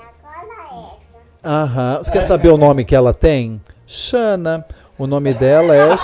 [1.44, 1.98] Aham.
[1.98, 3.62] Você quer saber o nome que ela tem?
[3.86, 4.66] Xana.
[4.98, 5.90] O nome dela é.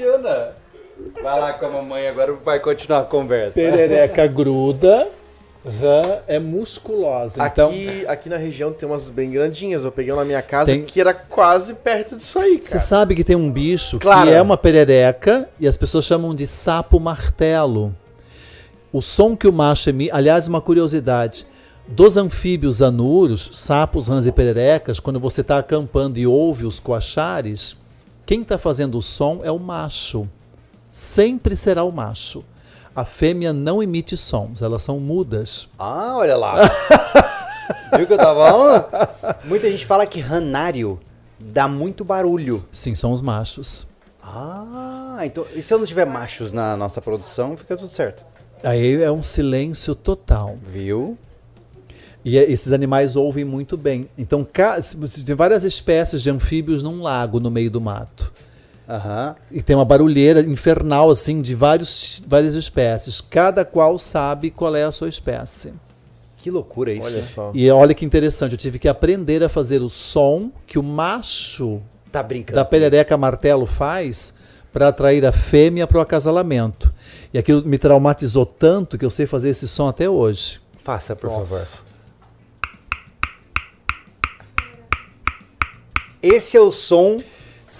[0.00, 0.50] É.
[1.22, 3.54] Vai lá com a mamãe agora, vai continuar a conversa.
[3.54, 5.08] Perereca gruda.
[5.64, 7.46] Rã é musculosa.
[7.46, 9.84] Então, Aqui, aqui na região tem umas bem grandinhas.
[9.84, 13.14] Eu peguei uma na minha casa Tem- que era quase perto disso aí, você sabe
[13.14, 14.26] que tem um bicho Claro.
[14.28, 17.94] que é uma perereca e as pessoas chamam de sapo martelo.
[18.92, 21.46] O som que o macho emite, aliás, uma curiosidade.
[21.86, 27.76] Dos anfíbios anuros, sapos, rãs e pererecas, quando você está acampando e ouve os coachares,
[28.32, 30.26] quem está fazendo o som é o macho.
[30.90, 32.42] Sempre será o macho.
[32.96, 35.68] A fêmea não emite sons, elas são mudas.
[35.78, 36.56] Ah, olha lá.
[37.94, 38.86] Viu o que eu tava falando?
[39.44, 40.98] Muita gente fala que ranário
[41.38, 42.64] dá muito barulho.
[42.72, 43.86] Sim, são os machos.
[44.22, 45.44] Ah, então.
[45.54, 48.24] E se eu não tiver machos na nossa produção, fica tudo certo.
[48.64, 50.56] Aí é um silêncio total.
[50.62, 51.18] Viu?
[52.24, 54.08] E é- esses animais ouvem muito bem.
[54.16, 54.46] Então,
[55.26, 58.32] tem várias espécies de anfíbios num lago no meio do mato.
[58.88, 59.34] Aham.
[59.50, 63.20] E tem uma barulheira infernal, assim, de vários, várias espécies.
[63.20, 65.72] Cada qual sabe qual é a sua espécie.
[66.36, 67.06] Que loucura isso.
[67.06, 67.50] Olha só.
[67.54, 71.80] E olha que interessante, eu tive que aprender a fazer o som que o macho
[72.10, 72.56] Tá brincando.
[72.56, 74.34] da perereca martelo faz
[74.72, 76.92] para atrair a fêmea para o acasalamento.
[77.32, 80.60] E aquilo me traumatizou tanto que eu sei fazer esse som até hoje.
[80.82, 81.60] Faça, por favor.
[86.22, 87.20] Esse é o som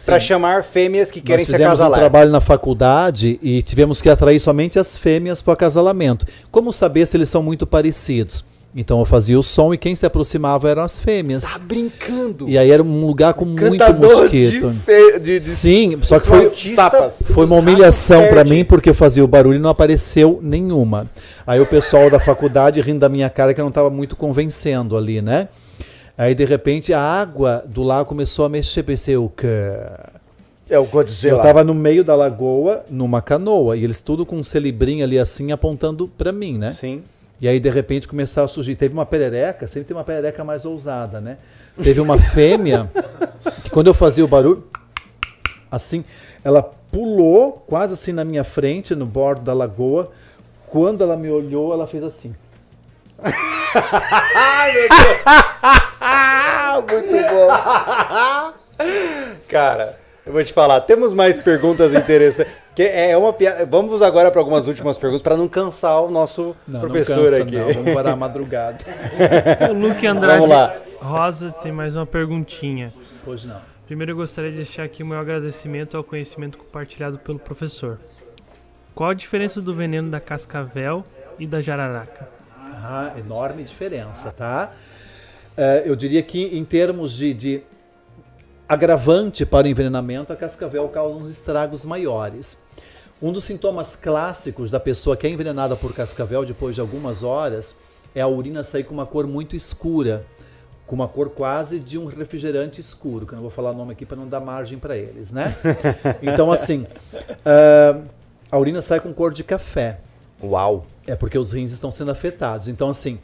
[0.06, 1.98] para chamar fêmeas que querem Nós se fizemos um acasalar.
[1.98, 6.26] trabalho na faculdade e tivemos que atrair somente as fêmeas para o acasalamento.
[6.50, 8.44] Como saber se eles são muito parecidos?
[8.74, 11.42] Então eu fazia o som e quem se aproximava eram as fêmeas.
[11.42, 12.48] Tá brincando.
[12.48, 14.70] E aí era um lugar com muito Cantador de, mosquito.
[14.70, 15.18] fe...
[15.18, 17.16] de, de Sim, só que foi, sapas.
[17.30, 21.06] foi uma humilhação para mim porque eu fazia o barulho e não apareceu nenhuma.
[21.46, 24.96] Aí o pessoal da faculdade rindo da minha cara que eu não estava muito convencendo
[24.96, 25.48] ali, né?
[26.16, 29.46] Aí de repente a água do lago começou a mexer, pensei o quê?
[30.68, 31.34] É o Godzilla.
[31.34, 35.18] Eu estava no meio da lagoa, numa canoa, e eles tudo com um celibrim ali
[35.18, 36.70] assim apontando para mim, né?
[36.70, 37.02] Sim.
[37.42, 38.76] E aí, de repente, começaram a surgir.
[38.76, 41.38] Teve uma perereca, sempre tem uma perereca mais ousada, né?
[41.82, 42.88] Teve uma fêmea
[43.64, 44.62] que, quando eu fazia o barulho,
[45.68, 46.04] assim,
[46.44, 50.12] ela pulou quase assim na minha frente, no bordo da lagoa.
[50.68, 52.32] Quando ela me olhou, ela fez assim.
[56.00, 57.48] Ah, muito bom.
[59.48, 62.52] Cara, eu vou te falar, temos mais perguntas interessantes.
[62.74, 63.66] Que é uma piada.
[63.66, 67.42] Vamos agora para algumas últimas perguntas para não cansar o nosso Não, professor não cansa,
[67.42, 67.56] aqui.
[67.58, 68.78] Não, vamos parar a madrugada.
[69.70, 70.74] O Luke Andrade Vamos lá.
[71.00, 72.90] Rosa tem mais uma perguntinha.
[73.24, 73.60] Pois não.
[73.86, 77.98] Primeiro eu gostaria de deixar aqui o meu agradecimento ao conhecimento compartilhado pelo professor.
[78.94, 81.04] Qual a diferença do veneno da cascavel
[81.38, 82.26] e da jararaca?
[82.74, 84.72] Ah, enorme diferença, tá?
[85.56, 87.62] Eh, eu diria que em termos de, de
[88.68, 92.62] agravante para o envenenamento, a cascavel causa uns estragos maiores.
[93.20, 97.76] Um dos sintomas clássicos da pessoa que é envenenada por cascavel depois de algumas horas
[98.14, 100.26] é a urina sair com uma cor muito escura,
[100.86, 103.92] com uma cor quase de um refrigerante escuro, que eu não vou falar o nome
[103.92, 105.54] aqui para não dar margem para eles, né?
[106.20, 108.02] Então, assim, uh,
[108.50, 110.00] a urina sai com cor de café.
[110.42, 110.86] Uau!
[111.06, 112.68] É porque os rins estão sendo afetados.
[112.68, 113.18] Então, assim,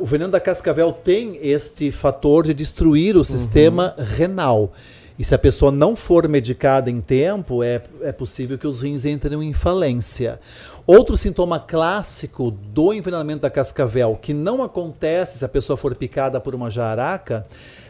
[0.00, 3.24] o veneno da cascavel tem este fator de destruir o uhum.
[3.24, 4.72] sistema renal.
[5.18, 9.04] E se a pessoa não for medicada em tempo, é, é possível que os rins
[9.04, 10.38] entrem em falência.
[10.86, 16.40] Outro sintoma clássico do envenenamento da cascavel, que não acontece se a pessoa for picada
[16.40, 17.44] por uma jararaca,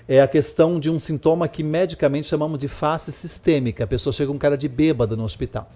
[0.08, 3.84] é a questão de um sintoma que medicamente chamamos de face sistêmica.
[3.84, 5.70] A pessoa chega com um cara de bêbada no hospital.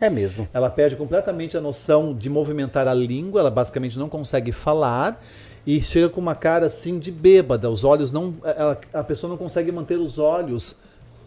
[0.00, 0.48] É mesmo.
[0.52, 5.22] Ela perde completamente a noção de movimentar a língua, ela basicamente não consegue falar
[5.66, 7.68] e chega com uma cara assim de bêbada.
[7.70, 8.34] Os olhos não.
[8.42, 10.76] Ela, a pessoa não consegue manter os olhos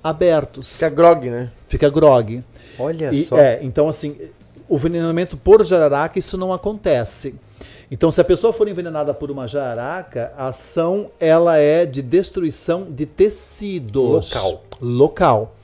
[0.03, 0.73] abertos.
[0.73, 1.51] Fica grog, né?
[1.67, 2.43] Fica grog.
[2.79, 3.37] Olha e, só.
[3.37, 4.17] É, então assim,
[4.67, 7.35] o envenenamento por jararaca, isso não acontece.
[7.91, 12.87] Então, se a pessoa for envenenada por uma jararaca, a ação ela é de destruição
[12.89, 14.33] de tecidos.
[14.33, 14.63] Local.
[14.81, 15.55] Local.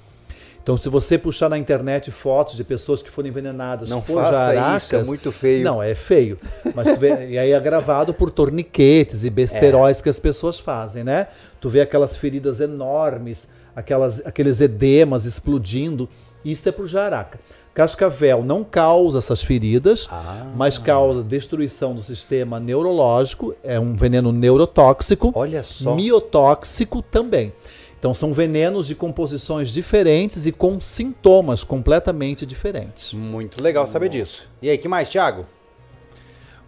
[0.70, 4.54] Então, se você puxar na internet fotos de pessoas que foram envenenadas não por faça
[4.54, 5.64] jaracas, isso, é muito feio.
[5.64, 6.38] Não, é feio.
[6.76, 10.04] Mas tu vê, e aí é gravado por torniquetes e besteróis é.
[10.04, 11.26] que as pessoas fazem, né?
[11.60, 16.08] Tu vê aquelas feridas enormes, aquelas, aqueles edemas explodindo.
[16.46, 17.40] Isso é por jaraca.
[17.74, 20.52] Cascavel não causa essas feridas, ah.
[20.56, 25.32] mas causa destruição do sistema neurológico, é um veneno neurotóxico.
[25.34, 25.96] Olha só.
[25.96, 27.54] Miotóxico também.
[28.00, 33.14] Então são venenos de composições diferentes e com sintomas completamente diferentes.
[33.14, 34.50] Muito legal saber disso.
[34.62, 35.46] E aí, que mais, Thiago?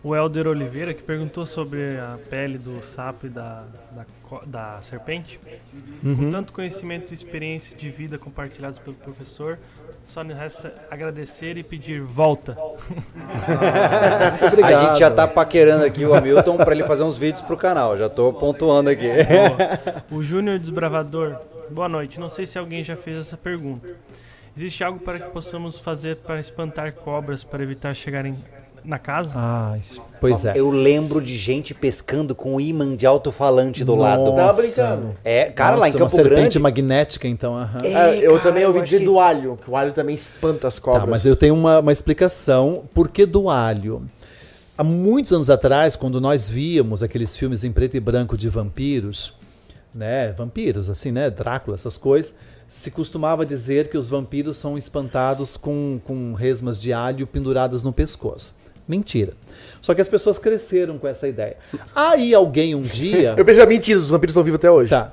[0.03, 4.05] O Helder Oliveira, que perguntou sobre a pele do sapo e da, da,
[4.45, 5.39] da serpente.
[6.03, 6.15] Uhum.
[6.15, 9.59] Com tanto conhecimento e experiência de vida compartilhados pelo professor,
[10.05, 12.57] só me resta agradecer e pedir volta.
[12.57, 14.73] Ah, obrigado.
[14.73, 17.95] A gente já tá paquerando aqui o Hamilton para ele fazer uns vídeos pro canal.
[17.97, 19.09] Já tô pontuando aqui.
[20.11, 21.37] o Júnior Desbravador.
[21.69, 22.19] Boa noite.
[22.19, 23.95] Não sei se alguém já fez essa pergunta.
[24.55, 28.37] Existe algo para que possamos fazer para espantar cobras para evitar chegarem
[28.83, 29.33] na casa?
[29.35, 29.77] Ah,
[30.19, 30.53] pois é.
[30.55, 34.17] Eu lembro de gente pescando com imã de alto-falante do Nossa.
[34.17, 34.35] lado.
[34.35, 35.15] Tava brincando.
[35.23, 36.59] É, cara, Nossa, lá em Campo uma serpente Grande.
[36.59, 37.55] magnética, então.
[37.83, 39.05] É, eu cara, também ouvi dizer que...
[39.05, 41.03] do alho, que o alho também espanta as cobras.
[41.03, 42.83] Tá, mas eu tenho uma, uma explicação.
[42.93, 44.03] Por que do alho?
[44.77, 49.33] Há muitos anos atrás, quando nós víamos aqueles filmes em preto e branco de vampiros,
[49.93, 52.33] né, vampiros, assim, né, Drácula, essas coisas,
[52.67, 57.91] se costumava dizer que os vampiros são espantados com, com resmas de alho penduradas no
[57.91, 58.55] pescoço.
[58.87, 59.33] Mentira.
[59.81, 61.57] Só que as pessoas cresceram com essa ideia.
[61.95, 63.35] Aí alguém um dia.
[63.37, 64.89] Eu pensei, mentira, os vampiros estão vivos até hoje.
[64.89, 65.11] Tá.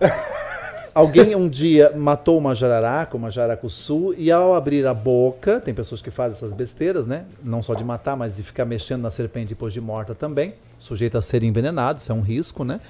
[0.99, 6.02] Alguém um dia matou uma jararaca, uma jaracuçu, e ao abrir a boca, tem pessoas
[6.02, 7.25] que fazem essas besteiras, né?
[7.44, 11.17] Não só de matar, mas de ficar mexendo na serpente depois de morta também, sujeito
[11.17, 12.81] a ser envenenado, isso é um risco, né?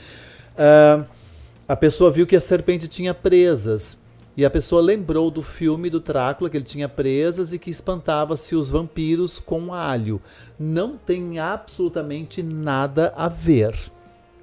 [0.54, 1.04] Uh,
[1.68, 3.98] a pessoa viu que a serpente tinha presas.
[4.38, 8.54] E a pessoa lembrou do filme do Drácula, que ele tinha presas e que espantava-se
[8.54, 10.22] os vampiros com alho.
[10.56, 13.74] Não tem absolutamente nada a ver.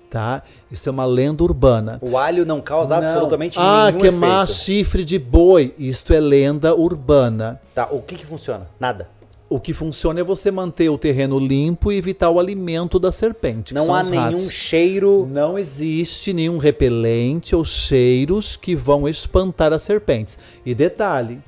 [0.10, 0.44] Tá?
[0.70, 1.98] Isso é uma lenda urbana.
[2.02, 3.08] O alho não causa não.
[3.08, 4.60] absolutamente ah, nenhum queimar efeito.
[4.60, 5.74] chifre de boi.
[5.78, 7.62] Isto é lenda urbana.
[7.74, 8.68] Tá, o que que funciona?
[8.78, 9.08] Nada.
[9.56, 13.74] O que funciona é você manter o terreno limpo e evitar o alimento da serpente.
[13.74, 14.52] Não há nenhum ratos.
[14.52, 15.30] cheiro.
[15.32, 20.38] Não existe nenhum repelente ou cheiros que vão espantar as serpentes.
[20.66, 21.40] E detalhe: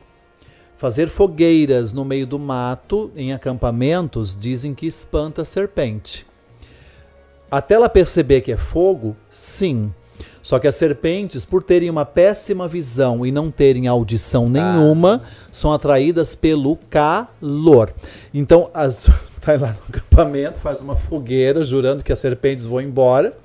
[0.77, 6.26] fazer fogueiras no meio do mato, em acampamentos, dizem que espanta a serpente.
[7.52, 9.94] Até ela perceber que é fogo, sim.
[10.48, 15.30] Só que as serpentes, por terem uma péssima visão e não terem audição nenhuma, ah.
[15.51, 17.92] são atraídas pelo calor.
[18.34, 19.09] Então, as,
[19.43, 23.38] tá lá no acampamento, faz uma fogueira, jurando que as serpentes vão embora.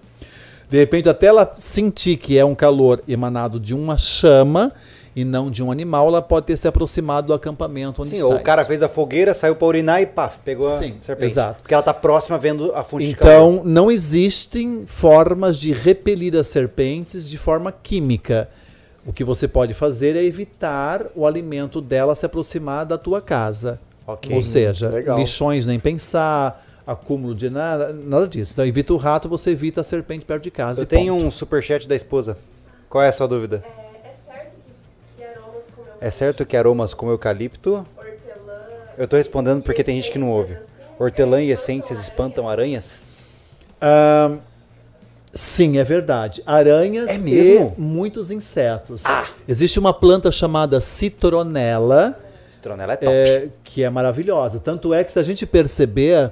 [0.71, 4.73] De repente, até ela sentir que é um calor emanado de uma chama,
[5.15, 8.27] e não de um animal, ela pode ter se aproximado do acampamento onde Sim, está.
[8.29, 11.31] ou o cara fez a fogueira, saiu para urinar e paf, pegou Sim, a serpente.
[11.31, 11.61] Exato.
[11.61, 16.47] Porque ela está próxima vendo a fonte Então, de não existem formas de repelir as
[16.47, 18.49] serpentes de forma química.
[19.05, 23.79] O que você pode fazer é evitar o alimento dela se aproximar da tua casa.
[24.07, 24.35] Okay.
[24.35, 25.19] Ou seja, Legal.
[25.19, 28.53] lixões nem pensar, acúmulo de nada, nada disso.
[28.53, 30.83] Então, evita o rato, você evita a serpente perto de casa.
[30.83, 31.27] Eu tenho ponto.
[31.27, 32.37] um superchat da esposa.
[32.89, 33.65] Qual é a sua dúvida?
[33.79, 33.82] É
[36.03, 37.87] é certo que aromas como eucalipto.
[37.97, 38.61] Hortelã.
[38.99, 40.59] Eu estou respondendo porque tem gente que não ouve.
[40.99, 43.01] Hortelã e essências espantam aranhas?
[45.33, 46.43] Sim, é verdade.
[46.45, 47.75] Aranhas é mesmo?
[47.79, 49.05] e muitos insetos.
[49.07, 49.27] Ah.
[49.47, 53.13] Existe uma planta chamada citronela Citronela é top.
[53.13, 54.61] É, que é maravilhosa.
[54.61, 56.31] Tanto é que se a gente perceber,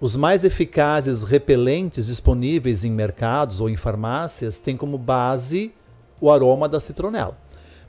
[0.00, 5.70] os mais eficazes repelentes disponíveis em mercados ou em farmácias têm como base
[6.20, 7.36] o aroma da citronela.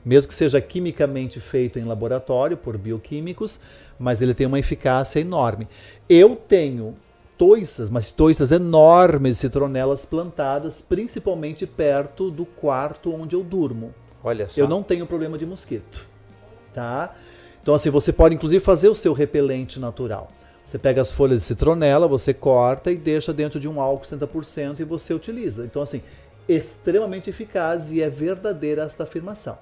[0.04, 3.60] Mesmo que seja quimicamente feito em laboratório por bioquímicos,
[3.98, 5.68] mas ele tem uma eficácia enorme.
[6.08, 6.96] Eu tenho
[7.36, 13.94] toiças, mas toiças enormes de citronelas plantadas, principalmente perto do quarto onde eu durmo.
[14.22, 14.60] Olha só.
[14.60, 16.06] Eu não tenho problema de mosquito,
[16.72, 17.14] tá?
[17.62, 20.30] Então assim, você pode inclusive fazer o seu repelente natural.
[20.66, 24.80] Você pega as folhas de citronela, você corta e deixa dentro de um álcool 70%
[24.80, 25.64] e você utiliza.
[25.64, 26.02] Então assim,
[26.46, 29.58] extremamente eficaz e é verdadeira esta afirmação.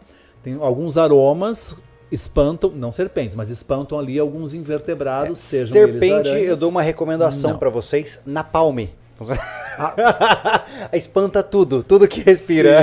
[0.49, 1.77] Tem alguns aromas
[2.10, 7.59] espantam, não serpentes, mas espantam ali alguns invertebrados, é, sejam Serpente, eu dou uma recomendação
[7.59, 8.94] para vocês, na palme.
[10.93, 12.83] Espanta tudo, tudo que respira.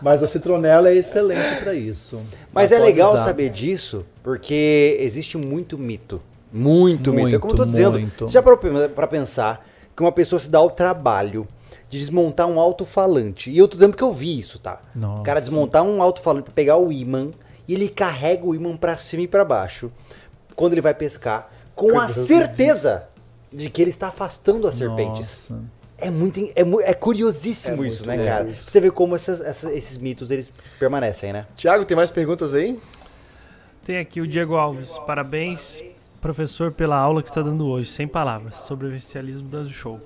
[0.00, 2.20] Mas a citronela é excelente para isso.
[2.52, 3.24] Mas é legal usar.
[3.24, 6.22] saber disso, porque existe muito mito.
[6.52, 7.36] Muito, muito mito.
[7.36, 7.98] É como eu tô dizendo.
[7.98, 8.28] Muito.
[8.28, 11.48] Você já para pensar que uma pessoa se dá o trabalho
[11.90, 13.50] de desmontar um alto-falante.
[13.50, 14.80] E eu tô dizendo que eu vi isso, tá?
[14.94, 15.20] Nossa.
[15.20, 17.32] O cara desmontar um alto-falante para pegar o imã
[17.66, 19.90] e ele carrega o imã para cima e para baixo
[20.54, 23.04] quando ele vai pescar, com a certeza
[23.52, 25.50] de que ele está afastando as serpentes.
[25.50, 25.64] Nossa.
[25.98, 28.44] É muito é, é curiosíssimo é isso, né, cara?
[28.44, 28.70] Isso.
[28.70, 31.46] Você vê como essas, essas, esses mitos eles permanecem, né?
[31.56, 32.80] Tiago, tem mais perguntas aí?
[33.84, 34.98] Tem aqui o Diego Alves.
[35.06, 35.82] Parabéns,
[36.20, 40.00] professor, pela aula que está dando hoje, sem palavras, sobre o oficialismo do show.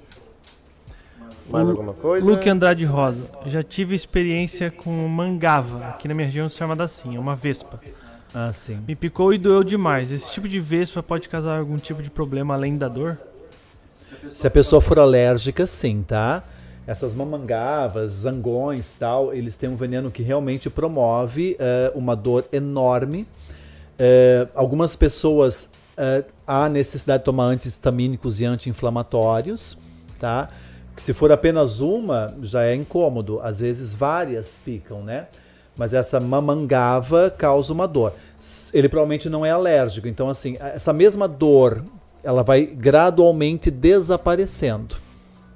[1.50, 2.28] Mais alguma coisa?
[2.28, 3.24] Luke Andrade Rosa.
[3.46, 5.88] Já tive experiência com mangava.
[5.88, 7.80] Aqui na minha região se chama assim, é uma vespa.
[8.34, 8.80] Ah, sim.
[8.86, 10.10] Me picou e doeu demais.
[10.10, 13.18] Esse tipo de vespa pode causar algum tipo de problema além da dor?
[14.30, 16.42] Se a pessoa for alérgica, sim, tá?
[16.86, 23.22] Essas mamangavas, zangões tal, eles têm um veneno que realmente promove uh, uma dor enorme.
[23.22, 29.78] Uh, algumas pessoas uh, há necessidade de tomar antihistamínicos e anti-inflamatórios,
[30.18, 30.48] tá?
[30.94, 33.40] Que se for apenas uma, já é incômodo.
[33.40, 35.26] Às vezes várias picam, né?
[35.76, 38.12] Mas essa mamangava causa uma dor.
[38.72, 40.06] Ele provavelmente não é alérgico.
[40.06, 41.84] Então, assim, essa mesma dor,
[42.22, 44.96] ela vai gradualmente desaparecendo.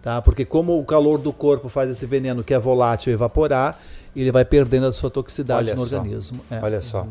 [0.03, 0.21] Tá?
[0.21, 3.79] Porque como o calor do corpo faz esse veneno que é volátil evaporar,
[4.15, 5.97] ele vai perdendo a sua toxicidade Olha no só.
[5.97, 6.41] organismo.
[6.51, 6.61] É.
[6.61, 7.07] Olha só.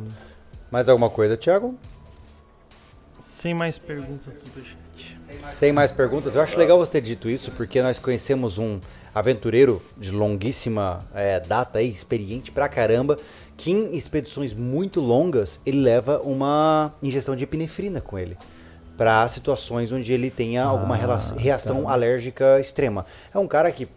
[0.69, 1.75] Mais alguma coisa, Thiago?
[3.19, 4.63] Sem mais perguntas sobre
[5.51, 8.79] sem mais perguntas, eu acho legal você ter dito isso, porque nós conhecemos um
[9.13, 13.17] aventureiro de longuíssima é, data, aí, experiente pra caramba,
[13.55, 18.37] que em expedições muito longas ele leva uma injeção de epinefrina com ele.
[18.95, 20.95] Para situações onde ele tenha ah, alguma
[21.37, 21.91] reação tá.
[21.91, 23.05] alérgica extrema.
[23.33, 23.87] É um cara que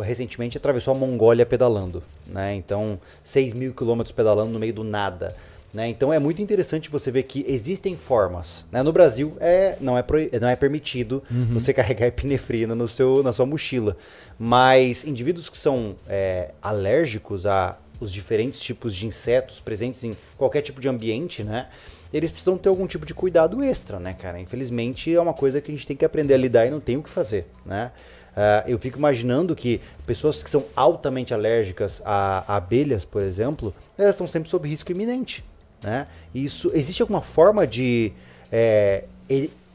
[0.00, 2.54] recentemente atravessou a Mongólia pedalando, né?
[2.54, 5.36] Então, 6 mil quilômetros pedalando no meio do nada.
[5.72, 5.88] Né?
[5.88, 8.66] Então é muito interessante você ver que existem formas.
[8.70, 8.82] Né?
[8.82, 10.04] No Brasil é, não, é
[10.40, 11.54] não é permitido uhum.
[11.54, 13.96] você carregar epinefrina no seu, na sua mochila.
[14.38, 20.60] Mas indivíduos que são é, alérgicos a os diferentes tipos de insetos presentes em qualquer
[20.60, 21.68] tipo de ambiente, né?
[22.12, 24.40] Eles precisam ter algum tipo de cuidado extra, né, cara?
[24.40, 26.96] Infelizmente é uma coisa que a gente tem que aprender a lidar e não tem
[26.96, 27.92] o que fazer, né?
[28.32, 33.72] Uh, eu fico imaginando que pessoas que são altamente alérgicas a, a abelhas, por exemplo,
[33.96, 35.44] elas estão sempre sob risco iminente.
[35.82, 36.06] Né?
[36.34, 38.12] Isso, existe alguma forma de,
[38.50, 39.04] é,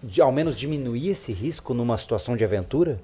[0.01, 2.99] de ao menos diminuir esse risco numa situação de aventura?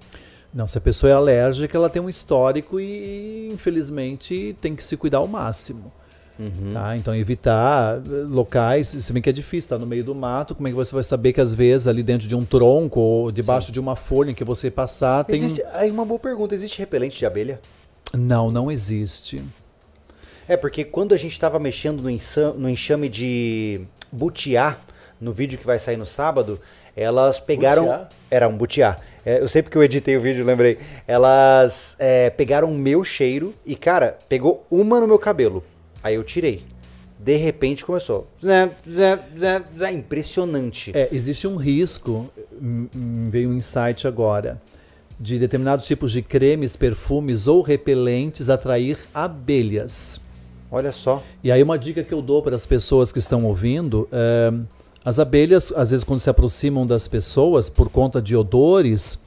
[0.54, 4.96] Não, se a pessoa é alérgica, ela tem um histórico e, infelizmente, tem que se
[4.96, 5.92] cuidar ao máximo.
[6.38, 6.74] Uhum.
[6.74, 6.96] Tá?
[6.96, 10.72] Então, evitar locais, se bem que é difícil, tá no meio do mato, como é
[10.72, 13.74] que você vai saber que às vezes ali dentro de um tronco ou debaixo Sim.
[13.74, 15.36] de uma folha que você passar tem.
[15.36, 17.60] Existe, aí uma boa pergunta: existe repelente de abelha?
[18.14, 19.44] Não, não existe.
[20.48, 23.82] É, porque quando a gente estava mexendo no, no enxame de
[24.12, 24.78] butiá,
[25.20, 26.60] no vídeo que vai sair no sábado,
[26.96, 27.84] elas pegaram.
[27.84, 28.10] Butiá?
[28.30, 28.98] Era um butiá.
[29.26, 30.78] É, eu sei porque eu editei o vídeo, lembrei.
[31.08, 35.64] Elas é, pegaram o meu cheiro e, cara, pegou uma no meu cabelo.
[36.04, 36.64] Aí eu tirei.
[37.18, 38.28] De repente começou.
[38.44, 40.92] Zé, zé, zé, zé, impressionante.
[40.94, 42.30] É, existe um risco,
[43.30, 44.62] veio um insight agora,
[45.18, 50.20] de determinados tipos de cremes, perfumes ou repelentes atrair abelhas.
[50.74, 51.22] Olha só.
[51.44, 54.52] E aí uma dica que eu dou para as pessoas que estão ouvindo, é,
[55.06, 59.22] as abelhas, às vezes quando se aproximam das pessoas por conta de odores,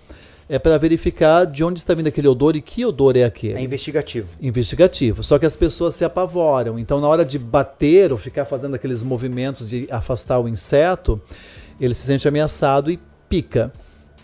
[0.48, 3.54] é para verificar de onde está vindo aquele odor e que odor é aquele.
[3.54, 4.26] É investigativo.
[4.42, 5.22] Investigativo.
[5.22, 6.80] Só que as pessoas se apavoram.
[6.80, 11.20] Então, na hora de bater ou ficar fazendo aqueles movimentos de afastar o inseto,
[11.80, 13.72] ele se sente ameaçado e pica.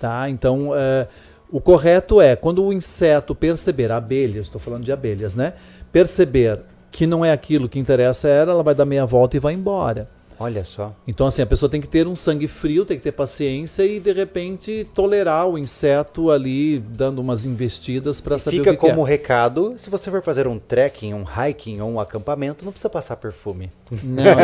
[0.00, 0.28] Tá?
[0.28, 1.06] Então, é,
[1.52, 5.52] o correto é, quando o inseto perceber, abelhas, estou falando de abelhas, né?
[5.92, 6.60] Perceber
[6.92, 9.54] que não é aquilo que interessa a ela, ela vai dar meia volta e vai
[9.54, 10.08] embora.
[10.40, 10.92] Olha só.
[11.06, 14.00] Então, assim, a pessoa tem que ter um sangue frio, tem que ter paciência e,
[14.00, 19.04] de repente, tolerar o inseto ali, dando umas investidas para saber Fica o que como
[19.04, 22.90] que recado, se você for fazer um trekking, um hiking ou um acampamento, não precisa
[22.90, 23.70] passar perfume.
[23.92, 23.96] é.
[24.02, 24.34] Não, não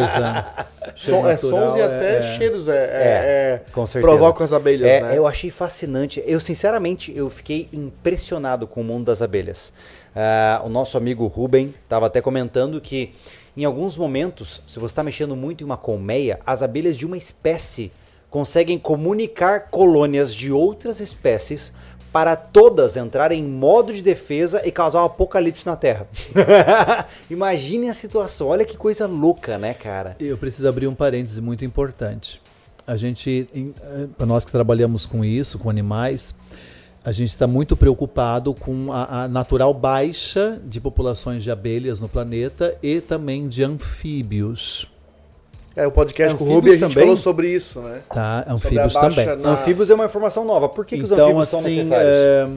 [0.00, 0.46] precisa.
[0.96, 2.36] Som- é sons e é- até é.
[2.36, 4.10] cheiros é, é, É, é, com certeza.
[4.12, 5.16] provocam as abelhas, É, né?
[5.16, 6.20] Eu achei fascinante.
[6.26, 9.72] Eu, sinceramente, eu fiquei impressionado com o mundo das abelhas.
[10.20, 13.12] Ah, o nosso amigo Ruben estava até comentando que,
[13.56, 17.16] em alguns momentos, se você está mexendo muito em uma colmeia, as abelhas de uma
[17.16, 17.92] espécie
[18.28, 21.72] conseguem comunicar colônias de outras espécies
[22.12, 26.08] para todas entrarem em modo de defesa e causar um apocalipse na Terra.
[27.30, 28.48] Imagine a situação.
[28.48, 30.16] Olha que coisa louca, né, cara?
[30.18, 32.42] Eu preciso abrir um parêntese muito importante.
[32.84, 33.46] A gente,
[34.16, 36.34] para nós que trabalhamos com isso, com animais,
[37.08, 42.06] a gente está muito preocupado com a, a natural baixa de populações de abelhas no
[42.06, 44.86] planeta e também de anfíbios.
[45.74, 47.04] É, o podcast com o Anfíbios Ruby a gente também?
[47.08, 48.02] falou sobre isso, né?
[48.12, 48.44] Tá?
[48.46, 49.24] Anfíbios também.
[49.36, 50.68] na- Anfíbios é uma informação nova.
[50.68, 52.12] Por que, que os então, anfíbios são assim, necessários?
[52.12, 52.48] é,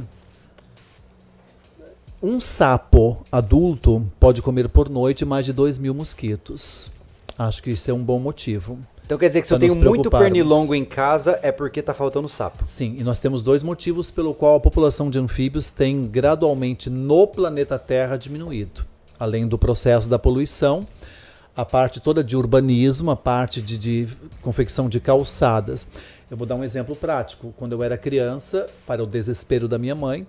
[2.21, 6.91] um sapo adulto pode comer por noite mais de 2 mil mosquitos.
[7.39, 8.77] Acho que isso é um bom motivo.
[9.11, 12.29] Então quer dizer que se eu tenho muito pernilongo em casa é porque tá faltando
[12.29, 12.65] sapo.
[12.65, 17.27] Sim, e nós temos dois motivos pelo qual a população de anfíbios tem gradualmente no
[17.27, 18.85] planeta Terra diminuído.
[19.19, 20.87] Além do processo da poluição,
[21.53, 24.07] a parte toda de urbanismo, a parte de, de
[24.41, 25.85] confecção de calçadas.
[26.29, 27.53] Eu vou dar um exemplo prático.
[27.57, 30.25] Quando eu era criança, para o desespero da minha mãe,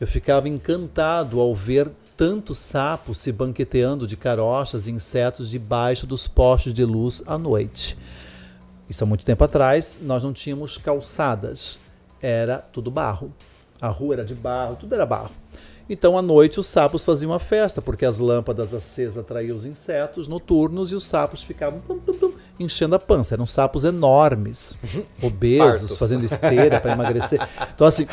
[0.00, 6.26] eu ficava encantado ao ver tantos sapos se banqueteando de carochas e insetos debaixo dos
[6.28, 7.96] postes de luz à noite.
[8.88, 11.78] Isso há muito tempo atrás, nós não tínhamos calçadas,
[12.20, 13.32] era tudo barro.
[13.80, 15.30] A rua era de barro, tudo era barro.
[15.88, 20.26] Então à noite os sapos faziam uma festa, porque as lâmpadas acesas atraíam os insetos
[20.26, 23.34] noturnos e os sapos ficavam pum, pum, pum, enchendo a pança.
[23.34, 24.78] Eram sapos enormes,
[25.20, 25.96] obesos, Fartos.
[25.96, 27.40] fazendo esteira para emagrecer.
[27.74, 28.06] Então assim,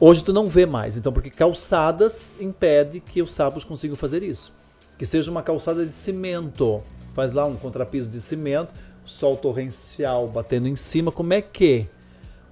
[0.00, 0.96] hoje tu não vê mais.
[0.96, 4.52] Então porque calçadas impede que os sapos consigam fazer isso.
[4.98, 6.82] Que seja uma calçada de cimento,
[7.14, 11.86] faz lá um contrapiso de cimento, sol torrencial batendo em cima, como é que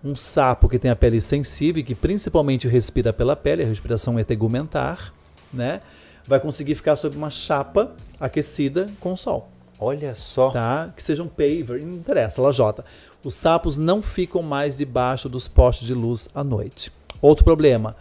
[0.02, 4.18] um sapo que tem a pele sensível e que principalmente respira pela pele, a respiração
[4.18, 5.12] é tegumentar,
[5.52, 5.80] né?
[6.26, 10.50] Vai conseguir ficar sob uma chapa aquecida com o sol, Olha só.
[10.50, 10.92] tá?
[10.94, 12.84] Que seja um paver, não interessa, lajota.
[13.24, 16.92] Os sapos não ficam mais debaixo dos postes de luz à noite.
[17.20, 17.96] Outro problema,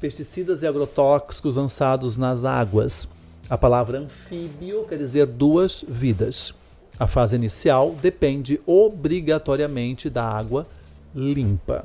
[0.00, 3.08] pesticidas e agrotóxicos lançados nas águas.
[3.48, 6.54] A palavra anfíbio quer dizer duas vidas.
[6.98, 10.66] A fase inicial depende obrigatoriamente da água
[11.14, 11.84] limpa.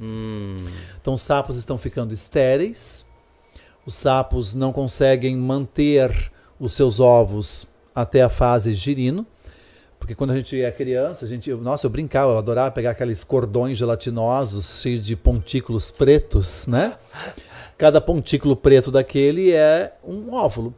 [0.00, 0.64] Hum,
[1.00, 3.04] Então, os sapos estão ficando estéreis,
[3.86, 9.26] os sapos não conseguem manter os seus ovos até a fase girino,
[10.02, 13.22] porque quando a gente é criança, a gente, nossa, eu brincava, eu adorava pegar aqueles
[13.22, 16.98] cordões gelatinosos cheios de pontículos pretos, né?
[17.78, 20.74] Cada pontículo preto daquele é um óvulo,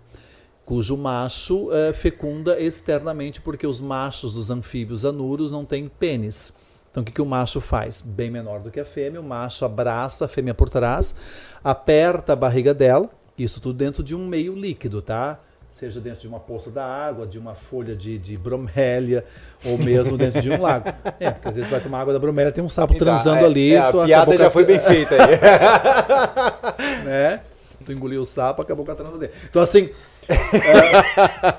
[0.66, 6.52] cujo macho eh, fecunda externamente, porque os machos dos anfíbios anuros não têm pênis.
[6.90, 8.02] Então o que, que o macho faz?
[8.02, 11.16] Bem menor do que a fêmea, o macho abraça a fêmea por trás,
[11.64, 15.38] aperta a barriga dela, isso tudo dentro de um meio líquido, tá?
[15.74, 19.24] Seja dentro de uma poça da água, de uma folha de, de bromélia,
[19.64, 20.86] ou mesmo dentro de um lago.
[21.18, 23.72] É, porque às vezes vai tomar água da bromélia, tem um sapo transando é, ali.
[23.74, 25.34] é, a piada já a- foi bem feita aí.
[27.04, 27.40] né?
[27.84, 29.32] Tu engoliu o sapo, acabou com a transa dele.
[29.50, 29.90] Então, assim,
[30.28, 31.54] é,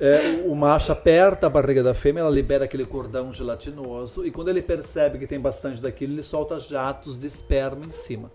[0.00, 4.48] é, o macho aperta a barriga da fêmea, ela libera aquele cordão gelatinoso, e quando
[4.48, 8.32] ele percebe que tem bastante daquilo, ele solta jatos de esperma em cima.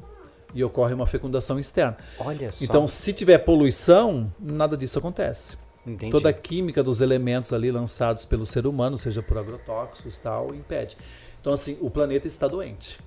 [0.53, 1.98] E ocorre uma fecundação externa.
[2.19, 2.64] Olha só.
[2.64, 5.58] Então, se tiver poluição, nada disso acontece.
[5.85, 6.11] Entendi.
[6.11, 10.98] Toda a química dos elementos ali lançados pelo ser humano, seja por agrotóxicos tal, impede.
[11.40, 13.00] Então, assim, o planeta está doente.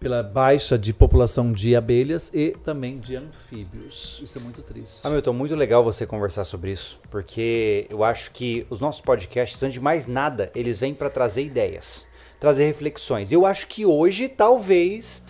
[0.00, 4.20] Pela baixa de população de abelhas e também de anfíbios.
[4.22, 5.06] Isso é muito triste.
[5.06, 9.74] Hamilton, muito legal você conversar sobre isso, porque eu acho que os nossos podcasts, antes
[9.74, 12.04] de mais nada, eles vêm para trazer ideias,
[12.40, 13.30] trazer reflexões.
[13.30, 15.22] Eu acho que hoje, talvez,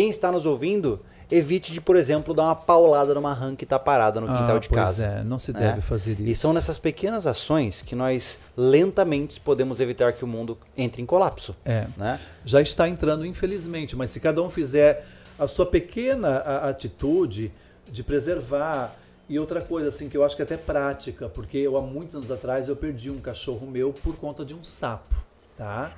[0.00, 0.98] quem está nos ouvindo
[1.30, 4.66] evite de, por exemplo, dar uma paulada numa rã que está parada no quintal de
[4.66, 5.04] Ah, pois casa.
[5.04, 5.60] é, não se né?
[5.60, 6.22] deve fazer isso.
[6.22, 11.06] E são nessas pequenas ações que nós lentamente podemos evitar que o mundo entre em
[11.06, 11.54] colapso.
[11.66, 11.86] É.
[11.98, 12.18] Né?
[12.46, 13.94] já está entrando, infelizmente.
[13.94, 15.04] Mas se cada um fizer
[15.38, 16.38] a sua pequena
[16.70, 17.52] atitude
[17.86, 18.96] de preservar.
[19.28, 22.16] E outra coisa, assim, que eu acho que é até prática, porque eu há muitos
[22.16, 25.14] anos atrás eu perdi um cachorro meu por conta de um sapo,
[25.58, 25.92] tá?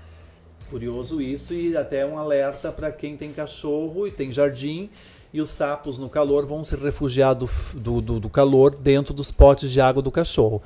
[0.72, 4.88] Curioso isso e até um alerta para quem tem cachorro e tem jardim
[5.30, 9.30] e os sapos no calor vão se refugiar do, do, do, do calor dentro dos
[9.30, 10.62] potes de água do cachorro.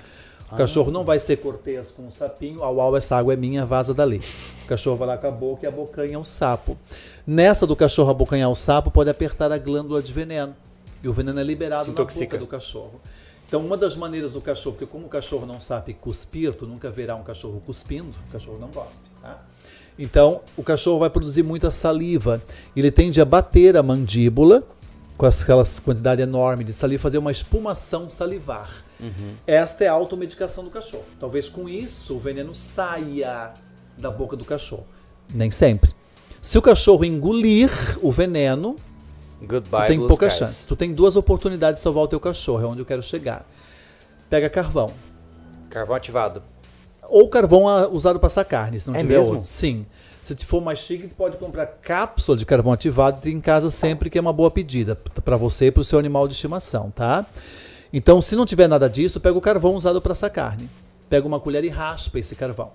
[0.51, 3.67] O cachorro não vai ser cortês com o sapinho, au au, essa água é minha,
[3.67, 4.23] vaza dali.
[4.65, 6.79] O cachorro vai lá com a boca e abocanha o sapo.
[7.27, 10.55] Nessa do cachorro abocanhar o sapo, pode apertar a glândula de veneno.
[11.03, 13.01] E o veneno é liberado na boca do cachorro.
[13.49, 16.91] Então, uma das maneiras do cachorro, porque como o cachorro não sabe cuspir, tu nunca
[16.91, 19.43] verá um cachorro cuspindo, o cachorro não cospe, tá?
[19.99, 22.43] Então, o cachorro vai produzir muita saliva.
[22.75, 24.63] Ele tende a bater a mandíbula
[25.17, 28.85] com aquela quantidade enorme de saliva, fazer uma espumação salivar.
[29.47, 31.05] Esta é a automedicação do cachorro.
[31.19, 33.55] Talvez com isso o veneno saia
[33.97, 34.87] da boca do cachorro.
[35.33, 35.91] Nem sempre.
[36.43, 37.71] Se o cachorro engolir
[38.03, 38.77] o veneno,
[39.43, 40.39] Goodbye, tu tem pouca skies.
[40.39, 40.67] chance.
[40.67, 43.45] Tu tem duas oportunidades de salvar o teu cachorro, é onde eu quero chegar.
[44.29, 44.93] Pega carvão.
[45.71, 46.43] Carvão ativado.
[47.09, 49.35] Ou carvão usado para assar carne, se não É tiver mesmo?
[49.35, 49.47] outro.
[49.47, 49.85] Sim.
[50.23, 54.11] Se for mais chique, pode comprar cápsula de carvão ativado e ter em casa sempre,
[54.11, 57.25] que é uma boa pedida para você e para o seu animal de estimação, tá?
[57.93, 60.69] Então, se não tiver nada disso, pega o carvão usado para assar carne.
[61.09, 62.73] Pega uma colher e raspa esse carvão.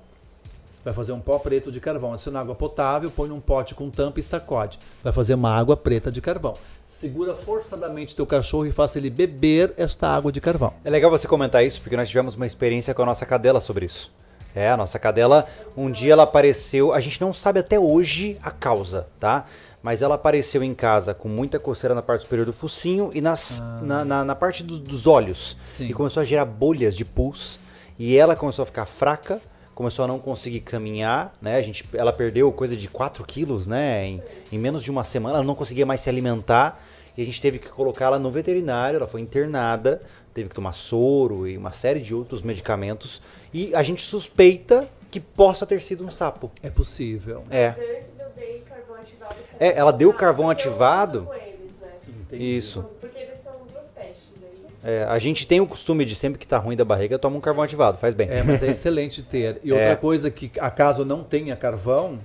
[0.84, 2.14] Vai fazer um pó preto de carvão.
[2.14, 4.80] Adiciona água potável, põe num pote com tampa e sacode.
[5.04, 6.56] Vai fazer uma água preta de carvão.
[6.88, 10.74] Segura forçadamente teu cachorro e faça ele beber esta água de carvão.
[10.84, 13.86] É legal você comentar isso, porque nós tivemos uma experiência com a nossa cadela sobre
[13.86, 14.12] isso.
[14.56, 15.46] É, a nossa cadela,
[15.78, 19.46] um dia ela apareceu, a gente não sabe até hoje a causa, tá?
[19.82, 23.62] Mas ela apareceu em casa com muita coceira na parte superior do focinho e nas,
[23.82, 25.58] na, na, na parte dos, dos olhos.
[25.64, 25.88] Sim.
[25.88, 27.60] E começou a gerar bolhas de pus.
[27.98, 29.42] E ela começou a ficar fraca,
[29.74, 31.56] começou a não conseguir caminhar, né?
[31.56, 34.06] A gente, ela perdeu coisa de 4 quilos, né?
[34.06, 36.80] Em, em menos de uma semana, ela não conseguia mais se alimentar.
[37.18, 40.02] E a gente teve que colocá-la no veterinário, ela foi internada,
[40.34, 43.22] teve que tomar soro e uma série de outros medicamentos.
[43.54, 46.50] E a gente suspeita que possa ter sido um sapo.
[46.64, 47.44] É possível.
[47.50, 51.28] É, Mas antes eu dei carvão ativado É, ela deu Ah, carvão ativado?
[51.36, 52.38] eles, né?
[52.38, 52.86] isso.
[53.02, 54.90] Porque eles são duas pestes aí.
[54.92, 57.42] É, a gente tem o costume de sempre que tá ruim da barriga, toma um
[57.42, 58.30] carvão ativado, faz bem.
[58.30, 59.60] É, mas é excelente ter.
[59.64, 59.74] E É.
[59.74, 62.20] outra coisa que, acaso não tenha carvão,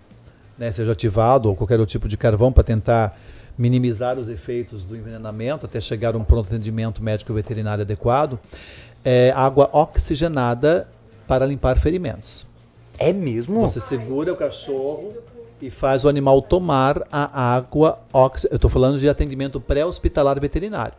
[0.56, 3.18] né, seja ativado ou qualquer outro tipo de carvão para tentar
[3.56, 8.38] minimizar os efeitos do envenenamento até chegar a um pronto atendimento médico veterinário adequado,
[9.04, 10.88] é água oxigenada
[11.26, 12.48] para limpar ferimentos.
[12.98, 13.60] É mesmo?
[13.60, 15.14] Você segura o cachorro
[15.60, 18.54] e faz o animal tomar a água oxigenada.
[18.54, 20.94] Eu estou falando de atendimento pré-hospitalar veterinário.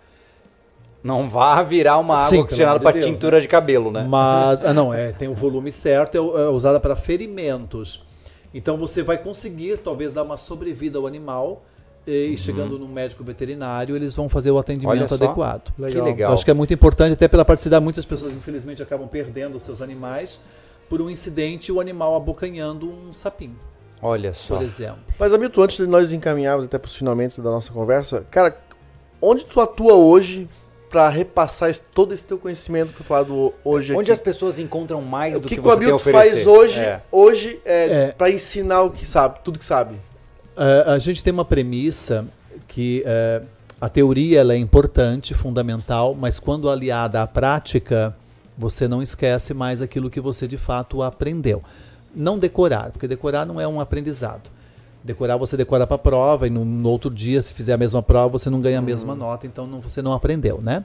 [1.03, 4.05] Não vá virar uma água Sim, oxigenada para de Deus, tintura de cabelo, né?
[4.09, 8.03] Mas, ah, não, é, tem o volume certo, é, é usada para ferimentos.
[8.53, 11.63] Então você vai conseguir talvez dar uma sobrevida ao animal
[12.07, 15.17] e chegando no médico veterinário, eles vão fazer o atendimento Uhum.
[15.17, 15.71] Adequado.
[15.75, 16.29] que legal.
[16.31, 19.63] Eu acho que é muito importante, até pela praticidade, muitas pessoas infelizmente acabam perdendo os
[19.63, 20.39] seus animais
[20.89, 23.57] por um incidente o animal abocanhando um sapinho,
[24.01, 24.55] Olha só.
[24.55, 24.99] por exemplo.
[25.19, 28.57] Mas, Hamilton, antes de nós encaminharmos até para os finalmente da nossa conversa, cara,
[29.21, 30.47] onde tu atua hoje
[30.89, 34.11] para repassar esse- todo esse teu conhecimento que foi falado hoje Onde aqui?
[34.11, 36.47] as pessoas encontram mais o do que, que, que o você tem a Hamilton faz
[36.47, 37.01] hoje, É.
[37.11, 38.07] hoje é, É.
[38.13, 39.97] para ensinar o que sabe, tudo que sabe?
[40.57, 42.25] Ah, a gente tem uma premissa
[42.67, 43.41] que eh,
[43.79, 48.15] a teoria ela é importante, fundamental, mas quando aliada à prática,
[48.57, 51.61] você não esquece mais aquilo que você de fato aprendeu.
[52.15, 54.49] Não decorar, porque decorar não é um aprendizado.
[55.03, 58.01] Decorar você decora para a prova e no, no outro dia, se fizer a mesma
[58.01, 60.83] prova, você não ganha a mesma nota, então não- você não aprendeu, né?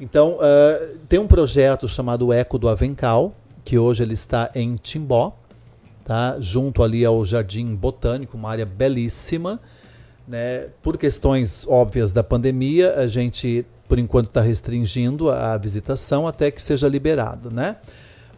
[0.00, 3.34] Então, ah, tem um projeto chamado Eco do Avencal,
[3.64, 5.36] que hoje ele está em Timbó,
[6.06, 6.36] tá?
[6.38, 9.60] junto ali ao Jardim Botânico, uma área belíssima.
[10.26, 10.68] Né?
[10.80, 16.62] Por questões óbvias da pandemia, a gente, por enquanto, está restringindo a, visitação até que
[16.62, 17.50] seja liberado.
[17.50, 17.76] Né?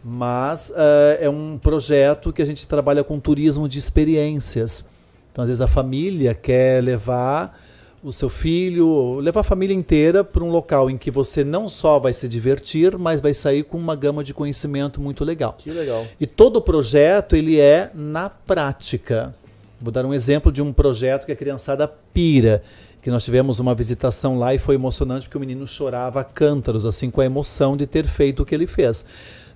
[0.03, 4.83] Mas ah, é um projeto que a gente trabalha com turismo de experiências.
[5.31, 7.55] Então, às vezes, a família quer levar
[8.03, 11.99] o seu filho, levar a família inteira para um local em que você não só
[11.99, 15.55] vai se divertir, mas vai sair com uma gama de conhecimento muito legal.
[15.57, 16.05] Que legal.
[16.19, 19.35] E todo o projeto ele é na prática.
[19.81, 22.63] Vou dar um exemplo de um projeto que a criançada pira,
[23.01, 26.85] que nós tivemos uma visitação lá e foi emocionante porque o menino chorava a cântaros,
[26.85, 29.05] assim com a emoção de ter feito o que ele fez.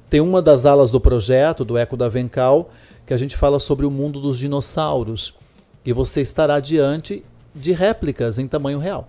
[0.09, 2.69] Tem uma das alas do projeto, do Eco da Vencal,
[3.05, 5.33] que a gente fala sobre o mundo dos dinossauros.
[5.85, 7.23] E você estará diante
[7.53, 9.07] de réplicas em tamanho real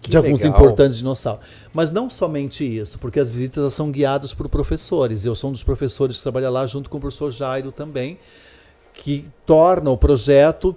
[0.00, 0.58] Que de alguns legal.
[0.58, 1.44] importantes dinossauros.
[1.72, 5.24] Mas não somente isso, porque as visitas são guiadas por professores.
[5.24, 8.18] Eu sou um dos professores que trabalha lá junto com o professor Jairo também,
[8.94, 10.74] que torna o projeto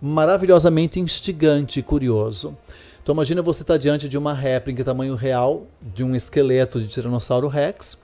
[0.00, 2.56] maravilhosamente instigante e curioso.
[3.02, 6.88] Então imagina você estar diante de uma réplica em tamanho real de um esqueleto de
[6.88, 7.98] Tiranossauro Rex,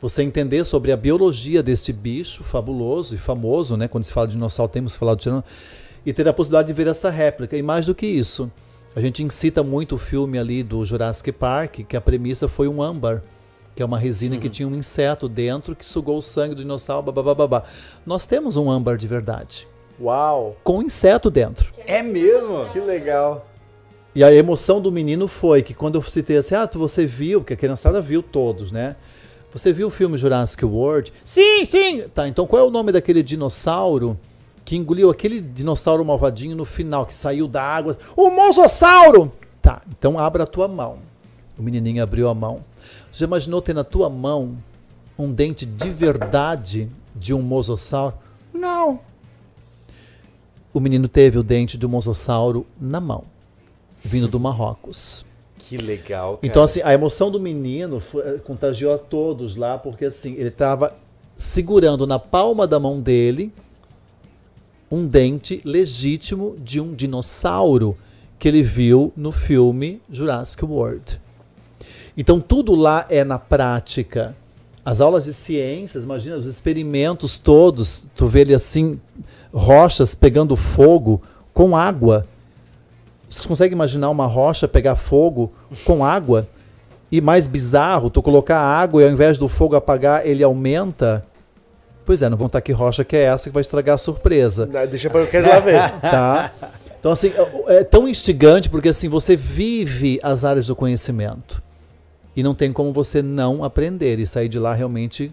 [0.00, 3.88] você entender sobre a biologia deste bicho fabuloso e famoso, né?
[3.88, 5.52] Quando se fala de dinossauro, temos que falar do Tiranossauro,
[6.06, 7.56] e ter a possibilidade de ver essa réplica.
[7.56, 8.50] E mais do que isso,
[8.94, 12.80] a gente incita muito o filme ali do Jurassic Park, que a premissa foi um
[12.80, 13.22] âmbar.
[13.74, 17.12] que é uma resina que tinha um inseto dentro que sugou o sangue do dinossauro,
[17.12, 17.64] babá.
[18.06, 19.68] Nós temos um âmbar de verdade,
[20.00, 20.56] Uau!
[20.64, 21.70] com inseto dentro.
[21.86, 22.64] É mesmo?
[22.72, 23.46] Que legal.
[24.14, 27.40] E a emoção do menino foi que quando eu citei assim, ah, tu você viu,
[27.40, 28.96] porque a criançada viu todos, né?
[29.52, 31.12] Você viu o filme Jurassic World?
[31.22, 32.04] Sim, sim!
[32.14, 34.18] Tá, então qual é o nome daquele dinossauro
[34.66, 37.96] que engoliu aquele dinossauro malvadinho no final, que saiu da água?
[38.16, 39.30] O Mosossauro!
[39.62, 40.98] Tá, então abra a tua mão.
[41.56, 42.62] O menininho abriu a mão.
[43.12, 44.58] Já imaginou ter na tua mão
[45.16, 48.14] um dente de verdade de um mosossauro?
[48.52, 48.98] Não.
[50.74, 53.22] O menino teve o dente de um mosossauro na mão,
[54.04, 55.24] vindo do Marrocos.
[55.58, 56.40] Que legal, cara.
[56.46, 60.48] Então, assim, a emoção do menino foi- eh, contagiou a todos lá, porque assim, ele
[60.48, 60.92] estava
[61.38, 63.52] segurando na palma da mão dele
[64.90, 67.96] um dente legítimo de um dinossauro
[68.38, 71.20] que ele viu no filme Jurassic World.
[72.16, 74.36] Então, tudo lá é na prática.
[74.84, 79.00] As aulas de ciências, imagina os experimentos todos, tu vê ele assim,
[79.52, 81.20] rochas pegando fogo
[81.52, 82.26] com água.
[83.28, 85.52] Vocês conseguem imaginar uma rocha pegar fogo
[85.84, 86.48] com água?
[87.10, 91.24] E mais bizarro, tu colocar água e ao invés do fogo apagar, ele aumenta?
[92.06, 94.70] Pois é, não vão estar que rocha que é essa que vai estragar a surpresa
[94.72, 95.90] Ah, Deixa pra eu quero lá ver.
[96.00, 96.52] tá?
[96.98, 97.32] Então, assim,
[97.66, 101.60] é tão instigante porque, assim, você vive as áreas do conhecimento.
[102.36, 105.32] E não tem como você não aprender e sair de lá realmente...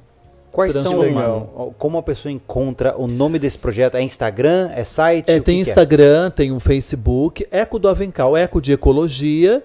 [0.51, 3.95] Quais são, mano, como a pessoa encontra o nome desse projeto?
[3.95, 4.69] É Instagram?
[4.75, 5.25] É site?
[5.25, 9.63] É, tem que que Instagram, tem um Facebook, Eco do Avencal, Eco de Ecologia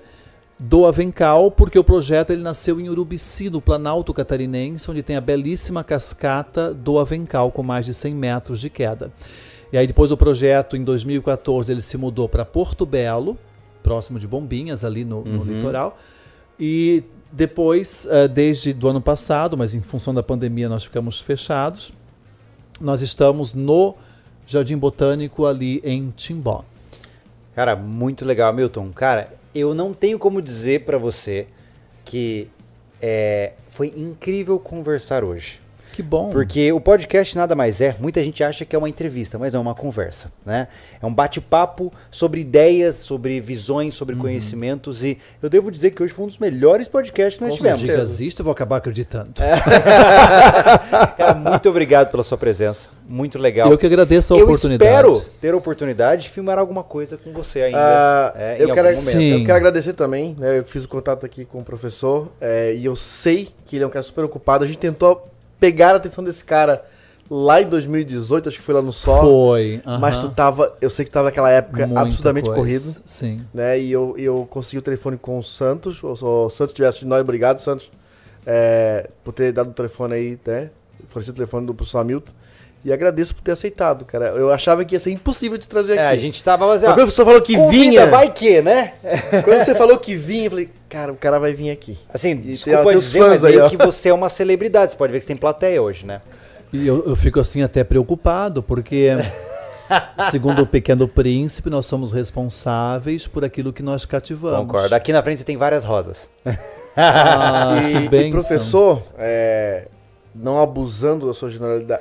[0.59, 5.20] do Avencal, porque o projeto ele nasceu em Urubici, no Planalto Catarinense, onde tem a
[5.20, 9.12] belíssima cascata do Avencal, com mais de 100 metros de queda.
[9.73, 13.39] E aí depois o projeto, em 2014, ele se mudou para Porto Belo,
[13.83, 15.45] próximo de Bombinhas, ali no, no Uhum.
[15.45, 15.97] litoral.
[16.59, 21.93] E depois, eh, desde do ano passado, mas em função da pandemia nós ficamos fechados,
[22.81, 23.95] nós estamos no
[24.47, 26.65] Jardim Botânico ali em Timbó.
[27.55, 28.91] Cara, muito legal, Milton.
[28.95, 31.47] Cara, eu não tenho como dizer pra você
[32.05, 32.49] que
[33.01, 35.61] é, foi incrível conversar hoje.
[35.99, 36.31] Que bom.
[36.31, 39.59] Porque o podcast nada mais é, muita gente acha que é uma entrevista, mas é
[39.59, 40.68] uma conversa, né?
[41.02, 44.20] É um bate-papo sobre ideias, sobre visões, sobre Uhum.
[44.20, 47.57] conhecimentos e eu devo dizer que hoje foi um dos melhores podcasts que nós Com
[47.57, 47.81] tivemos.
[47.81, 49.33] Se digas isto, eu vou acabar acreditando.
[51.18, 53.68] Cara, muito obrigado pela sua presença, muito legal.
[53.68, 54.89] Eu que agradeço a eu oportunidade.
[54.93, 57.78] espero ter a oportunidade de filmar alguma coisa com você ainda.
[57.81, 59.10] Ah, é, em eu, algum quero, momento.
[59.10, 59.33] Sim.
[59.33, 60.60] eu quero agradecer também, né?
[60.60, 63.86] Eu fiz o contato aqui com o professor é, e eu sei que ele é
[63.89, 64.62] um cara super ocupado.
[64.62, 65.28] A gente tentou
[65.59, 66.85] pegar a atenção desse cara
[67.31, 69.23] lá em 2018, acho que foi lá no Sol.
[69.23, 69.83] Foi.
[70.01, 70.28] Mas aham.
[70.28, 72.59] tu tava, eu sei que tava naquela época Muita absolutamente coisa.
[72.59, 73.45] corrido, Sim.
[73.53, 73.78] né?
[73.78, 76.03] E eu, eu consegui o telefone com o Santos.
[76.03, 77.91] O, o Santos tivesse de nós, obrigado, Santos,
[78.47, 80.70] é, por ter dado o telefone aí, né?
[81.09, 82.33] Fornecido o telefone do professor Hamilton.
[82.84, 84.26] E agradeço por ter aceitado, cara.
[84.28, 86.02] Eu achava que ia ser impossível de trazer aqui.
[86.02, 88.62] É, a gente tava Mas ó, quando o professor falou que convida, vinha, vai que,
[88.62, 88.94] né?
[89.44, 91.98] quando você falou que vinha, eu falei, cara, o cara vai vir aqui.
[92.12, 93.68] Assim, E desculpa tem os dizer, fãs mas aí, meio ó.
[93.68, 94.92] que você é uma celebridade.
[94.92, 96.20] Você pode ver que você tem plateia hoje, né?
[96.73, 99.10] E eu, eu fico assim até preocupado, porque,
[100.31, 104.60] segundo o Pequeno Príncipe, nós somos responsáveis por aquilo que nós cativamos.
[104.66, 104.94] Concordo.
[104.94, 106.31] Aqui na frente você tem várias rosas.
[106.97, 109.86] Ah, e, e professor, é,
[110.39, 111.50] não abusando da sua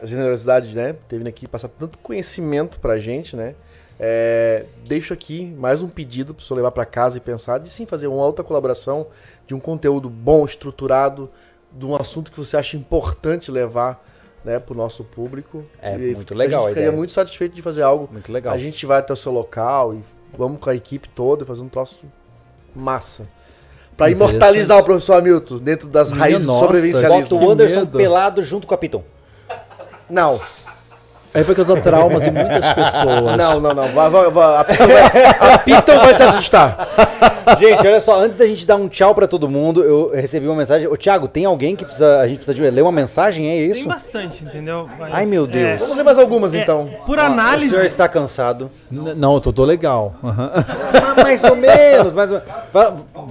[0.03, 0.95] generosidade, né?
[1.09, 3.55] Vindo aqui passar tanto conhecimento pra gente, né?
[3.99, 7.67] É, deixo aqui mais um pedido para o senhor levar para casa e pensar de
[7.69, 9.07] sim fazer uma outra colaboração
[9.47, 11.27] de um conteúdo bom, estruturado,
[11.71, 14.05] de um assunto que você acha importante levar
[14.45, 15.63] né, para o nosso público.
[15.81, 16.97] É, E muito legal A a gente ficaria ideia.
[16.97, 18.07] muito satisfeito de fazer algo.
[18.11, 18.53] Muito legal.
[18.53, 20.01] A gente vai até o seu local e
[20.37, 22.05] vamos com a equipe toda fazer um troço
[22.75, 23.27] massa.
[23.97, 24.35] Para Interessante.
[24.35, 27.39] imortalizar o professor Hamilton dentro das Minha raízes do nossa, sobrevivencialismo.
[27.39, 29.03] Bota o Anderson pelado junto com a Piton.
[30.07, 30.39] Não,
[31.37, 33.37] Aí vai causar traumas em muitas pessoas.
[33.37, 33.87] não, não, não.
[33.89, 34.57] Vai, vai, vai.
[34.57, 36.87] A, Piton vai, a Piton vai se assustar.
[37.59, 40.55] Gente, olha só, antes da gente dar um tchau pra todo mundo, eu recebi uma
[40.55, 40.87] mensagem.
[40.87, 42.19] Ô, Thiago, tem alguém que precisa.
[42.19, 43.47] A gente precisa de ler uma mensagem?
[43.47, 43.87] É Tem isso?
[43.87, 44.89] bastante, entendeu?
[44.99, 45.79] Mas, Ai, meu Deus.
[45.81, 46.89] Vamos ler mais algumas é, então.
[47.05, 47.67] Por Ó, análise.
[47.67, 48.69] O senhor está cansado.
[48.91, 50.15] N- Não, eu tô, tô legal.
[50.23, 52.41] Ah, mais ou menos, mais ou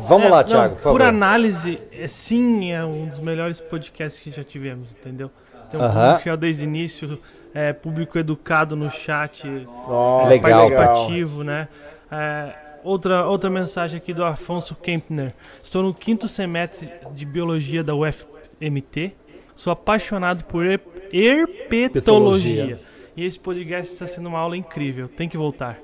[0.06, 0.92] Vamos É, lá, não, Thiago, por.
[0.92, 5.30] Por análise, é, sim, é um dos melhores podcasts que já tivemos, entendeu?
[5.70, 7.18] Tem um público fiel desde o início,
[7.56, 9.46] é, público educado no chat,
[9.88, 10.50] Nossa, Legal.
[10.70, 11.68] participativo, né?
[12.12, 12.52] É,
[12.84, 15.32] outra, outra mensagem aqui do Afonso Kempner.
[15.64, 19.12] Estou no quinto semestre de Biologia da UFMT.
[19.54, 21.90] Sou apaixonado por her- herpetologia.
[21.90, 22.80] Petologia.
[23.16, 25.08] E esse podcast está sendo uma aula incrível.
[25.08, 25.78] Tem que voltar.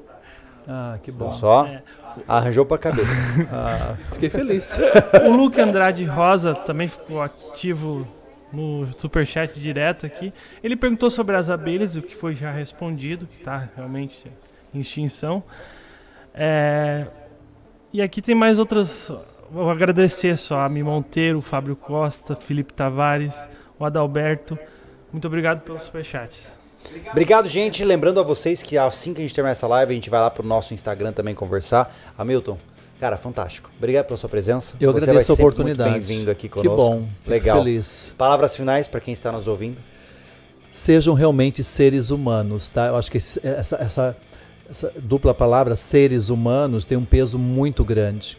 [0.68, 1.30] Ah, que bom.
[1.30, 1.80] Só É.
[2.28, 3.10] arranjou pra cabeça.
[3.50, 4.78] Ah, fiquei feliz.
[5.26, 8.06] O Luke Andrade Rosa também ficou ativo
[8.52, 10.32] no superchat direto aqui.
[10.62, 14.30] Ele perguntou sobre as abelhas, o que foi já respondido, que está realmente
[14.74, 15.42] em extinção.
[16.34, 17.06] É,
[17.92, 19.10] E aqui tem mais outras.
[19.50, 23.48] Vou agradecer só a Mi Monteiro, Fábio Costa, Felipe Tavares,
[23.78, 24.58] o Adalberto.
[25.12, 26.58] Muito obrigado pelos superchats.
[27.10, 27.84] Obrigado, gente.
[27.84, 30.30] Lembrando a vocês que assim que a gente terminar essa live, a gente vai lá
[30.30, 31.94] pro nosso Instagram também conversar.
[32.16, 32.58] Hamilton,
[33.02, 33.68] cara, fantástico.
[33.76, 34.76] Obrigado pela sua presença.
[34.80, 35.90] Eu Você agradeço a oportunidade.
[35.90, 36.76] Muito bem-vindo aqui Que conosco.
[36.76, 37.08] bom.
[37.18, 37.58] fico Legal.
[37.58, 38.14] Feliz.
[38.16, 39.78] Palavras finais para quem está nos ouvindo.
[40.70, 42.86] Sejam realmente seres humanos, tá?
[42.86, 44.16] Eu acho que esse- essa, essa,
[44.70, 48.38] essa dupla palavra, seres humanos, tem um peso muito grande.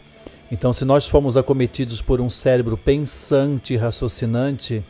[0.50, 4.82] Então, se nós formos acometidos por um cérebro pensante e raciocinante,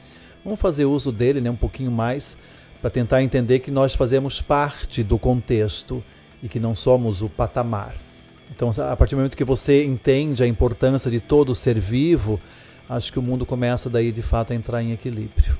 [0.45, 2.39] vamos fazer uso dele né, um pouquinho mais
[2.81, 6.01] para tentar entender que nós fazemos parte do contexto
[6.41, 7.95] e que não somos o patamar.
[8.51, 12.41] Então, a partir do momento que você entende a importância de todo ser vivo,
[12.89, 15.57] acho que o mundo começa daí de fato a entrar em equilíbrio.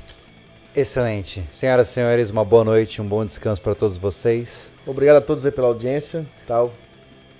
[0.77, 1.45] Excelente.
[1.51, 4.73] Senhoras e senhores, uma boa noite, um bom descanso para todos vocês.
[4.87, 6.73] Obrigado a todos aí pela audiência tal.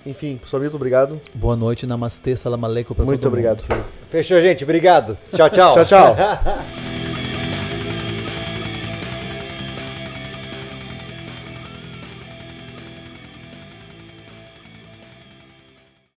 [0.05, 1.21] Enfim, professor Milton, obrigado.
[1.33, 3.27] Boa noite, namastê, salam aleikum para todo Muito mundo.
[3.27, 3.87] obrigado, Felipe.
[4.09, 4.63] Fechou, gente.
[4.63, 5.17] Obrigado.
[5.33, 5.73] Tchau, tchau.
[5.73, 6.15] Tchau, tchau.